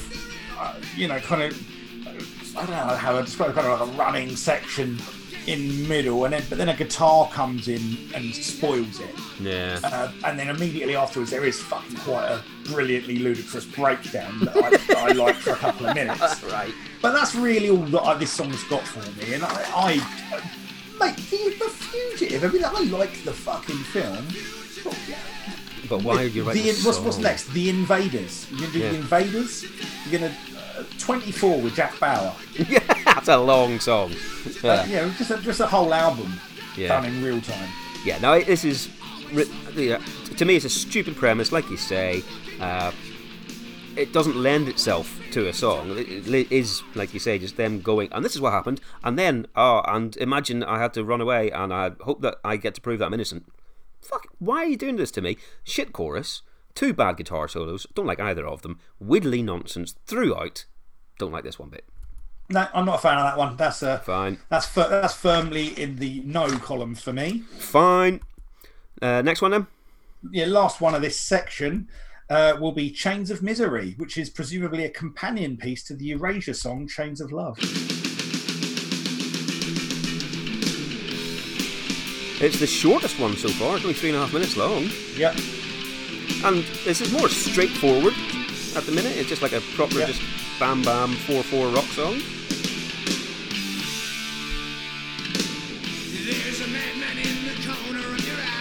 uh, 0.59 0.75
you 0.97 1.09
know, 1.09 1.19
kind 1.21 1.43
of, 1.43 2.57
I 2.57 2.61
don't 2.67 2.71
know 2.71 2.97
how 2.97 3.17
to 3.19 3.25
describe 3.25 3.51
it, 3.51 3.55
kind 3.55 3.67
of 3.67 3.81
like 3.81 3.89
a 3.89 3.99
running 3.99 4.37
section 4.37 4.99
in 5.47 5.89
middle, 5.89 6.25
and 6.25 6.33
then 6.35 6.43
but 6.49 6.57
then 6.59 6.69
a 6.69 6.77
guitar 6.77 7.29
comes 7.31 7.67
in 7.67 7.81
and 8.15 8.33
spoils 8.33 9.01
it, 9.01 9.11
Yeah. 9.41 9.81
uh, 9.83 10.13
and 10.25 10.39
then 10.39 10.49
immediately 10.49 10.95
afterwards 10.95 11.33
there 11.33 11.45
is 11.45 11.61
fucking 11.61 11.97
quite 11.97 12.27
a 12.29 12.43
brilliantly 12.71 13.19
ludicrous 13.19 13.65
breakdown 13.65 14.39
that 14.45 14.57
I, 14.97 15.09
I 15.09 15.13
like 15.13 15.35
for 15.35 15.51
a 15.51 15.57
couple 15.57 15.87
of 15.87 15.97
minutes. 15.97 16.43
right. 16.53 16.73
But 17.03 17.13
that's 17.15 17.35
really 17.35 17.69
all 17.69 17.79
that 17.79 18.03
I, 18.03 18.15
this 18.15 18.31
song's 18.33 18.63
got 18.65 18.83
for 18.87 19.01
me, 19.21 19.35
and 19.35 19.43
I, 19.45 19.65
I 19.75 19.95
mate, 21.01 21.17
the, 21.17 21.57
the 21.59 21.69
fugitive. 21.71 22.45
I 22.45 22.49
mean, 22.49 22.65
I 22.65 22.97
like 22.97 23.25
the 23.25 23.33
fucking 23.33 23.77
film. 23.77 24.25
but 24.85 24.97
yeah, 25.09 25.17
But 25.89 26.03
why 26.05 26.23
are 26.23 26.27
you 26.27 26.45
writing 26.45 26.63
the, 26.63 26.71
a 26.71 26.75
what's, 26.85 27.01
what's 27.01 27.19
next? 27.19 27.49
The 27.53 27.69
Invaders. 27.71 28.47
You're 28.51 28.61
gonna 28.61 28.73
do 28.73 28.79
Yeah. 28.79 28.91
the 28.91 28.97
Invaders. 28.99 29.65
You're 30.09 30.21
gonna 30.21 30.35
uh, 30.79 30.85
24 31.01 31.61
with 31.61 31.75
Jack 31.75 31.99
Bauer. 31.99 32.33
yeah, 32.69 32.79
that's 33.05 33.29
a 33.29 33.37
long 33.37 33.81
song. 33.81 34.13
Uh, 34.13 34.53
Yeah. 34.63 34.85
you 34.87 34.97
know, 34.97 35.11
just 35.19 35.31
a, 35.33 35.39
just 35.39 35.59
a 35.61 35.67
whole 35.67 35.93
album 35.93 36.33
Yeah. 36.77 36.89
done 36.89 37.05
in 37.07 37.23
real 37.25 37.41
time. 37.41 37.69
Yeah, 38.05 38.19
no, 38.19 38.41
this 38.41 38.65
is 38.65 38.89
yeah, 39.75 39.99
to 40.37 40.45
me 40.45 40.55
it's 40.57 40.65
a 40.67 40.71
stupid 40.71 41.17
premise, 41.17 41.51
like 41.51 41.69
you 41.69 41.77
say. 41.77 42.23
Uh, 42.61 42.93
it 43.97 44.13
doesn't 44.13 44.37
lend 44.37 44.69
itself 44.69 45.21
to 45.33 45.49
a 45.49 45.53
song. 45.53 45.91
It 45.99 46.27
it 46.29 46.53
is 46.53 46.83
like 46.95 47.13
you 47.15 47.21
say, 47.21 47.39
just 47.39 47.57
them 47.57 47.81
going, 47.81 48.09
and 48.13 48.25
this 48.25 48.35
is 48.35 48.41
what 48.41 48.53
happened, 48.53 48.81
and 49.05 49.19
then 49.19 49.47
oh, 49.57 49.83
and 49.87 50.17
imagine 50.17 50.63
I 50.63 50.79
had 50.79 50.93
to 50.95 51.05
run 51.05 51.21
away, 51.21 51.51
and 51.51 51.73
I 51.73 51.93
hope 52.01 52.23
that 52.23 52.37
I 52.45 52.57
get 52.57 52.75
to 52.77 52.81
prove 52.81 52.99
that 53.01 53.07
I'm 53.07 53.15
innocent. 53.15 53.45
Fuck, 54.01 54.27
why 54.39 54.59
are 54.59 54.67
you 54.67 54.77
doing 54.77 54.97
this 54.97 55.11
to 55.13 55.21
me? 55.21 55.37
Shit 55.65 55.93
chorus, 55.93 56.43
two 56.75 56.93
bad 56.93 57.17
guitar 57.17 57.47
solos. 57.49 57.87
Don't 57.95 58.07
like 58.07 58.21
either 58.21 58.47
of 58.47 58.63
them. 58.63 58.79
Widdly 58.99 59.43
nonsense 59.43 59.95
throughout. 60.07 60.65
Don't 61.19 61.33
like 61.33 61.45
this 61.45 61.59
one 61.59 61.69
bit. 61.69 61.85
No, 62.49 62.67
I'm 62.75 62.85
not 62.85 62.97
a 62.97 62.99
fan 62.99 63.17
of 63.19 63.25
that 63.25 63.39
one. 63.39 63.57
That's 63.57 63.83
uh, 63.83 63.99
Fine, 64.01 64.39
that's 64.49 64.67
fir- 64.67 64.89
that's 64.89 65.15
firmly 65.15 65.69
in 65.81 65.97
the 65.97 66.21
no 66.25 66.49
column 66.59 66.95
for 66.95 67.13
me. 67.13 67.43
fine. 67.59 68.21
Uh, 69.01 69.23
next 69.23 69.41
one 69.43 69.51
then. 69.53 69.67
Yeah, 70.31 70.47
last 70.47 70.81
one 70.81 70.95
of 70.95 71.03
this 71.03 71.19
section 71.19 71.89
uh, 72.33 72.57
will 72.59 72.73
be 72.73 72.91
Chains 72.91 73.31
of 73.31 73.43
Misery, 73.43 73.95
which 73.99 74.17
is 74.17 74.31
presumably 74.31 74.87
a 74.87 74.89
companion 74.89 75.59
piece 75.59 75.85
to 75.85 75.95
the 75.95 76.13
Erasure 76.13 76.55
song 76.55 76.89
Chains 76.89 77.21
of 77.21 77.31
Love. 77.31 77.59
It's 82.41 82.59
the 82.59 82.67
shortest 82.67 83.21
one 83.21 83.37
so 83.37 83.49
far. 83.51 83.77
It's 83.77 83.85
only 83.85 83.95
three 83.95 84.09
and 84.09 84.17
a 84.17 84.23
half 84.23 84.33
minutes 84.33 84.57
long. 84.57 84.89
Yep. 85.15 85.37
And 86.43 86.65
this 86.87 87.03
is 87.03 87.13
more 87.13 87.29
straightforward 87.29 88.15
at 88.77 88.85
the 88.85 88.93
minute. 88.93 89.15
It's 89.15 89.29
just 89.29 89.43
like 89.43 89.53
a 89.53 89.61
proper, 89.77 89.99
Yeah. 89.99 90.07
just 90.07 90.23
bam 90.59 90.83
bam 90.83 91.13
4 91.13 91.43
4 91.43 91.69
rock 91.69 91.85
song. 91.85 92.19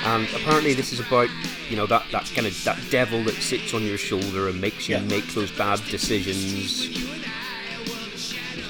And 0.04 0.28
apparently, 0.36 0.74
this 0.74 0.92
is 0.92 1.00
about 1.00 1.30
you 1.72 1.78
know 1.78 1.86
that, 1.88 2.04
that 2.12 2.30
kind 2.36 2.46
of 2.46 2.64
that 2.66 2.78
devil 2.90 3.24
that 3.24 3.36
sits 3.36 3.74
on 3.74 3.84
your 3.86 3.98
shoulder 3.98 4.50
and 4.50 4.60
makes 4.60 4.90
you 4.90 4.98
Yeah. 4.98 5.04
make 5.04 5.26
those 5.34 5.52
bad 5.52 5.80
decisions. 5.90 6.90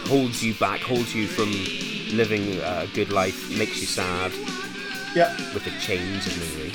holds 0.08 0.44
you 0.44 0.54
back, 0.56 0.82
holds 0.82 1.16
you 1.16 1.26
from 1.26 1.50
living 2.18 2.60
a 2.60 2.86
good 2.94 3.12
life, 3.14 3.50
makes 3.58 3.80
you 3.80 3.88
sad 3.88 4.32
Yeah. 5.16 5.34
with 5.54 5.64
the 5.64 5.72
chains 5.80 6.28
of 6.28 6.38
misery. 6.38 6.74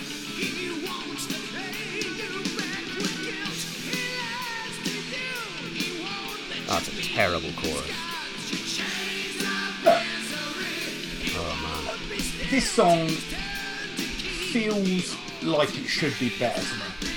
That's 6.68 6.89
a 6.89 7.03
terrible 7.03 7.51
chorus. 7.57 7.93
Look, 9.85 10.03
Oh 11.39 11.89
man. 12.09 12.20
this 12.51 12.68
song 12.70 13.09
feels 14.53 15.16
like 15.47 15.70
it 15.76 15.86
should 15.86 16.14
be 16.18 16.30
better 16.38 16.61
to 16.61 16.74
me. 16.76 17.12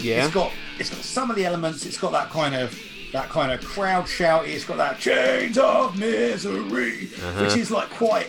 Yeah. 0.00 0.24
It's 0.24 0.34
got 0.34 0.52
it's 0.78 0.90
got 0.90 1.00
some 1.02 1.30
of 1.30 1.36
the 1.36 1.44
elements. 1.44 1.84
It's 1.86 1.98
got 1.98 2.12
that 2.12 2.30
kind 2.30 2.54
of 2.54 2.78
that 3.12 3.28
kind 3.30 3.50
of 3.52 3.64
crowd 3.64 4.04
shouty. 4.04 4.48
It's 4.48 4.64
got 4.64 4.76
that 4.76 4.98
chains 4.98 5.58
of 5.58 5.98
misery, 5.98 7.08
Uh-huh. 7.16 7.44
which 7.44 7.56
is 7.56 7.70
like 7.70 7.90
quite, 7.90 8.28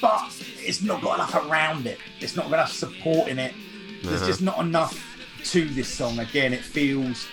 but 0.00 0.22
it's 0.64 0.82
not 0.82 1.02
got 1.02 1.14
enough 1.16 1.34
around 1.34 1.86
it. 1.86 1.98
It's 2.20 2.36
not 2.36 2.44
got 2.46 2.54
enough 2.54 2.72
support 2.72 3.28
in 3.28 3.38
it. 3.38 3.52
There's 4.02 4.16
Uh-huh. 4.22 4.26
just 4.26 4.42
not 4.42 4.58
enough 4.60 5.04
to 5.44 5.64
this 5.66 5.88
song. 5.88 6.18
Again, 6.20 6.52
it 6.52 6.62
feels 6.64 7.26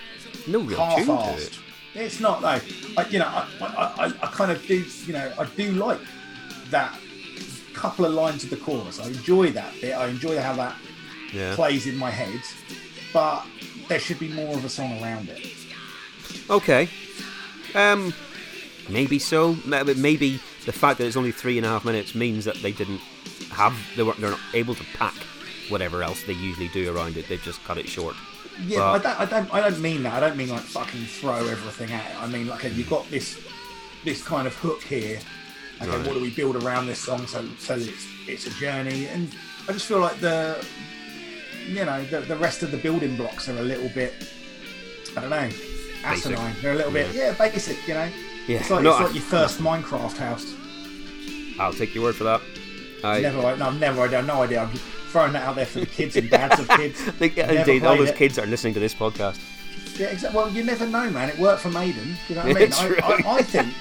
no 0.46 0.58
real 0.60 0.76
tune 0.96 1.06
to 1.06 1.16
half-assed. 1.16 1.38
it. 1.46 1.58
It's 1.94 2.20
not 2.20 2.40
though. 2.42 2.60
I, 2.98 3.06
you 3.08 3.18
know, 3.20 3.26
I, 3.26 3.46
I, 3.62 4.04
I, 4.04 4.06
I 4.06 4.26
kind 4.26 4.50
of 4.50 4.66
do. 4.66 4.84
You 5.06 5.12
know, 5.14 5.32
I 5.38 5.44
do 5.56 5.72
like 5.72 6.00
that 6.70 6.98
couple 7.86 8.04
of 8.04 8.12
lines 8.14 8.42
of 8.42 8.50
the 8.50 8.56
chorus. 8.56 8.98
I 8.98 9.06
enjoy 9.06 9.50
that 9.52 9.72
bit. 9.80 9.92
I 9.94 10.08
enjoy 10.08 10.40
how 10.40 10.54
that 10.54 10.74
Yeah. 11.32 11.54
plays 11.54 11.86
in 11.86 11.96
my 11.96 12.10
head, 12.10 12.40
but 13.12 13.46
there 13.88 14.00
should 14.00 14.18
be 14.18 14.26
more 14.28 14.56
of 14.56 14.64
a 14.64 14.68
song 14.68 15.00
around 15.00 15.28
it. 15.28 15.46
Okay. 16.50 16.88
Um, 17.76 18.12
maybe 18.88 19.20
so. 19.20 19.56
Maybe 19.64 20.40
the 20.64 20.72
fact 20.72 20.98
that 20.98 21.06
it's 21.06 21.16
only 21.16 21.30
three 21.30 21.58
and 21.58 21.64
a 21.66 21.68
half 21.68 21.84
minutes 21.84 22.12
means 22.16 22.44
that 22.44 22.56
they 22.56 22.72
didn't 22.72 23.00
have 23.52 23.74
they 23.96 24.02
weren't 24.02 24.20
they're 24.20 24.30
not 24.30 24.40
able 24.52 24.74
to 24.74 24.84
pack 24.98 25.14
whatever 25.68 26.02
else 26.02 26.24
they 26.24 26.32
usually 26.32 26.68
do 26.68 26.92
around 26.94 27.16
it. 27.16 27.28
They've 27.28 27.42
just 27.42 27.62
cut 27.64 27.78
it 27.78 27.88
short. 27.88 28.16
Yeah, 28.66 28.78
But- 28.78 29.06
I 29.06 29.14
don't, 29.14 29.20
I 29.20 29.24
don't, 29.26 29.54
I 29.54 29.60
don't 29.70 29.80
mean 29.80 30.02
that. 30.02 30.14
I 30.14 30.20
don't 30.20 30.36
mean 30.36 30.48
like 30.48 30.62
fucking 30.62 31.04
throw 31.06 31.36
everything 31.46 31.92
at 31.92 32.04
it. 32.10 32.20
I 32.20 32.26
mean 32.26 32.48
like 32.48 32.64
you've 32.64 32.90
got 32.90 33.08
this, 33.12 33.38
this 34.04 34.24
kind 34.24 34.48
of 34.48 34.54
hook 34.56 34.82
here. 34.82 35.20
Okay, 35.80 35.90
Right. 35.90 36.06
what 36.06 36.14
do 36.14 36.20
we 36.20 36.30
build 36.30 36.56
around 36.62 36.86
this 36.86 36.98
song 36.98 37.26
so 37.26 37.44
so 37.58 37.74
it's 37.74 38.06
it's 38.26 38.46
a 38.46 38.50
journey? 38.50 39.06
And 39.08 39.30
I 39.68 39.72
just 39.72 39.86
feel 39.86 39.98
like 40.00 40.18
the, 40.20 40.64
you 41.68 41.84
know, 41.84 42.02
the, 42.06 42.20
the 42.20 42.36
rest 42.36 42.62
of 42.62 42.70
the 42.70 42.78
building 42.78 43.16
blocks 43.16 43.48
are 43.48 43.58
a 43.58 43.62
little 43.62 43.88
bit, 43.90 44.14
I 45.16 45.20
don't 45.20 45.30
know, 45.30 45.50
asinine. 46.04 46.54
They're 46.62 46.72
a 46.72 46.76
little 46.76 46.92
bit, 46.92 47.14
yeah, 47.14 47.32
basic. 47.32 47.76
You 47.86 47.94
know, 47.94 48.08
Yeah, 48.46 48.58
it's 48.60 48.70
like 48.70 48.82
no, 48.82 48.98
it's 49.00 49.10
I- 49.10 49.14
your 49.14 49.22
first 49.22 49.58
Minecraft 49.60 50.16
house. 50.16 50.54
I'll 51.58 51.72
take 51.72 51.94
your 51.94 52.04
word 52.04 52.16
for 52.16 52.24
that. 52.24 52.40
I, 53.04 53.20
Never, 53.20 53.56
no, 53.56 53.66
I've 53.66 53.78
never, 53.80 54.02
I 54.02 54.08
have 54.08 54.26
no 54.26 54.42
idea. 54.42 54.62
I'm 54.62 54.70
throwing 55.10 55.32
that 55.34 55.42
out 55.42 55.56
there 55.56 55.66
for 55.66 55.80
the 55.80 55.86
kids 55.86 56.16
and 56.16 56.28
dads 56.30 56.58
of 56.58 56.68
kids. 56.70 57.00
Think, 57.18 57.36
indeed, 57.38 57.84
all 57.84 57.96
those 57.96 58.10
it. 58.10 58.16
kids 58.16 58.38
are 58.38 58.46
listening 58.46 58.74
to 58.74 58.80
this 58.80 58.94
podcast. 58.94 59.38
Yeah, 59.98 60.06
exactly. 60.08 60.36
Well, 60.36 60.50
you 60.50 60.62
never 60.64 60.86
know, 60.86 61.08
man. 61.10 61.28
It 61.30 61.38
worked 61.38 61.62
for 61.62 61.70
Maiden. 61.70 62.16
Do 62.28 62.34
you 62.34 62.40
know 62.40 62.46
what 62.46 62.56
I 62.56 62.60
mean? 62.60 62.72
I, 63.02 63.22
I, 63.26 63.34
I 63.38 63.42
think 63.42 63.72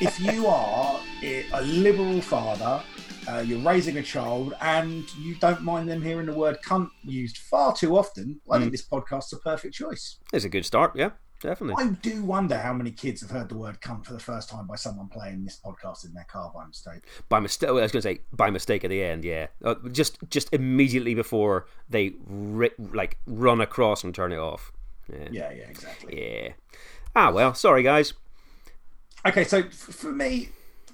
if 0.00 0.18
you 0.20 0.46
are 0.46 0.95
a 1.22 1.62
liberal 1.62 2.20
father, 2.20 2.82
uh, 3.28 3.38
you're 3.38 3.58
raising 3.60 3.96
a 3.98 4.02
child, 4.02 4.54
and 4.60 5.04
you 5.16 5.34
don't 5.36 5.62
mind 5.62 5.88
them 5.88 6.02
hearing 6.02 6.26
the 6.26 6.32
word 6.32 6.58
cunt 6.64 6.88
used 7.04 7.38
far 7.38 7.74
too 7.74 7.96
often, 7.96 8.40
I 8.50 8.56
Mm. 8.56 8.60
think 8.60 8.72
this 8.72 8.86
podcast's 8.86 9.32
a 9.32 9.38
perfect 9.38 9.74
choice. 9.74 10.18
It's 10.32 10.44
a 10.44 10.48
good 10.48 10.64
start. 10.64 10.92
Yeah, 10.94 11.10
definitely. 11.40 11.82
I 11.84 11.88
do 11.90 12.22
wonder 12.24 12.56
how 12.58 12.72
many 12.72 12.92
kids 12.92 13.22
have 13.22 13.30
heard 13.30 13.48
the 13.48 13.56
word 13.56 13.80
cunt 13.80 14.06
for 14.06 14.12
the 14.12 14.20
first 14.20 14.48
time 14.48 14.66
by 14.66 14.76
someone 14.76 15.08
playing 15.08 15.44
this 15.44 15.58
podcast 15.64 16.04
in 16.04 16.14
their 16.14 16.26
car 16.30 16.52
by 16.54 16.66
mistake. 16.66 17.02
By 17.28 17.40
mistake, 17.40 17.68
I 17.68 17.72
was 17.72 17.90
going 17.92 18.02
to 18.02 18.08
say 18.08 18.20
by 18.32 18.50
mistake 18.50 18.84
at 18.84 18.90
the 18.90 19.02
end. 19.02 19.24
Yeah, 19.24 19.48
uh, 19.64 19.74
just 19.90 20.18
just 20.30 20.48
immediately 20.52 21.14
before 21.14 21.66
they 21.88 22.14
ri- 22.26 22.70
like 22.78 23.18
run 23.26 23.60
across 23.60 24.04
and 24.04 24.14
turn 24.14 24.32
it 24.32 24.38
off. 24.38 24.70
Yeah. 25.12 25.28
Yeah, 25.30 25.50
yeah, 25.52 25.68
exactly. 25.68 26.42
Yeah. 26.44 26.52
Ah 27.16 27.30
well, 27.32 27.54
sorry 27.54 27.82
guys. 27.82 28.12
Okay, 29.26 29.42
so 29.42 29.64
for 29.70 30.12
me, 30.12 30.50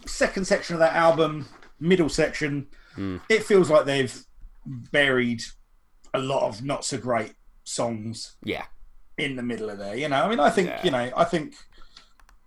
second 0.07 0.44
section 0.46 0.74
of 0.74 0.80
that 0.80 0.94
album, 0.94 1.46
middle 1.80 2.09
section, 2.09 2.66
hmm. 2.94 3.18
it 3.28 3.44
feels 3.44 3.70
like 3.70 3.84
they've 3.84 4.24
buried 4.66 5.42
a 6.14 6.18
lot 6.18 6.42
of 6.48 6.62
not 6.64 6.84
so 6.84 6.98
great 6.98 7.34
songs 7.64 8.36
Yeah. 8.44 8.64
in 9.18 9.36
the 9.36 9.42
middle 9.42 9.70
of 9.70 9.78
there. 9.78 9.96
You 9.96 10.09
know, 10.09 10.22
I 10.24 10.28
mean, 10.28 10.40
I 10.40 10.50
think 10.50 10.68
Yeah. 10.68 10.80
you 10.84 10.90
know, 10.90 11.11
I 11.16 11.24
think, 11.24 11.55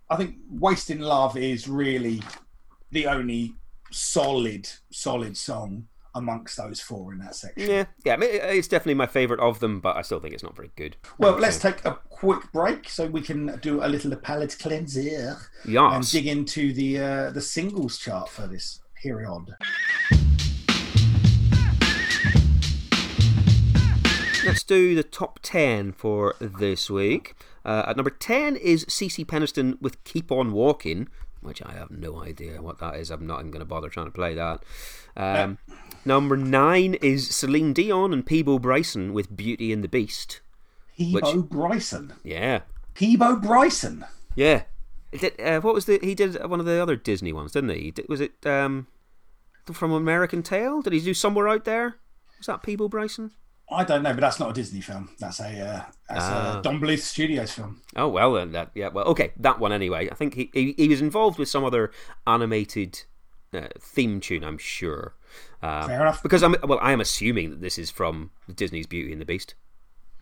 I 0.08 0.16
think 0.16 0.36
"Wasting 0.48 1.00
Love" 1.00 1.36
is 1.36 1.68
really 1.68 2.22
the 2.90 3.06
only 3.06 3.54
solid, 3.90 4.68
solid 4.90 5.36
song 5.36 5.88
amongst 6.16 6.56
those 6.56 6.80
four 6.80 7.12
in 7.12 7.18
that 7.18 7.34
section. 7.34 7.70
Yeah, 7.70 7.84
yeah. 8.04 8.14
I 8.14 8.16
mean, 8.16 8.30
it's 8.32 8.68
definitely 8.68 8.94
my 8.94 9.06
favourite 9.06 9.40
of 9.40 9.60
them, 9.60 9.80
but 9.80 9.96
I 9.96 10.02
still 10.02 10.18
think 10.18 10.34
it's 10.34 10.42
not 10.42 10.56
very 10.56 10.70
good. 10.74 10.96
Well, 11.18 11.36
let's 11.36 11.58
take 11.58 11.84
a 11.84 11.98
quick 12.08 12.50
break 12.52 12.88
so 12.88 13.06
we 13.06 13.20
can 13.20 13.58
do 13.60 13.84
a 13.84 13.88
little 13.88 14.14
palate 14.16 14.56
cleanser 14.58 15.36
and 15.64 16.10
dig 16.10 16.26
into 16.26 16.72
the 16.72 16.98
uh, 16.98 17.30
the 17.30 17.40
singles 17.40 17.98
chart 17.98 18.28
for 18.28 18.46
this 18.46 18.80
period. 19.00 19.54
Let's 24.44 24.62
do 24.62 24.94
the 24.94 25.02
top 25.02 25.40
10 25.42 25.92
for 25.92 26.36
this 26.40 26.88
week. 26.88 27.34
Uh, 27.64 27.82
at 27.88 27.96
number 27.96 28.10
10 28.10 28.54
is 28.54 28.84
CeCe 28.84 29.26
Peniston 29.26 29.80
with 29.82 30.02
Keep 30.04 30.30
On 30.30 30.52
Walking, 30.52 31.08
which 31.40 31.62
I 31.64 31.72
have 31.72 31.90
no 31.90 32.22
idea 32.22 32.60
what 32.62 32.78
that 32.78 32.96
is. 32.96 33.10
I'm 33.10 33.26
not 33.26 33.40
even 33.40 33.50
going 33.50 33.60
to 33.60 33.64
bother 33.66 33.88
trying 33.88 34.06
to 34.06 34.12
play 34.12 34.34
that. 34.34 34.62
Um, 35.16 35.58
number 36.04 36.36
9 36.36 36.94
is 36.94 37.34
Celine 37.34 37.72
Dion 37.72 38.12
and 38.12 38.24
Peabo 38.26 38.58
Bryson 38.58 39.12
with 39.14 39.34
Beauty 39.36 39.72
and 39.72 39.82
the 39.84 39.88
Beast. 39.88 40.40
Peabo 40.96 41.42
Bryson. 41.42 42.14
Yeah. 42.24 42.60
Peabo 42.94 43.36
Bryson. 43.36 44.04
Yeah. 44.34 44.62
Did- 45.18 45.40
uh, 45.40 45.60
what 45.60 45.74
was 45.74 45.84
the. 45.86 45.98
He 46.02 46.14
did 46.14 46.42
one 46.48 46.60
of 46.60 46.66
the 46.66 46.80
other 46.82 46.96
Disney 46.96 47.32
ones, 47.32 47.52
didn't 47.52 47.70
he? 47.70 47.90
Did- 47.90 48.08
Was 48.08 48.20
it 48.20 48.44
um, 48.44 48.86
from 49.72 49.92
American 49.92 50.42
Tail? 50.42 50.82
Did 50.82 50.92
he 50.92 51.00
do 51.00 51.14
Somewhere 51.14 51.48
Out 51.48 51.64
There? 51.64 51.96
Was 52.38 52.46
that 52.46 52.62
Peabo 52.62 52.88
Bryson? 52.88 53.30
I 53.68 53.82
don't 53.84 54.02
know, 54.04 54.12
but 54.12 54.20
that's 54.20 54.38
not 54.38 54.50
a 54.50 54.52
Disney 54.52 54.80
film. 54.80 55.10
That's 55.18 55.40
a 55.40 55.44
uh, 55.60 55.82
that's 56.08 56.24
Ah. 56.24 56.58
a 56.58 56.62
Don 56.62 56.80
Bluth 56.80 57.00
Studios 57.00 57.52
film. 57.52 57.82
Oh 57.96 58.08
well, 58.08 58.34
then 58.34 58.52
that 58.52 58.70
yeah. 58.74 58.88
Well, 58.88 59.04
okay, 59.06 59.32
that 59.38 59.58
one 59.58 59.72
anyway. 59.72 60.08
I 60.10 60.14
think 60.14 60.34
he 60.34 60.50
he, 60.54 60.74
he 60.76 60.88
was 60.88 61.00
involved 61.00 61.38
with 61.38 61.48
some 61.48 61.64
other 61.64 61.90
animated 62.26 63.02
uh, 63.52 63.68
theme 63.80 64.20
tune. 64.20 64.44
I'm 64.44 64.58
sure. 64.58 65.14
Um, 65.62 65.88
Fair 65.88 66.00
enough. 66.00 66.22
Because 66.22 66.42
I'm 66.44 66.54
well, 66.62 66.78
I 66.80 66.92
am 66.92 67.00
assuming 67.00 67.50
that 67.50 67.60
this 67.60 67.76
is 67.78 67.90
from 67.90 68.30
Disney's 68.54 68.86
Beauty 68.86 69.10
and 69.12 69.20
the 69.20 69.24
Beast. 69.26 69.54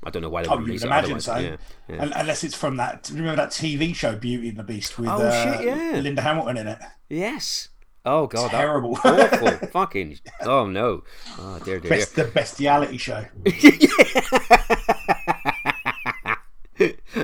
I 0.07 0.11
don't 0.11 0.21
know 0.23 0.29
why 0.29 0.43
they 0.43 0.49
Oh, 0.49 0.57
would 0.57 0.67
release 0.67 0.83
would 0.83 0.93
it 0.93 0.99
imagine 0.99 1.21
so. 1.21 1.37
Yeah, 1.39 1.57
yeah. 1.89 2.11
Unless 2.17 2.45
it's 2.45 2.55
from 2.55 2.77
that. 2.77 3.09
Remember 3.13 3.37
that 3.37 3.51
TV 3.51 3.95
show 3.95 4.17
Beauty 4.17 4.51
and 4.51 4.59
the 4.59 4.63
Beast 4.63 4.99
with 4.99 5.09
Oh, 5.09 5.17
uh, 5.23 5.57
shit, 5.59 5.67
yeah. 5.67 5.99
Linda 6.01 6.21
Hamilton 6.23 6.59
in 6.59 6.67
it? 6.69 6.79
Yes. 7.09 7.69
Oh 8.07 8.27
god, 8.27 8.51
Terrible. 8.51 8.99
awful, 9.03 9.49
fucking. 9.73 10.19
Oh 10.43 10.67
no. 10.67 11.05
Oh 11.39 11.59
dear, 11.65 11.81
dear. 11.81 11.91
dear. 11.91 11.99
Best, 12.01 12.17
the 12.17 12.25
bestiality 12.25 12.99
show. 12.99 13.25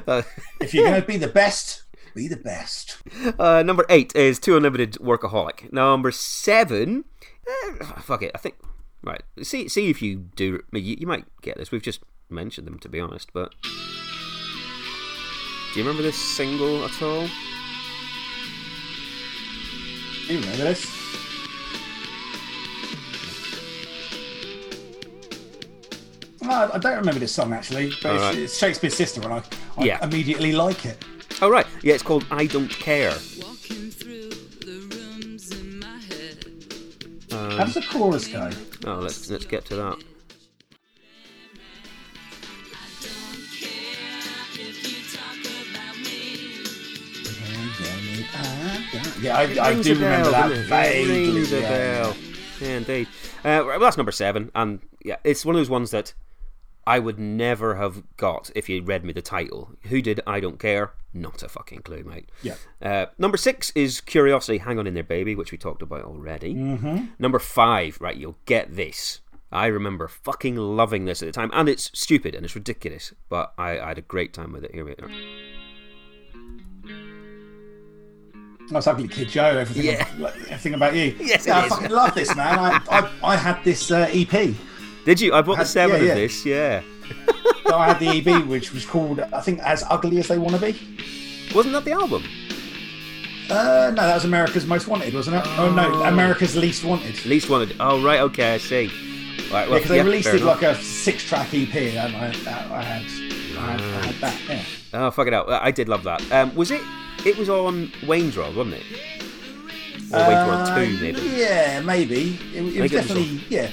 Uh, 0.06 0.22
If 0.60 0.74
you're 0.74 0.86
going 0.88 1.00
to 1.00 1.06
be 1.06 1.16
the 1.16 1.26
best, 1.28 1.82
be 2.14 2.28
the 2.28 2.36
best. 2.36 2.98
Uh, 3.38 3.62
number 3.64 3.84
eight 3.88 4.14
is 4.14 4.38
2 4.38 4.56
Unlimited 4.56 4.92
Workaholic. 4.94 5.72
Number 5.72 6.10
seven, 6.12 7.04
eh, 7.48 7.84
fuck 8.00 8.22
it. 8.22 8.30
I 8.34 8.38
think 8.38 8.56
right. 9.02 9.22
See, 9.42 9.68
see 9.68 9.90
if 9.90 10.00
you 10.02 10.16
do. 10.36 10.62
You, 10.72 10.96
you 11.00 11.06
might 11.06 11.24
get 11.42 11.56
this. 11.56 11.70
We've 11.72 11.82
just 11.82 12.00
mentioned 12.28 12.66
them 12.66 12.78
to 12.78 12.88
be 12.88 13.00
honest, 13.00 13.32
but 13.32 13.52
do 13.62 13.68
you 15.80 15.84
remember 15.84 16.02
this 16.02 16.16
single 16.16 16.84
at 16.84 17.02
all? 17.02 17.26
You 20.30 20.38
remember 20.38 20.62
this? 20.62 20.86
Oh, 26.42 26.70
I 26.72 26.78
don't 26.78 26.96
remember 26.98 27.18
this 27.20 27.32
song 27.32 27.52
actually, 27.52 27.86
but 27.88 27.96
it's, 27.96 28.04
Alright. 28.06 28.38
it's 28.38 28.56
Shakespears 28.58 28.94
Sister, 28.94 29.20
and 29.22 29.32
I, 29.32 29.42
I 29.76 29.84
Yeah. 29.84 30.04
immediately 30.04 30.52
like 30.52 30.84
it. 30.86 31.04
Oh 31.42 31.50
right, 31.50 31.66
yeah. 31.82 31.94
It's 31.94 32.02
called 32.02 32.24
I 32.30 32.46
Don't 32.46 32.70
Care. 32.70 33.14
Walking 33.42 33.90
through 33.90 34.30
the 34.30 34.86
rooms 34.94 35.50
in 35.52 35.78
my 35.80 35.98
head. 35.98 36.46
Um, 37.32 37.58
How 37.58 37.64
does 37.64 37.74
the 37.74 37.82
chorus 37.82 38.28
go? 38.28 38.50
Oh, 38.86 38.94
let's 39.00 39.28
let's 39.30 39.46
get 39.46 39.64
to 39.66 39.76
that. 39.76 39.98
Yeah, 49.20 49.36
I, 49.36 49.42
I 49.42 49.82
do 49.82 49.92
a 49.92 49.94
bell, 49.94 50.24
remember 50.24 50.30
that 50.30 50.66
vaguely. 50.66 51.24
It 51.24 51.34
rings 51.34 51.52
a 51.52 51.60
yeah. 51.60 51.68
bell. 51.68 52.16
Yeah, 52.60 52.76
indeed. 52.76 53.08
Uh, 53.38 53.62
well, 53.66 53.80
that's 53.80 53.96
number 53.96 54.12
seven, 54.12 54.50
and 54.54 54.80
yeah, 55.04 55.16
it's 55.24 55.44
one 55.44 55.54
of 55.54 55.60
those 55.60 55.70
ones 55.70 55.90
that 55.90 56.14
I 56.86 56.98
would 56.98 57.18
never 57.18 57.76
have 57.76 58.02
got 58.16 58.50
if 58.54 58.68
you 58.68 58.82
read 58.82 59.04
me 59.04 59.12
the 59.12 59.22
title. 59.22 59.70
Who 59.84 60.02
did 60.02 60.20
I 60.26 60.40
Don't 60.40 60.58
Care? 60.58 60.92
Not 61.12 61.42
a 61.42 61.48
fucking 61.48 61.82
clue, 61.82 62.04
mate. 62.04 62.28
Yeah. 62.42 62.54
Uh, 62.80 63.06
number 63.18 63.36
six 63.36 63.70
is 63.74 64.00
Curiosity, 64.00 64.58
Hang 64.58 64.78
On 64.78 64.86
In 64.86 64.94
There 64.94 65.02
Baby, 65.02 65.34
which 65.34 65.52
we 65.52 65.58
talked 65.58 65.82
about 65.82 66.04
already. 66.04 66.54
Mm-hmm. 66.54 67.06
Number 67.18 67.38
five, 67.38 67.98
right, 68.00 68.16
you'll 68.16 68.38
get 68.44 68.76
this. 68.76 69.20
I 69.52 69.66
remember 69.66 70.06
fucking 70.06 70.56
loving 70.56 71.06
this 71.06 71.22
at 71.22 71.26
the 71.26 71.32
time, 71.32 71.50
and 71.52 71.68
it's 71.68 71.90
stupid 71.92 72.34
and 72.34 72.44
it's 72.44 72.54
ridiculous, 72.54 73.12
but 73.28 73.52
I, 73.58 73.80
I 73.80 73.88
had 73.88 73.98
a 73.98 74.02
great 74.02 74.32
time 74.32 74.52
with 74.52 74.64
it. 74.64 74.72
Here 74.72 74.84
we 74.84 74.92
are. 74.92 75.10
That's 78.70 78.86
Ugly 78.86 79.08
Kid 79.08 79.28
Joe. 79.28 79.58
Everything, 79.58 79.84
Yeah. 79.92 80.06
everything 80.48 80.74
about 80.74 80.94
you. 80.94 81.14
Yes, 81.20 81.46
yeah, 81.46 81.58
I 81.58 81.64
is. 81.66 81.72
fucking 81.72 81.90
love 81.90 82.14
this, 82.14 82.34
man. 82.36 82.58
I, 82.58 82.80
I, 82.90 83.10
I 83.32 83.36
had 83.36 83.62
this 83.64 83.90
uh, 83.90 84.08
EP. 84.12 84.54
Did 85.04 85.20
you? 85.20 85.34
I 85.34 85.42
bought 85.42 85.52
the 85.54 85.58
Had- 85.58 85.66
seven 85.66 85.96
yeah, 85.96 86.02
of 86.02 86.08
yeah. 86.08 86.14
this, 86.14 86.46
yeah. 86.46 86.82
So 87.66 87.76
I 87.76 87.92
had 87.92 87.98
the 87.98 88.08
EP, 88.08 88.44
which 88.46 88.72
was 88.72 88.84
called, 88.86 89.20
I 89.20 89.40
think, 89.40 89.60
As 89.60 89.84
Ugly 89.88 90.18
as 90.18 90.28
They 90.28 90.38
Want 90.38 90.54
to 90.56 90.60
Be. 90.60 91.52
Wasn't 91.54 91.72
that 91.74 91.84
the 91.84 91.92
album? 91.92 92.24
Uh, 93.50 93.90
no, 93.96 94.02
that 94.06 94.14
was 94.14 94.24
America's 94.24 94.64
Most 94.66 94.86
Wanted, 94.86 95.12
wasn't 95.12 95.36
it? 95.36 95.42
Oh, 95.58 95.72
no, 95.72 96.04
America's 96.04 96.56
Least 96.56 96.84
Wanted. 96.84 97.24
Least 97.26 97.50
wanted. 97.50 97.74
Oh, 97.80 98.00
right, 98.02 98.20
okay, 98.20 98.54
I 98.54 98.58
see. 98.58 98.86
Right, 99.52 99.68
well, 99.68 99.70
Yeah, 99.70 99.74
because 99.78 99.88
they 99.90 100.02
released 100.02 100.28
it 100.28 100.42
enough. 100.42 100.62
like 100.62 100.76
a 100.76 100.80
six-track 100.80 101.48
EP, 101.52 101.74
and 101.74 102.14
I, 102.16 102.26
I, 102.26 102.78
I 102.78 102.82
had, 102.82 103.02
I 103.58 103.72
had, 103.72 103.80
I 103.80 104.06
had 104.06 104.14
that. 104.20 104.40
Yeah. 104.48 104.62
Oh, 105.06 105.10
fuck 105.10 105.26
it 105.26 105.34
out. 105.34 105.48
I 105.50 105.72
did 105.72 105.88
love 105.88 106.04
that. 106.04 106.22
Um, 106.30 106.54
was 106.54 106.70
it? 106.70 106.80
It 107.26 107.36
was 107.36 107.48
on 107.50 107.92
Wayne's 108.06 108.36
World, 108.36 108.56
wasn't 108.56 108.76
it? 108.76 108.84
Or 110.12 110.18
Wayne's 110.20 110.48
World 110.48 110.68
Uh, 110.68 110.84
2, 110.84 110.98
maybe. 111.00 111.20
Yeah, 111.20 111.80
maybe. 111.80 112.38
It, 112.54 112.62
was- 112.62 112.74
it 112.74 112.80
was 112.80 112.90
think 112.90 112.92
it 112.92 112.96
was 112.96 113.06
definitely 113.06 113.44
yeah. 113.48 113.70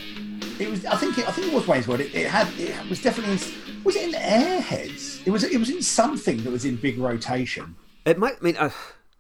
It 0.60 0.70
was. 0.70 0.86
I 0.86 0.96
think. 0.96 1.18
It, 1.18 1.28
I 1.28 1.32
think 1.32 1.48
it 1.48 1.54
was 1.54 1.68
Wayne's 1.68 1.88
World. 1.88 2.02
It, 2.02 2.14
it 2.16 2.28
had. 2.28 2.48
It 2.60 2.90
was 2.90 3.02
definitely. 3.02 3.34
In, 3.34 3.84
was 3.84 3.96
it 3.96 4.10
in 4.10 4.20
Airheads? 4.20 5.26
It 5.26 5.30
was. 5.30 5.44
It 5.44 5.58
was 5.58 5.70
in 5.70 5.82
something 5.82 6.44
that 6.44 6.52
was 6.52 6.66
in 6.66 6.76
big 6.78 6.98
rotation. 6.98 7.76
It 8.06 8.18
might. 8.18 8.36
I 8.42 8.44
mean, 8.44 8.58
uh, 8.58 8.72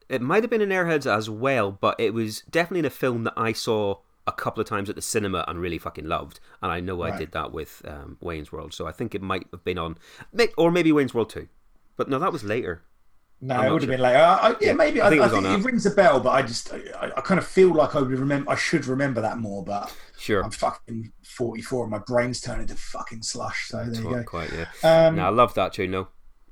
it 0.09 0.21
might 0.21 0.43
have 0.43 0.49
been 0.49 0.61
in 0.61 0.69
Airheads 0.69 1.05
as 1.05 1.29
well, 1.29 1.71
but 1.71 1.99
it 1.99 2.13
was 2.13 2.41
definitely 2.49 2.79
in 2.79 2.85
a 2.85 2.89
film 2.89 3.23
that 3.25 3.33
I 3.37 3.53
saw 3.53 3.97
a 4.25 4.31
couple 4.31 4.61
of 4.61 4.67
times 4.67 4.89
at 4.89 4.95
the 4.95 5.01
cinema 5.01 5.45
and 5.47 5.61
really 5.61 5.77
fucking 5.77 6.05
loved. 6.05 6.39
And 6.61 6.71
I 6.71 6.79
know 6.81 7.01
I 7.01 7.17
did 7.17 7.31
that 7.31 7.53
with 7.53 7.81
um, 7.87 8.17
Wayne's 8.19 8.51
World, 8.51 8.73
so 8.73 8.85
I 8.87 8.91
think 8.91 9.15
it 9.15 9.21
might 9.21 9.47
have 9.51 9.63
been 9.63 9.77
on, 9.77 9.97
or 10.57 10.69
maybe 10.71 10.91
Wayne's 10.91 11.13
World 11.13 11.29
2. 11.29 11.47
But 11.95 12.09
no, 12.09 12.19
that 12.19 12.33
was 12.33 12.43
later. 12.43 12.81
No, 13.39 13.55
I'm 13.55 13.65
it 13.67 13.71
would 13.73 13.81
have 13.83 13.89
sure. 13.89 13.97
been 13.97 14.01
later. 14.01 14.17
I, 14.17 14.49
I, 14.49 14.55
yeah, 14.59 14.73
maybe. 14.73 14.99
I, 14.99 15.07
I 15.07 15.09
think 15.11 15.21
think, 15.31 15.45
it 15.45 15.59
it, 15.59 15.63
rings 15.63 15.85
a 15.85 15.91
bell, 15.91 16.19
but 16.19 16.31
I 16.31 16.41
just. 16.41 16.73
I, 16.73 17.11
I 17.17 17.21
kind 17.21 17.37
of 17.39 17.45
feel 17.45 17.73
like 17.73 17.95
I 17.95 17.99
would 17.99 18.09
remember. 18.09 18.49
I 18.49 18.55
should 18.55 18.85
remember 18.87 19.21
that 19.21 19.37
more, 19.37 19.63
but 19.63 19.95
Sure. 20.17 20.43
I'm 20.43 20.49
fucking 20.49 21.11
44 21.23 21.83
and 21.83 21.91
my 21.91 21.99
brain's 21.99 22.41
turning 22.41 22.65
to 22.67 22.75
fucking 22.75 23.21
slush. 23.21 23.67
So 23.67 23.85
there 23.85 24.01
you 24.01 24.09
go. 24.09 24.23
quite, 24.23 24.49
yeah. 24.51 24.65
Um, 25.07 25.17
no, 25.17 25.25
I 25.25 25.29
loved 25.29 25.55
that 25.55 25.73
tune, 25.73 25.91
no. 25.91 26.07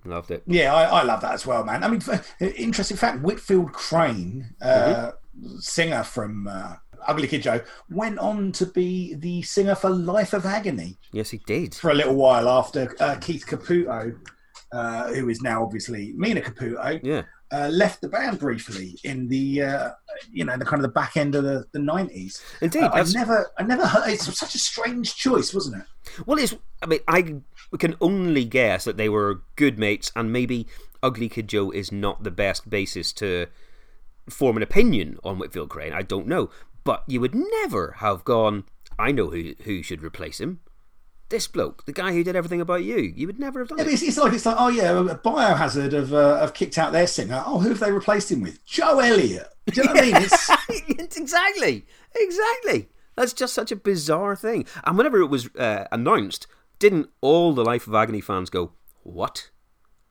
Loved 0.05 0.29
it. 0.29 0.43
Yeah, 0.45 0.71
I, 0.75 0.83
I 0.99 1.03
love 1.03 1.21
that 1.21 1.33
as 1.33 1.47
well, 1.47 1.63
man. 1.63 1.83
I 1.83 1.87
mean, 1.87 1.99
interesting 2.39 2.95
fact: 2.95 3.23
Whitfield 3.23 3.73
Crane, 3.73 4.53
uh, 4.61 5.13
singer 5.57 6.03
from 6.03 6.47
uh, 6.47 6.75
Ugly 7.07 7.27
Kid 7.29 7.41
Joe, 7.41 7.61
went 7.89 8.19
on 8.19 8.51
to 8.51 8.67
be 8.67 9.15
the 9.15 9.41
singer 9.41 9.73
for 9.73 9.89
Life 9.89 10.33
of 10.33 10.45
Agony 10.45 10.99
Yes, 11.11 11.31
he 11.31 11.39
did. 11.47 11.73
for 11.73 11.89
a 11.89 11.95
little 11.95 12.13
while 12.13 12.47
after 12.47 12.95
uh, 12.99 13.15
Keith 13.19 13.45
Caputo, 13.47 14.15
uh, 14.71 15.13
who 15.13 15.29
is 15.29 15.41
now 15.41 15.63
obviously 15.63 16.13
Mina 16.15 16.41
Caputo, 16.41 16.99
Yeah. 17.03 17.23
uh, 17.51 17.67
left 17.69 18.01
the 18.01 18.09
band 18.09 18.39
briefly 18.39 18.97
in 19.03 19.27
the 19.27 19.61
uh, 19.61 19.89
you 20.31 20.43
know 20.45 20.57
the 20.57 20.65
kind 20.65 20.79
of 20.79 20.83
the 20.83 20.93
back 20.93 21.15
end 21.17 21.35
of 21.35 21.43
the, 21.43 21.65
the 21.71 21.79
90s. 21.79 22.41
Indeed. 22.61 22.83
Uh, 22.83 22.89
I 22.93 23.03
never, 23.13 23.51
I 23.57 23.63
never 23.63 23.85
heard. 23.85 24.09
It's 24.09 24.37
such 24.37 24.55
a 24.55 24.59
strange 24.59 25.15
choice, 25.15 25.53
wasn't 25.53 25.81
it? 25.83 26.21
Well, 26.25 26.39
it's. 26.39 26.55
I 26.81 26.87
mean, 26.87 26.99
I 27.07 27.35
can 27.79 27.95
only 28.01 28.45
guess 28.45 28.83
that 28.85 28.97
they 28.97 29.09
were 29.09 29.41
good 29.55 29.77
mates, 29.79 30.11
and 30.15 30.31
maybe 30.31 30.67
Ugly 31.01 31.29
Kid 31.29 31.47
Joe 31.47 31.71
is 31.71 31.91
not 31.91 32.23
the 32.23 32.31
best 32.31 32.69
basis 32.69 33.11
to 33.13 33.47
form 34.29 34.57
an 34.57 34.63
opinion 34.63 35.19
on 35.23 35.37
Whitfield 35.39 35.69
Crane. 35.69 35.93
I 35.93 36.01
don't 36.01 36.27
know, 36.27 36.49
but 36.83 37.03
you 37.07 37.21
would 37.21 37.35
never 37.35 37.95
have 37.99 38.23
gone. 38.23 38.65
I 38.97 39.11
know 39.11 39.29
who 39.29 39.53
who 39.63 39.83
should 39.83 40.03
replace 40.03 40.39
him. 40.39 40.59
This 41.30 41.47
bloke, 41.47 41.85
the 41.85 41.91
guy 41.91 42.14
who 42.14 42.23
did 42.23 42.35
everything 42.35 42.61
about 42.61 42.84
you. 42.84 42.97
You 42.97 43.26
would 43.27 43.39
never 43.39 43.60
have 43.60 43.69
done 43.69 43.80
Yeah, 43.80 43.85
it. 43.85 43.93
it's, 43.93 44.03
it's 44.03 44.18
like 44.18 44.34
it's 44.34 44.45
like 44.45 44.57
oh 44.60 44.68
yeah, 44.68 44.91
Biohazard 45.23 45.91
have 45.93 46.14
uh, 46.14 46.39
have 46.39 46.53
kicked 46.53 46.77
out 46.77 46.91
their 46.91 47.07
singer. 47.07 47.43
Oh, 47.47 47.60
who 47.60 47.69
have 47.69 47.80
they 47.80 47.91
replaced 47.91 48.31
him 48.31 48.41
with? 48.41 48.64
Joe 48.65 48.99
Elliott. 48.99 49.47
Do 49.65 49.81
you 49.81 49.88
know 49.88 49.93
what 49.93 50.03
I 50.03 50.06
mean? 50.06 50.15
It's 50.99 51.18
exactly, 51.18 51.85
exactly. 52.15 52.89
That's 53.15 53.34
just 53.34 53.53
such 53.56 53.72
a 53.72 53.76
bizarre 53.76 54.35
thing. 54.35 54.65
And 54.84 54.97
whenever 54.97 55.19
it 55.22 55.27
was 55.27 55.49
uh, 55.56 55.85
announced, 55.91 56.45
didn't 56.80 57.10
all 57.22 57.53
the 57.53 57.64
Life 57.65 57.88
of 57.88 57.95
Agony 57.95 58.22
fans 58.22 58.49
go, 58.52 58.73
"What? 59.03 59.49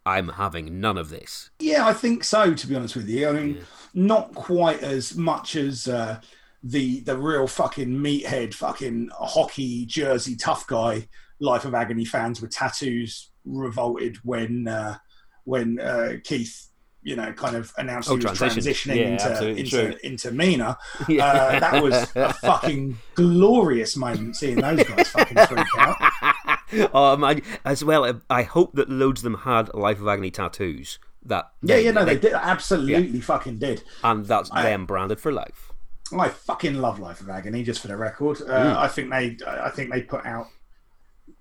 I'm 0.06 0.30
having 0.30 0.80
none 0.80 0.98
of 0.98 1.10
this." 1.10 1.50
yeah, 1.60 1.86
I 1.86 1.92
think 1.92 2.24
so. 2.24 2.54
To 2.54 2.66
be 2.66 2.74
honest 2.74 2.96
with 2.96 3.08
you, 3.08 3.28
I 3.28 3.32
mean, 3.32 3.60
not 3.94 4.34
quite 4.34 4.82
as 4.82 5.16
much 5.16 5.54
as 5.54 5.86
uh, 5.86 6.20
the 6.66 7.00
the 7.00 7.16
real 7.16 7.46
fucking 7.46 7.88
meathead, 7.90 8.54
fucking 8.54 9.10
hockey 9.12 9.84
jersey 9.86 10.34
tough 10.34 10.66
guy. 10.66 11.06
Life 11.40 11.64
of 11.64 11.74
Agony 11.74 12.04
fans 12.04 12.40
with 12.40 12.50
tattoos 12.52 13.30
revolted 13.44 14.16
when 14.24 14.66
uh, 14.66 14.96
when 15.44 15.78
uh, 15.78 16.14
Keith. 16.24 16.68
You 17.06 17.16
know, 17.16 17.30
kind 17.34 17.54
of 17.54 17.70
announced 17.76 18.08
Oh, 18.08 18.16
he 18.16 18.24
was 18.24 18.40
transitioning 18.40 18.96
Yeah, 18.96 19.08
into 19.28 19.48
into, 19.48 20.06
into 20.06 20.30
Mina. 20.30 20.78
Yeah. 21.06 21.26
Uh, 21.26 21.60
that 21.60 21.82
was 21.82 22.10
a 22.16 22.32
fucking 22.32 22.96
glorious 23.14 23.94
moment 23.94 24.36
seeing 24.36 24.56
those 24.56 24.82
guys 24.84 25.08
fucking 25.10 25.36
freak 25.36 25.66
out. 25.76 25.96
oh, 26.94 27.14
man. 27.18 27.42
As 27.62 27.84
well, 27.84 28.22
I 28.30 28.42
hope 28.44 28.72
that 28.76 28.88
loads 28.88 29.20
of 29.20 29.24
them 29.24 29.40
had 29.40 29.74
Life 29.74 30.00
of 30.00 30.08
Agony 30.08 30.30
tattoos. 30.30 30.98
That 31.26 31.50
Yeah, 31.62 31.76
yeah, 31.76 31.90
no, 31.90 32.06
they 32.06 32.16
did 32.16 32.32
absolutely 32.32 33.20
fucking 33.20 33.58
did. 33.58 33.82
and 34.02 34.24
that's 34.24 34.48
them 34.48 34.86
branded 34.86 35.20
for 35.20 35.30
life. 35.30 35.73
I 36.12 36.28
fucking 36.28 36.74
love 36.74 36.98
Life 36.98 37.20
of 37.20 37.30
Agony, 37.30 37.62
just 37.62 37.80
for 37.80 37.88
the 37.88 37.96
record. 37.96 38.40
Uh, 38.42 38.74
Mm. 38.74 38.76
I 38.76 38.88
think 38.88 39.10
they, 39.10 39.36
I 39.46 39.70
think 39.70 39.90
they 39.90 40.02
put 40.02 40.24
out 40.26 40.48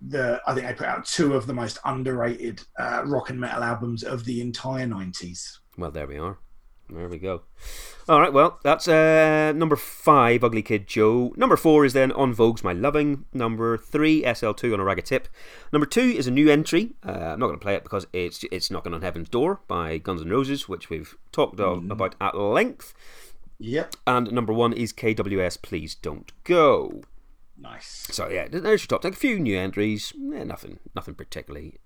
the, 0.01 0.41
I 0.47 0.53
think 0.53 0.67
they 0.67 0.73
put 0.73 0.87
out 0.87 1.05
two 1.05 1.33
of 1.35 1.47
the 1.47 1.53
most 1.53 1.77
underrated 1.85 2.61
uh, 2.79 3.03
rock 3.05 3.29
and 3.29 3.39
metal 3.39 3.63
albums 3.63 4.03
of 4.03 4.25
the 4.25 4.41
entire 4.41 4.87
nineties. 4.87 5.59
Well, 5.77 5.91
there 5.91 6.07
we 6.07 6.17
are. 6.17 6.37
There 6.89 7.07
we 7.07 7.17
go. 7.17 7.43
All 8.09 8.19
right, 8.19 8.33
well, 8.33 8.59
that's 8.63 8.87
uh, 8.89 9.53
number 9.55 9.77
five, 9.77 10.43
Ugly 10.43 10.61
Kid 10.63 10.85
Joe. 10.87 11.33
Number 11.37 11.55
four 11.55 11.85
is 11.85 11.93
then 11.93 12.11
En 12.11 12.35
Vogue's 12.35 12.63
My 12.63 12.73
Loving. 12.73 13.23
Number 13.33 13.77
three, 13.77 14.21
SL2 14.23 14.73
on 14.73 14.79
a 14.81 14.83
Ragga 14.83 15.01
Tip. 15.03 15.29
Number 15.71 15.85
two 15.85 16.01
is 16.01 16.27
a 16.27 16.31
new 16.31 16.49
entry. 16.49 16.95
Uh, 17.05 17.11
I'm 17.11 17.39
not 17.39 17.47
going 17.47 17.57
to 17.59 17.63
play 17.63 17.75
it 17.75 17.83
because 17.83 18.05
it's 18.11 18.43
it's 18.51 18.69
Knocking 18.69 18.93
on 18.93 19.01
Heaven's 19.01 19.29
Door 19.29 19.61
by 19.67 19.97
Guns 19.97 20.21
N' 20.21 20.29
Roses, 20.29 20.67
which 20.67 20.89
we've 20.89 21.15
talked 21.31 21.59
of, 21.61 21.89
about 21.89 22.15
at 22.19 22.35
length. 22.35 22.93
Yep, 23.59 23.95
And 24.05 24.31
number 24.31 24.51
one 24.51 24.73
is 24.73 24.91
KWS 24.93 25.61
Please 25.61 25.95
Don't 25.95 26.31
Go. 26.43 27.01
nice. 27.57 28.07
So 28.11 28.27
yeah, 28.29 28.47
there's 28.49 28.81
your 28.83 28.87
top 28.87 29.01
ten. 29.03 29.13
A 29.13 29.15
few 29.15 29.39
new 29.39 29.57
entries, 29.57 30.11
eh, 30.35 30.43
nothing, 30.43 30.79
nothing 30.95 31.15
particularly 31.15 31.77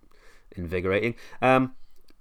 invigorating. 0.56 1.16
Um, 1.42 1.74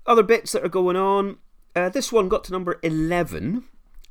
other 0.05 0.23
bits 0.23 0.53
that 0.53 0.65
are 0.65 0.69
going 0.69 0.97
on. 0.97 1.39
Uh, 1.75 1.89
this 1.89 2.13
one 2.13 2.29
got 2.29 2.45
to 2.45 2.53
number 2.53 2.79
eleven, 2.83 3.65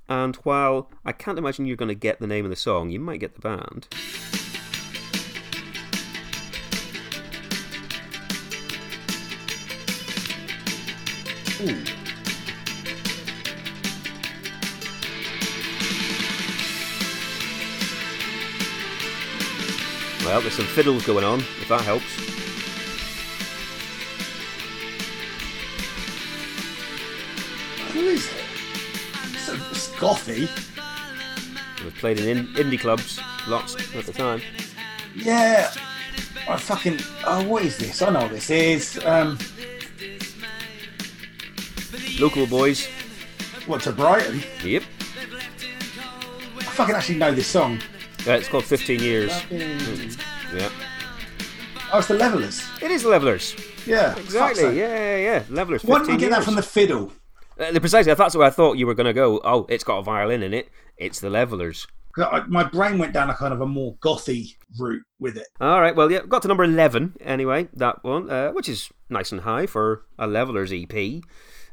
and 0.10 0.36
while 0.38 0.90
I 1.04 1.12
can't 1.12 1.38
imagine 1.38 1.66
you're 1.66 1.76
going 1.78 1.90
to 1.90 1.96
get 1.96 2.20
the 2.20 2.28
name 2.28 2.46
of 2.46 2.50
the 2.50 2.56
song, 2.56 2.90
you 2.90 3.00
might 3.00 3.20
get 3.20 3.36
the 3.36 3.42
band. 3.42 3.88
Well, 20.26 20.42
there's 20.42 20.56
some 20.56 20.66
fiddles 20.66 21.06
going 21.06 21.24
on, 21.24 21.40
if 21.62 21.68
that 21.70 21.82
helps. 21.82 22.06
Who 27.94 28.00
is 28.02 28.26
it? 28.26 29.40
So. 29.40 29.54
It 29.54 29.60
was 31.86 31.94
played 31.94 32.20
in 32.20 32.38
in- 32.38 32.48
indie 32.56 32.80
clubs 32.80 33.20
lots 33.48 33.76
at 33.96 34.06
the 34.06 34.14
time. 34.14 34.42
Yeah. 35.16 35.72
I 36.50 36.58
fucking. 36.58 37.00
Oh, 37.26 37.44
what 37.48 37.64
is 37.64 37.78
this? 37.78 38.02
I 38.02 38.10
know 38.10 38.22
what 38.22 38.32
this 38.32 38.50
is. 38.50 39.00
Um, 39.06 39.38
Local 42.20 42.48
boys. 42.48 42.88
what 43.66 43.82
to 43.82 43.92
Brighton? 43.92 44.42
Yep. 44.64 44.84
I 46.58 46.62
fucking 46.64 46.96
actually 46.96 47.18
know 47.18 47.34
this 47.34 47.48
song. 47.48 47.80
Uh, 48.28 48.32
it's 48.32 48.48
called 48.48 48.64
15 48.66 49.00
Years. 49.02 49.32
Oh, 49.32 49.56
Yeah. 49.56 50.70
it's 51.94 52.08
the 52.08 52.16
Levellers. 52.16 52.64
It 52.82 52.90
is 52.92 53.04
the 53.04 53.10
Levellers. 53.10 53.56
Yeah, 53.86 54.18
Exactly. 54.18 54.78
Yeah, 54.80 54.88
yeah, 54.96 55.18
yeah. 55.18 55.44
Levellers. 55.50 55.82
15 55.82 55.92
Why 55.92 56.00
didn't 56.00 56.16
we 56.16 56.18
get 56.20 56.32
that 56.32 56.44
from 56.44 56.56
the 56.56 56.64
fiddle? 56.64 57.12
Uh, 57.60 57.80
precisely. 57.80 58.14
That's 58.14 58.36
where 58.36 58.48
I 58.48 58.50
thought 58.50 58.78
you 58.78 58.88
were 58.88 58.96
going 58.96 59.06
to 59.06 59.14
go, 59.14 59.40
oh, 59.44 59.66
it's 59.70 59.84
got 59.84 60.00
a 60.00 60.02
violin 60.02 60.42
in 60.44 60.54
it. 60.54 60.70
It's 60.98 61.20
the 61.20 61.30
Levellers. 61.30 61.86
I- 62.18 62.44
my 62.48 62.64
brain 62.64 62.98
went 62.98 63.14
down 63.14 63.30
a 63.30 63.36
kind 63.36 63.54
of 63.54 63.62
a 63.62 63.66
more 63.68 63.96
gothy 63.98 64.56
route 64.80 65.04
with 65.20 65.38
it. 65.38 65.48
All 65.62 65.82
right, 65.82 65.96
well, 65.96 66.10
yeah, 66.12 66.22
got 66.28 66.42
to 66.44 66.48
number 66.48 66.64
11 66.64 67.16
anyway, 67.20 67.68
that 67.74 68.04
one, 68.04 68.30
uh, 68.30 68.52
which 68.52 68.70
is 68.70 68.90
nice 69.10 69.32
and 69.34 69.42
high 69.42 69.66
for 69.68 70.06
a 70.18 70.26
Levellers 70.26 70.72
EP. 70.74 71.22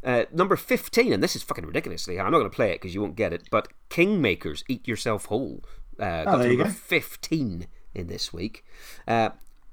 Uh, 0.05 0.25
number 0.33 0.57
15, 0.57 1.13
and 1.13 1.23
this 1.23 1.37
is 1.37 1.45
fucking 1.45 1.65
ridiculously 1.65 2.17
high. 2.17 2.25
I'm 2.25 2.33
not 2.33 2.39
going 2.39 2.51
to 2.51 2.55
play 2.57 2.73
it 2.73 2.81
because 2.81 2.93
you 2.93 3.01
won't 3.01 3.15
get 3.15 3.33
it, 3.33 3.45
but 3.53 3.69
Kingmakers, 3.89 4.65
Eat 4.69 4.87
Yourself 4.89 5.27
Whole. 5.27 5.63
Uh, 6.03 6.25
got 6.25 6.35
Oh, 6.35 6.43
to 6.43 6.49
number 6.49 6.65
go. 6.65 6.71
15 6.71 7.67
in 7.95 8.07
this 8.09 8.33
week. 8.33 8.65
Uh, 9.07 9.31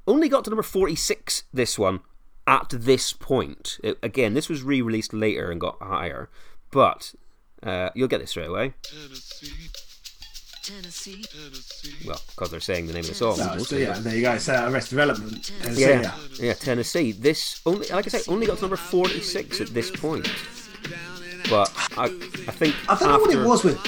only 0.08 0.30
got 0.30 0.44
to 0.44 0.50
number 0.52 0.64
46, 0.64 1.44
this 1.54 1.80
one, 1.80 2.02
at 2.46 2.68
this 2.70 3.14
point. 3.14 3.80
It- 3.84 3.98
again, 4.04 4.34
this 4.36 4.48
was 4.50 4.62
re 4.64 4.82
released 4.82 5.14
later 5.14 5.50
and 5.52 5.60
got 5.60 5.78
higher, 5.82 6.30
but 6.72 7.14
uh, 7.64 7.90
you'll 7.96 8.08
get 8.08 8.20
this 8.22 8.30
straight 8.32 8.48
away. 8.50 8.74
Tennessee, 10.64 11.26
Well, 12.06 12.22
because 12.30 12.52
they're 12.52 12.60
saying 12.60 12.86
the 12.88 12.94
name 12.94 13.00
of 13.04 13.08
the 13.10 13.16
song. 13.16 13.36
So, 13.38 13.58
so 13.60 13.76
yeah, 13.76 13.98
there 14.00 14.16
you 14.16 14.22
go. 14.22 14.38
So 14.38 14.68
Arrested 14.68 14.92
Development. 14.92 15.52
And 15.64 15.74
so, 15.76 15.80
Yeah, 15.82 16.02
yeah. 16.02 16.14
yeah, 16.40 16.54
Tennessee. 16.54 17.12
This 17.12 17.60
only, 17.66 17.88
like 17.88 18.06
I 18.06 18.10
say, 18.10 18.22
only 18.32 18.46
got 18.46 18.58
to 18.58 18.62
number 18.62 18.76
forty-six 18.76 19.62
at 19.62 19.70
this 19.70 19.90
point. 19.90 20.28
But 21.50 21.72
I, 21.98 22.04
I 22.06 22.52
think 22.52 22.76
I 22.88 22.96
don't 23.00 23.10
know 23.10 23.20
what 23.20 23.34
it 23.34 23.44
was 23.48 23.64
with. 23.64 23.80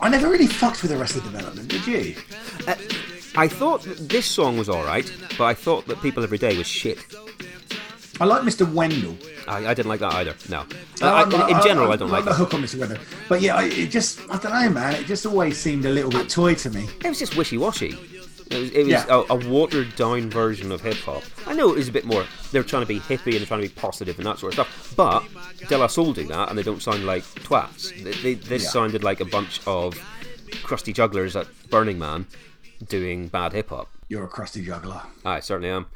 I 0.00 0.08
never 0.08 0.28
really 0.28 0.46
fucked 0.46 0.82
with 0.82 0.92
Arrested 0.92 1.22
Development, 1.24 1.68
did 1.68 1.86
you? 1.86 2.14
I 3.36 3.48
thought 3.48 3.82
that 3.82 4.08
this 4.08 4.26
song 4.26 4.56
was 4.58 4.68
all 4.68 4.84
right, 4.84 5.10
but 5.36 5.44
I 5.44 5.54
thought 5.54 5.86
that 5.88 6.00
People 6.02 6.22
Every 6.22 6.38
Day 6.38 6.56
was 6.56 6.66
shit. 6.66 6.98
I 8.20 8.26
like 8.26 8.42
Mr. 8.42 8.70
Wendell. 8.72 9.16
I, 9.48 9.66
I 9.66 9.74
didn't 9.74 9.88
like 9.88 9.98
that 10.00 10.14
either. 10.14 10.34
No, 10.48 10.60
Uh, 11.02 11.06
I, 11.06 11.22
in, 11.24 11.56
in 11.56 11.62
general, 11.64 11.90
I, 11.90 11.94
I'm 11.94 11.98
don't 11.98 12.10
not 12.10 12.16
like 12.18 12.24
the 12.24 12.34
hook 12.34 12.54
on 12.54 12.62
Mr. 12.62 12.78
Wendell, 12.78 12.98
but 13.28 13.40
yeah, 13.40 13.56
I, 13.56 13.64
it 13.64 13.90
just 13.90 14.20
I 14.30 14.38
don't 14.38 14.52
know, 14.52 14.70
man. 14.70 14.94
It 14.94 15.06
just 15.06 15.26
always 15.26 15.58
seemed 15.58 15.84
a 15.84 15.90
little 15.90 16.12
bit 16.12 16.28
toy 16.28 16.54
to 16.54 16.70
me. 16.70 16.88
It 17.04 17.08
was 17.08 17.18
just 17.18 17.36
wishy-washy. 17.36 18.13
It 18.50 18.58
was, 18.60 18.70
it 18.70 18.78
was 18.80 18.88
Yeah. 18.88 19.04
a, 19.08 19.24
a 19.32 19.48
watered-down 19.48 20.30
version 20.30 20.70
of 20.70 20.80
hip 20.82 20.96
hop. 20.98 21.22
I 21.46 21.54
know 21.54 21.70
it 21.70 21.76
was 21.76 21.88
a 21.88 21.92
bit 21.92 22.04
more. 22.04 22.24
They're 22.52 22.62
trying 22.62 22.82
to 22.82 22.86
be 22.86 23.00
hippie 23.00 23.32
and 23.32 23.34
they're 23.40 23.46
trying 23.46 23.62
to 23.62 23.68
be 23.68 23.74
positive 23.74 24.18
and 24.18 24.26
that 24.26 24.38
sort 24.38 24.56
of 24.58 24.66
stuff. 24.66 24.94
But 24.96 25.24
De 25.68 25.76
La 25.78 25.86
Soul 25.86 26.12
do 26.12 26.24
that, 26.26 26.48
and 26.50 26.58
they 26.58 26.62
don't 26.62 26.82
sound 26.82 27.06
like 27.06 27.22
twats. 27.24 27.90
They, 28.02 28.12
they, 28.12 28.34
this 28.34 28.64
Yeah. 28.64 28.68
sounded 28.70 29.02
like 29.02 29.20
a 29.20 29.24
bunch 29.24 29.60
of 29.66 29.94
crusty 30.62 30.92
jugglers 30.92 31.34
at 31.36 31.46
Burning 31.70 31.98
Man 31.98 32.26
doing 32.88 33.28
bad 33.28 33.52
hip 33.54 33.70
hop. 33.70 33.88
You're 34.08 34.24
a 34.24 34.28
crusty 34.28 34.64
juggler. 34.64 35.02
I 35.24 35.40
certainly 35.40 35.70
am. 35.70 35.86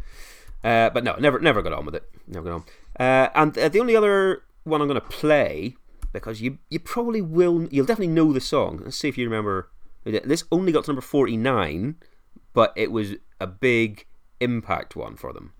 Uh, 0.64 0.90
but 0.90 1.04
no, 1.04 1.14
never, 1.16 1.38
never 1.38 1.62
got 1.62 1.72
on 1.74 1.84
with 1.84 1.94
it. 1.94 2.04
Never 2.26 2.48
got 2.50 2.54
on. 2.54 2.64
Uh, 2.98 3.28
and 3.34 3.56
uh, 3.58 3.68
the 3.68 3.78
only 3.80 3.94
other 3.94 4.42
one 4.64 4.80
I'm 4.80 4.88
going 4.88 5.00
to 5.00 5.06
play 5.06 5.76
because 6.12 6.40
you, 6.40 6.58
you 6.70 6.80
probably 6.80 7.20
will, 7.20 7.68
you'll 7.70 7.84
definitely 7.86 8.12
know 8.14 8.32
the 8.32 8.40
song. 8.40 8.80
Let's 8.84 8.96
see 8.96 9.08
if 9.08 9.18
you 9.18 9.24
remember. 9.26 9.68
This 10.04 10.44
only 10.50 10.72
got 10.72 10.84
to 10.84 10.90
number 10.90 11.02
49, 11.02 11.96
but 12.58 12.72
it 12.74 12.90
was 12.90 13.14
a 13.38 13.46
big 13.46 14.04
impact 14.40 14.96
one 14.96 15.14
for 15.14 15.32
them. 15.32 15.52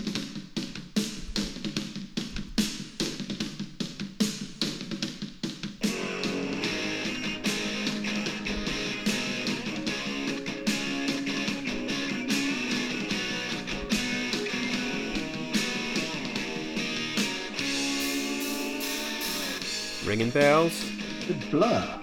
Ringing 20.05 20.31
bells? 20.31 20.85
Good 21.29 21.49
blur. 21.53 22.01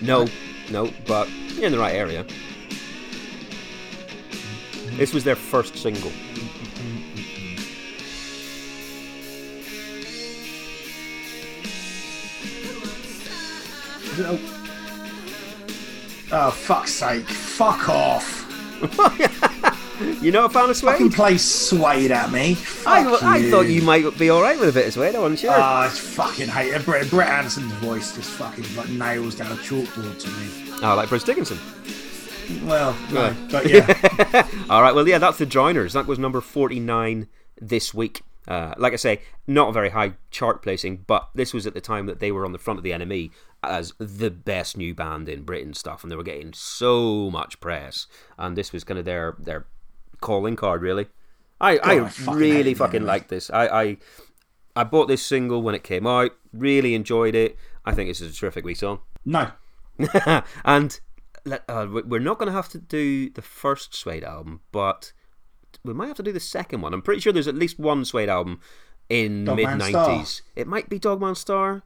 No, 0.00 0.26
no, 0.72 0.90
but 1.06 1.30
you're 1.30 1.66
in 1.66 1.70
the 1.70 1.78
right 1.78 1.94
area. 1.94 2.26
This 5.02 5.12
was 5.12 5.24
their 5.24 5.34
first 5.34 5.74
single. 5.74 6.12
Is 14.04 14.20
it 14.20 14.26
a- 14.26 14.38
Oh 16.30 16.50
fuck's 16.52 16.92
sake! 16.92 17.26
Fuck 17.26 17.88
off! 17.88 18.38
You 20.20 20.32
know 20.32 20.46
I 20.46 20.48
found 20.48 20.70
a 20.70 20.74
fan 20.74 20.94
of 20.94 20.98
Fucking 20.98 21.10
Suede? 21.10 21.14
play 21.14 21.38
Suede 21.38 22.10
at 22.10 22.32
me. 22.32 22.56
I, 22.86 23.06
I 23.22 23.50
thought 23.50 23.66
you 23.68 23.82
might 23.82 24.18
be 24.18 24.30
alright 24.32 24.58
with 24.58 24.68
a 24.70 24.72
bit 24.72 24.86
of 24.88 24.92
Suede, 24.94 25.14
I 25.14 25.18
wasn't 25.20 25.38
sure. 25.40 25.52
Ah, 25.52 25.82
I 25.82 25.88
just 25.88 26.00
fucking 26.00 26.48
hate 26.48 26.74
it. 26.74 26.84
Brett, 26.84 27.08
Brett 27.08 27.28
Anderson's 27.28 27.72
voice 27.74 28.14
just 28.16 28.30
fucking 28.30 28.64
like 28.74 28.88
nails 28.88 29.36
down 29.36 29.52
a 29.52 29.56
chalkboard 29.56 30.18
to 30.20 30.28
me. 30.30 30.72
oh, 30.82 30.96
like 30.96 31.08
Bruce 31.08 31.22
Dickinson. 31.22 31.58
Well, 32.64 32.96
no, 33.12 33.22
Right. 33.30 33.36
but 33.50 33.68
yeah, 33.70 34.46
Alright, 34.70 34.94
well, 34.94 35.06
yeah, 35.08 35.18
that's 35.18 35.38
the 35.38 35.46
Drowners. 35.46 35.92
That 35.92 36.06
was 36.06 36.18
number 36.18 36.40
49 36.40 37.28
this 37.60 37.92
week. 37.94 38.22
Uh, 38.48 38.74
like 38.76 38.92
I 38.92 38.96
say, 38.96 39.20
not 39.46 39.68
a 39.68 39.72
very 39.72 39.90
high 39.90 40.14
chart 40.30 40.62
placing, 40.62 41.04
but 41.06 41.28
this 41.34 41.54
was 41.54 41.66
at 41.66 41.74
the 41.74 41.80
time 41.80 42.06
that 42.06 42.18
they 42.18 42.32
were 42.32 42.44
on 42.44 42.52
the 42.52 42.58
front 42.58 42.78
of 42.78 42.82
the 42.84 42.90
NME 42.90 43.30
as 43.62 43.92
the 43.98 44.30
best 44.30 44.76
new 44.76 44.94
band 44.94 45.28
in 45.28 45.42
Britain 45.44 45.74
stuff, 45.74 46.02
and 46.02 46.10
they 46.10 46.16
were 46.16 46.24
getting 46.24 46.52
so 46.52 47.30
much 47.30 47.60
press. 47.60 48.08
And 48.36 48.56
this 48.56 48.72
was 48.72 48.82
kind 48.82 48.98
of 48.98 49.04
their 49.04 49.36
their 49.38 49.66
calling 50.20 50.56
card, 50.56 50.82
really. 50.82 51.06
I, 51.60 51.78
I 51.78 52.00
I 52.04 52.08
fucking 52.08 52.34
really 52.40 52.74
fucking 52.74 53.04
like 53.04 53.28
this. 53.28 53.48
I, 53.50 53.66
I 53.68 53.96
I 54.74 54.82
bought 54.84 55.06
this 55.06 55.22
single 55.24 55.62
when 55.62 55.76
it 55.76 55.84
came 55.84 56.06
out, 56.06 56.32
really 56.52 56.96
enjoyed 56.96 57.36
it. 57.36 57.56
I 57.84 57.92
think 57.94 58.10
this 58.10 58.20
is 58.20 58.34
a 58.34 58.36
terrific 58.36 58.64
wee 58.64 58.74
song. 58.74 59.00
no. 59.24 59.52
and 60.64 60.98
uh, 61.68 61.86
we- 61.90 62.02
we're 62.02 62.20
not 62.20 62.38
going 62.38 62.46
to 62.48 62.52
have 62.52 62.68
to 62.70 62.78
do 62.78 63.30
the 63.30 63.42
first 63.42 63.94
Suede 63.94 64.24
album, 64.24 64.60
but 64.72 65.12
we 65.84 65.92
might 65.94 66.06
have 66.08 66.16
to 66.18 66.22
do 66.22 66.32
the 66.32 66.40
second 66.40 66.80
one. 66.80 66.92
I'm 66.94 67.02
pretty 67.02 67.20
sure 67.20 67.32
there's 67.32 67.48
at 67.48 67.54
least 67.54 67.78
one 67.78 68.04
Suede 68.04 68.28
album 68.28 68.60
in 69.08 69.44
mid 69.44 69.66
'90s. 69.66 70.42
It 70.56 70.66
might 70.66 70.88
be 70.88 70.98
Dog 70.98 71.20
Man 71.20 71.34
Star, 71.34 71.82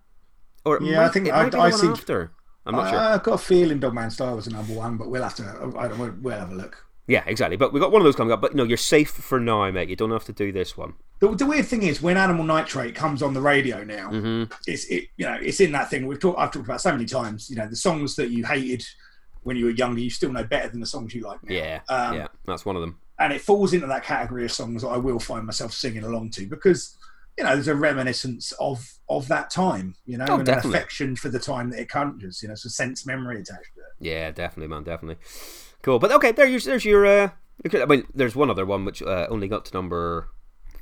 or 0.64 0.76
it 0.76 0.82
Yeah, 0.82 0.96
might, 0.98 1.04
I 1.04 1.08
think 1.08 1.28
I- 1.30 1.40
I 1.66 1.70
think- 1.70 1.92
after. 1.92 2.32
I'm 2.68 2.74
not 2.74 2.86
I, 2.86 2.90
sure. 2.90 2.98
I've 2.98 3.22
got 3.22 3.34
a 3.34 3.38
feeling 3.38 3.78
Dog 3.78 3.94
Man 3.94 4.10
Star 4.10 4.34
was 4.34 4.46
the 4.46 4.50
number 4.50 4.72
one, 4.74 4.96
but 4.96 5.08
we'll 5.08 5.22
have 5.22 5.36
to. 5.36 5.72
I 5.78 5.86
don't. 5.88 5.98
We'll, 5.98 6.14
we'll 6.20 6.38
have 6.38 6.50
a 6.50 6.54
look. 6.54 6.84
Yeah, 7.06 7.22
exactly. 7.26 7.56
But 7.56 7.72
we've 7.72 7.80
got 7.80 7.92
one 7.92 8.00
of 8.02 8.04
those 8.04 8.16
coming 8.16 8.32
up. 8.32 8.40
But 8.40 8.56
no, 8.56 8.64
you're 8.64 8.76
safe 8.76 9.10
for 9.10 9.38
now, 9.38 9.70
mate. 9.70 9.88
You 9.88 9.94
don't 9.94 10.10
have 10.10 10.24
to 10.24 10.32
do 10.32 10.50
this 10.50 10.76
one. 10.76 10.94
The, 11.20 11.28
the 11.36 11.46
weird 11.46 11.66
thing 11.66 11.84
is 11.84 12.02
when 12.02 12.16
Animal 12.16 12.44
Nitrate 12.44 12.96
comes 12.96 13.22
on 13.22 13.32
the 13.34 13.40
radio 13.40 13.84
now, 13.84 14.10
Mm-hmm. 14.10 14.52
it's 14.66 14.84
it 14.86 15.04
you 15.16 15.24
know 15.26 15.38
it's 15.40 15.60
in 15.60 15.70
that 15.72 15.88
thing 15.90 16.08
we've 16.08 16.18
talked 16.18 16.40
I've 16.40 16.50
talked 16.50 16.66
about 16.66 16.80
so 16.80 16.90
many 16.90 17.04
times. 17.04 17.48
You 17.48 17.54
know 17.54 17.68
the 17.68 17.76
songs 17.76 18.16
that 18.16 18.30
you 18.30 18.44
hated 18.44 18.84
when 19.46 19.56
you 19.56 19.64
were 19.66 19.70
younger, 19.70 20.00
you 20.00 20.10
still 20.10 20.32
know 20.32 20.44
better 20.44 20.68
than 20.68 20.80
the 20.80 20.86
songs 20.86 21.14
you 21.14 21.22
like 21.22 21.42
now. 21.44 21.54
Yeah, 21.54 21.80
Um, 21.88 22.16
yeah, 22.16 22.28
that's 22.44 22.66
one 22.66 22.74
of 22.76 22.82
them. 22.82 22.98
and 23.18 23.32
it 23.32 23.40
falls 23.40 23.72
into 23.72 23.86
that 23.86 24.04
category 24.04 24.44
of 24.44 24.52
songs 24.52 24.82
that 24.82 24.88
I 24.88 24.96
will 24.96 25.18
find 25.20 25.46
myself 25.46 25.72
singing 25.72 26.02
along 26.04 26.30
to 26.32 26.46
because 26.46 26.96
you 27.38 27.44
know 27.44 27.54
there's 27.54 27.68
a 27.68 27.74
reminiscence 27.74 28.52
of 28.58 28.92
of 29.08 29.28
that 29.28 29.50
time, 29.50 29.94
you 30.04 30.18
know, 30.18 30.26
Oh, 30.28 30.34
and 30.36 30.44
definitely. 30.46 30.70
an 30.70 30.76
affection 30.76 31.16
for 31.16 31.28
the 31.28 31.38
time 31.38 31.70
that 31.70 31.78
it 31.80 31.88
conjures. 31.88 32.42
You 32.42 32.48
know, 32.48 32.52
it's 32.54 32.64
a 32.64 32.70
sense 32.70 33.06
memory 33.06 33.36
attached 33.40 33.74
to 33.76 33.80
it. 33.80 33.92
Yeah, 34.10 34.30
definitely, 34.32 34.68
man, 34.74 34.82
definitely. 34.84 35.22
Cool. 35.82 35.98
But 35.98 36.10
okay, 36.12 36.32
there, 36.32 36.48
there's 36.58 36.84
your. 36.84 37.06
Uh, 37.06 37.30
I 37.72 37.84
mean, 37.86 38.04
there's 38.14 38.34
one 38.36 38.50
other 38.50 38.66
one 38.66 38.84
which 38.84 39.00
uh, 39.02 39.26
only 39.30 39.48
got 39.48 39.64
to 39.66 39.74
number 39.74 40.28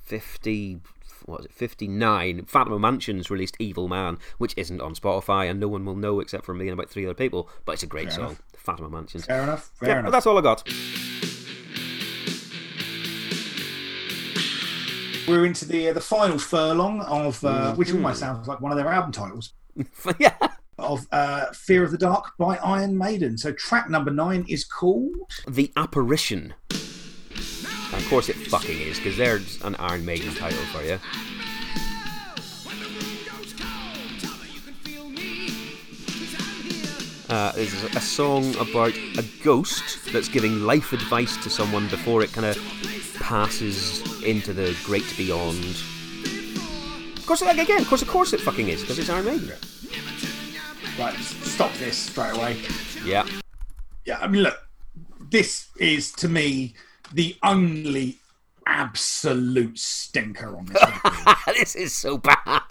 fifty. 0.03 0.81
What 1.25 1.39
was 1.39 1.47
it? 1.47 1.53
Fifty 1.53 1.89
nine. 1.89 2.45
Fatima 2.45 2.79
Mansions 2.79 3.31
released 3.31 3.57
"Evil 3.59 3.89
Man," 3.89 4.19
which 4.39 4.55
isn't 4.57 4.81
on 4.81 4.95
Spotify, 4.95 5.49
and 5.51 5.59
no 5.59 5.69
one 5.69 5.85
will 5.85 5.97
know 5.97 6.21
except 6.21 6.45
for 6.45 6.55
me 6.55 6.67
and 6.69 6.75
about 6.75 6.91
three 6.91 7.05
other 7.07 7.15
people. 7.15 7.49
But 7.65 7.73
it's 7.73 7.83
a 7.83 7.87
great 7.87 8.09
Fair 8.09 8.13
song, 8.17 8.25
enough. 8.27 8.43
Fatima 8.57 8.91
Mansions. 8.91 9.25
Fair 9.27 9.43
enough. 9.43 9.71
Fair 9.81 9.89
yeah, 9.89 9.95
enough. 10.01 10.05
but 10.07 10.11
that's 10.13 10.27
all 10.27 10.39
I 10.39 10.43
got. 10.43 10.63
We're 15.27 15.47
into 15.47 15.65
the 15.65 15.89
uh, 15.89 15.93
the 15.95 16.01
final 16.03 16.39
furlong 16.39 17.01
of 17.03 17.43
uh, 17.45 17.75
which 17.75 17.89
Mm-hmm. 17.89 17.97
almost 17.99 18.21
sounds 18.21 18.47
like 18.47 18.61
one 18.61 18.73
of 18.73 18.77
their 18.77 18.89
album 18.89 19.11
titles 19.11 19.55
yeah. 20.19 20.35
of 20.79 21.07
uh, 21.13 21.47
"Fear 21.55 21.85
of 21.85 21.91
the 21.93 21.99
Dark" 21.99 22.37
by 22.39 22.57
Iron 22.59 22.99
Maiden. 22.99 23.39
So 23.39 23.51
track 23.53 23.89
number 23.89 24.11
nine 24.11 24.45
is 24.49 24.65
called 24.65 25.15
The 25.49 25.73
Apparition. 25.77 26.53
And 27.95 28.03
of 28.03 28.11
course 28.11 28.29
it 28.29 28.35
fucking 28.35 28.81
is, 28.81 28.99
because 28.99 29.17
there's 29.17 29.63
an 29.63 29.77
Iron 29.77 30.05
Maiden 30.05 30.35
title 30.35 30.59
for 30.73 30.83
you. 30.83 30.99
Uh, 37.29 37.53
this 37.53 37.73
is 37.73 37.85
a 37.95 38.01
song 38.01 38.53
about 38.57 38.93
a 39.17 39.25
ghost 39.45 40.13
that's 40.13 40.29
giving 40.29 40.63
life 40.63 40.93
advice 40.93 41.37
to 41.45 41.49
someone 41.49 41.87
before 41.89 42.23
it 42.23 42.33
kind 42.33 42.47
of 42.47 42.59
passes 43.21 44.03
into 44.25 44.53
the 44.53 44.77
great 44.85 45.17
beyond. 45.17 45.65
Of 47.17 47.25
course, 47.27 47.43
like, 47.43 47.59
again, 47.59 47.81
of 47.81 47.89
course, 47.89 48.03
of 48.03 48.09
course 48.09 48.33
it 48.33 48.41
fucking 48.41 48.69
is, 48.69 48.81
because 48.81 48.99
it's 48.99 49.09
Iron 49.09 49.27
Maiden. 49.27 49.53
right. 50.99 51.15
Stop 51.21 51.73
this 51.75 51.97
straight 51.97 52.35
away. 52.35 52.57
Yeah. 53.05 53.25
Yeah, 54.05 54.19
I 54.19 54.27
mean, 54.27 54.43
look, 54.43 54.67
this 55.31 55.69
is 55.79 56.11
to 56.15 56.29
me 56.29 56.75
the 57.13 57.37
only 57.43 58.19
absolute 58.67 59.79
stinker 59.79 60.57
on 60.57 60.65
this 60.67 60.83
record. 61.05 61.55
this 61.57 61.77
is 61.77 61.93
so 61.93 62.17
bad. 62.19 62.63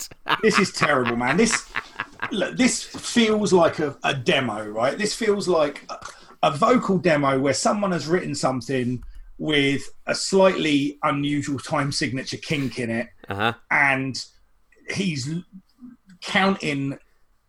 this 0.42 0.58
is 0.60 0.72
terrible, 0.72 1.16
man. 1.16 1.38
This 1.38 1.70
look, 2.32 2.58
this 2.58 2.84
feels 2.84 3.54
like 3.54 3.80
a, 3.80 3.96
a 4.04 4.14
demo, 4.14 4.66
right? 4.68 4.98
This 4.98 5.14
feels 5.16 5.48
like 5.48 5.86
a, 5.90 5.98
a 6.48 6.52
vocal 6.52 6.98
demo 6.98 7.40
where 7.40 7.54
someone 7.54 7.92
has 7.92 8.08
written 8.08 8.34
something 8.36 9.04
with 9.38 9.82
a 10.08 10.16
slightly 10.16 10.98
unusual 11.04 11.60
time 11.60 11.92
signature 11.92 12.38
kink 12.38 12.80
in 12.80 12.90
it, 12.90 13.08
Uh 13.30 13.36
huh. 13.36 13.54
and 13.72 14.24
he's 14.94 15.30
counting 16.22 16.98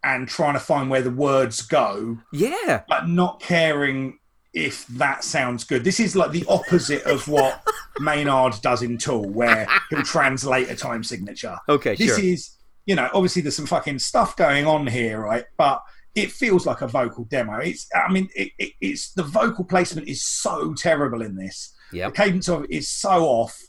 and 0.02 0.28
trying 0.28 0.54
to 0.54 0.60
find 0.60 0.90
where 0.90 1.02
the 1.02 1.10
words 1.10 1.62
go, 1.62 2.18
Yeah. 2.32 2.82
but 2.88 3.08
not 3.08 3.40
caring 3.40 4.18
if 4.54 4.86
that 4.86 5.24
sounds 5.24 5.64
good. 5.64 5.82
This 5.82 5.98
is 5.98 6.14
like 6.14 6.30
the 6.30 6.44
opposite 6.48 7.02
of 7.02 7.26
what 7.26 7.62
Maynard 8.00 8.54
does 8.62 8.82
in 8.82 8.96
Tool, 8.96 9.28
where 9.28 9.66
he'll 9.90 10.02
translate 10.04 10.70
a 10.70 10.76
time 10.76 11.02
signature. 11.02 11.58
Okay, 11.68 11.96
This 11.96 12.16
sure. 12.16 12.24
is, 12.24 12.56
you 12.86 12.94
know, 12.94 13.08
obviously 13.12 13.42
there's 13.42 13.56
some 13.56 13.66
fucking 13.66 13.98
stuff 13.98 14.36
going 14.36 14.64
on 14.64 14.86
here, 14.86 15.20
right? 15.20 15.44
But 15.56 15.82
it 16.14 16.30
feels 16.30 16.66
like 16.66 16.82
a 16.82 16.86
vocal 16.86 17.24
demo. 17.24 17.58
It's, 17.58 17.88
I 17.94 18.10
mean, 18.12 18.28
it, 18.36 18.52
it, 18.58 18.72
it's 18.80 19.12
the 19.12 19.24
vocal 19.24 19.64
placement 19.64 20.08
is 20.08 20.22
so 20.22 20.72
terrible 20.74 21.22
in 21.22 21.34
this. 21.34 21.74
Yeah. 21.92 22.06
The 22.06 22.12
cadence 22.14 22.48
of 22.48 22.64
it 22.64 22.70
is 22.70 22.88
so 22.88 23.24
off. 23.24 23.60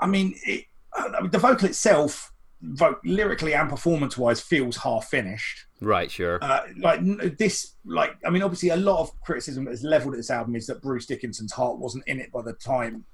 I 0.00 0.08
mean, 0.08 0.34
it, 0.44 0.64
I 0.92 1.20
mean, 1.20 1.30
the 1.30 1.38
vocal 1.38 1.68
itself, 1.68 2.31
vo- 2.62 2.98
lyrically 3.04 3.54
and 3.54 3.68
performance-wise, 3.68 4.40
feels 4.40 4.76
half 4.76 5.06
finished. 5.06 5.66
Right. 5.80 6.10
Sure. 6.10 6.38
Uh, 6.42 6.62
like 6.78 7.00
this, 7.38 7.74
like 7.84 8.16
I 8.24 8.30
mean, 8.30 8.42
obviously, 8.42 8.70
a 8.70 8.76
lot 8.76 9.00
of 9.00 9.20
criticism 9.20 9.64
that's 9.64 9.82
leveled 9.82 10.14
at 10.14 10.18
this 10.18 10.30
album 10.30 10.56
is 10.56 10.66
that 10.66 10.80
Bruce 10.80 11.06
Dickinson's 11.06 11.52
heart 11.52 11.78
wasn't 11.78 12.04
in 12.06 12.20
it 12.20 12.30
by 12.32 12.42
the 12.42 12.52
time 12.54 13.04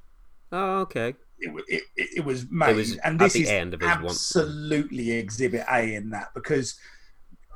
oh, 0.53 0.81
okay. 0.81 1.15
it, 1.39 1.65
it, 1.69 1.83
it, 1.97 2.09
it 2.17 2.25
was 2.25 2.47
made, 2.51 2.77
was 2.77 2.97
and 2.99 3.19
this 3.19 3.35
is 3.35 3.49
his 3.49 3.71
one- 3.71 3.83
absolutely 3.83 5.13
Exhibit 5.13 5.65
A 5.71 5.95
in 5.95 6.11
that 6.11 6.35
because 6.35 6.79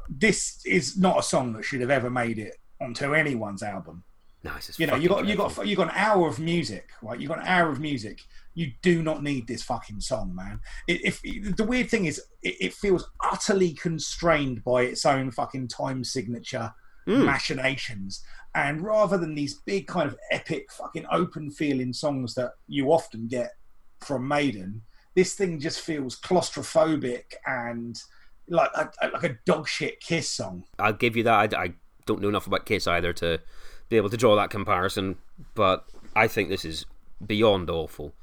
this 0.08 0.60
is 0.64 0.96
not 0.96 1.18
a 1.18 1.22
song 1.22 1.52
that 1.54 1.64
should 1.64 1.80
have 1.80 1.90
ever 1.90 2.10
made 2.10 2.38
it 2.38 2.56
onto 2.80 3.14
anyone's 3.14 3.62
album. 3.62 4.04
Nice. 4.44 4.68
It's 4.68 4.78
You 4.78 4.86
know, 4.86 4.96
you 4.96 5.08
got 5.08 5.26
you 5.26 5.36
got 5.36 5.66
you 5.66 5.76
got 5.76 5.88
an 5.88 5.94
hour 5.94 6.26
of 6.26 6.38
music, 6.40 6.90
right? 7.00 7.18
You 7.18 7.28
got 7.28 7.38
an 7.38 7.46
hour 7.46 7.70
of 7.70 7.80
music. 7.80 8.20
You 8.54 8.72
do 8.82 9.02
not 9.02 9.22
need 9.22 9.46
this 9.46 9.62
fucking 9.62 10.00
song, 10.00 10.34
man. 10.34 10.60
It, 10.86 11.04
if 11.04 11.22
the 11.56 11.64
weird 11.64 11.88
thing 11.88 12.04
is, 12.04 12.20
it, 12.42 12.56
it 12.60 12.74
feels 12.74 13.10
utterly 13.24 13.72
constrained 13.72 14.62
by 14.64 14.82
its 14.82 15.06
own 15.06 15.30
fucking 15.30 15.68
time 15.68 16.04
signature 16.04 16.72
Mm. 17.08 17.24
machinations. 17.24 18.22
And 18.54 18.80
rather 18.80 19.18
than 19.18 19.34
these 19.34 19.54
big 19.54 19.88
kind 19.88 20.08
of 20.08 20.16
epic 20.30 20.70
fucking 20.70 21.04
open 21.10 21.50
feeling 21.50 21.92
songs 21.92 22.34
that 22.34 22.52
you 22.68 22.92
often 22.92 23.26
get 23.26 23.54
from 23.98 24.28
Maiden, 24.28 24.82
this 25.16 25.34
thing 25.34 25.58
just 25.58 25.80
feels 25.80 26.20
claustrophobic 26.20 27.34
and 27.44 28.00
like 28.48 28.70
a, 28.76 28.88
like 29.08 29.24
a 29.24 29.36
dog 29.46 29.66
shit 29.66 29.98
kiss 30.00 30.30
song. 30.30 30.62
I'll 30.78 30.92
give 30.92 31.16
you 31.16 31.24
that. 31.24 31.52
I, 31.54 31.64
I 31.64 31.72
don't 32.06 32.20
know 32.20 32.28
enough 32.28 32.46
about 32.46 32.66
Kiss 32.66 32.86
either 32.86 33.12
to 33.14 33.40
be 33.88 33.96
able 33.96 34.10
to 34.10 34.16
draw 34.16 34.36
that 34.36 34.50
comparison, 34.50 35.16
but 35.54 35.84
I 36.14 36.28
think 36.28 36.50
this 36.50 36.64
is 36.64 36.86
beyond 37.26 37.68
awful. 37.68 38.14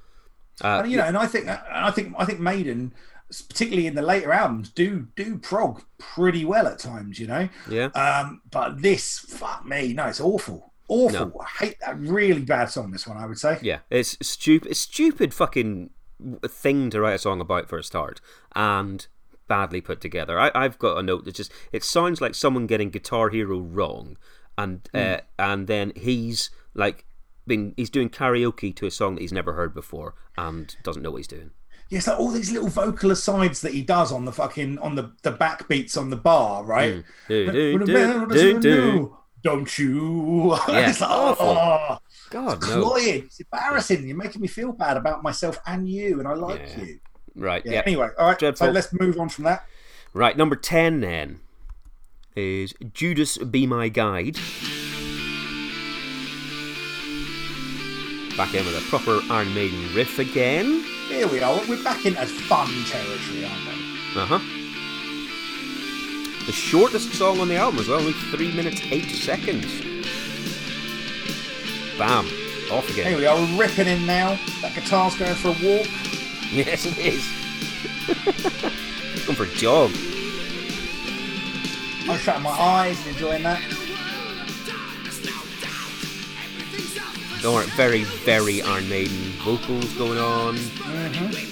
Uh, 0.62 0.82
and 0.84 0.92
you 0.92 0.98
know, 0.98 1.04
and 1.04 1.18
I 1.18 1.26
think, 1.28 1.48
and 1.48 1.60
I 1.72 1.92
think, 1.92 2.14
I 2.18 2.26
think 2.26 2.40
Maiden, 2.40 2.94
particularly 3.48 3.88
in 3.88 3.96
the 3.96 4.02
later 4.02 4.32
albums, 4.32 4.70
do 4.70 5.08
do 5.16 5.38
prog 5.38 5.84
pretty 5.98 6.46
well 6.46 6.68
at 6.68 6.80
times. 6.80 7.20
You 7.20 7.28
know, 7.28 7.50
yeah. 7.70 7.86
um, 7.88 8.42
but 8.52 8.82
this, 8.82 9.20
fuck 9.20 9.66
me, 9.66 9.94
no, 9.94 10.08
it's 10.08 10.22
awful, 10.22 10.74
awful. 10.88 11.42
I 11.42 11.66
hate 11.66 11.80
that 11.82 12.00
really 12.00 12.42
bad 12.42 12.70
song. 12.70 12.92
This 12.92 13.08
one, 13.08 13.18
I 13.18 13.26
would 13.26 13.40
say. 13.40 13.60
Yeah, 13.62 13.80
it's 13.90 14.18
stupid. 14.22 14.72
It's 14.72 14.80
stupid 14.80 15.34
fucking 15.34 15.92
thing 16.44 16.90
to 16.90 17.02
write 17.02 17.16
a 17.16 17.20
song 17.20 17.40
about 17.40 17.70
for 17.70 17.78
a 17.78 17.84
start, 17.84 18.20
and 18.56 19.08
badly 19.48 19.82
put 19.82 20.00
together. 20.00 20.40
I, 20.40 20.52
I've 20.56 20.78
got 20.78 20.98
a 20.98 21.04
note 21.04 21.26
that 21.26 21.36
just 21.36 21.52
it 21.72 21.84
sounds 21.84 22.22
like 22.22 22.36
someone 22.36 22.68
getting 22.68 22.90
Guitar 22.90 23.30
Hero 23.30 23.60
wrong, 23.60 24.18
and 24.58 24.88
uh, 24.94 25.18
and 25.38 25.68
then 25.68 25.92
he's 25.96 26.50
like 26.74 27.06
been 27.50 27.74
he's 27.76 27.90
doing 27.90 28.10
karaoke 28.10 28.74
to 28.78 28.86
a 28.86 28.92
song 28.92 29.16
that 29.16 29.22
he's 29.22 29.34
never 29.34 29.52
heard 29.54 29.74
before 29.74 30.16
and 30.38 30.74
doesn't 30.84 31.02
know 31.02 31.12
what 31.12 31.18
he's 31.18 31.28
doing. 31.28 31.52
Yeah, 31.90 31.98
it's 31.98 32.08
like 32.08 32.20
all 32.20 32.30
these 32.30 32.52
little 32.52 32.70
vocal 32.70 33.12
asides 33.12 33.60
that 33.62 33.74
he 33.74 33.82
does 33.82 34.12
on 34.14 34.24
the 34.24 34.32
fucking 34.32 34.78
on 34.80 34.96
the 34.96 35.12
the 35.24 35.32
backbeats 35.34 35.98
on 35.98 36.10
the 36.12 36.16
bar, 36.16 36.64
right? 36.64 36.96
Mm. 36.96 37.04
Do, 37.28 37.46
But- 37.46 37.52
do, 37.52 37.80
do, 37.86 37.94
man, 37.94 38.20
what 38.22 38.30
does 38.30 38.42
do, 38.42 38.54
do. 38.54 38.62
do? 38.62 39.18
Don't 39.44 39.80
you? 39.80 40.56
Yeah, 40.68 40.90
it's 40.90 41.02
like, 41.02 41.10
oh, 41.12 41.98
God 42.30 42.58
it's 42.58 42.68
no. 42.70 42.82
cloying. 42.84 43.24
It's 43.26 43.40
embarrassing. 43.40 44.08
You're 44.08 44.18
making 44.18 44.42
me 44.42 44.48
feel 44.48 44.72
bad 44.74 44.98
about 44.98 45.24
myself 45.24 45.60
and 45.66 45.90
you, 45.90 46.20
and 46.20 46.28
I 46.28 46.34
like 46.34 46.62
Yeah. 46.78 46.84
you. 46.84 47.00
Right. 47.36 47.66
Yeah. 47.66 47.72
Yeah. 47.74 47.82
Anyway, 47.86 48.10
all 48.20 48.28
right. 48.28 48.38
Dreadful. 48.38 48.68
So 48.68 48.72
let's 48.72 48.94
move 48.94 49.18
on 49.20 49.30
from 49.30 49.46
that. 49.46 49.66
Right. 50.14 50.36
Number 50.38 50.56
ten 50.58 51.00
then 51.00 51.40
is 52.36 52.74
Judas 52.94 53.38
Be 53.38 53.66
My 53.66 53.88
Guide. 53.90 54.38
Back 58.40 58.54
in 58.54 58.66
with 58.66 58.78
a 58.78 58.90
proper 58.90 59.20
Iron 59.30 59.54
Maiden 59.54 59.94
riff 59.94 60.18
again. 60.18 60.82
Here 61.10 61.28
we 61.28 61.42
are. 61.42 61.60
We're 61.68 61.84
back 61.84 62.06
into 62.06 62.26
fun 62.26 62.70
territory, 62.86 63.44
aren't 63.44 63.66
we? 63.66 64.22
Uh 64.22 64.26
huh. 64.26 64.40
The 66.46 66.54
shortest 66.54 67.12
song 67.16 67.42
on 67.42 67.50
the 67.50 67.58
album 67.58 67.82
as 67.82 67.90
well, 67.90 68.00
only 68.00 68.14
three 68.14 68.54
minutes 68.54 68.80
eight 68.92 69.10
seconds. 69.10 69.66
Bam, 71.98 72.28
off 72.72 72.88
Here 72.88 73.08
again. 73.08 73.18
we 73.18 73.26
are. 73.26 73.36
We're 73.36 73.58
ripping 73.68 73.88
in 73.88 74.06
now. 74.06 74.40
That 74.62 74.74
guitar's 74.74 75.18
going 75.18 75.36
for 75.36 75.50
a 75.50 75.52
walk. 75.52 75.88
Yes, 76.50 76.86
it 76.86 76.98
is. 76.98 77.28
Going 79.26 79.36
for 79.36 79.44
a 79.44 79.54
jog. 79.54 79.92
I'm 82.10 82.18
shutting 82.20 82.44
my 82.44 82.52
eyes 82.52 82.98
and 83.06 83.10
enjoying 83.10 83.44
that. 83.44 83.62
Don't 87.42 87.70
very, 87.72 88.04
very 88.04 88.62
Iron 88.62 88.90
Maiden 88.90 89.16
vocals 89.44 89.94
going 89.94 90.18
on. 90.20 90.56
Mm-hmm. 90.56 91.50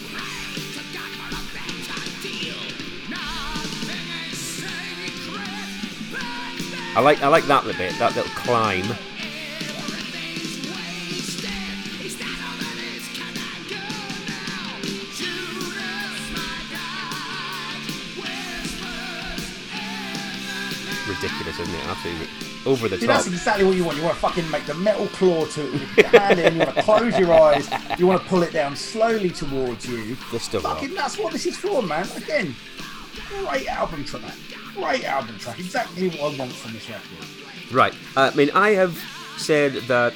I 6.97 6.99
like, 6.99 7.21
I 7.21 7.27
like 7.27 7.45
that 7.45 7.63
little 7.65 7.77
bit, 7.77 7.97
that 7.99 8.15
little 8.15 8.31
climb. 8.31 8.83
Ridiculous, 21.21 21.59
isn't 21.59 21.73
it? 21.73 21.85
Absolutely 21.87 22.27
over 22.67 22.89
the 22.89 22.97
See, 22.97 23.07
top. 23.07 23.15
that's 23.15 23.27
exactly 23.27 23.65
what 23.65 23.75
you 23.75 23.85
want. 23.85 23.97
You 23.97 24.03
want 24.03 24.15
to 24.15 24.21
fucking 24.21 24.51
make 24.51 24.65
the 24.65 24.73
metal 24.73 25.07
claw 25.07 25.45
to 25.45 25.61
your 25.95 26.07
hand 26.07 26.39
in. 26.39 26.53
You 26.53 26.59
want 26.59 26.75
to 26.75 26.83
close 26.83 27.17
your 27.17 27.33
eyes. 27.33 27.69
You 27.97 28.05
want 28.05 28.21
to 28.21 28.27
pull 28.27 28.43
it 28.43 28.51
down 28.51 28.75
slowly 28.75 29.29
towards 29.29 29.87
you. 29.87 30.15
Fucking, 30.15 30.93
that's 30.93 31.17
what 31.17 31.31
this 31.31 31.45
is 31.45 31.57
for, 31.57 31.81
man. 31.81 32.07
Again, 32.15 32.55
great 33.29 33.67
album 33.67 34.03
track. 34.03 34.33
Great 34.75 35.05
album 35.05 35.37
track. 35.39 35.59
Exactly 35.59 36.09
what 36.09 36.33
I 36.33 36.37
want 36.37 36.51
from 36.51 36.73
this 36.73 36.89
record. 36.89 37.71
Right. 37.71 37.93
Uh, 38.15 38.31
I 38.33 38.35
mean, 38.35 38.51
I 38.51 38.71
have 38.71 39.01
said 39.37 39.73
that 39.87 40.13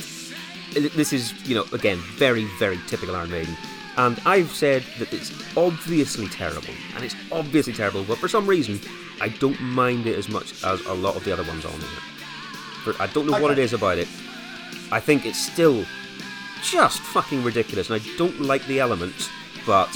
this 0.73 1.13
is, 1.13 1.33
you 1.47 1.55
know, 1.55 1.65
again, 1.71 1.97
very, 2.15 2.45
very 2.59 2.79
typical 2.87 3.15
Iron 3.15 3.31
Maiden. 3.31 3.55
And 3.97 4.19
I've 4.25 4.51
said 4.51 4.83
that 4.99 5.13
it's 5.13 5.31
obviously 5.57 6.27
terrible. 6.27 6.73
And 6.95 7.03
it's 7.03 7.15
obviously 7.31 7.73
terrible, 7.73 8.03
but 8.03 8.17
for 8.17 8.27
some 8.27 8.47
reason, 8.47 8.79
I 9.21 9.29
don't 9.29 9.59
mind 9.61 10.07
it 10.07 10.17
as 10.17 10.27
much 10.29 10.63
as 10.63 10.81
a 10.85 10.93
lot 10.93 11.15
of 11.15 11.23
the 11.23 11.31
other 11.31 11.43
ones 11.43 11.63
on 11.65 11.71
here. 11.73 11.89
But 12.85 12.99
I 12.99 13.07
don't 13.07 13.27
know 13.27 13.39
what 13.39 13.51
it 13.51 13.59
is 13.59 13.73
about 13.73 13.97
it. 13.99 14.07
I 14.91 14.99
think 14.99 15.25
it's 15.25 15.39
still 15.39 15.85
just 16.63 16.99
fucking 16.99 17.43
ridiculous, 17.43 17.89
and 17.89 18.01
I 18.01 18.17
don't 18.17 18.41
like 18.41 18.65
the 18.67 18.79
elements, 18.79 19.29
but 19.65 19.89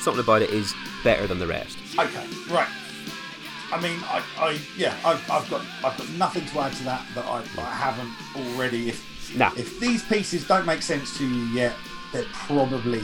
something 0.00 0.22
about 0.22 0.42
it 0.42 0.50
is 0.50 0.74
better 1.04 1.26
than 1.26 1.38
the 1.38 1.46
rest. 1.46 1.78
Okay, 1.98 2.26
right. 2.50 2.68
I 3.72 3.80
mean, 3.80 3.98
I, 4.04 4.22
I 4.38 4.58
yeah, 4.76 4.94
I've, 5.04 5.28
I've 5.30 5.48
got, 5.50 5.62
I've 5.84 5.96
got 5.96 6.08
nothing 6.10 6.44
to 6.46 6.60
add 6.60 6.72
to 6.74 6.84
that 6.84 7.06
that 7.14 7.24
I, 7.24 7.42
I 7.58 7.70
haven't 7.70 8.12
already. 8.36 8.88
If 8.88 9.16
Nah. 9.36 9.50
if 9.56 9.80
these 9.80 10.04
pieces 10.04 10.46
don't 10.46 10.64
make 10.66 10.82
sense 10.82 11.18
to 11.18 11.26
you 11.28 11.46
yet, 11.46 11.74
they're 12.12 12.24
probably 12.32 13.02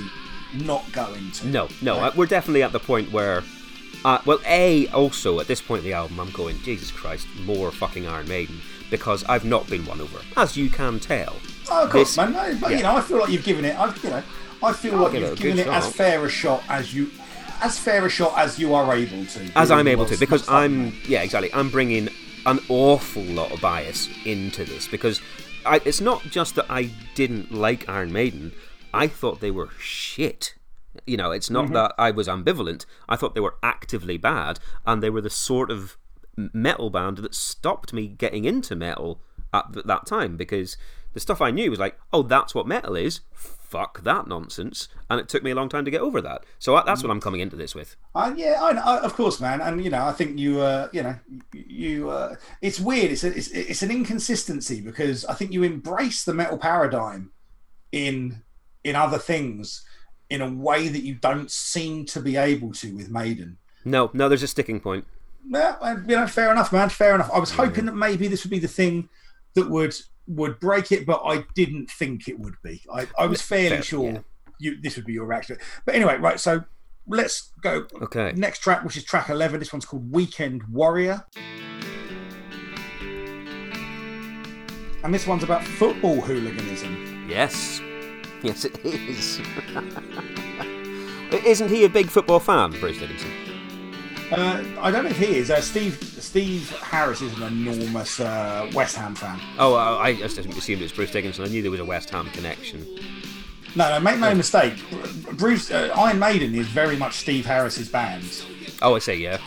not 0.55 0.85
going 0.93 1.33
to. 1.33 1.47
No, 1.49 1.69
no, 1.83 1.97
Right. 2.01 2.09
uh, 2.09 2.13
we're 2.17 2.27
definitely 2.27 2.63
at 2.63 2.71
the 2.71 2.79
point 2.79 3.11
where, 3.11 3.43
uh, 4.05 4.20
well, 4.27 4.41
a 4.47 4.89
also 4.89 5.41
at 5.41 5.47
this 5.47 5.61
point 5.61 5.81
in 5.85 5.91
the 5.91 5.95
album, 5.95 6.19
I'm 6.20 6.31
going, 6.31 6.61
Jesus 6.62 6.91
Christ, 6.91 7.27
more 7.45 7.70
fucking 7.70 8.07
Iron 8.07 8.29
Maiden 8.29 8.61
because 8.91 9.24
I've 9.24 9.45
not 9.45 9.69
been 9.70 9.87
won 9.87 10.01
over, 10.01 10.19
as 10.37 10.57
you 10.57 10.69
can 10.69 11.01
tell. 11.01 11.37
Oh, 11.70 11.85
of 11.85 11.91
course, 11.91 12.09
This- 12.09 12.16
man. 12.16 12.33
No, 12.33 12.59
but 12.61 12.70
yeah. 12.73 12.77
you 12.79 12.83
know, 12.83 12.97
I 12.97 13.01
feel 13.01 13.19
like 13.19 13.31
you've 13.31 13.45
given 13.45 13.65
it. 13.65 13.79
I, 13.79 13.95
you 14.03 14.11
know, 14.11 14.23
I 14.62 14.73
feel 14.73 14.97
I'll 14.97 15.03
like 15.05 15.15
you've 15.15 15.39
given 15.39 15.59
it 15.61 15.66
as 15.66 15.91
fair 15.93 16.24
a 16.24 16.29
shot 16.29 16.62
as 16.69 16.95
you, 16.95 17.11
as 17.62 17.79
fair 17.79 18.05
a 18.05 18.11
shot 18.11 18.37
as 18.37 18.59
you 18.59 18.74
are 18.74 18.95
able 18.95 19.24
to. 19.24 19.51
As 19.57 19.70
I'm 19.70 19.89
able 19.89 20.07
to, 20.07 20.16
because 20.19 20.49
I'm, 20.49 20.93
yeah, 21.07 21.23
exactly, 21.23 21.53
I'm 21.55 21.70
bringing 21.70 22.09
an 22.45 22.59
awful 22.69 23.23
lot 23.23 23.53
of 23.53 23.61
bias 23.61 24.09
into 24.24 24.65
this 24.65 24.89
because 24.89 25.20
I, 25.65 25.81
it's 25.85 26.01
not 26.01 26.23
just 26.24 26.57
that 26.57 26.66
I 26.69 26.91
didn't 27.15 27.53
like 27.53 27.89
Iron 27.89 28.12
Maiden, 28.12 28.53
I 28.93 29.07
thought 29.07 29.41
they 29.41 29.51
were 29.51 29.70
shit. 29.79 30.55
You 31.06 31.16
know, 31.16 31.31
it's 31.31 31.51
not 31.51 31.73
that 31.73 31.94
I 31.98 32.10
was 32.10 32.28
ambivalent. 32.28 32.85
I 33.09 33.16
thought 33.16 33.35
they 33.35 33.40
were 33.40 33.56
actively 33.62 34.19
bad, 34.19 34.60
and 34.86 35.02
they 35.02 35.10
were 35.10 35.23
the 35.23 35.31
sort 35.31 35.70
of 35.70 35.97
metal 36.36 36.90
band 36.90 37.19
that 37.19 37.35
stopped 37.35 37.93
me 37.93 38.06
getting 38.09 38.44
into 38.44 38.74
metal 38.77 39.20
at 39.52 39.73
th- 39.73 39.86
that 39.86 40.06
time 40.06 40.36
because 40.36 40.77
the 41.12 41.20
stuff 41.20 41.40
I 41.40 41.51
knew 41.51 41.70
was 41.70 41.78
like, 41.78 41.98
oh, 42.12 42.23
that's 42.23 42.55
what 42.55 42.66
metal 42.66 42.97
is. 42.97 43.20
Fuck 43.35 44.02
that 44.05 44.27
nonsense. 44.27 44.89
And 45.09 45.19
it 45.20 45.28
took 45.28 45.43
me 45.43 45.51
a 45.51 45.55
long 45.55 45.69
time 45.69 45.85
to 45.85 45.90
get 45.90 46.01
over 46.01 46.20
that. 46.23 46.44
So 46.59 46.74
I- 46.74 46.85
that's 46.85 47.02
what 47.02 47.10
I'm 47.10 47.20
coming 47.20 47.40
into 47.40 47.56
this 47.56 47.74
with. 47.74 47.97
Uh, 48.14 48.32
yeah, 48.36 48.59
I, 48.62 48.73
know, 48.73 48.82
of 49.02 49.14
course, 49.14 49.40
man, 49.40 49.60
and 49.60 49.82
you 49.82 49.90
know, 49.90 50.05
I 50.05 50.12
think 50.12 50.39
you, 50.39 50.60
uh, 50.60 50.89
you 50.93 51.02
know, 51.02 51.16
you. 51.52 52.10
Uh, 52.10 52.36
it's 52.60 52.81
weird. 52.81 53.12
It's, 53.12 53.24
a, 53.24 53.28
it's 53.35 53.48
it's 53.48 53.82
an 53.82 53.90
inconsistency 53.90 54.81
because 54.81 55.24
I 55.24 55.35
think 55.35 55.52
you 55.52 55.62
embrace 55.62 56.24
the 56.24 56.35
metal 56.35 56.59
paradigm 56.59 57.32
in 57.93 58.43
in 58.85 58.97
other 58.97 59.19
things 59.19 59.85
in 60.33 60.41
a 60.41 60.51
way 60.51 60.89
that 60.89 61.03
you 61.03 61.15
don't 61.15 61.51
seem 61.51 62.07
to 62.07 62.19
be 62.19 62.37
able 62.37 62.73
to 62.73 62.97
with 62.97 63.11
Maiden. 63.11 63.59
No, 63.85 64.11
no, 64.15 64.29
there's 64.29 64.43
a 64.43 64.49
sticking 64.49 64.81
point. 64.81 65.05
Yeah, 65.47 65.77
uh, 65.81 65.97
and, 65.97 66.09
you 66.09 66.17
know, 66.17 66.27
fair 66.27 66.51
enough, 66.51 66.73
man. 66.73 66.89
Fair 66.89 67.15
enough. 67.15 67.31
I 67.31 67.39
was 67.39 67.51
hoping 67.51 67.85
that 67.87 67.95
maybe 67.95 68.29
this 68.29 68.43
would 68.43 68.51
be 68.51 68.59
the 68.59 68.69
thing 68.69 69.11
that 69.55 69.69
would 69.69 69.95
would 70.27 70.59
break 70.59 70.91
it, 70.91 71.05
but 71.05 71.21
I 71.25 71.45
didn't 71.55 71.91
think 71.91 72.29
it 72.29 72.39
would 72.39 72.55
be. 72.63 72.81
I, 72.95 73.07
I 73.19 73.27
was 73.27 73.43
fairly 73.43 73.69
Fair, 73.69 73.83
sure 73.83 74.13
yeah. 74.13 74.19
you 74.59 74.81
this 74.81 74.97
would 74.97 75.05
be 75.05 75.13
your 75.13 75.27
reaction. 75.27 75.59
But 75.85 75.95
anyway, 75.95 76.17
right. 76.17 76.41
So 76.41 76.65
let's 77.07 77.51
go. 77.61 77.87
Okay. 78.01 78.33
Next 78.35 78.61
track, 78.61 78.85
which 78.85 78.97
is 78.97 79.05
track 79.05 79.29
eleven. 79.29 79.59
This 79.59 79.73
one's 79.73 79.85
called 79.85 80.11
Weekend 80.11 80.63
Warrior. 80.71 81.27
And 85.05 85.13
this 85.13 85.27
one's 85.27 85.43
about 85.43 85.65
football 85.65 86.21
hooliganism. 86.21 87.27
Yes. 87.29 87.83
Yes, 88.44 88.64
it 88.64 88.85
is. 88.85 89.40
Isn't 91.47 91.69
he 91.69 91.85
a 91.85 91.89
big 91.89 92.09
football 92.09 92.40
fan, 92.40 92.73
Bruce 92.73 92.98
Dickinson? 92.98 93.31
Uh, 94.32 94.64
I 94.81 94.90
don't 94.90 95.05
know 95.05 95.10
if 95.10 95.19
he 95.19 95.36
is. 95.36 95.48
Uh, 95.51 95.60
Steve 95.60 95.94
Steve 96.19 96.69
Harris 96.81 97.20
is 97.23 97.32
an 97.36 97.44
enormous 97.44 98.19
uh, 98.19 98.69
West 98.74 98.97
Ham 98.97 99.14
fan. 99.14 99.39
Oh, 99.59 99.74
I, 99.74 100.09
I 100.09 100.14
just 100.14 100.39
assumed 100.39 100.81
it 100.81 100.85
was 100.85 100.93
Bruce 100.93 101.12
Dickinson. 101.12 101.44
I 101.44 101.48
knew 101.48 101.62
there 101.62 101.70
was 101.70 101.81
a 101.81 101.85
West 101.85 102.10
Ham 102.10 102.28
connection. 102.31 102.85
No, 103.77 103.89
no, 103.90 104.01
make 104.01 104.19
no 104.19 104.35
mistake. 104.35 104.74
Bruce 105.35 105.70
uh, 105.70 105.93
Iron 105.97 106.19
Maiden 106.19 106.55
is 106.55 106.66
very 106.66 106.97
much 106.97 107.14
Steve 107.14 107.47
Harris's 107.47 107.89
band. 107.89 108.24
Oh, 108.82 108.97
I 108.97 108.98
say 108.98 109.16
yeah. 109.16 109.39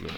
Right. 0.00 0.12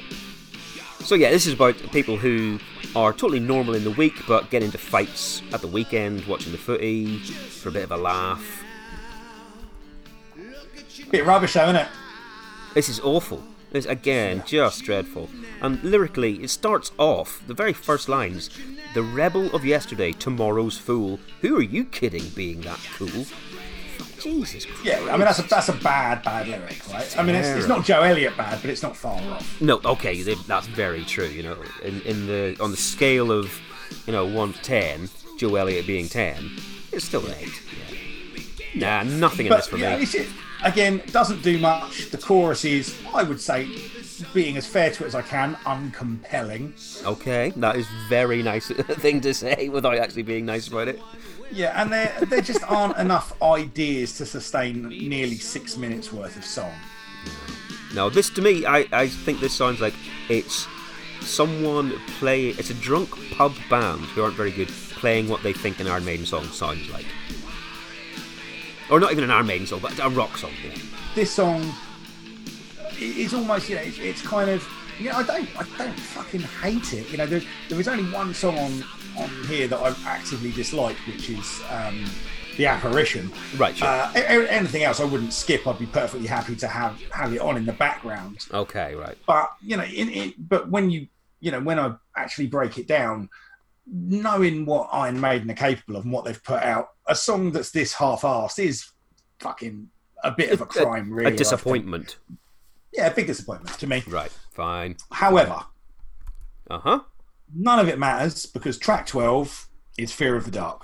So 1.08 1.14
yeah, 1.14 1.30
this 1.30 1.46
is 1.46 1.54
about 1.54 1.74
people 1.90 2.18
who 2.18 2.58
are 2.94 3.14
totally 3.14 3.40
normal 3.40 3.74
in 3.74 3.82
the 3.82 3.90
week, 3.90 4.12
but 4.28 4.50
get 4.50 4.62
into 4.62 4.76
fights 4.76 5.40
at 5.54 5.62
the 5.62 5.66
weekend, 5.66 6.26
watching 6.26 6.52
the 6.52 6.58
footy 6.58 7.16
for 7.16 7.70
a 7.70 7.72
bit 7.72 7.84
of 7.84 7.92
a 7.92 7.96
laugh. 7.96 8.62
Bit 11.10 11.24
rubbish, 11.24 11.54
though, 11.54 11.62
isn't 11.62 11.76
it? 11.76 11.88
This 12.74 12.90
is 12.90 13.00
awful. 13.00 13.42
It's 13.72 13.86
again 13.86 14.42
just 14.46 14.84
dreadful. 14.84 15.30
And 15.62 15.82
lyrically, 15.82 16.42
it 16.42 16.50
starts 16.50 16.92
off 16.98 17.42
the 17.46 17.54
very 17.54 17.72
first 17.72 18.10
lines: 18.10 18.50
"The 18.92 19.02
rebel 19.02 19.46
of 19.56 19.64
yesterday, 19.64 20.12
tomorrow's 20.12 20.76
fool. 20.76 21.20
Who 21.40 21.56
are 21.56 21.62
you 21.62 21.86
kidding? 21.86 22.28
Being 22.36 22.60
that 22.60 22.80
cool." 22.98 23.24
Jesus 24.28 24.64
Christ. 24.64 24.84
Yeah, 24.84 25.00
I 25.10 25.12
mean 25.12 25.20
that's 25.20 25.38
a 25.38 25.42
that's 25.42 25.68
a 25.68 25.72
bad 25.72 26.22
bad 26.22 26.48
lyric, 26.48 26.80
right? 26.92 27.18
I 27.18 27.22
mean 27.22 27.34
it's, 27.34 27.48
it's 27.48 27.68
not 27.68 27.84
Joe 27.84 28.02
Elliott 28.02 28.36
bad, 28.36 28.60
but 28.60 28.70
it's 28.70 28.82
not 28.82 28.96
far 28.96 29.20
off. 29.32 29.60
No, 29.60 29.80
okay, 29.84 30.22
th- 30.22 30.38
that's 30.46 30.66
very 30.66 31.04
true. 31.04 31.26
You 31.26 31.42
know, 31.42 31.56
in, 31.82 32.00
in 32.02 32.26
the 32.26 32.56
on 32.60 32.70
the 32.70 32.76
scale 32.76 33.32
of 33.32 33.58
you 34.06 34.12
know 34.12 34.26
one 34.26 34.52
to 34.52 34.62
ten, 34.62 35.08
Joe 35.38 35.54
Elliott 35.56 35.86
being 35.86 36.08
ten, 36.08 36.50
it's 36.92 37.04
still 37.04 37.24
an 37.26 37.34
eight. 37.40 37.62
Yeah. 38.74 39.02
Nah, 39.02 39.02
nothing 39.10 39.46
in 39.46 39.52
this 39.52 39.66
for 39.66 39.78
yeah, 39.78 39.96
me. 39.96 40.02
it, 40.04 40.28
again, 40.62 41.02
doesn't 41.06 41.42
do 41.42 41.58
much. 41.58 42.10
The 42.10 42.18
chorus 42.18 42.64
is, 42.64 42.96
I 43.14 43.22
would 43.22 43.40
say, 43.40 43.68
being 44.34 44.56
as 44.56 44.66
fair 44.66 44.90
to 44.90 45.04
it 45.04 45.06
as 45.06 45.14
I 45.14 45.22
can, 45.22 45.54
uncompelling. 45.64 47.04
Okay, 47.04 47.52
that 47.56 47.76
is 47.76 47.86
very 48.08 48.42
nice 48.42 48.68
thing 48.70 49.20
to 49.22 49.34
say 49.34 49.68
without 49.68 49.96
actually 49.96 50.22
being 50.22 50.46
nice 50.46 50.68
about 50.68 50.88
it. 50.88 51.00
Yeah, 51.50 51.80
and 51.80 51.92
there 51.92 52.14
there 52.26 52.40
just 52.40 52.62
aren't 52.70 52.96
enough 52.98 53.40
ideas 53.42 54.16
to 54.18 54.26
sustain 54.26 54.88
nearly 54.88 55.36
six 55.36 55.76
minutes 55.76 56.12
worth 56.12 56.36
of 56.36 56.44
song. 56.44 56.72
Now, 57.94 58.08
this 58.10 58.28
to 58.30 58.42
me, 58.42 58.66
I, 58.66 58.86
I 58.92 59.08
think 59.08 59.40
this 59.40 59.54
sounds 59.54 59.80
like 59.80 59.94
it's 60.28 60.66
someone 61.20 61.98
play. 62.18 62.48
It's 62.48 62.70
a 62.70 62.74
drunk 62.74 63.10
pub 63.32 63.54
band 63.70 64.02
who 64.02 64.22
aren't 64.22 64.36
very 64.36 64.50
good 64.50 64.68
playing 64.68 65.28
what 65.28 65.42
they 65.42 65.52
think 65.52 65.80
an 65.80 65.86
Iron 65.86 66.04
Maiden 66.04 66.26
song 66.26 66.44
sounds 66.46 66.90
like, 66.90 67.06
or 68.90 69.00
not 69.00 69.12
even 69.12 69.24
an 69.24 69.30
Iron 69.30 69.46
Maiden 69.46 69.66
song, 69.66 69.80
but 69.80 69.98
a 69.98 70.10
rock 70.10 70.36
song. 70.36 70.52
Yeah. 70.62 70.78
This 71.14 71.32
song 71.32 71.72
is 73.00 73.32
almost, 73.32 73.68
you 73.68 73.76
know, 73.76 73.82
it's, 73.82 73.98
it's 73.98 74.22
kind 74.22 74.50
of, 74.50 74.68
you 74.98 75.08
know, 75.08 75.16
I 75.16 75.22
don't, 75.22 75.48
I 75.58 75.78
don't 75.78 75.98
fucking 75.98 76.40
hate 76.40 76.92
it. 76.92 77.10
You 77.10 77.16
know, 77.18 77.26
there, 77.26 77.42
there 77.68 77.80
is 77.80 77.88
only 77.88 78.10
one 78.12 78.34
song 78.34 78.58
on 78.58 78.84
on 79.18 79.28
here 79.46 79.68
that 79.68 79.78
I 79.78 79.94
actively 80.06 80.52
dislike, 80.52 80.96
which 81.06 81.30
is 81.30 81.60
um, 81.70 82.04
the 82.56 82.66
apparition. 82.66 83.30
Right, 83.56 83.76
sure. 83.76 83.88
Uh, 83.88 84.12
anything 84.14 84.82
else 84.82 85.00
I 85.00 85.04
wouldn't 85.04 85.32
skip. 85.32 85.66
I'd 85.66 85.78
be 85.78 85.86
perfectly 85.86 86.26
happy 86.26 86.56
to 86.56 86.68
have 86.68 87.00
have 87.10 87.32
it 87.32 87.40
on 87.40 87.56
in 87.56 87.64
the 87.64 87.72
background. 87.72 88.46
Okay, 88.52 88.94
right. 88.94 89.16
But 89.26 89.50
you 89.62 89.76
know, 89.76 89.84
in 89.84 90.10
it, 90.10 90.48
but 90.48 90.70
when 90.70 90.90
you 90.90 91.08
you 91.40 91.50
know 91.50 91.60
when 91.60 91.78
I 91.78 91.94
actually 92.16 92.48
break 92.48 92.78
it 92.78 92.86
down, 92.88 93.28
knowing 93.86 94.66
what 94.66 94.88
Iron 94.92 95.20
Maiden 95.20 95.50
are 95.50 95.54
capable 95.54 95.96
of 95.96 96.04
and 96.04 96.12
what 96.12 96.24
they've 96.24 96.42
put 96.42 96.62
out, 96.62 96.90
a 97.06 97.14
song 97.14 97.52
that's 97.52 97.70
this 97.70 97.94
half-assed 97.94 98.58
is 98.58 98.90
fucking 99.40 99.88
a 100.24 100.32
bit 100.32 100.50
of 100.50 100.60
a 100.60 100.66
crime, 100.66 101.12
really. 101.12 101.32
A 101.32 101.36
disappointment. 101.36 102.18
Yeah, 102.92 103.06
a 103.06 103.14
big 103.14 103.28
disappointment 103.28 103.78
to 103.78 103.86
me. 103.86 104.02
Right, 104.08 104.32
fine. 104.50 104.96
However, 105.12 105.62
Uh 106.68 106.78
huh. 106.80 107.00
None 107.54 107.78
of 107.78 107.88
it 107.88 107.98
matters 107.98 108.46
because 108.46 108.78
track 108.78 109.06
twelve 109.06 109.68
is 109.98 110.12
Fear 110.12 110.36
of 110.36 110.44
the 110.44 110.50
Dark. 110.50 110.82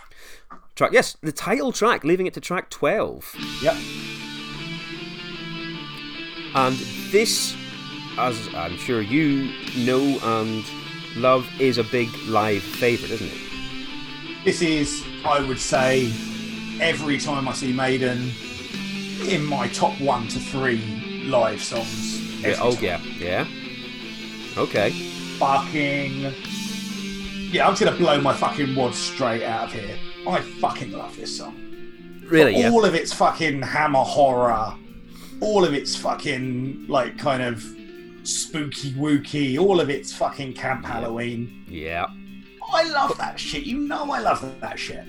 Track, 0.75 0.91
yes, 0.93 1.17
the 1.23 1.31
title 1.31 1.71
track, 1.71 2.03
leaving 2.03 2.27
it 2.27 2.35
to 2.35 2.41
track 2.41 2.69
12. 2.69 3.37
Yep. 3.63 3.77
And 6.57 6.77
this, 7.13 7.57
as 8.19 8.53
I'm 8.55 8.77
sure 8.77 9.01
you 9.01 9.53
know 9.85 10.19
and 10.23 10.65
love, 11.15 11.49
is 11.61 11.79
a 11.79 11.85
big 11.85 12.09
live 12.27 12.63
favourite, 12.63 13.13
isn't 13.13 13.29
it? 13.29 14.45
This 14.45 14.63
is, 14.63 15.05
I 15.25 15.41
would 15.47 15.61
say, 15.61 16.13
every 16.81 17.19
time 17.19 17.47
I 17.47 17.53
see 17.53 17.73
Maiden, 17.73 18.33
in 19.29 19.45
my 19.45 19.69
top 19.69 19.99
one 20.01 20.27
to 20.29 20.41
three 20.41 21.25
live 21.25 21.63
songs. 21.63 22.43
Yeah, 22.43 22.57
oh, 22.61 22.75
time. 22.75 22.83
yeah, 22.83 23.01
yeah. 23.19 23.47
Okay. 24.57 24.91
fucking. 25.39 26.35
Yeah, 27.55 27.69
I'm 27.69 27.73
just 27.77 27.85
gonna 27.85 27.97
blow 27.97 28.21
my 28.21 28.35
fucking 28.35 28.75
wad 28.75 28.95
straight 28.95 29.45
out 29.45 29.67
of 29.69 29.73
here. 29.75 29.97
I 30.29 30.41
fucking 30.41 30.91
love 30.91 31.17
this 31.17 31.39
song. 31.39 31.55
Really, 32.27 32.59
yeah. 32.59 32.69
All 32.71 32.85
of 32.85 32.97
its 32.97 33.13
fucking 33.13 33.63
hammer 33.63 34.01
horror, 34.03 34.75
all 35.41 35.65
of 35.65 35.73
its 35.73 35.95
fucking 35.95 36.87
like 36.89 37.17
kind 37.17 37.45
of 37.45 37.63
spooky 38.25 38.93
wooky, 38.95 39.57
all 39.57 39.81
of 39.81 39.89
its 39.89 40.13
fucking 40.13 40.55
camp 40.55 40.85
Halloween. 40.85 41.65
Yeah. 41.69 42.07
I 42.73 42.89
love 42.91 43.17
that 43.19 43.39
shit. 43.39 43.63
You 43.65 43.79
know 43.79 44.11
I 44.11 44.19
love 44.19 44.61
that 44.61 44.77
shit. 44.77 45.05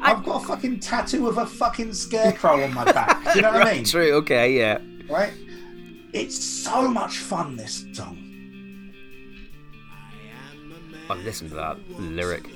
I've 0.00 0.24
got 0.24 0.44
a 0.44 0.46
fucking 0.46 0.80
tattoo 0.80 1.28
of 1.28 1.36
a 1.36 1.44
fucking 1.44 1.92
scarecrow 1.92 2.62
on 2.64 2.72
my 2.72 2.84
back. 2.90 3.22
Do 3.24 3.30
you 3.36 3.42
know 3.42 3.50
what 3.52 3.62
I 3.62 3.64
Right, 3.64 3.76
mean? 3.76 3.84
true, 3.84 4.12
okay, 4.14 4.56
yeah. 4.56 4.78
Right? 5.10 5.32
It's 6.14 6.42
so 6.42 6.88
much 6.88 7.18
fun. 7.18 7.56
This 7.56 7.84
song. 7.92 8.25
Oh, 11.08 11.14
listen 11.24 11.48
to 11.50 11.54
that 11.56 11.76
lyric. 12.00 12.50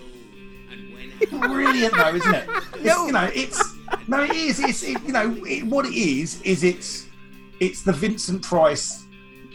brilliant 1.31 1.95
though, 1.95 2.15
isn't 2.15 2.35
it? 2.35 2.49
It's, 2.83 2.97
You 3.07 3.13
know, 3.13 3.31
it's 3.35 3.75
no, 4.09 4.23
it 4.25 4.31
is. 4.33 4.59
It's 4.61 4.83
it, 4.83 5.01
you 5.03 5.13
know 5.13 5.37
it, 5.47 5.65
what 5.65 5.87
it 5.87 5.95
is 5.95 6.41
is 6.43 6.65
it's 6.65 7.07
it's 7.61 7.83
the 7.83 7.93
Vincent 7.93 8.43
Price 8.43 9.05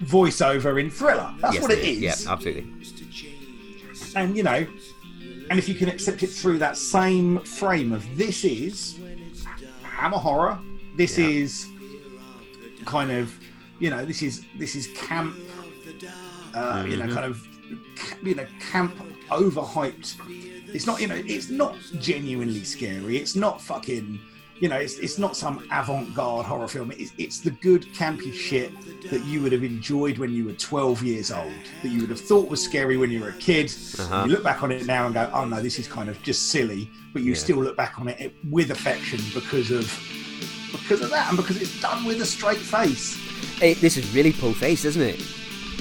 voiceover 0.04 0.80
in 0.80 0.90
Thriller. 0.90 1.34
That's 1.40 1.56
yes, 1.56 1.62
what 1.64 1.72
it 1.72 1.80
is. 1.80 2.00
Yeah, 2.00 2.16
absolutely. 2.32 2.68
And 4.16 4.38
you 4.38 4.44
know, 4.44 4.66
and 5.50 5.60
if 5.60 5.68
you 5.68 5.76
can 5.76 5.90
accept 5.90 6.24
it 6.24 6.28
through 6.28 6.60
that 6.60 6.78
same 6.78 7.40
frame 7.40 7.92
of 7.92 8.06
this 8.18 8.44
is 8.46 8.98
Hammer 9.84 10.18
horror. 10.18 10.60
This 10.96 11.18
Yeah. 11.18 11.28
is 11.28 11.68
kind 12.86 13.12
of 13.12 13.34
you 13.80 13.90
know 13.90 14.06
this 14.06 14.22
is 14.22 14.46
this 14.58 14.76
is 14.76 14.88
camp. 14.96 15.36
Uh, 16.54 16.86
You 16.88 16.96
know, 16.98 17.08
kind 17.14 17.26
of 17.26 17.42
ca- 17.42 17.50
you 18.24 18.36
know 18.36 18.46
camp 18.60 18.96
overhyped. 19.30 20.16
It's 20.74 20.86
not 20.86 21.02
you 21.02 21.08
know 21.08 21.16
it's 21.26 21.50
not 21.50 21.76
genuinely 22.00 22.64
scary. 22.64 23.18
It's 23.18 23.36
not 23.36 23.62
fucking 23.62 24.20
you 24.60 24.70
know 24.70 24.78
it's 24.78 24.98
it's 25.00 25.18
not 25.18 25.36
some 25.36 25.66
avant-garde 25.72 26.46
horror 26.46 26.68
film. 26.68 26.92
It's 26.92 27.12
it's 27.18 27.40
the 27.40 27.52
good 27.52 27.84
campy 27.94 28.34
shit 28.34 28.72
that 29.10 29.24
you 29.26 29.42
would 29.42 29.52
have 29.52 29.64
enjoyed 29.64 30.18
when 30.18 30.32
you 30.34 30.46
were 30.46 30.54
12 30.54 31.04
years 31.04 31.32
old. 31.32 31.54
That 31.84 31.90
you 31.90 32.02
would 32.02 32.10
have 32.10 32.20
thought 32.20 32.50
was 32.50 32.64
scary 32.64 32.98
when 32.98 33.12
you 33.12 33.20
were 33.22 33.30
a 33.30 33.34
kid. 33.34 33.72
Uh-huh. 34.00 34.24
You 34.26 34.34
look 34.34 34.44
back 34.44 34.64
on 34.64 34.72
it 34.72 34.86
now 34.86 35.06
and 35.06 35.14
go, 35.14 35.30
oh 35.34 35.46
no, 35.46 35.62
this 35.62 35.78
is 35.80 35.88
kind 35.88 36.10
of 36.10 36.22
just 36.24 36.50
silly. 36.50 36.90
But 37.14 37.22
you 37.22 37.32
Yeah. 37.32 37.38
still 37.38 37.58
look 37.64 37.78
back 37.78 38.00
on 38.00 38.08
it 38.10 38.34
with 38.50 38.72
affection 38.72 39.20
because 39.34 39.72
of 39.72 39.86
because 40.72 41.02
of 41.02 41.10
that 41.10 41.30
and 41.30 41.38
because 41.38 41.62
it's 41.62 41.80
done 41.82 42.04
with 42.06 42.22
a 42.22 42.26
straight 42.26 42.58
face. 42.58 43.18
It, 43.62 43.80
this 43.80 43.96
is 43.96 44.14
really 44.14 44.34
po 44.34 44.52
face, 44.52 44.84
isn't 44.84 45.02
it? 45.02 45.22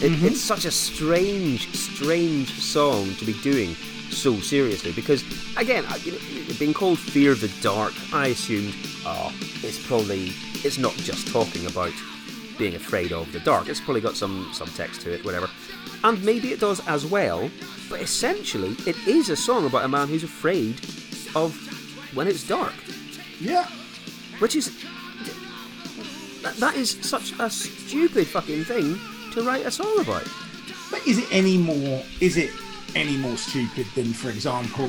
It 0.02 0.12
Mm-hmm. 0.12 0.26
It's 0.26 0.40
such 0.40 0.64
a 0.64 0.70
strange, 0.70 1.74
strange 1.74 2.52
song 2.60 3.14
to 3.16 3.24
be 3.24 3.32
doing 3.42 3.74
so 4.10 4.38
seriously 4.40 4.92
because 4.92 5.22
again, 5.56 5.84
you 6.04 6.12
know, 6.12 6.18
being 6.58 6.74
called 6.74 6.98
Fear 6.98 7.32
of 7.32 7.40
the 7.40 7.48
Dark, 7.62 7.92
I 8.12 8.28
assumed, 8.28 8.74
oh, 9.06 9.32
it's 9.62 9.84
probably 9.86 10.32
it's 10.64 10.78
not 10.78 10.92
just 10.94 11.28
talking 11.28 11.66
about 11.66 11.92
being 12.58 12.74
afraid 12.76 13.12
of 13.12 13.30
the 13.32 13.40
dark. 13.40 13.68
It's 13.68 13.80
probably 13.80 14.00
got 14.00 14.14
some 14.16 14.50
some 14.52 14.68
text 14.68 15.00
to 15.02 15.12
it, 15.12 15.24
whatever. 15.24 15.48
And 16.04 16.22
maybe 16.24 16.52
it 16.52 16.60
does 16.60 16.86
as 16.86 17.06
well, 17.06 17.50
but 17.88 18.00
essentially, 18.00 18.76
it 18.86 18.96
is 19.08 19.30
a 19.30 19.36
song 19.36 19.64
about 19.66 19.84
a 19.84 19.88
man 19.88 20.08
who's 20.08 20.22
afraid 20.22 20.74
of 21.34 21.56
when 22.14 22.28
it's 22.28 22.46
dark, 22.46 22.74
Yeah. 23.40 23.66
which 24.38 24.54
is 24.54 24.70
that, 26.42 26.54
that 26.56 26.76
is 26.76 26.90
such 27.00 27.32
a 27.40 27.48
stupid 27.48 28.26
fucking 28.26 28.64
thing 28.64 28.98
to 29.34 29.42
write 29.42 29.66
a 29.66 29.70
song 29.70 29.98
about. 30.00 30.26
But 30.90 31.06
is 31.06 31.18
it 31.18 31.28
any 31.30 31.58
more? 31.58 32.02
Is 32.20 32.36
it 32.36 32.50
any 32.94 33.16
more 33.16 33.36
stupid 33.36 33.86
than, 33.94 34.12
for 34.12 34.30
example, 34.30 34.88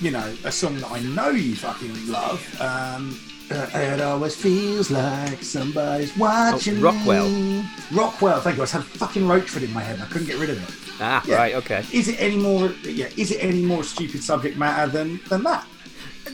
you 0.00 0.10
know, 0.10 0.34
a 0.44 0.52
song 0.52 0.78
that 0.80 0.90
I 0.90 1.00
know 1.00 1.30
you 1.30 1.56
fucking 1.56 2.08
love? 2.10 2.40
Um, 2.60 3.18
uh, 3.50 3.68
it 3.74 4.00
always 4.00 4.34
feels 4.34 4.90
like 4.90 5.42
somebody's 5.42 6.16
watching 6.16 6.80
Rockwell. 6.80 7.28
me. 7.28 7.64
Rockwell, 7.92 8.40
thank 8.40 8.56
you. 8.56 8.62
I 8.62 8.66
had 8.66 8.84
fucking 8.84 9.22
Roachford 9.24 9.62
in 9.64 9.72
my 9.72 9.82
head. 9.82 9.96
and 9.96 10.04
I 10.04 10.06
couldn't 10.06 10.26
get 10.28 10.38
rid 10.38 10.50
of 10.50 10.62
it. 10.62 10.74
Ah, 11.00 11.22
Yeah. 11.26 11.36
right, 11.36 11.54
okay. 11.56 11.84
Is 11.92 12.08
it 12.08 12.16
any 12.20 12.36
more? 12.36 12.68
Yeah. 12.84 13.08
Is 13.16 13.32
it 13.32 13.38
any 13.42 13.62
more 13.62 13.82
stupid 13.84 14.22
subject 14.22 14.56
matter 14.56 14.90
than 14.90 15.20
than 15.28 15.42
that? 15.42 15.66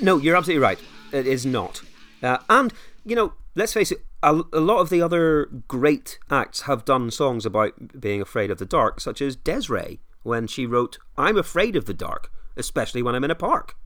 No, 0.02 0.18
you're 0.18 0.36
absolutely 0.36 0.62
right. 0.62 0.78
It 1.12 1.26
is 1.26 1.44
not. 1.46 1.82
Uh, 2.22 2.38
and, 2.48 2.72
you 3.04 3.16
know, 3.16 3.32
let's 3.56 3.72
face 3.72 3.90
it, 3.90 4.04
a, 4.22 4.42
a 4.52 4.60
lot 4.60 4.80
of 4.80 4.90
the 4.90 5.02
other 5.02 5.46
great 5.68 6.18
acts 6.30 6.62
have 6.62 6.84
done 6.84 7.10
songs 7.10 7.46
about 7.46 8.00
being 8.00 8.20
afraid 8.20 8.50
of 8.50 8.58
the 8.58 8.66
dark, 8.66 9.00
such 9.00 9.20
as 9.22 9.36
Des'ree, 9.36 10.00
when 10.22 10.46
she 10.46 10.66
wrote, 10.66 10.98
I'm 11.16 11.36
afraid 11.38 11.76
of 11.76 11.86
the 11.86 11.94
dark, 11.94 12.30
especially 12.56 13.02
when 13.02 13.14
I'm 13.14 13.24
in 13.24 13.30
a 13.30 13.34
park. 13.34 13.76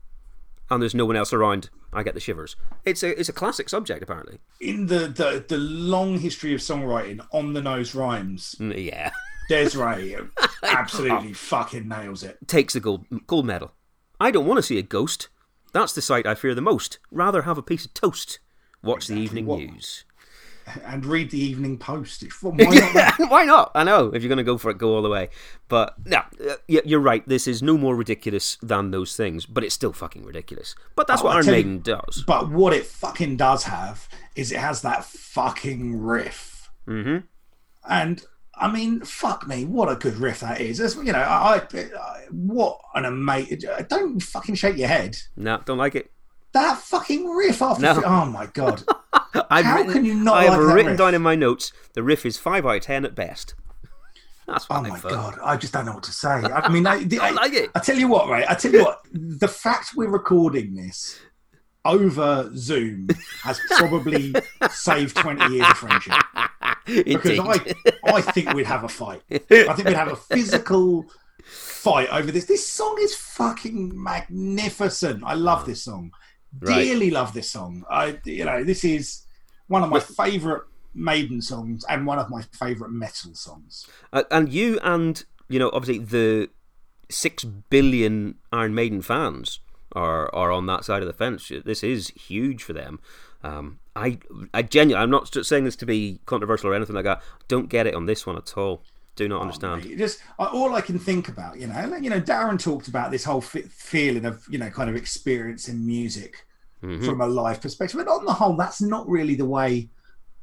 And 0.69 0.81
there's 0.81 0.95
no 0.95 1.05
one 1.05 1.15
else 1.15 1.31
around. 1.31 1.69
I 1.93 2.01
get 2.03 2.13
the 2.15 2.19
shivers. 2.19 2.55
It's 2.83 3.03
a 3.03 3.17
it's 3.17 3.29
a 3.29 3.33
classic 3.33 3.69
subject, 3.69 4.01
apparently. 4.03 4.39
In 4.59 4.87
the 4.87 5.07
the, 5.07 5.45
the 5.47 5.57
long 5.57 6.19
history 6.19 6.53
of 6.53 6.59
songwriting, 6.59 7.25
on 7.31 7.53
the 7.53 7.61
nose 7.61 7.93
rhymes, 7.95 8.55
Mm, 8.59 8.83
Yeah, 8.85 9.11
Des'ree 9.49 10.17
absolutely 10.63 11.33
fucking 11.33 11.87
nails 11.87 12.23
it. 12.23 12.39
takes 12.47 12.73
the 12.73 12.79
gold 12.79 13.05
gold 13.27 13.45
medal. 13.45 13.73
I 14.19 14.31
don't 14.31 14.47
want 14.47 14.57
to 14.57 14.63
see 14.63 14.79
a 14.79 14.81
ghost. 14.81 15.29
That's 15.71 15.93
the 15.93 16.01
sight 16.01 16.25
I 16.25 16.35
fear 16.35 16.55
the 16.55 16.61
most. 16.61 16.99
Rather 17.11 17.43
have 17.43 17.57
a 17.57 17.61
piece 17.63 17.85
of 17.85 17.93
toast. 17.93 18.39
Watch 18.81 19.07
the 19.07 19.15
evening 19.15 19.45
what- 19.45 19.59
news. 19.59 20.03
And 20.85 21.05
read 21.05 21.29
the 21.31 21.39
Evening 21.39 21.77
Post. 21.77 22.23
It's- 22.23 22.41
Why 22.41 22.53
not? 22.55 23.19
Why 23.31 23.45
not? 23.45 23.71
I 23.75 23.83
know 23.83 24.07
if 24.13 24.23
you're 24.23 24.29
going 24.29 24.37
to 24.37 24.43
go 24.43 24.57
for 24.57 24.71
it, 24.71 24.77
go 24.77 24.95
all 24.95 25.01
the 25.03 25.09
way. 25.09 25.29
But 25.67 25.93
no, 26.05 26.17
uh, 26.49 26.55
yeah, 26.67 26.81
you're 26.85 26.99
right. 26.99 27.27
This 27.27 27.47
is 27.47 27.61
no 27.61 27.77
more 27.77 27.95
ridiculous 27.95 28.57
than 28.63 28.91
those 28.91 29.15
things, 29.15 29.45
but 29.45 29.63
it's 29.63 29.75
still 29.75 29.93
fucking 29.93 30.23
ridiculous. 30.23 30.75
But 30.95 31.05
that's 31.07 31.21
Oh, 31.21 31.25
what 31.25 31.35
Iron 31.35 31.45
tell 31.45 31.53
you- 31.53 31.57
Maiden 31.63 31.81
does. 31.81 32.23
But 32.25 32.49
what 32.49 32.73
it 32.73 32.85
fucking 32.85 33.37
does 33.37 33.63
have 33.65 34.07
is 34.35 34.51
it 34.51 34.59
has 34.59 34.81
that 34.81 35.05
fucking 35.05 36.01
riff. 36.01 36.69
Mm-hmm. 36.87 37.25
And 37.87 38.23
I 38.55 38.71
mean, 38.71 39.01
fuck 39.01 39.47
me, 39.47 39.65
what 39.65 39.91
a 39.91 39.95
good 39.95 40.15
riff 40.17 40.39
that 40.39 40.61
is. 40.61 40.77
That's, 40.79 40.95
you 40.95 41.11
know, 41.11 41.19
I, 41.19 41.61
I 41.73 42.23
what 42.31 42.79
an 42.95 43.05
amazing. 43.05 43.61
Don't 43.87 44.19
fucking 44.19 44.55
shake 44.55 44.77
your 44.77 44.87
head. 44.87 45.17
No, 45.35 45.61
don't 45.65 45.77
like 45.77 45.93
it. 45.95 46.11
That 46.53 46.77
fucking 46.79 47.27
riff 47.29 47.61
after. 47.61 47.81
No. 47.83 48.01
Oh 48.05 48.25
my 48.25 48.45
god. 48.47 48.81
I've 49.49 49.65
How 49.65 49.77
written, 49.77 49.93
can 49.93 50.05
you 50.05 50.13
not 50.15 50.37
I 50.37 50.43
have 50.45 50.53
like 50.59 50.73
written 50.75 50.91
riff? 50.91 50.97
down 50.97 51.13
in 51.15 51.21
my 51.21 51.35
notes 51.35 51.71
the 51.93 52.03
riff 52.03 52.25
is 52.25 52.37
five 52.37 52.65
out 52.65 52.75
of 52.77 52.81
ten 52.81 53.05
at 53.05 53.15
best. 53.15 53.53
That's 54.47 54.65
Oh 54.69 54.81
my 54.81 54.99
god, 54.99 55.37
I 55.43 55.57
just 55.57 55.73
don't 55.73 55.85
know 55.85 55.93
what 55.93 56.03
to 56.03 56.11
say. 56.11 56.29
I 56.29 56.69
mean, 56.69 56.85
I, 56.85 57.03
the, 57.03 57.19
I 57.21 57.31
like 57.31 57.53
it. 57.53 57.71
I 57.73 57.79
tell 57.79 57.97
you 57.97 58.07
what, 58.07 58.29
right? 58.29 58.45
I 58.49 58.53
tell 58.53 58.71
you 58.71 58.83
what. 58.83 59.01
The 59.11 59.47
fact 59.47 59.91
we're 59.95 60.09
recording 60.09 60.75
this 60.75 61.19
over 61.83 62.51
Zoom 62.55 63.07
has 63.43 63.59
probably 63.77 64.33
saved 64.69 65.15
twenty 65.17 65.55
years 65.55 65.67
of 65.69 65.77
friendship. 65.77 66.13
because 66.85 67.37
Indeed. 67.37 67.75
I, 68.05 68.13
I 68.13 68.21
think 68.21 68.53
we'd 68.53 68.65
have 68.67 68.83
a 68.83 68.89
fight. 68.89 69.21
I 69.31 69.37
think 69.39 69.87
we'd 69.87 69.95
have 69.95 70.11
a 70.11 70.15
physical 70.15 71.05
fight 71.43 72.09
over 72.09 72.31
this. 72.31 72.45
This 72.45 72.67
song 72.67 72.97
is 73.01 73.15
fucking 73.15 73.91
magnificent. 74.01 75.23
I 75.25 75.33
love 75.33 75.65
this 75.65 75.83
song. 75.83 76.11
Right. 76.59 76.83
Dearly 76.83 77.11
love 77.11 77.33
this 77.33 77.49
song. 77.49 77.83
I, 77.89 78.19
you 78.25 78.45
know, 78.45 78.63
this 78.63 78.83
is 78.83 79.25
one 79.67 79.83
of 79.83 79.89
my 79.89 79.99
favourite 79.99 80.63
Maiden 80.93 81.41
songs 81.41 81.83
and 81.89 82.07
one 82.07 82.19
of 82.19 82.29
my 82.29 82.41
favourite 82.41 82.91
metal 82.91 83.33
songs. 83.33 83.87
Uh, 84.13 84.23
and 84.31 84.51
you 84.51 84.79
and 84.81 85.23
you 85.49 85.59
know 85.59 85.69
obviously 85.73 86.03
the 86.03 86.49
six 87.09 87.43
billion 87.43 88.35
Iron 88.51 88.73
Maiden 88.73 89.01
fans 89.01 89.59
are 89.91 90.33
are 90.33 90.51
on 90.51 90.65
that 90.67 90.85
side 90.85 91.01
of 91.01 91.07
the 91.07 91.13
fence. 91.13 91.51
This 91.65 91.83
is 91.83 92.09
huge 92.09 92.63
for 92.63 92.73
them. 92.73 92.99
Um, 93.43 93.79
I 93.95 94.19
I 94.53 94.61
genuinely 94.61 95.03
I'm 95.03 95.09
not 95.09 95.33
saying 95.45 95.65
this 95.65 95.75
to 95.77 95.85
be 95.85 96.19
controversial 96.25 96.69
or 96.69 96.75
anything 96.75 96.95
like 96.95 97.05
that. 97.05 97.21
Don't 97.47 97.69
get 97.69 97.87
it 97.87 97.93
on 97.95 98.05
this 98.05 98.25
one 98.25 98.37
at 98.37 98.57
all. 98.57 98.81
Do 99.15 99.27
not 99.29 99.41
understand. 99.41 99.85
Mate, 99.85 99.97
Just 99.97 100.19
all 100.37 100.75
I 100.75 100.81
can 100.81 100.99
think 100.99 101.29
about, 101.29 101.57
you 101.59 101.67
know, 101.67 101.95
you 102.01 102.09
know, 102.09 102.19
Darren 102.19 102.59
talked 102.59 102.87
about 102.89 103.11
this 103.11 103.23
whole 103.23 103.41
fe 103.41 103.61
feeling 103.61 104.25
of, 104.25 104.45
you 104.49 104.57
know, 104.57 104.69
kind 104.69 104.89
of 104.89 104.95
experiencing 104.95 105.85
music 105.85 106.45
from 107.03 107.19
a 107.21 107.25
live 107.25 107.61
perspective. 107.61 107.99
And 107.99 108.07
on 108.09 108.25
the 108.25 108.33
whole, 108.33 108.55
that's 108.55 108.79
not 108.81 109.07
really 109.09 109.33
the 109.33 109.45
way 109.45 109.89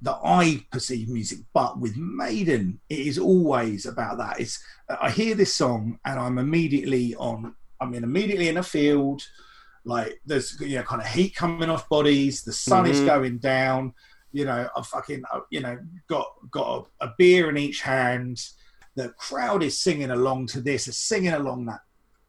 that 0.00 0.18
I 0.24 0.64
perceive 0.72 1.08
music. 1.08 1.38
But 1.54 1.78
with 1.78 1.96
Maiden, 1.96 2.80
it 2.88 2.98
is 2.98 3.16
always 3.18 3.86
about 3.86 4.18
that. 4.18 4.40
It's 4.40 4.58
I 5.00 5.10
hear 5.10 5.34
this 5.36 5.54
song 5.54 6.00
and 6.04 6.18
I'm 6.18 6.38
immediately 6.38 7.14
on. 7.14 7.54
I'm 7.80 7.94
in 7.94 8.02
immediately 8.04 8.48
in 8.48 8.56
a 8.56 8.62
field. 8.62 9.22
Like 9.84 10.20
there's 10.26 10.58
you 10.60 10.76
know 10.78 10.82
kind 10.82 11.00
of 11.02 11.06
heat 11.08 11.36
coming 11.36 11.70
off 11.70 11.88
bodies. 11.88 12.42
The 12.42 12.52
sun 12.52 12.86
is 12.86 13.00
Mhm. 13.00 13.06
going 13.06 13.38
down. 13.38 13.92
You 14.32 14.46
know, 14.46 14.68
I've 14.76 14.86
fucking 14.86 15.22
you 15.50 15.60
know 15.60 15.78
got 16.08 16.26
got 16.50 16.88
a, 17.00 17.06
a 17.06 17.14
beer 17.18 17.50
in 17.50 17.56
each 17.56 17.82
hand. 17.82 18.40
The 18.94 19.08
crowd 19.10 19.62
is 19.62 19.78
singing 19.78 20.10
along 20.10 20.48
to 20.48 20.60
this. 20.60 20.88
Is 20.88 20.96
singing 20.98 21.32
along 21.32 21.66
that 21.66 21.80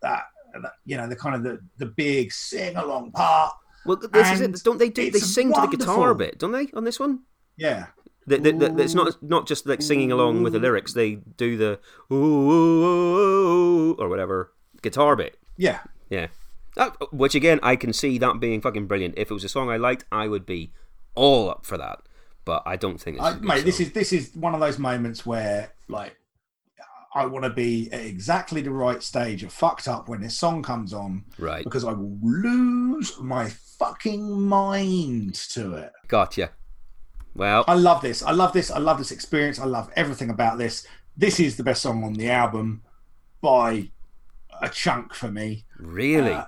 that. 0.01 0.23
that, 0.61 0.73
You 0.85 0.97
know 0.97 1.07
the 1.07 1.15
kind 1.15 1.35
of 1.35 1.43
the 1.43 1.59
the 1.77 1.87
big 1.87 2.31
sing 2.31 2.75
along 2.75 3.11
part. 3.11 3.53
Well, 3.85 3.97
this 3.97 4.31
is 4.31 4.41
And 4.41 4.55
it. 4.55 4.63
Don't 4.63 4.77
they 4.77 4.89
do? 4.89 5.11
They 5.11 5.19
sing 5.19 5.53
to 5.53 5.61
the 5.61 5.67
guitar 5.67 5.97
wonderful. 5.97 6.15
bit, 6.15 6.39
don't 6.39 6.51
they? 6.53 6.67
On 6.73 6.85
this 6.85 6.99
one, 7.01 7.23
Yeah, 7.57 7.87
the, 8.25 8.37
the, 8.37 8.51
the, 8.53 8.81
it's 8.83 8.93
not 8.93 9.21
not 9.21 9.45
just 9.45 9.65
like 9.65 9.81
singing 9.81 10.11
along 10.11 10.43
with 10.43 10.53
the 10.53 10.59
lyrics. 10.59 10.93
They 10.93 11.15
do 11.15 11.57
the 11.57 11.79
ooh, 12.11 12.51
ooh, 12.51 13.93
or 13.95 14.07
whatever 14.09 14.53
guitar 14.81 15.15
bit. 15.15 15.37
yeah. 15.57 15.79
Yeah. 16.09 16.27
That, 16.75 16.95
which 17.11 17.35
again, 17.35 17.59
I 17.61 17.75
can 17.75 17.93
see 17.93 18.17
that 18.17 18.39
being 18.39 18.59
fucking 18.61 18.87
brilliant. 18.87 19.15
If 19.17 19.29
it 19.29 19.33
was 19.33 19.43
a 19.43 19.49
song 19.49 19.69
I 19.69 19.77
liked, 19.77 20.05
I 20.11 20.27
would 20.27 20.45
be 20.45 20.71
all 21.13 21.49
up 21.49 21.65
for 21.65 21.77
that. 21.77 21.99
But 22.45 22.63
I 22.65 22.77
don't 22.77 22.99
think 22.99 23.17
it's. 23.17 23.25
I, 23.25 23.31
a 23.31 23.39
mate, 23.39 23.63
this 23.63 23.79
is 23.79 23.91
this 23.91 24.11
is 24.11 24.33
one 24.35 24.53
of 24.55 24.59
those 24.59 24.79
moments 24.79 25.25
where 25.25 25.71
like 25.87 26.15
I 27.15 27.25
want 27.27 27.43
to 27.43 27.49
be 27.49 27.91
at 27.91 28.01
exactly 28.01 28.61
the 28.61 28.71
right 28.71 29.01
stage 29.03 29.43
of 29.43 29.53
fucked 29.53 29.87
up 29.87 30.09
when 30.09 30.21
this 30.21 30.37
song 30.37 30.63
comes 30.63 30.93
on 30.93 31.25
right. 31.37 31.63
because 31.63 31.83
I 31.83 31.93
will 31.93 32.17
lose 32.21 33.19
my 33.19 33.49
fucking 33.77 34.41
mind 34.41 35.35
to 35.51 35.75
it. 35.75 35.91
Gotcha. 36.07 36.51
Well, 37.35 37.65
I 37.67 37.75
love 37.75 38.01
this. 38.01 38.23
I 38.23 38.31
love 38.31 38.53
this. 38.53 38.71
I 38.71 38.79
love 38.79 38.97
this 38.97 39.11
experience. 39.11 39.59
I 39.59 39.65
love 39.65 39.91
everything 39.95 40.29
about 40.29 40.57
this. 40.57 40.87
This 41.15 41.39
is 41.39 41.55
the 41.57 41.63
best 41.63 41.81
song 41.81 42.03
on 42.03 42.13
the 42.13 42.29
album 42.29 42.81
by 43.41 43.89
a 44.61 44.69
chunk 44.69 45.13
for 45.13 45.31
me. 45.31 45.65
really, 45.77 46.31
Uh, 46.31 46.45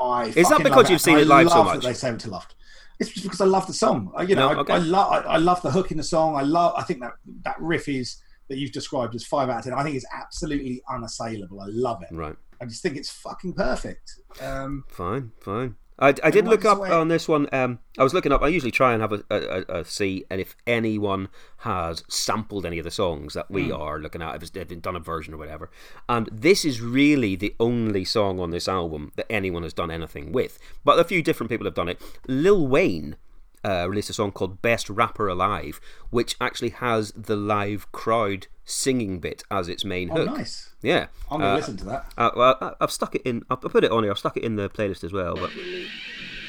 I 0.00 0.26
Is 0.28 0.48
that 0.48 0.62
because 0.62 0.90
you've 0.90 1.00
seen 1.00 1.16
I 1.16 1.20
it 1.20 1.26
live 1.26 1.50
so 1.50 1.64
much? 1.64 1.84
They 1.84 1.92
say 1.92 2.10
it 2.10 2.20
to 2.20 2.30
loved. 2.30 2.54
It's 3.00 3.10
just 3.10 3.24
because 3.24 3.40
I 3.40 3.44
love 3.46 3.66
the 3.66 3.72
song. 3.72 4.12
I- 4.16 4.22
You 4.22 4.34
know, 4.34 4.52
No, 4.52 4.60
okay. 4.60 4.74
I, 4.74 4.76
I 4.76 4.78
love. 4.80 5.12
I, 5.12 5.16
I 5.34 5.36
love 5.38 5.62
the 5.62 5.70
hook 5.70 5.90
in 5.90 5.96
the 5.96 6.02
song. 6.02 6.36
I 6.36 6.42
love. 6.42 6.74
I 6.76 6.82
think 6.82 7.00
that 7.00 7.12
that 7.44 7.60
riff 7.60 7.88
is 7.88 8.16
that 8.48 8.58
you've 8.58 8.72
described 8.72 9.14
as 9.14 9.24
five 9.24 9.48
out 9.48 9.58
of 9.58 9.64
ten. 9.64 9.74
I 9.74 9.82
think 9.82 9.96
it's 9.96 10.06
absolutely 10.12 10.82
unassailable. 10.90 11.60
I 11.60 11.66
love 11.68 12.02
it. 12.02 12.14
right. 12.14 12.36
I 12.60 12.64
just 12.66 12.82
think 12.82 12.96
it's 12.96 13.10
fucking 13.10 13.52
perfect. 13.52 14.16
Um, 14.42 14.84
Fine, 14.88 15.30
fine. 15.40 15.76
I, 16.00 16.14
I 16.22 16.30
did 16.30 16.46
look 16.46 16.64
up 16.64 16.78
on 16.80 17.08
this 17.08 17.26
one. 17.26 17.48
Um, 17.52 17.80
I 17.98 18.04
was 18.04 18.14
looking 18.14 18.30
up. 18.32 18.40
I 18.42 18.46
usually 18.48 18.70
try 18.70 18.92
and 18.92 19.02
have 19.02 19.12
a, 19.12 19.22
a, 19.30 19.36
a, 19.36 19.80
a 19.80 19.84
see, 19.84 20.24
and 20.30 20.40
if 20.40 20.54
anyone 20.64 21.28
has 21.58 22.04
sampled 22.08 22.64
any 22.64 22.78
of 22.78 22.84
the 22.84 22.90
songs 22.92 23.34
that 23.34 23.50
we 23.50 23.72
are 23.72 23.98
looking 23.98 24.22
at, 24.22 24.30
if 24.36 24.42
it's- 24.44 24.50
they've 24.68 24.80
done 24.82 24.94
a 24.94 25.00
version 25.00 25.34
or 25.34 25.38
whatever. 25.38 25.70
And 26.08 26.28
this 26.32 26.64
is 26.64 26.80
really 26.80 27.34
the 27.34 27.54
only 27.58 28.04
song 28.04 28.38
on 28.38 28.50
this 28.50 28.68
album 28.68 29.10
that 29.16 29.26
anyone 29.30 29.64
has 29.64 29.72
done 29.72 29.90
anything 29.90 30.30
with. 30.30 30.58
But 30.84 31.00
a 31.00 31.04
few 31.04 31.20
different 31.20 31.50
people 31.50 31.64
have 31.66 31.74
done 31.74 31.88
it. 31.88 32.00
Lil 32.28 32.66
Wayne 32.68 33.16
uh, 33.64 33.86
released 33.88 34.10
a 34.10 34.12
song 34.12 34.32
called 34.32 34.62
"Best 34.62 34.88
Rapper 34.90 35.28
Alive," 35.28 35.80
which 36.10 36.36
actually 36.40 36.70
has 36.70 37.12
the 37.12 37.36
live 37.36 37.90
crowd 37.92 38.46
singing 38.64 39.18
bit 39.18 39.42
as 39.50 39.68
its 39.68 39.84
main 39.84 40.08
hook. 40.08 40.18
oh, 40.18 40.26
hook. 40.26 40.36
nice. 40.38 40.70
Yeah, 40.82 41.06
I'm 41.30 41.40
gonna 41.40 41.52
Uh, 41.52 41.56
listen 41.56 41.76
to 41.78 41.84
that. 41.86 42.12
uh, 42.18 42.30
well, 42.36 42.56
I- 42.60 42.72
I've 42.80 42.92
stuck 42.92 43.14
it 43.14 43.22
in. 43.22 43.42
I've 43.50 43.60
put 43.60 43.82
it 43.84 43.90
on 43.90 44.02
here. 44.02 44.12
I've 44.12 44.18
stuck 44.18 44.36
it 44.36 44.44
in 44.44 44.56
the 44.56 44.68
playlist 44.68 45.02
as 45.04 45.12
well. 45.12 45.34
But 45.36 45.50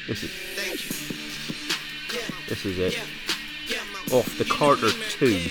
this 0.06 0.22
is 0.22 0.30
this 2.48 2.64
is 2.66 2.78
it. 2.78 2.98
Off 4.12 4.36
the 4.38 4.44
Carter 4.44 4.90
Two. 5.08 5.48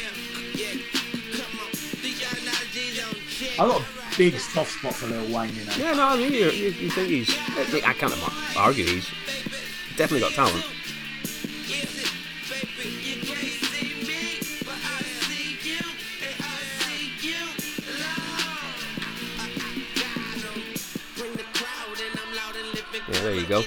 I 3.53 3.65
got 3.67 3.81
a 3.81 3.85
big 4.17 4.37
soft 4.39 4.71
spot 4.71 4.93
for 4.93 5.07
Lil 5.07 5.33
Wayne, 5.35 5.53
you 5.55 5.65
know. 5.65 5.73
Yeah, 5.77 5.93
no, 5.93 6.07
I 6.09 6.17
mean, 6.17 6.31
you, 6.31 6.49
you, 6.49 6.69
you 6.71 6.89
think 6.89 7.09
he's. 7.09 7.29
I 7.83 7.93
can't 7.93 8.13
argue 8.57 8.85
he's 8.85 9.09
definitely 9.97 10.21
got 10.21 10.31
talent. 10.33 10.65
Yeah, 23.11 23.21
there 23.21 23.33
you 23.35 23.45
go. 23.47 23.63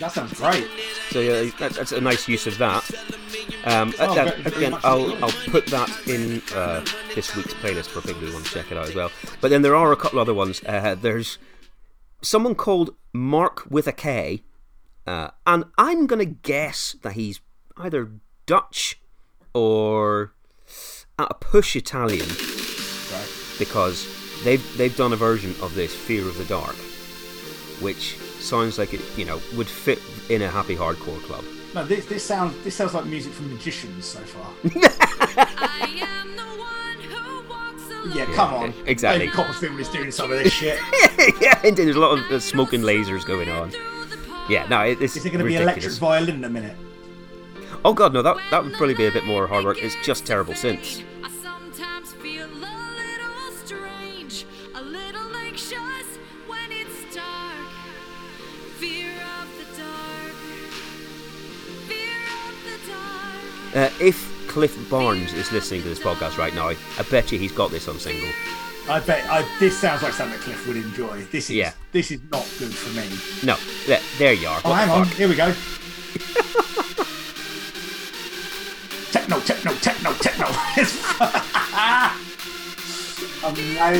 That 0.00 0.12
sounds 0.12 0.32
great. 0.34 0.66
So 1.10 1.20
yeah, 1.20 1.50
that, 1.58 1.72
that's 1.74 1.92
a 1.92 2.00
nice 2.00 2.28
use 2.28 2.46
of 2.46 2.58
that. 2.58 2.88
Um, 3.64 3.94
Oh, 4.00 4.12
very- 4.14 4.42
very 4.42 4.56
again, 4.66 4.78
I'll. 4.82 5.12
I'll 5.24 5.30
put 5.50 5.66
that 5.66 5.88
in 6.08 6.42
uh, 6.54 6.84
this 7.14 7.34
week's 7.36 7.54
playlist 7.54 7.86
for 7.88 8.00
people 8.00 8.20
who 8.22 8.32
want 8.32 8.46
to 8.46 8.52
check 8.52 8.72
it 8.72 8.76
out 8.76 8.88
as 8.88 8.94
well. 8.94 9.10
But 9.40 9.50
then 9.50 9.62
there 9.62 9.76
are 9.76 9.92
a 9.92 9.96
couple 9.96 10.18
other 10.18 10.34
ones. 10.34 10.60
Uh, 10.66 10.96
there's 11.00 11.38
someone 12.22 12.54
called 12.54 12.94
Mark 13.12 13.64
with 13.70 13.86
a 13.86 13.92
K, 13.92 14.42
uh, 15.06 15.28
and 15.46 15.64
I'm 15.78 16.06
gonna 16.06 16.24
guess 16.24 16.96
that 17.02 17.12
he's 17.14 17.40
either 17.76 18.10
Dutch 18.46 19.00
or 19.54 20.32
at 21.18 21.28
a 21.30 21.34
push 21.34 21.76
Italian 21.76 22.28
Right. 22.28 23.28
because 23.58 24.06
they've 24.44 24.76
they've 24.78 24.96
done 24.96 25.12
a 25.12 25.16
version 25.16 25.54
of 25.60 25.74
this 25.74 25.94
Fear 25.94 26.28
of 26.28 26.38
the 26.38 26.44
Dark, 26.44 26.76
which 27.80 28.16
sounds 28.40 28.78
like 28.78 28.94
it 28.94 29.00
you 29.16 29.24
know 29.24 29.40
would 29.56 29.68
fit 29.68 30.00
in 30.30 30.42
a 30.42 30.48
happy 30.48 30.76
hardcore 30.76 31.20
club. 31.22 31.44
No, 31.74 31.84
this 31.84 32.06
this 32.06 32.24
sounds 32.24 32.54
this 32.64 32.74
sounds 32.76 32.94
like 32.94 33.06
music 33.06 33.32
from 33.32 33.52
Magicians 33.52 34.04
so 34.06 34.20
far. 34.20 34.50
walks 38.04 38.16
yeah, 38.16 38.26
come 38.34 38.54
on. 38.54 38.74
exactly. 38.86 39.26
David 39.26 39.34
Copperfield 39.34 39.80
is 39.80 39.88
doing 39.88 40.10
some 40.10 40.30
of 40.32 40.38
this 40.38 40.52
shit. 40.52 40.78
yeah, 41.40 41.60
indeed, 41.64 41.84
there's 41.84 41.96
a 41.96 42.00
lot 42.00 42.18
of 42.18 42.24
uh, 42.30 42.40
smoke 42.40 42.72
and 42.72 42.84
lasers 42.84 43.24
going 43.26 43.48
on. 43.48 43.72
Yeah, 44.48 44.66
no, 44.68 44.80
it, 44.82 45.00
it's 45.00 45.16
Is 45.16 45.24
it 45.24 45.30
going 45.30 45.38
to 45.38 45.44
be 45.44 45.56
ridiculous. 45.56 45.84
electric 45.84 46.00
violin 46.00 46.34
in 46.36 46.44
a 46.44 46.48
minute? 46.50 46.76
Oh 47.84 47.92
god, 47.94 48.12
no, 48.12 48.22
that 48.22 48.36
that 48.50 48.62
would 48.64 48.74
probably 48.74 48.94
be 48.94 49.06
a 49.06 49.10
bit 49.12 49.24
more 49.24 49.46
hard 49.46 49.64
work. 49.64 49.78
It's 49.82 49.96
just 50.04 50.24
terrible 50.26 50.54
synths. 50.54 51.02
I 51.24 51.30
sometimes 51.42 52.12
feel 52.14 52.46
a 52.46 52.46
little 52.46 53.52
strange, 53.64 54.46
a 54.74 54.82
little 54.82 55.34
anxious 55.36 56.18
when 56.46 56.70
it's 56.70 57.14
dark. 57.14 57.66
Fear 58.78 59.10
of 59.10 59.48
the 59.58 59.82
dark. 59.82 60.32
Fear 61.88 62.18
of 62.46 62.54
the 62.64 62.92
dark. 62.92 63.90
Uh, 63.90 64.04
if 64.04 64.41
Cliff 64.52 64.76
Barnes 64.90 65.32
is 65.32 65.50
listening 65.50 65.80
to 65.82 65.88
this 65.88 65.98
podcast 65.98 66.36
right 66.36 66.54
now, 66.54 66.68
I 66.68 66.76
bet 67.10 67.32
you 67.32 67.38
he's 67.38 67.52
got 67.52 67.70
this 67.70 67.88
on 67.88 67.98
single. 67.98 68.28
I 68.86 69.00
bet 69.00 69.24
I, 69.30 69.48
this 69.58 69.78
sounds 69.78 70.02
like 70.02 70.12
something 70.12 70.36
that 70.38 70.44
Cliff 70.44 70.66
would 70.66 70.76
enjoy. 70.76 71.22
This 71.30 71.48
is 71.48 71.56
Yeah. 71.56 71.72
this 71.92 72.10
is 72.10 72.20
not 72.30 72.46
good 72.58 72.74
for 72.74 72.90
me. 72.94 73.08
No, 73.46 73.56
there, 73.86 74.00
there 74.18 74.34
you 74.34 74.48
are. 74.48 74.60
Oh, 74.62 74.68
What 74.70 74.78
hang 74.80 74.90
on. 74.90 75.04
fuck? 75.06 75.14
Here 75.16 75.26
we 75.28 75.36
go. 75.36 75.54
techno, 79.10 79.40
techno, 79.40 79.72
techno, 79.76 80.12
techno. 80.20 80.46
It's 80.76 80.98
amazing. 83.42 83.78
I 83.80 83.94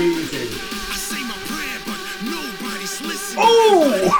say 0.94 1.22
my 1.24 1.34
prayer, 1.48 1.80
but 1.86 1.98
nobody's 2.28 3.00
listening. 3.00 3.46
Oh! 3.48 4.10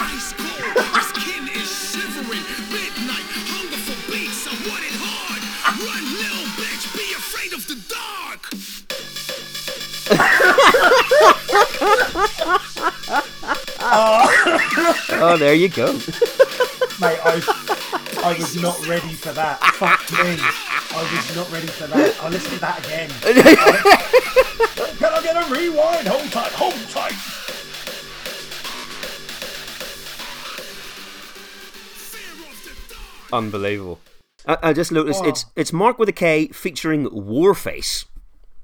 Oh, 15.25 15.37
there 15.39 15.55
you 15.55 15.69
go. 15.69 15.93
Mate, 15.93 17.21
I, 17.25 17.41
I 18.25 18.37
was 18.39 18.57
not 18.61 18.85
ready 18.87 19.13
for 19.13 19.33
that. 19.33 19.59
Fuck 19.75 20.11
me. 20.13 20.37
I 20.39 21.15
was 21.15 21.37
not 21.37 21.51
ready 21.53 21.67
for 21.67 21.87
that. 21.89 22.17
I'll 22.23 22.31
listen 22.31 22.53
to 22.53 22.61
that 22.61 22.79
again. 22.85 23.11
Can 24.99 25.13
I 25.13 25.23
get 25.23 25.37
a 25.37 25.45
rewind? 25.53 26.07
Hold 26.09 26.31
tight, 26.33 26.53
hold 26.53 26.75
tight. 26.91 27.13
Fear 31.99 32.51
of 32.51 32.65
the 32.65 32.95
dark. 32.95 33.33
Unbelievable. 33.33 33.99
I, 34.47 34.59
I 34.63 34.73
just 34.73 34.93
noticed 34.93 35.23
Oh. 35.25 35.29
it's 35.29 35.47
it's 35.57 35.73
Mark 35.73 35.99
with 35.99 36.09
a 36.09 36.13
K 36.13 36.49
featuring 36.49 37.09
Warface. 37.11 38.05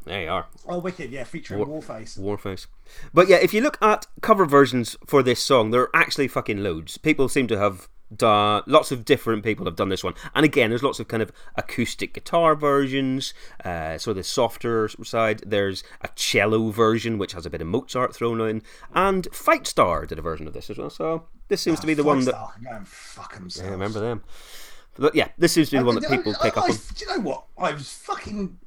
There 0.08 0.22
you 0.22 0.30
are. 0.30 0.46
Oh, 0.66 0.78
wicked, 0.78 1.10
yeah, 1.10 1.24
featuring 1.24 1.62
Warface. 1.64 2.18
Warface. 2.18 2.66
But 3.12 3.28
yeah, 3.28 3.36
if 3.36 3.52
you 3.52 3.60
look 3.60 3.76
at 3.82 4.06
cover 4.22 4.46
versions 4.46 4.96
for 5.06 5.22
this 5.22 5.38
song, 5.42 5.70
there 5.70 5.82
are 5.82 5.90
actually 5.94 6.28
fucking 6.28 6.62
loads. 6.62 6.96
People 6.96 7.28
seem 7.28 7.46
to 7.48 7.58
have 7.58 7.88
done 8.16 8.62
lots 8.66 8.90
of 8.90 9.04
different 9.04 9.44
people 9.44 9.66
have 9.66 9.76
done 9.76 9.90
this 9.90 10.02
one, 10.02 10.14
and 10.34 10.46
again, 10.46 10.70
there's 10.70 10.82
lots 10.82 10.98
of 10.98 11.08
kind 11.08 11.22
of 11.22 11.30
acoustic 11.56 12.14
guitar 12.14 12.54
versions. 12.54 13.34
Uh, 13.62 13.98
so 13.98 14.14
the 14.14 14.24
softer 14.24 14.88
side, 15.04 15.42
there's 15.44 15.84
a 16.00 16.08
cello 16.16 16.70
version 16.70 17.18
which 17.18 17.32
has 17.32 17.44
a 17.44 17.50
bit 17.50 17.60
of 17.60 17.66
Mozart 17.66 18.14
thrown 18.16 18.40
in, 18.40 18.62
and 18.94 19.28
Fightstar 19.30 20.06
did 20.08 20.18
a 20.18 20.22
version 20.22 20.46
of 20.48 20.54
this 20.54 20.70
as 20.70 20.78
well. 20.78 20.88
So 20.88 21.24
this 21.48 21.60
seems 21.60 21.80
to 21.80 21.86
be 21.86 21.92
the 21.92 22.02
one 22.02 22.24
that 22.24 22.32
Go 22.64 22.78
fuck 22.86 23.34
themselves. 23.34 23.68
I 23.68 23.72
remember 23.72 24.00
them. 24.00 24.22
But 24.96 25.14
yeah, 25.14 25.28
this 25.36 25.52
seems 25.52 25.68
to 25.68 25.76
be 25.76 25.80
the 25.80 25.84
one 25.84 25.96
that 26.00 26.08
people 26.10 26.34
I- 26.40 26.42
pick 26.48 26.56
up 26.56 26.64
I- 26.64 26.68
on. 26.70 26.76
Do 26.94 27.04
you 27.04 27.06
know 27.18 27.22
what? 27.22 27.44
I 27.58 27.72
was 27.72 27.92
fucking. 27.92 28.58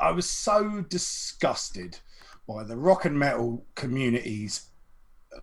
I- 0.00 0.10
was 0.10 0.28
so 0.28 0.84
disgusted 0.88 1.98
by 2.48 2.64
the 2.64 2.76
rock 2.76 3.04
and 3.04 3.18
metal 3.18 3.64
community's 3.74 4.68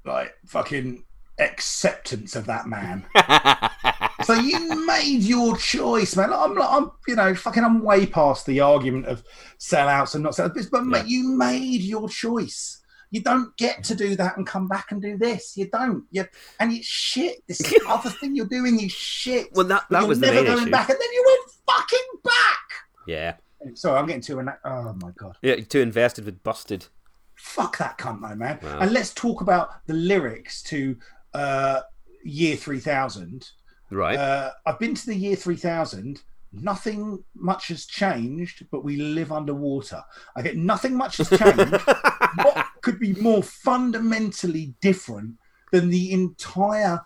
like 0.05 0.33
fucking 0.47 1.03
acceptance 1.39 2.35
of 2.35 2.45
that 2.45 2.67
man. 2.67 3.05
so 4.23 4.33
you 4.33 4.85
made 4.85 5.21
your 5.23 5.57
choice, 5.57 6.15
man. 6.15 6.31
I'm, 6.33 6.55
like, 6.55 6.69
I'm, 6.69 6.91
you 7.07 7.15
know, 7.15 7.35
fucking, 7.35 7.63
I'm 7.63 7.83
way 7.83 8.05
past 8.05 8.45
the 8.45 8.59
argument 8.61 9.05
of 9.07 9.23
sellouts 9.59 10.15
and 10.15 10.23
not 10.23 10.33
sellouts, 10.33 10.69
but 10.71 10.85
mate, 10.85 11.05
you 11.07 11.29
made 11.37 11.81
your 11.81 12.07
choice. 12.09 12.79
You 13.11 13.21
don't 13.21 13.55
get 13.57 13.83
to 13.85 13.95
do 13.95 14.15
that 14.15 14.37
and 14.37 14.47
come 14.47 14.67
back 14.67 14.91
and 14.91 14.99
do 14.99 15.17
this. 15.17 15.55
You 15.55 15.69
don't. 15.69 16.05
You 16.09 16.25
and 16.59 16.71
it's 16.71 16.87
shit. 16.87 17.43
This 17.47 17.61
other 17.87 18.09
thing 18.09 18.35
you're 18.35 18.47
doing 18.47 18.79
is 18.79 18.91
shit. 18.91 19.49
Well, 19.55 19.67
that- 19.67 19.85
that 19.91 20.07
was 20.07 20.17
never 20.19 20.43
going 20.43 20.63
issue. 20.63 20.71
back, 20.71 20.89
and 20.89 20.97
then 20.99 21.13
you 21.13 21.23
went 21.27 21.51
fucking 21.77 22.07
back. 22.23 22.59
Yeah, 23.05 23.35
Sorry, 23.75 23.97
I'm 23.99 24.05
getting 24.05 24.21
too. 24.21 24.39
Oh 24.65 24.93
my 25.01 25.11
god. 25.17 25.37
yeah, 25.41 25.55
too 25.55 25.79
invested 25.79 26.25
with 26.25 26.43
Busted. 26.43 26.87
Fuck 27.35 27.77
that 27.79 27.97
cunt 27.97 28.21
though, 28.21 28.35
man. 28.35 28.59
Wow. 28.61 28.79
And 28.79 28.91
let's 28.91 29.13
talk 29.13 29.41
about 29.41 29.85
the 29.87 29.93
lyrics 29.93 30.61
to 30.63 30.95
uh, 31.33 31.81
Year 32.23 32.55
3000. 32.55 33.49
Right. 33.89 34.17
Uh, 34.17 34.51
I've 34.65 34.79
been 34.79 34.95
to 34.95 35.05
the 35.05 35.15
Year 35.15 35.35
3000. 35.35 36.21
Nothing 36.53 37.23
much 37.35 37.69
has 37.69 37.85
changed, 37.85 38.67
but 38.71 38.83
we 38.83 38.97
live 38.97 39.31
underwater. 39.31 40.03
I 40.35 40.43
get 40.43 40.55
nothing 40.55 40.95
much 40.95 41.17
has 41.17 41.29
changed. 41.29 41.81
what 42.43 42.67
could 42.81 42.99
be 42.99 43.13
more 43.13 43.41
fundamentally 43.41 44.75
different 44.79 45.35
than 45.71 45.89
the 45.89 46.11
entire 46.11 47.01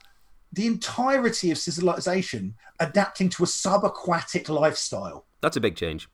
the 0.54 0.66
entirety 0.66 1.52
of 1.52 1.58
civilization 1.58 2.56
adapting 2.80 3.30
to 3.30 3.44
a 3.44 3.46
subaquatic 3.46 4.50
lifestyle? 4.50 5.26
That's 5.42 5.58
a 5.58 5.62
big 5.62 5.76
change. 5.76 6.10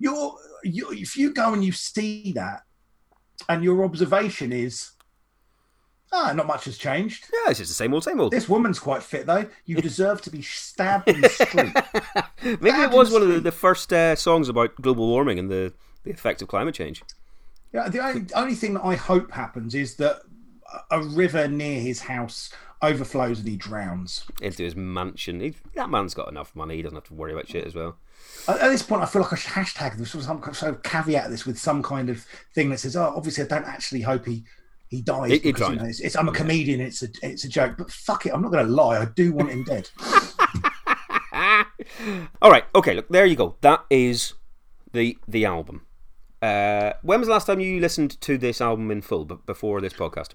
You're 0.00 0.34
you 0.64 0.90
if 0.90 1.16
you 1.16 1.32
go 1.32 1.52
and 1.52 1.64
you 1.64 1.70
see 1.70 2.32
that 2.32 2.62
and 3.48 3.62
your 3.62 3.84
observation 3.84 4.52
is 4.52 4.90
ah 6.12 6.32
not 6.34 6.46
much 6.46 6.64
has 6.64 6.76
changed. 6.76 7.26
Yeah, 7.32 7.50
it's 7.50 7.58
just 7.58 7.70
the 7.70 7.74
same 7.74 7.94
old, 7.94 8.02
same 8.02 8.18
old. 8.18 8.32
this 8.32 8.48
woman's 8.48 8.80
quite 8.80 9.02
fit 9.02 9.26
though. 9.26 9.46
You 9.66 9.76
deserve 9.76 10.20
to 10.22 10.30
be 10.30 10.42
stabbed 10.42 11.08
in 11.08 11.20
the 11.20 11.28
street. 11.28 11.72
Maybe 12.60 12.78
it 12.78 12.90
was 12.90 13.12
one 13.12 13.22
of 13.22 13.28
the, 13.28 13.40
the 13.40 13.52
first 13.52 13.92
uh, 13.92 14.16
songs 14.16 14.48
about 14.48 14.74
global 14.76 15.06
warming 15.06 15.38
and 15.38 15.48
the, 15.50 15.72
the 16.02 16.10
effect 16.10 16.42
of 16.42 16.48
climate 16.48 16.74
change. 16.74 17.02
yeah, 17.72 17.88
the 17.88 18.04
only, 18.04 18.26
only 18.34 18.54
thing 18.54 18.74
that 18.74 18.84
i 18.84 18.96
hope 18.96 19.30
happens 19.30 19.74
is 19.74 19.94
that 19.96 20.22
a- 20.90 21.02
river 21.02 21.48
near 21.48 21.80
his 21.80 22.00
house 22.00 22.50
overflows 22.82 23.38
and 23.40 23.48
he 23.48 23.56
drowns 23.56 24.24
Into 24.40 24.62
his 24.62 24.74
mansion. 24.74 25.40
He, 25.40 25.54
that 25.74 25.90
man's 25.90 26.14
got 26.14 26.28
enough 26.28 26.54
money. 26.56 26.76
He 26.76 26.82
doesn't 26.82 26.96
have 26.96 27.04
to 27.04 27.14
worry 27.14 27.32
about 27.32 27.48
shit 27.48 27.66
as 27.66 27.74
well. 27.74 27.96
at, 28.48 28.58
this 28.70 28.82
point 28.82 29.02
i 29.02 29.06
feel 29.06 29.20
like 29.22 29.32
i 29.32 29.36
should 29.36 29.52
hashtag 29.52 29.96
this 29.98 30.14
or 30.14 30.20
some 30.22 30.42
sort 30.54 30.74
of 30.74 30.82
caveat 30.82 31.28
this 31.30 31.44
with 31.46 31.58
some 31.58 31.82
kind 31.82 32.08
of 32.08 32.24
thing 32.54 32.70
that 32.70 32.78
says 32.78 32.96
oh 32.96 33.12
obviously 33.16 33.44
i 33.44 33.46
don't 33.46 33.66
actually 33.66 34.00
hope 34.00 34.24
he 34.24 34.42
he 34.88 35.02
dies 35.02 35.30
He- 35.30 35.38
he 35.38 35.52
because, 35.52 35.70
you 35.70 35.76
know, 35.76 35.84
it's, 35.84 36.00
it's, 36.00 36.16
I'm 36.16 36.28
a 36.28 36.32
comedian. 36.32 36.80
It's 36.80 37.02
a 37.02 37.08
it's 37.22 37.44
a 37.44 37.48
joke, 37.48 37.76
but 37.78 37.90
fuck 37.92 38.26
it. 38.26 38.32
I'm 38.34 38.42
not 38.42 38.50
going 38.50 38.66
to 38.66 38.72
lie. 38.72 38.98
I 39.00 39.04
do 39.04 39.32
want 39.32 39.50
him 39.50 39.62
dead. 39.62 39.88
All 42.42 42.50
right. 42.50 42.64
Okay. 42.74 42.94
Look, 42.94 43.08
there 43.08 43.26
you 43.26 43.36
go. 43.36 43.56
That 43.60 43.84
is 43.90 44.34
the 44.92 45.16
the 45.28 45.44
album. 45.44 45.82
Uh, 46.42 46.92
when 47.02 47.20
was 47.20 47.28
the 47.28 47.32
last 47.34 47.46
time 47.46 47.60
you 47.60 47.78
listened 47.80 48.20
to 48.22 48.36
this 48.38 48.60
album 48.60 48.90
in 48.90 49.00
full? 49.02 49.24
But 49.24 49.46
before 49.46 49.80
this 49.80 49.92
podcast, 49.92 50.30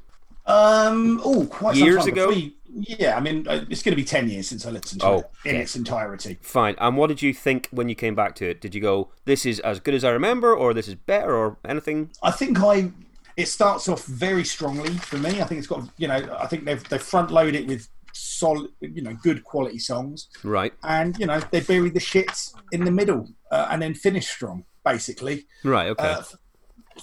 Um, 0.56 1.22
oh, 1.24 1.46
quite 1.46 1.76
some 1.76 1.86
Years 1.86 2.00
time 2.06 2.14
ago? 2.14 2.26
Probably- 2.28 2.56
yeah, 2.78 3.16
I 3.16 3.22
mean, 3.22 3.48
uh, 3.48 3.64
it's 3.70 3.82
going 3.84 3.94
to 3.94 3.96
be 3.96 4.04
ten 4.04 4.30
years 4.30 4.50
since 4.50 4.66
I 4.66 4.70
listened 4.70 5.00
to 5.02 5.08
Oh, 5.08 5.18
it 5.20 5.26
in 5.46 5.52
okay. 5.56 5.62
its 5.64 5.76
entirety. 5.78 6.38
Fine. 6.42 6.76
And 6.78 6.98
what 6.98 7.08
did 7.08 7.22
you 7.22 7.34
think 7.34 7.70
when 7.72 7.88
you 7.88 7.96
came 7.96 8.16
back 8.16 8.36
to 8.36 8.50
it? 8.50 8.60
Did 8.60 8.76
you 8.76 8.82
go, 8.82 9.12
"This 9.24 9.46
is 9.46 9.62
as 9.62 9.80
good 9.80 9.94
as 9.94 10.04
I 10.04 10.10
remember," 10.10 10.54
or 10.54 10.74
"This 10.74 10.90
is 10.90 10.96
better," 10.96 11.34
or 11.34 11.58
anything? 11.64 12.10
I 12.22 12.32
think 12.32 12.60
I. 12.62 12.92
It 13.38 13.48
starts 13.48 13.88
off 13.88 14.06
very 14.06 14.44
strongly 14.44 14.92
for 15.10 15.18
me. 15.18 15.42
I 15.42 15.46
think 15.46 15.60
it's 15.60 15.68
got 15.68 15.88
you 15.98 16.10
know. 16.10 16.20
I 16.38 16.48
think 16.48 16.66
they've 16.66 16.84
they 16.90 16.98
front 16.98 17.32
load 17.32 17.56
it 17.56 17.66
with 17.66 17.88
solid, 18.12 18.72
you 18.82 19.02
know, 19.02 19.14
good 19.24 19.44
quality 19.46 19.80
songs, 19.80 20.28
Right. 20.44 20.74
and 20.84 21.18
you 21.18 21.28
know 21.28 21.40
they 21.52 21.62
bury 21.62 21.90
the 21.92 22.00
shits 22.02 22.54
in 22.74 22.84
the 22.84 22.92
middle 22.92 23.30
uh, 23.52 23.68
and 23.72 23.82
then 23.82 23.94
finish 23.94 24.28
strong. 24.28 24.66
Basically, 24.84 25.46
Right. 25.64 25.88
Okay. 25.90 26.06
uh, 26.08 26.24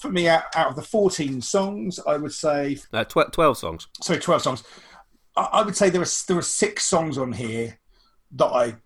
for 0.00 0.10
me, 0.10 0.28
out, 0.28 0.44
out 0.54 0.68
of 0.68 0.76
the 0.76 0.82
fourteen 0.82 1.40
songs, 1.40 1.98
I 2.06 2.16
would 2.16 2.32
say 2.32 2.78
Uh, 2.92 3.04
tw- 3.04 3.32
Twelve 3.32 3.58
songs. 3.58 3.88
sorry, 4.00 4.20
twelve 4.20 4.42
songs. 4.42 4.62
I, 5.36 5.42
I 5.52 5.62
would 5.62 5.76
say 5.76 5.90
there 5.90 6.02
are 6.02 6.12
there 6.28 6.38
are 6.38 6.42
six 6.42 6.84
songs 6.84 7.18
on 7.18 7.32
here 7.32 7.78
that 8.32 8.46
I 8.46 8.76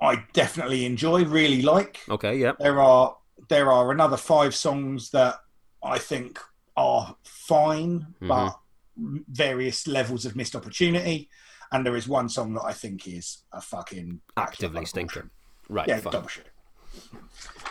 I 0.00 0.24
definitely 0.32 0.84
enjoy, 0.84 1.24
really 1.24 1.62
like. 1.62 2.00
Okay. 2.08 2.36
Yeah. 2.36 2.52
There 2.58 2.80
are 2.80 3.16
there 3.48 3.72
are 3.72 3.90
another 3.90 4.16
five 4.16 4.54
songs 4.54 5.10
that 5.10 5.36
I 5.82 5.98
think 5.98 6.38
are 6.76 7.16
fine, 7.24 8.06
but 8.20 8.58
various 8.96 9.86
levels 9.86 10.26
of 10.26 10.36
missed 10.36 10.54
opportunity. 10.56 11.28
And 11.70 11.84
there 11.84 11.96
is 11.96 12.08
one 12.08 12.28
song 12.28 12.54
that 12.54 12.62
I 12.64 12.72
think 12.72 13.06
is 13.06 13.44
a 13.52 13.60
fucking 13.60 14.20
Actively 14.36 14.84
stinker. 14.86 15.30
Right. 15.68 15.86
Yeah, 15.86 15.98
fine. 15.98 16.12
double 16.12 16.28
shit. 16.28 16.47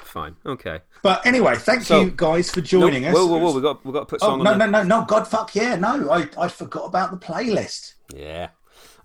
Fine. 0.04 0.36
Okay. 0.46 0.80
But 1.04 1.26
anyway, 1.26 1.56
thank 1.58 1.84
So- 1.84 2.02
you 2.02 2.12
guys 2.16 2.50
for 2.52 2.62
joining 2.62 3.04
No, 3.04 3.10
us. 3.10 3.16
Whoa, 3.16 3.26
whoa, 3.28 3.38
whoa! 3.38 3.52
We 3.56 3.62
got 3.62 3.86
we 3.86 3.92
got 3.94 4.00
to 4.02 4.06
put 4.06 4.20
Oh 4.24 4.36
no 4.38 4.52
on. 4.52 4.58
no 4.60 4.66
no 4.66 4.84
no! 4.84 5.06
God 5.06 5.28
fuck 5.28 5.54
yeah 5.56 5.76
no! 5.76 6.10
I 6.10 6.28
I 6.38 6.48
forgot 6.48 6.86
about 6.86 7.12
the 7.12 7.18
playlist. 7.18 7.94
Yeah. 8.16 8.50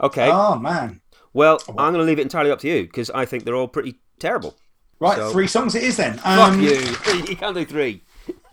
Okay. 0.01 0.31
Oh 0.31 0.57
man! 0.57 1.01
well, 1.33 1.59
I'm 1.69 1.93
going 1.93 1.95
to 1.95 2.03
leave 2.05 2.19
it 2.19 2.23
entirely 2.23 2.51
up 2.51 2.61
to 2.61 2.69
you 2.69 2.83
because 2.85 3.11
I 3.11 3.25
think 3.25 3.45
they're 3.45 3.55
all 3.57 3.69
pretty 3.69 4.01
terrible. 4.19 4.57
Right, 5.01 5.17
So- 5.17 5.33
three 5.33 5.49
songs 5.49 5.75
it 5.75 5.83
is 5.83 5.97
then. 5.97 6.15
Fuck 6.19 6.53
Um, 6.53 6.63
you! 6.63 6.71
You 7.29 7.37
can't 7.37 7.55
do 7.57 7.65
three. 7.65 8.05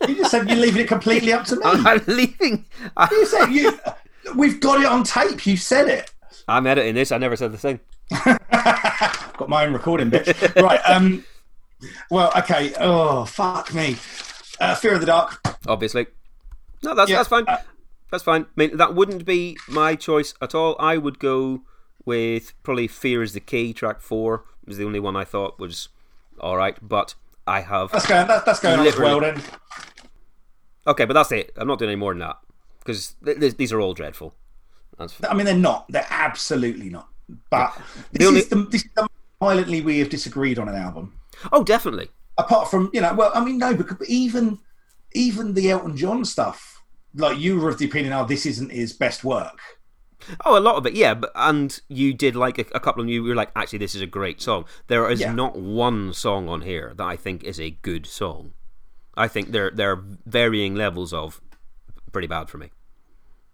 You 0.08 0.16
just 0.16 0.32
said 0.32 0.48
you're 0.48 0.58
leaving 0.58 0.82
it 0.82 0.88
completely 0.88 1.32
up 1.32 1.44
to 1.46 1.56
me. 1.56 1.62
I'm 1.64 2.02
leaving. 2.08 2.66
You 3.10 3.26
said 3.26 3.46
you. 3.52 3.78
We've 4.36 4.60
got 4.60 4.80
it 4.80 4.86
on 4.86 5.04
tape. 5.04 5.46
You 5.46 5.56
said 5.56 5.88
it. 5.88 6.10
I'm 6.48 6.66
editing 6.66 6.94
this. 6.94 7.12
I 7.12 7.18
never 7.18 7.36
said 7.36 7.52
the 7.52 7.58
thing. 7.58 7.78
Got 8.24 9.48
my 9.48 9.64
own 9.64 9.72
recording, 9.72 10.10
bitch. 10.10 10.60
right. 10.62 10.80
Um. 10.84 11.24
Well, 12.10 12.32
okay. 12.38 12.72
Oh, 12.78 13.24
fuck 13.24 13.72
me. 13.74 13.96
Uh, 14.60 14.74
Fear 14.74 14.94
of 14.94 15.00
the 15.00 15.06
Dark. 15.06 15.40
Obviously. 15.66 16.06
No, 16.82 16.94
that's 16.94 17.10
Yeah, 17.10 17.16
that's 17.18 17.28
fine. 17.28 17.44
uh, 17.46 17.58
that's 18.10 18.22
fine. 18.24 18.42
I 18.42 18.46
mean, 18.56 18.76
that 18.76 18.94
wouldn't 18.94 19.24
be 19.24 19.56
my 19.68 19.94
choice 19.94 20.34
at 20.42 20.54
all. 20.54 20.76
I 20.78 20.96
would 20.98 21.18
go 21.18 21.62
with 22.04 22.52
probably 22.62 22.88
"Fear 22.88 23.22
Is 23.22 23.32
the 23.34 23.40
Key." 23.40 23.72
Track 23.72 24.00
four 24.00 24.44
was 24.66 24.76
the 24.78 24.84
only 24.84 25.00
one 25.00 25.16
I 25.16 25.24
thought 25.24 25.58
was 25.58 25.88
all 26.40 26.56
right, 26.56 26.76
but 26.82 27.14
I 27.46 27.60
have 27.60 27.92
That's 27.92 28.06
going. 28.06 28.26
That, 28.26 28.44
that's 28.44 28.60
going 28.60 28.80
on 28.80 28.86
as 28.86 28.98
well 28.98 29.20
then. 29.20 29.40
okay, 30.86 31.04
but 31.04 31.14
that's 31.14 31.32
it. 31.32 31.52
I'm 31.56 31.68
not 31.68 31.78
doing 31.78 31.90
any 31.90 31.96
more 32.00 32.12
than 32.12 32.20
that 32.20 32.36
because 32.80 33.14
th- 33.24 33.38
th- 33.38 33.56
these 33.56 33.72
are 33.72 33.80
all 33.80 33.94
dreadful. 33.94 34.34
I 35.28 35.34
mean, 35.34 35.46
they're 35.46 35.54
not. 35.56 35.86
They're 35.88 36.06
absolutely 36.10 36.90
not. 36.90 37.08
But 37.50 37.80
this, 38.12 38.26
only- 38.26 38.40
is 38.40 38.48
the, 38.48 38.56
this 38.56 38.84
is 38.84 38.90
the 38.94 39.08
violently 39.40 39.80
we 39.80 39.98
have 40.00 40.10
disagreed 40.10 40.58
on 40.58 40.68
an 40.68 40.74
album. 40.74 41.14
Oh, 41.52 41.64
definitely. 41.64 42.08
Apart 42.38 42.70
from 42.70 42.90
you 42.92 43.00
know, 43.00 43.14
well, 43.14 43.32
I 43.34 43.44
mean, 43.44 43.58
no, 43.58 43.74
because 43.74 44.08
even 44.08 44.58
even 45.12 45.54
the 45.54 45.70
Elton 45.70 45.96
John 45.96 46.24
stuff, 46.24 46.82
like 47.14 47.38
you 47.38 47.58
were 47.58 47.70
of 47.70 47.78
the 47.78 47.84
opinion, 47.86 48.12
oh, 48.12 48.24
this 48.24 48.46
isn't 48.46 48.70
his 48.72 48.92
best 48.92 49.24
work. 49.24 49.58
Oh, 50.44 50.58
a 50.58 50.60
lot 50.60 50.76
of 50.76 50.86
it, 50.86 50.94
yeah. 50.94 51.14
But 51.14 51.32
and 51.34 51.80
you 51.88 52.12
did 52.14 52.36
like 52.36 52.58
a, 52.58 52.66
a 52.74 52.80
couple 52.80 53.02
of. 53.02 53.08
You 53.08 53.22
were 53.22 53.34
like, 53.34 53.50
actually, 53.56 53.78
this 53.78 53.94
is 53.94 54.02
a 54.02 54.06
great 54.06 54.40
song. 54.40 54.64
There 54.86 55.10
is 55.10 55.20
Yeah. 55.20 55.32
not 55.32 55.56
one 55.56 56.12
song 56.12 56.48
on 56.48 56.62
here 56.62 56.92
that 56.96 57.04
I 57.06 57.16
think 57.16 57.42
is 57.44 57.58
a 57.58 57.70
good 57.70 58.06
song. 58.06 58.52
I 59.16 59.28
think 59.28 59.50
there 59.50 59.70
there 59.70 59.92
are 59.92 60.04
varying 60.26 60.74
levels 60.74 61.12
of 61.12 61.40
pretty 62.12 62.28
bad 62.28 62.48
for 62.48 62.58
me. 62.58 62.70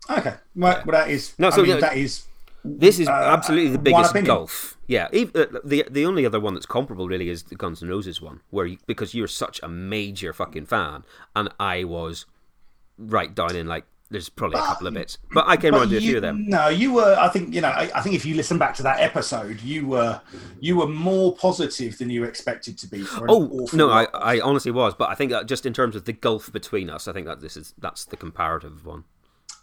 Okay, 0.09 0.35
well, 0.55 0.83
well 0.85 1.01
that 1.01 1.11
is. 1.11 1.35
No, 1.39 1.49
I 1.49 1.51
so, 1.51 1.63
mean, 1.63 1.71
yeah, 1.71 1.81
that 1.81 1.97
is. 1.97 2.25
This 2.67 2.99
is 2.99 3.09
absolutely 3.09 3.71
the 3.71 3.79
biggest 3.79 4.15
gulf. 4.25 4.77
Yeah, 4.89 5.05
uh, 5.07 5.47
the 5.65 5.85
the 5.91 6.07
only 6.07 6.25
other 6.25 6.39
one 6.39 6.55
that's 6.55 6.67
comparable 6.67 7.09
really 7.09 7.29
is 7.29 7.45
the 7.45 7.57
Guns 7.57 7.83
N' 7.83 7.89
Roses 7.89 8.21
one, 8.23 8.41
where 8.51 8.67
you, 8.67 8.79
because 8.87 9.15
you're 9.15 9.27
such 9.27 9.61
a 9.63 9.69
major 9.69 10.33
fucking 10.33 10.67
fan, 10.67 11.05
and 11.35 11.49
I 11.59 11.85
was 11.85 12.27
right 12.99 13.35
down 13.35 13.57
in 13.57 13.67
like 13.67 13.85
there's 14.11 14.29
probably 14.29 14.61
a 14.61 14.63
couple 14.63 14.87
of 14.87 14.95
bits, 14.95 15.19
but 15.33 15.49
I 15.49 15.57
came 15.57 15.75
around 15.75 15.91
to 15.91 15.97
a 15.97 16.01
few 16.01 16.17
of 16.17 16.23
them. 16.23 16.47
No, 16.47 16.69
you 16.69 16.93
were. 16.93 17.17
I 17.19 17.29
think 17.29 17.53
you 17.53 17.61
know. 17.61 17.69
I, 17.69 17.91
I 17.95 18.01
think 18.03 18.15
if 18.15 18.25
you 18.25 18.37
listen 18.37 18.59
back 18.59 18.77
to 18.77 18.83
that 18.85 19.01
episode, 19.01 19.61
you 19.61 19.89
were 19.89 20.21
you 20.61 20.77
were 20.77 20.87
more 20.87 21.35
positive 21.35 21.99
than 21.99 22.11
you 22.11 22.23
expected 22.23 22.79
to 22.79 22.87
be. 22.87 23.03
For 23.03 23.27
Oh 23.29 23.67
no, 23.73 23.91
I. 23.91 24.07
I 24.15 24.41
honestly 24.41 24.71
was, 24.71 24.95
but 24.95 25.11
I 25.11 25.17
think 25.17 25.33
just 25.47 25.67
in 25.67 25.73
terms 25.73 25.97
of 25.97 26.05
the 26.05 26.13
gulf 26.13 26.53
between 26.53 26.89
us, 26.89 27.09
I 27.09 27.13
think 27.13 27.27
that 27.27 27.41
this 27.41 27.57
is 27.57 27.75
that's 27.79 28.05
the 28.05 28.17
comparative 28.17 28.87
one. 28.87 29.05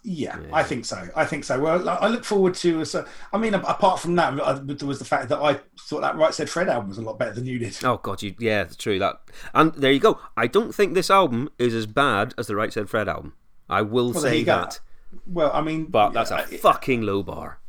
Yeah, 0.06 0.38
I 0.52 0.62
think 0.62 0.84
so. 0.84 1.08
I 1.16 1.24
think 1.24 1.44
so. 1.44 1.58
Well, 1.58 1.88
I 1.88 2.08
look 2.08 2.24
forward 2.24 2.54
to. 2.56 2.82
uh, 2.82 2.84
So, 2.84 3.06
I 3.32 3.38
mean, 3.38 3.54
apart 3.54 4.00
from 4.00 4.14
that, 4.16 4.38
uh, 4.38 4.60
there 4.62 4.86
was 4.86 4.98
the 4.98 5.04
fact 5.06 5.30
that 5.30 5.38
I 5.38 5.58
thought 5.80 6.02
that 6.02 6.14
Right 6.16 6.34
Said 6.34 6.50
Fred 6.50 6.68
album 6.68 6.90
was 6.90 6.98
a 6.98 7.02
lot 7.02 7.18
better 7.18 7.32
than 7.32 7.46
you 7.46 7.58
did. 7.58 7.78
Oh 7.82 7.96
god, 7.96 8.22
you 8.22 8.34
yeah, 8.38 8.64
true 8.64 8.98
that, 8.98 9.22
and 9.54 9.72
there 9.74 9.90
you 9.92 10.00
go. 10.00 10.20
I 10.36 10.46
don't 10.46 10.74
think 10.74 10.92
this 10.92 11.08
album 11.10 11.48
is 11.58 11.74
as 11.74 11.86
bad 11.86 12.34
as 12.36 12.48
the 12.48 12.54
Right 12.54 12.70
Said 12.72 12.90
Fred 12.90 13.08
album. 13.08 13.32
I 13.68 13.80
will 13.80 14.12
Well, 14.12 14.20
say 14.22 14.44
that, 14.44 14.78
Well, 15.26 15.50
I 15.54 15.62
mean, 15.62 15.86
but 15.86 16.10
that's 16.10 16.30
a 16.30 16.36
uh, 16.36 16.46
fucking 16.60 17.00
low 17.00 17.22
bar. 17.22 17.60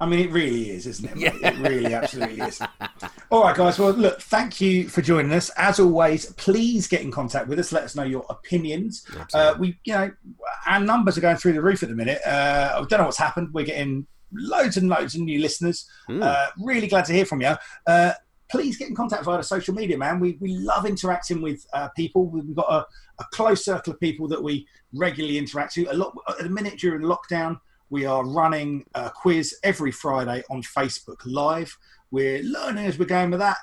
I 0.00 0.06
mean, 0.06 0.20
it 0.20 0.30
really 0.30 0.70
is, 0.70 0.86
isn't 0.86 1.10
it? 1.10 1.16
mate? 1.16 1.42
It 1.42 1.58
really, 1.58 1.92
absolutely 1.92 2.40
is. 2.40 2.60
All 3.30 3.42
right, 3.42 3.56
guys. 3.56 3.78
Well, 3.78 3.90
look, 3.92 4.20
thank 4.22 4.60
you 4.60 4.88
for 4.88 5.02
joining 5.02 5.32
us. 5.32 5.50
As 5.50 5.80
always, 5.80 6.26
please 6.34 6.86
get 6.86 7.00
in 7.02 7.10
contact 7.10 7.48
with 7.48 7.58
us. 7.58 7.72
Let 7.72 7.82
us 7.82 7.96
know 7.96 8.04
your 8.04 8.24
opinions. 8.30 9.04
Uh, 9.34 9.54
we, 9.58 9.78
you 9.84 9.94
know, 9.94 10.10
our 10.66 10.80
numbers 10.80 11.18
are 11.18 11.20
going 11.20 11.36
through 11.36 11.54
the 11.54 11.62
roof 11.62 11.82
at 11.82 11.88
the 11.88 11.96
minute. 11.96 12.20
Uh, 12.24 12.74
I 12.74 12.78
don't 12.84 12.98
know 12.98 13.04
what's 13.06 13.18
happened. 13.18 13.48
We're 13.52 13.64
getting 13.66 14.06
loads 14.32 14.76
and 14.76 14.88
loads 14.88 15.14
of 15.14 15.22
new 15.22 15.40
listeners. 15.40 15.88
Uh, 16.08 16.46
really 16.58 16.86
glad 16.86 17.04
to 17.06 17.12
hear 17.12 17.24
from 17.26 17.40
you. 17.40 17.54
Uh, 17.86 18.12
please 18.50 18.76
get 18.78 18.88
in 18.88 18.94
contact 18.94 19.24
via 19.24 19.36
the 19.38 19.42
social 19.42 19.74
media, 19.74 19.98
man. 19.98 20.20
We, 20.20 20.38
we 20.40 20.54
love 20.56 20.86
interacting 20.86 21.42
with 21.42 21.66
uh, 21.72 21.88
people. 21.96 22.26
We've 22.26 22.54
got 22.54 22.70
a, 22.70 22.86
a 23.20 23.24
close 23.32 23.64
circle 23.64 23.92
of 23.92 24.00
people 24.00 24.28
that 24.28 24.42
we 24.42 24.66
regularly 24.94 25.38
interact 25.38 25.76
with. 25.76 25.88
A 25.90 25.94
lot 25.94 26.14
at 26.28 26.38
the 26.38 26.48
minute 26.48 26.78
during 26.78 27.02
lockdown, 27.02 27.58
we 27.90 28.04
are 28.04 28.24
running 28.24 28.84
a 28.94 29.10
quiz 29.10 29.56
every 29.62 29.92
Friday 29.92 30.42
on 30.50 30.62
Facebook 30.62 31.20
Live. 31.24 31.76
We're 32.10 32.42
learning 32.42 32.86
as 32.86 32.98
we're 32.98 33.06
going 33.06 33.30
with 33.30 33.40
that. 33.40 33.58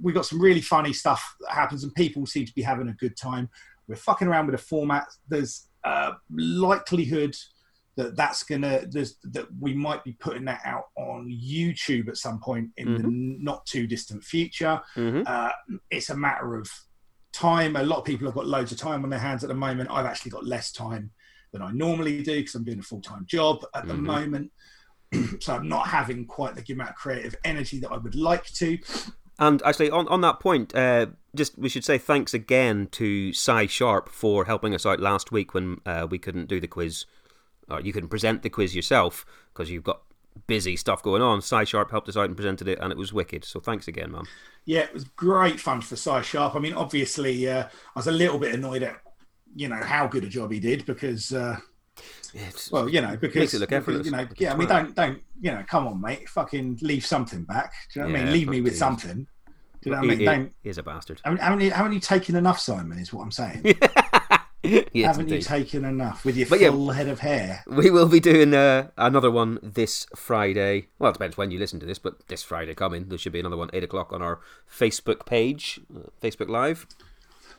We've 0.00 0.14
got 0.14 0.26
some 0.26 0.40
really 0.40 0.60
funny 0.60 0.92
stuff 0.92 1.36
that 1.40 1.50
happens, 1.50 1.84
and 1.84 1.94
people 1.94 2.26
seem 2.26 2.46
to 2.46 2.54
be 2.54 2.62
having 2.62 2.88
a 2.88 2.94
good 2.94 3.16
time. 3.16 3.48
We're 3.88 3.96
fucking 3.96 4.28
around 4.28 4.46
with 4.46 4.56
the 4.56 4.62
format. 4.62 5.06
There's 5.28 5.68
a 5.84 6.12
likelihood 6.30 7.36
that 7.96 8.16
that's 8.16 8.42
gonna 8.42 8.86
there's 8.88 9.16
that 9.24 9.46
we 9.60 9.74
might 9.74 10.02
be 10.02 10.12
putting 10.12 10.46
that 10.46 10.62
out 10.64 10.86
on 10.96 11.28
YouTube 11.28 12.08
at 12.08 12.16
some 12.16 12.40
point 12.40 12.70
in 12.76 12.94
the 12.94 13.02
not 13.06 13.66
too 13.66 13.86
distant 13.86 14.24
future. 14.24 14.80
Mhm. 14.96 15.24
Uh, 15.26 15.52
it's 15.90 16.08
a 16.08 16.16
matter 16.16 16.54
of 16.56 16.70
time. 17.32 17.76
A 17.76 17.82
lot 17.82 17.98
of 17.98 18.04
people 18.04 18.26
have 18.26 18.34
got 18.34 18.46
loads 18.46 18.72
of 18.72 18.78
time 18.78 19.04
on 19.04 19.10
their 19.10 19.18
hands 19.18 19.44
at 19.44 19.48
the 19.48 19.54
moment. 19.54 19.90
I've 19.90 20.06
actually 20.06 20.30
got 20.30 20.46
less 20.46 20.72
time 20.72 21.10
than 21.52 21.62
I 21.62 21.70
normally 21.70 22.22
do 22.22 22.36
because 22.36 22.54
I'm 22.54 22.64
doing 22.64 22.78
a 22.78 22.82
full 22.82 23.00
time 23.00 23.26
job 23.26 23.64
at 23.74 23.86
the 23.86 23.94
moment. 23.94 24.50
so 25.40 25.54
I'm 25.54 25.68
not 25.68 25.88
having 25.88 26.24
quite 26.26 26.54
the 26.54 26.72
amount 26.72 26.90
of 26.90 26.96
creative 26.96 27.36
energy 27.44 27.78
that 27.80 27.90
I 27.90 27.98
would 27.98 28.14
like 28.14 28.46
to. 28.54 28.78
And 29.38 29.62
actually, 29.62 29.90
on, 29.90 30.08
on 30.08 30.20
that 30.22 30.40
point, 30.40 30.74
uh, 30.74 31.06
just 31.34 31.58
we 31.58 31.68
should 31.68 31.84
say 31.84 31.98
thanks 31.98 32.34
again 32.34 32.88
to 32.92 33.32
Cy 33.32 33.66
Sharp 33.66 34.08
for 34.08 34.44
helping 34.44 34.74
us 34.74 34.86
out 34.86 35.00
last 35.00 35.32
week 35.32 35.54
when 35.54 35.80
uh, 35.86 36.06
we 36.08 36.18
couldn't 36.18 36.48
do 36.48 36.60
the 36.60 36.68
quiz, 36.68 37.06
or 37.68 37.80
you 37.80 37.92
couldn't 37.92 38.10
present 38.10 38.42
the 38.42 38.50
quiz 38.50 38.76
yourself 38.76 39.24
because 39.52 39.70
you've 39.70 39.84
got 39.84 40.02
busy 40.46 40.76
stuff 40.76 41.02
going 41.02 41.22
on. 41.22 41.42
Cy 41.42 41.64
Sharp 41.64 41.90
helped 41.90 42.08
us 42.08 42.16
out 42.16 42.26
and 42.26 42.36
presented 42.36 42.68
it, 42.68 42.78
and 42.80 42.92
it 42.92 42.98
was 42.98 43.12
wicked. 43.12 43.44
So 43.44 43.60
thanks 43.60 43.88
again, 43.88 44.12
man. 44.12 44.24
Yeah, 44.64 44.80
it 44.80 44.94
was 44.94 45.04
great 45.04 45.58
fun 45.58 45.80
for 45.80 45.96
Cy 45.96 46.22
Sharp. 46.22 46.54
I 46.54 46.58
mean, 46.58 46.74
obviously, 46.74 47.48
uh, 47.48 47.64
I 47.64 47.98
was 47.98 48.06
a 48.06 48.12
little 48.12 48.38
bit 48.38 48.54
annoyed 48.54 48.82
at 48.82 49.00
you 49.54 49.68
know 49.68 49.76
how 49.82 50.06
good 50.06 50.24
a 50.24 50.28
job 50.28 50.52
he 50.52 50.60
did 50.60 50.84
because. 50.86 51.32
Uh, 51.32 51.56
It's, 52.34 52.70
Well, 52.72 52.88
you 52.88 53.00
know, 53.02 53.16
because 53.16 53.36
Makes 53.36 53.54
it 53.54 53.58
look 53.60 53.72
effortless. 53.72 54.06
You 54.06 54.12
know, 54.12 54.18
Like 54.18 54.40
yeah. 54.40 54.54
I 54.54 54.56
mean, 54.56 54.68
don't 54.68 54.94
don't 54.94 55.20
you 55.40 55.50
know? 55.52 55.62
Come 55.68 55.86
on, 55.86 56.00
mate. 56.00 56.28
Fucking 56.28 56.78
leave 56.80 57.04
something 57.04 57.44
back. 57.44 57.72
Do 57.92 58.00
you 58.00 58.06
know 58.06 58.12
what 58.12 58.20
I 58.20 58.24
mean? 58.24 58.32
Leave 58.32 58.48
me 58.48 58.60
with 58.62 58.72
it. 58.72 58.76
something. 58.76 59.26
Do 59.82 59.90
you 59.90 59.92
know 59.92 59.98
what 59.98 60.04
I 60.04 60.08
mean? 60.08 60.18
he- 60.20 60.24
Don't. 60.24 60.52
he 60.62 60.68
is 60.70 60.78
a 60.78 60.82
bastard. 60.82 61.20
I 61.24 61.28
mean, 61.30 61.38
haven't 61.38 61.60
you, 61.60 61.70
haven't 61.72 61.92
you 61.92 62.00
taken 62.00 62.36
enough, 62.36 62.58
Simon? 62.60 62.98
Is 62.98 63.12
what 63.12 63.22
I'm 63.24 63.30
saying. 63.32 63.62
yes, 64.62 64.86
haven't 65.16 65.28
you 65.28 65.40
taken 65.42 65.84
enough 65.84 66.24
with 66.24 66.36
your 66.36 66.48
But 66.48 66.60
yeah- 66.60 66.70
full 66.70 66.90
head 66.92 67.08
of 67.08 67.18
hair? 67.20 67.64
We 67.66 67.90
will 67.90 68.08
be 68.08 68.20
doing 68.20 68.54
uh, 68.54 68.88
another 68.96 69.30
one 69.30 69.58
this 69.62 70.06
Friday. 70.16 70.86
Well, 70.98 71.10
it 71.10 71.14
depends 71.14 71.36
when 71.36 71.50
you 71.50 71.58
listen 71.58 71.80
to 71.80 71.86
this, 71.86 71.98
but 71.98 72.28
this 72.28 72.42
Friday 72.42 72.74
coming, 72.74 73.08
there 73.08 73.18
should 73.18 73.32
be 73.32 73.40
another 73.40 73.56
one 73.56 73.70
eight 73.72 73.84
o'clock 73.84 74.12
on 74.12 74.22
our 74.22 74.40
Facebook 74.70 75.26
page, 75.26 75.80
uh, 75.94 76.08
Facebook 76.22 76.48
Live. 76.48 76.86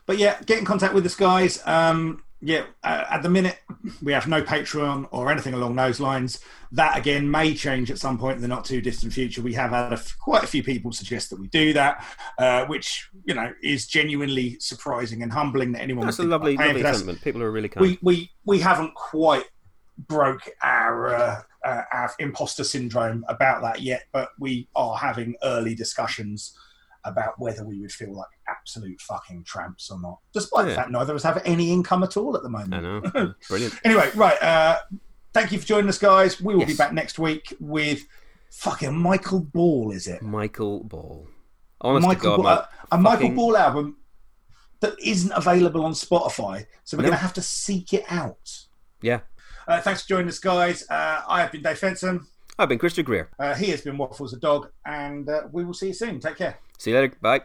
But 0.05 0.17
yeah, 0.17 0.39
get 0.45 0.59
in 0.59 0.65
contact 0.65 0.93
with 0.93 1.05
us, 1.05 1.15
guys. 1.15 1.61
Um, 1.65 2.23
yeah, 2.45 2.65
uh, 2.83 3.05
at 3.09 3.23
the 3.23 3.29
minute 3.29 3.57
we 4.01 4.11
have 4.11 4.27
no 4.27 4.41
Patreon 4.41 5.07
or 5.11 5.31
anything 5.31 5.53
along 5.53 5.77
those 5.77 6.01
lines. 6.01 6.39
That 6.73 6.97
again 6.97 7.29
may 7.29 7.53
change 7.53 7.89
at 7.89 7.99
some 7.99 8.17
point 8.17 8.35
in 8.35 8.41
the 8.41 8.49
not 8.49 8.65
too 8.65 8.81
distant 8.81 9.13
future. 9.13 9.41
We 9.41 9.53
have 9.53 9.71
had 9.71 9.93
a 9.93 9.95
f- 9.95 10.17
quite 10.19 10.43
a 10.43 10.47
few 10.47 10.61
people 10.61 10.91
suggest 10.91 11.29
that 11.29 11.39
we 11.39 11.47
do 11.47 11.71
that, 11.73 12.05
uh, 12.37 12.65
which 12.65 13.09
you 13.23 13.33
know 13.33 13.53
is 13.61 13.87
genuinely 13.87 14.57
surprising 14.59 15.23
and 15.23 15.31
humbling 15.31 15.71
that 15.71 15.81
anyone. 15.81 16.05
That's 16.05 16.19
a 16.19 16.23
lovely, 16.23 16.57
lovely 16.57 16.81
sentiment. 16.81 17.21
People 17.21 17.41
are 17.43 17.51
really 17.51 17.69
kind. 17.69 17.81
We 17.81 17.99
we 18.01 18.31
we 18.45 18.59
haven't 18.59 18.93
quite 18.95 19.45
broke 19.97 20.49
our 20.61 21.15
uh, 21.15 21.41
uh, 21.63 21.81
our 21.93 22.11
imposter 22.19 22.65
syndrome 22.65 23.23
about 23.29 23.61
that 23.61 23.81
yet, 23.81 24.03
but 24.11 24.31
we 24.37 24.67
are 24.75 24.97
having 24.97 25.35
early 25.43 25.75
discussions 25.75 26.57
about 27.05 27.39
whether 27.39 27.65
we 27.65 27.79
would 27.81 27.91
feel 27.91 28.13
like 28.15 28.27
absolute 28.47 28.99
fucking 29.01 29.43
tramps 29.43 29.89
or 29.91 29.99
not, 29.99 30.19
despite 30.33 30.67
the 30.67 30.75
fact 30.75 30.89
neither 30.91 31.11
of 31.13 31.17
us 31.17 31.23
have 31.23 31.41
any 31.45 31.71
income 31.71 32.03
at 32.03 32.15
all 32.17 32.35
at 32.35 32.43
the 32.43 32.49
moment. 32.49 32.73
I 32.73 32.79
know. 32.81 33.33
Brilliant. 33.49 33.73
Anyway, 33.83 34.09
right. 34.15 34.41
Uh, 34.41 34.79
thank 35.33 35.51
you 35.51 35.59
for 35.59 35.65
joining 35.65 35.89
us, 35.89 35.97
guys. 35.97 36.39
We 36.41 36.55
will 36.55 36.65
be 36.65 36.75
back 36.75 36.93
next 36.93 37.19
week 37.19 37.53
with 37.59 38.01
fucking 38.51 38.95
Michael 38.97 39.41
Ball. 39.41 39.91
Is 39.91 40.07
it 40.07 40.21
Michael 40.21 40.83
Ball. 40.83 41.27
Honest 41.81 42.07
Michael 42.07 42.37
God, 42.37 42.43
Ball, 42.43 42.47
a, 42.47 42.69
a 42.93 42.97
Michael 42.97 43.29
Ball 43.31 43.57
album 43.57 43.97
that 44.79 44.93
isn't 45.01 45.31
available 45.33 45.83
on 45.85 45.91
Spotify, 45.93 46.65
so 46.85 46.95
we're 46.97 47.03
No. 47.03 47.09
going 47.09 47.17
to 47.17 47.21
have 47.23 47.33
to 47.33 47.41
seek 47.41 47.93
it 47.93 48.05
out. 48.09 48.65
Yeah. 49.01 49.19
Uh, 49.67 49.81
thanks 49.81 50.01
for 50.03 50.09
joining 50.09 50.27
us, 50.29 50.39
guys. 50.39 50.89
Uh, 50.89 51.21
I 51.27 51.41
have 51.41 51.51
been 51.51 51.61
Dave 51.61 51.77
Fenton. 51.79 52.25
I've 52.59 52.69
been 52.69 52.77
Christopher 52.77 53.03
Greer. 53.03 53.29
Uh, 53.39 53.55
he 53.55 53.67
has 53.71 53.81
been 53.81 53.97
Waffles 53.97 54.31
the 54.31 54.37
Dog, 54.37 54.69
and 54.85 55.27
uh, 55.29 55.43
we 55.51 55.65
will 55.65 55.73
see 55.73 55.87
you 55.87 55.93
soon. 55.93 56.19
Take 56.19 56.37
care. 56.37 56.59
See 56.83 56.91
you 56.91 56.97
later. 56.97 57.15
Bye. 57.21 57.39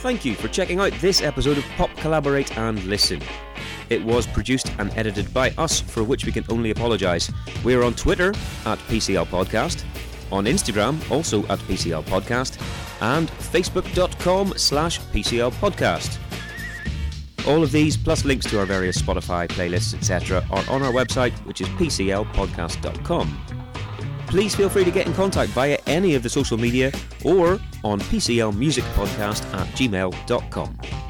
Thank 0.00 0.24
you 0.24 0.34
for 0.34 0.48
checking 0.48 0.80
out 0.80 0.92
this 0.94 1.22
episode 1.22 1.56
of 1.56 1.64
Pop 1.76 1.94
Collaborate 1.98 2.58
and 2.58 2.82
Listen. 2.82 3.22
It 3.90 4.02
was 4.02 4.26
produced 4.26 4.72
and 4.80 4.90
edited 4.96 5.32
by 5.32 5.50
us, 5.50 5.80
for 5.80 6.02
which 6.02 6.26
we 6.26 6.32
can 6.32 6.44
only 6.48 6.72
apologise. 6.72 7.30
We 7.64 7.76
are 7.76 7.84
on 7.84 7.94
Twitter 7.94 8.30
at 8.66 8.80
PCL 8.88 9.26
Podcast, 9.26 9.84
on 10.32 10.46
Instagram 10.46 11.08
also 11.12 11.46
at 11.46 11.60
PCL 11.60 12.02
Podcast, 12.06 12.60
and 13.00 13.28
Facebook.com 13.28 14.54
slash 14.56 14.98
PCL 14.98 15.52
Podcast. 15.52 16.18
All 17.46 17.62
of 17.62 17.70
these, 17.70 17.96
plus 17.96 18.24
links 18.24 18.46
to 18.46 18.58
our 18.58 18.66
various 18.66 19.00
Spotify 19.00 19.46
playlists, 19.46 19.94
etc., 19.94 20.44
are 20.50 20.64
on 20.68 20.82
our 20.82 20.92
website, 20.92 21.32
which 21.46 21.60
is 21.60 21.68
PCLpodcast.com. 21.68 23.57
Please 24.28 24.54
feel 24.54 24.68
free 24.68 24.84
to 24.84 24.90
get 24.90 25.06
in 25.06 25.14
contact 25.14 25.50
via 25.52 25.78
any 25.86 26.14
of 26.14 26.22
the 26.22 26.28
social 26.28 26.58
media 26.58 26.92
or 27.24 27.58
on 27.82 28.00
PCLmusicpodcast 28.00 29.54
at 29.54 29.66
gmail.com. 29.68 31.07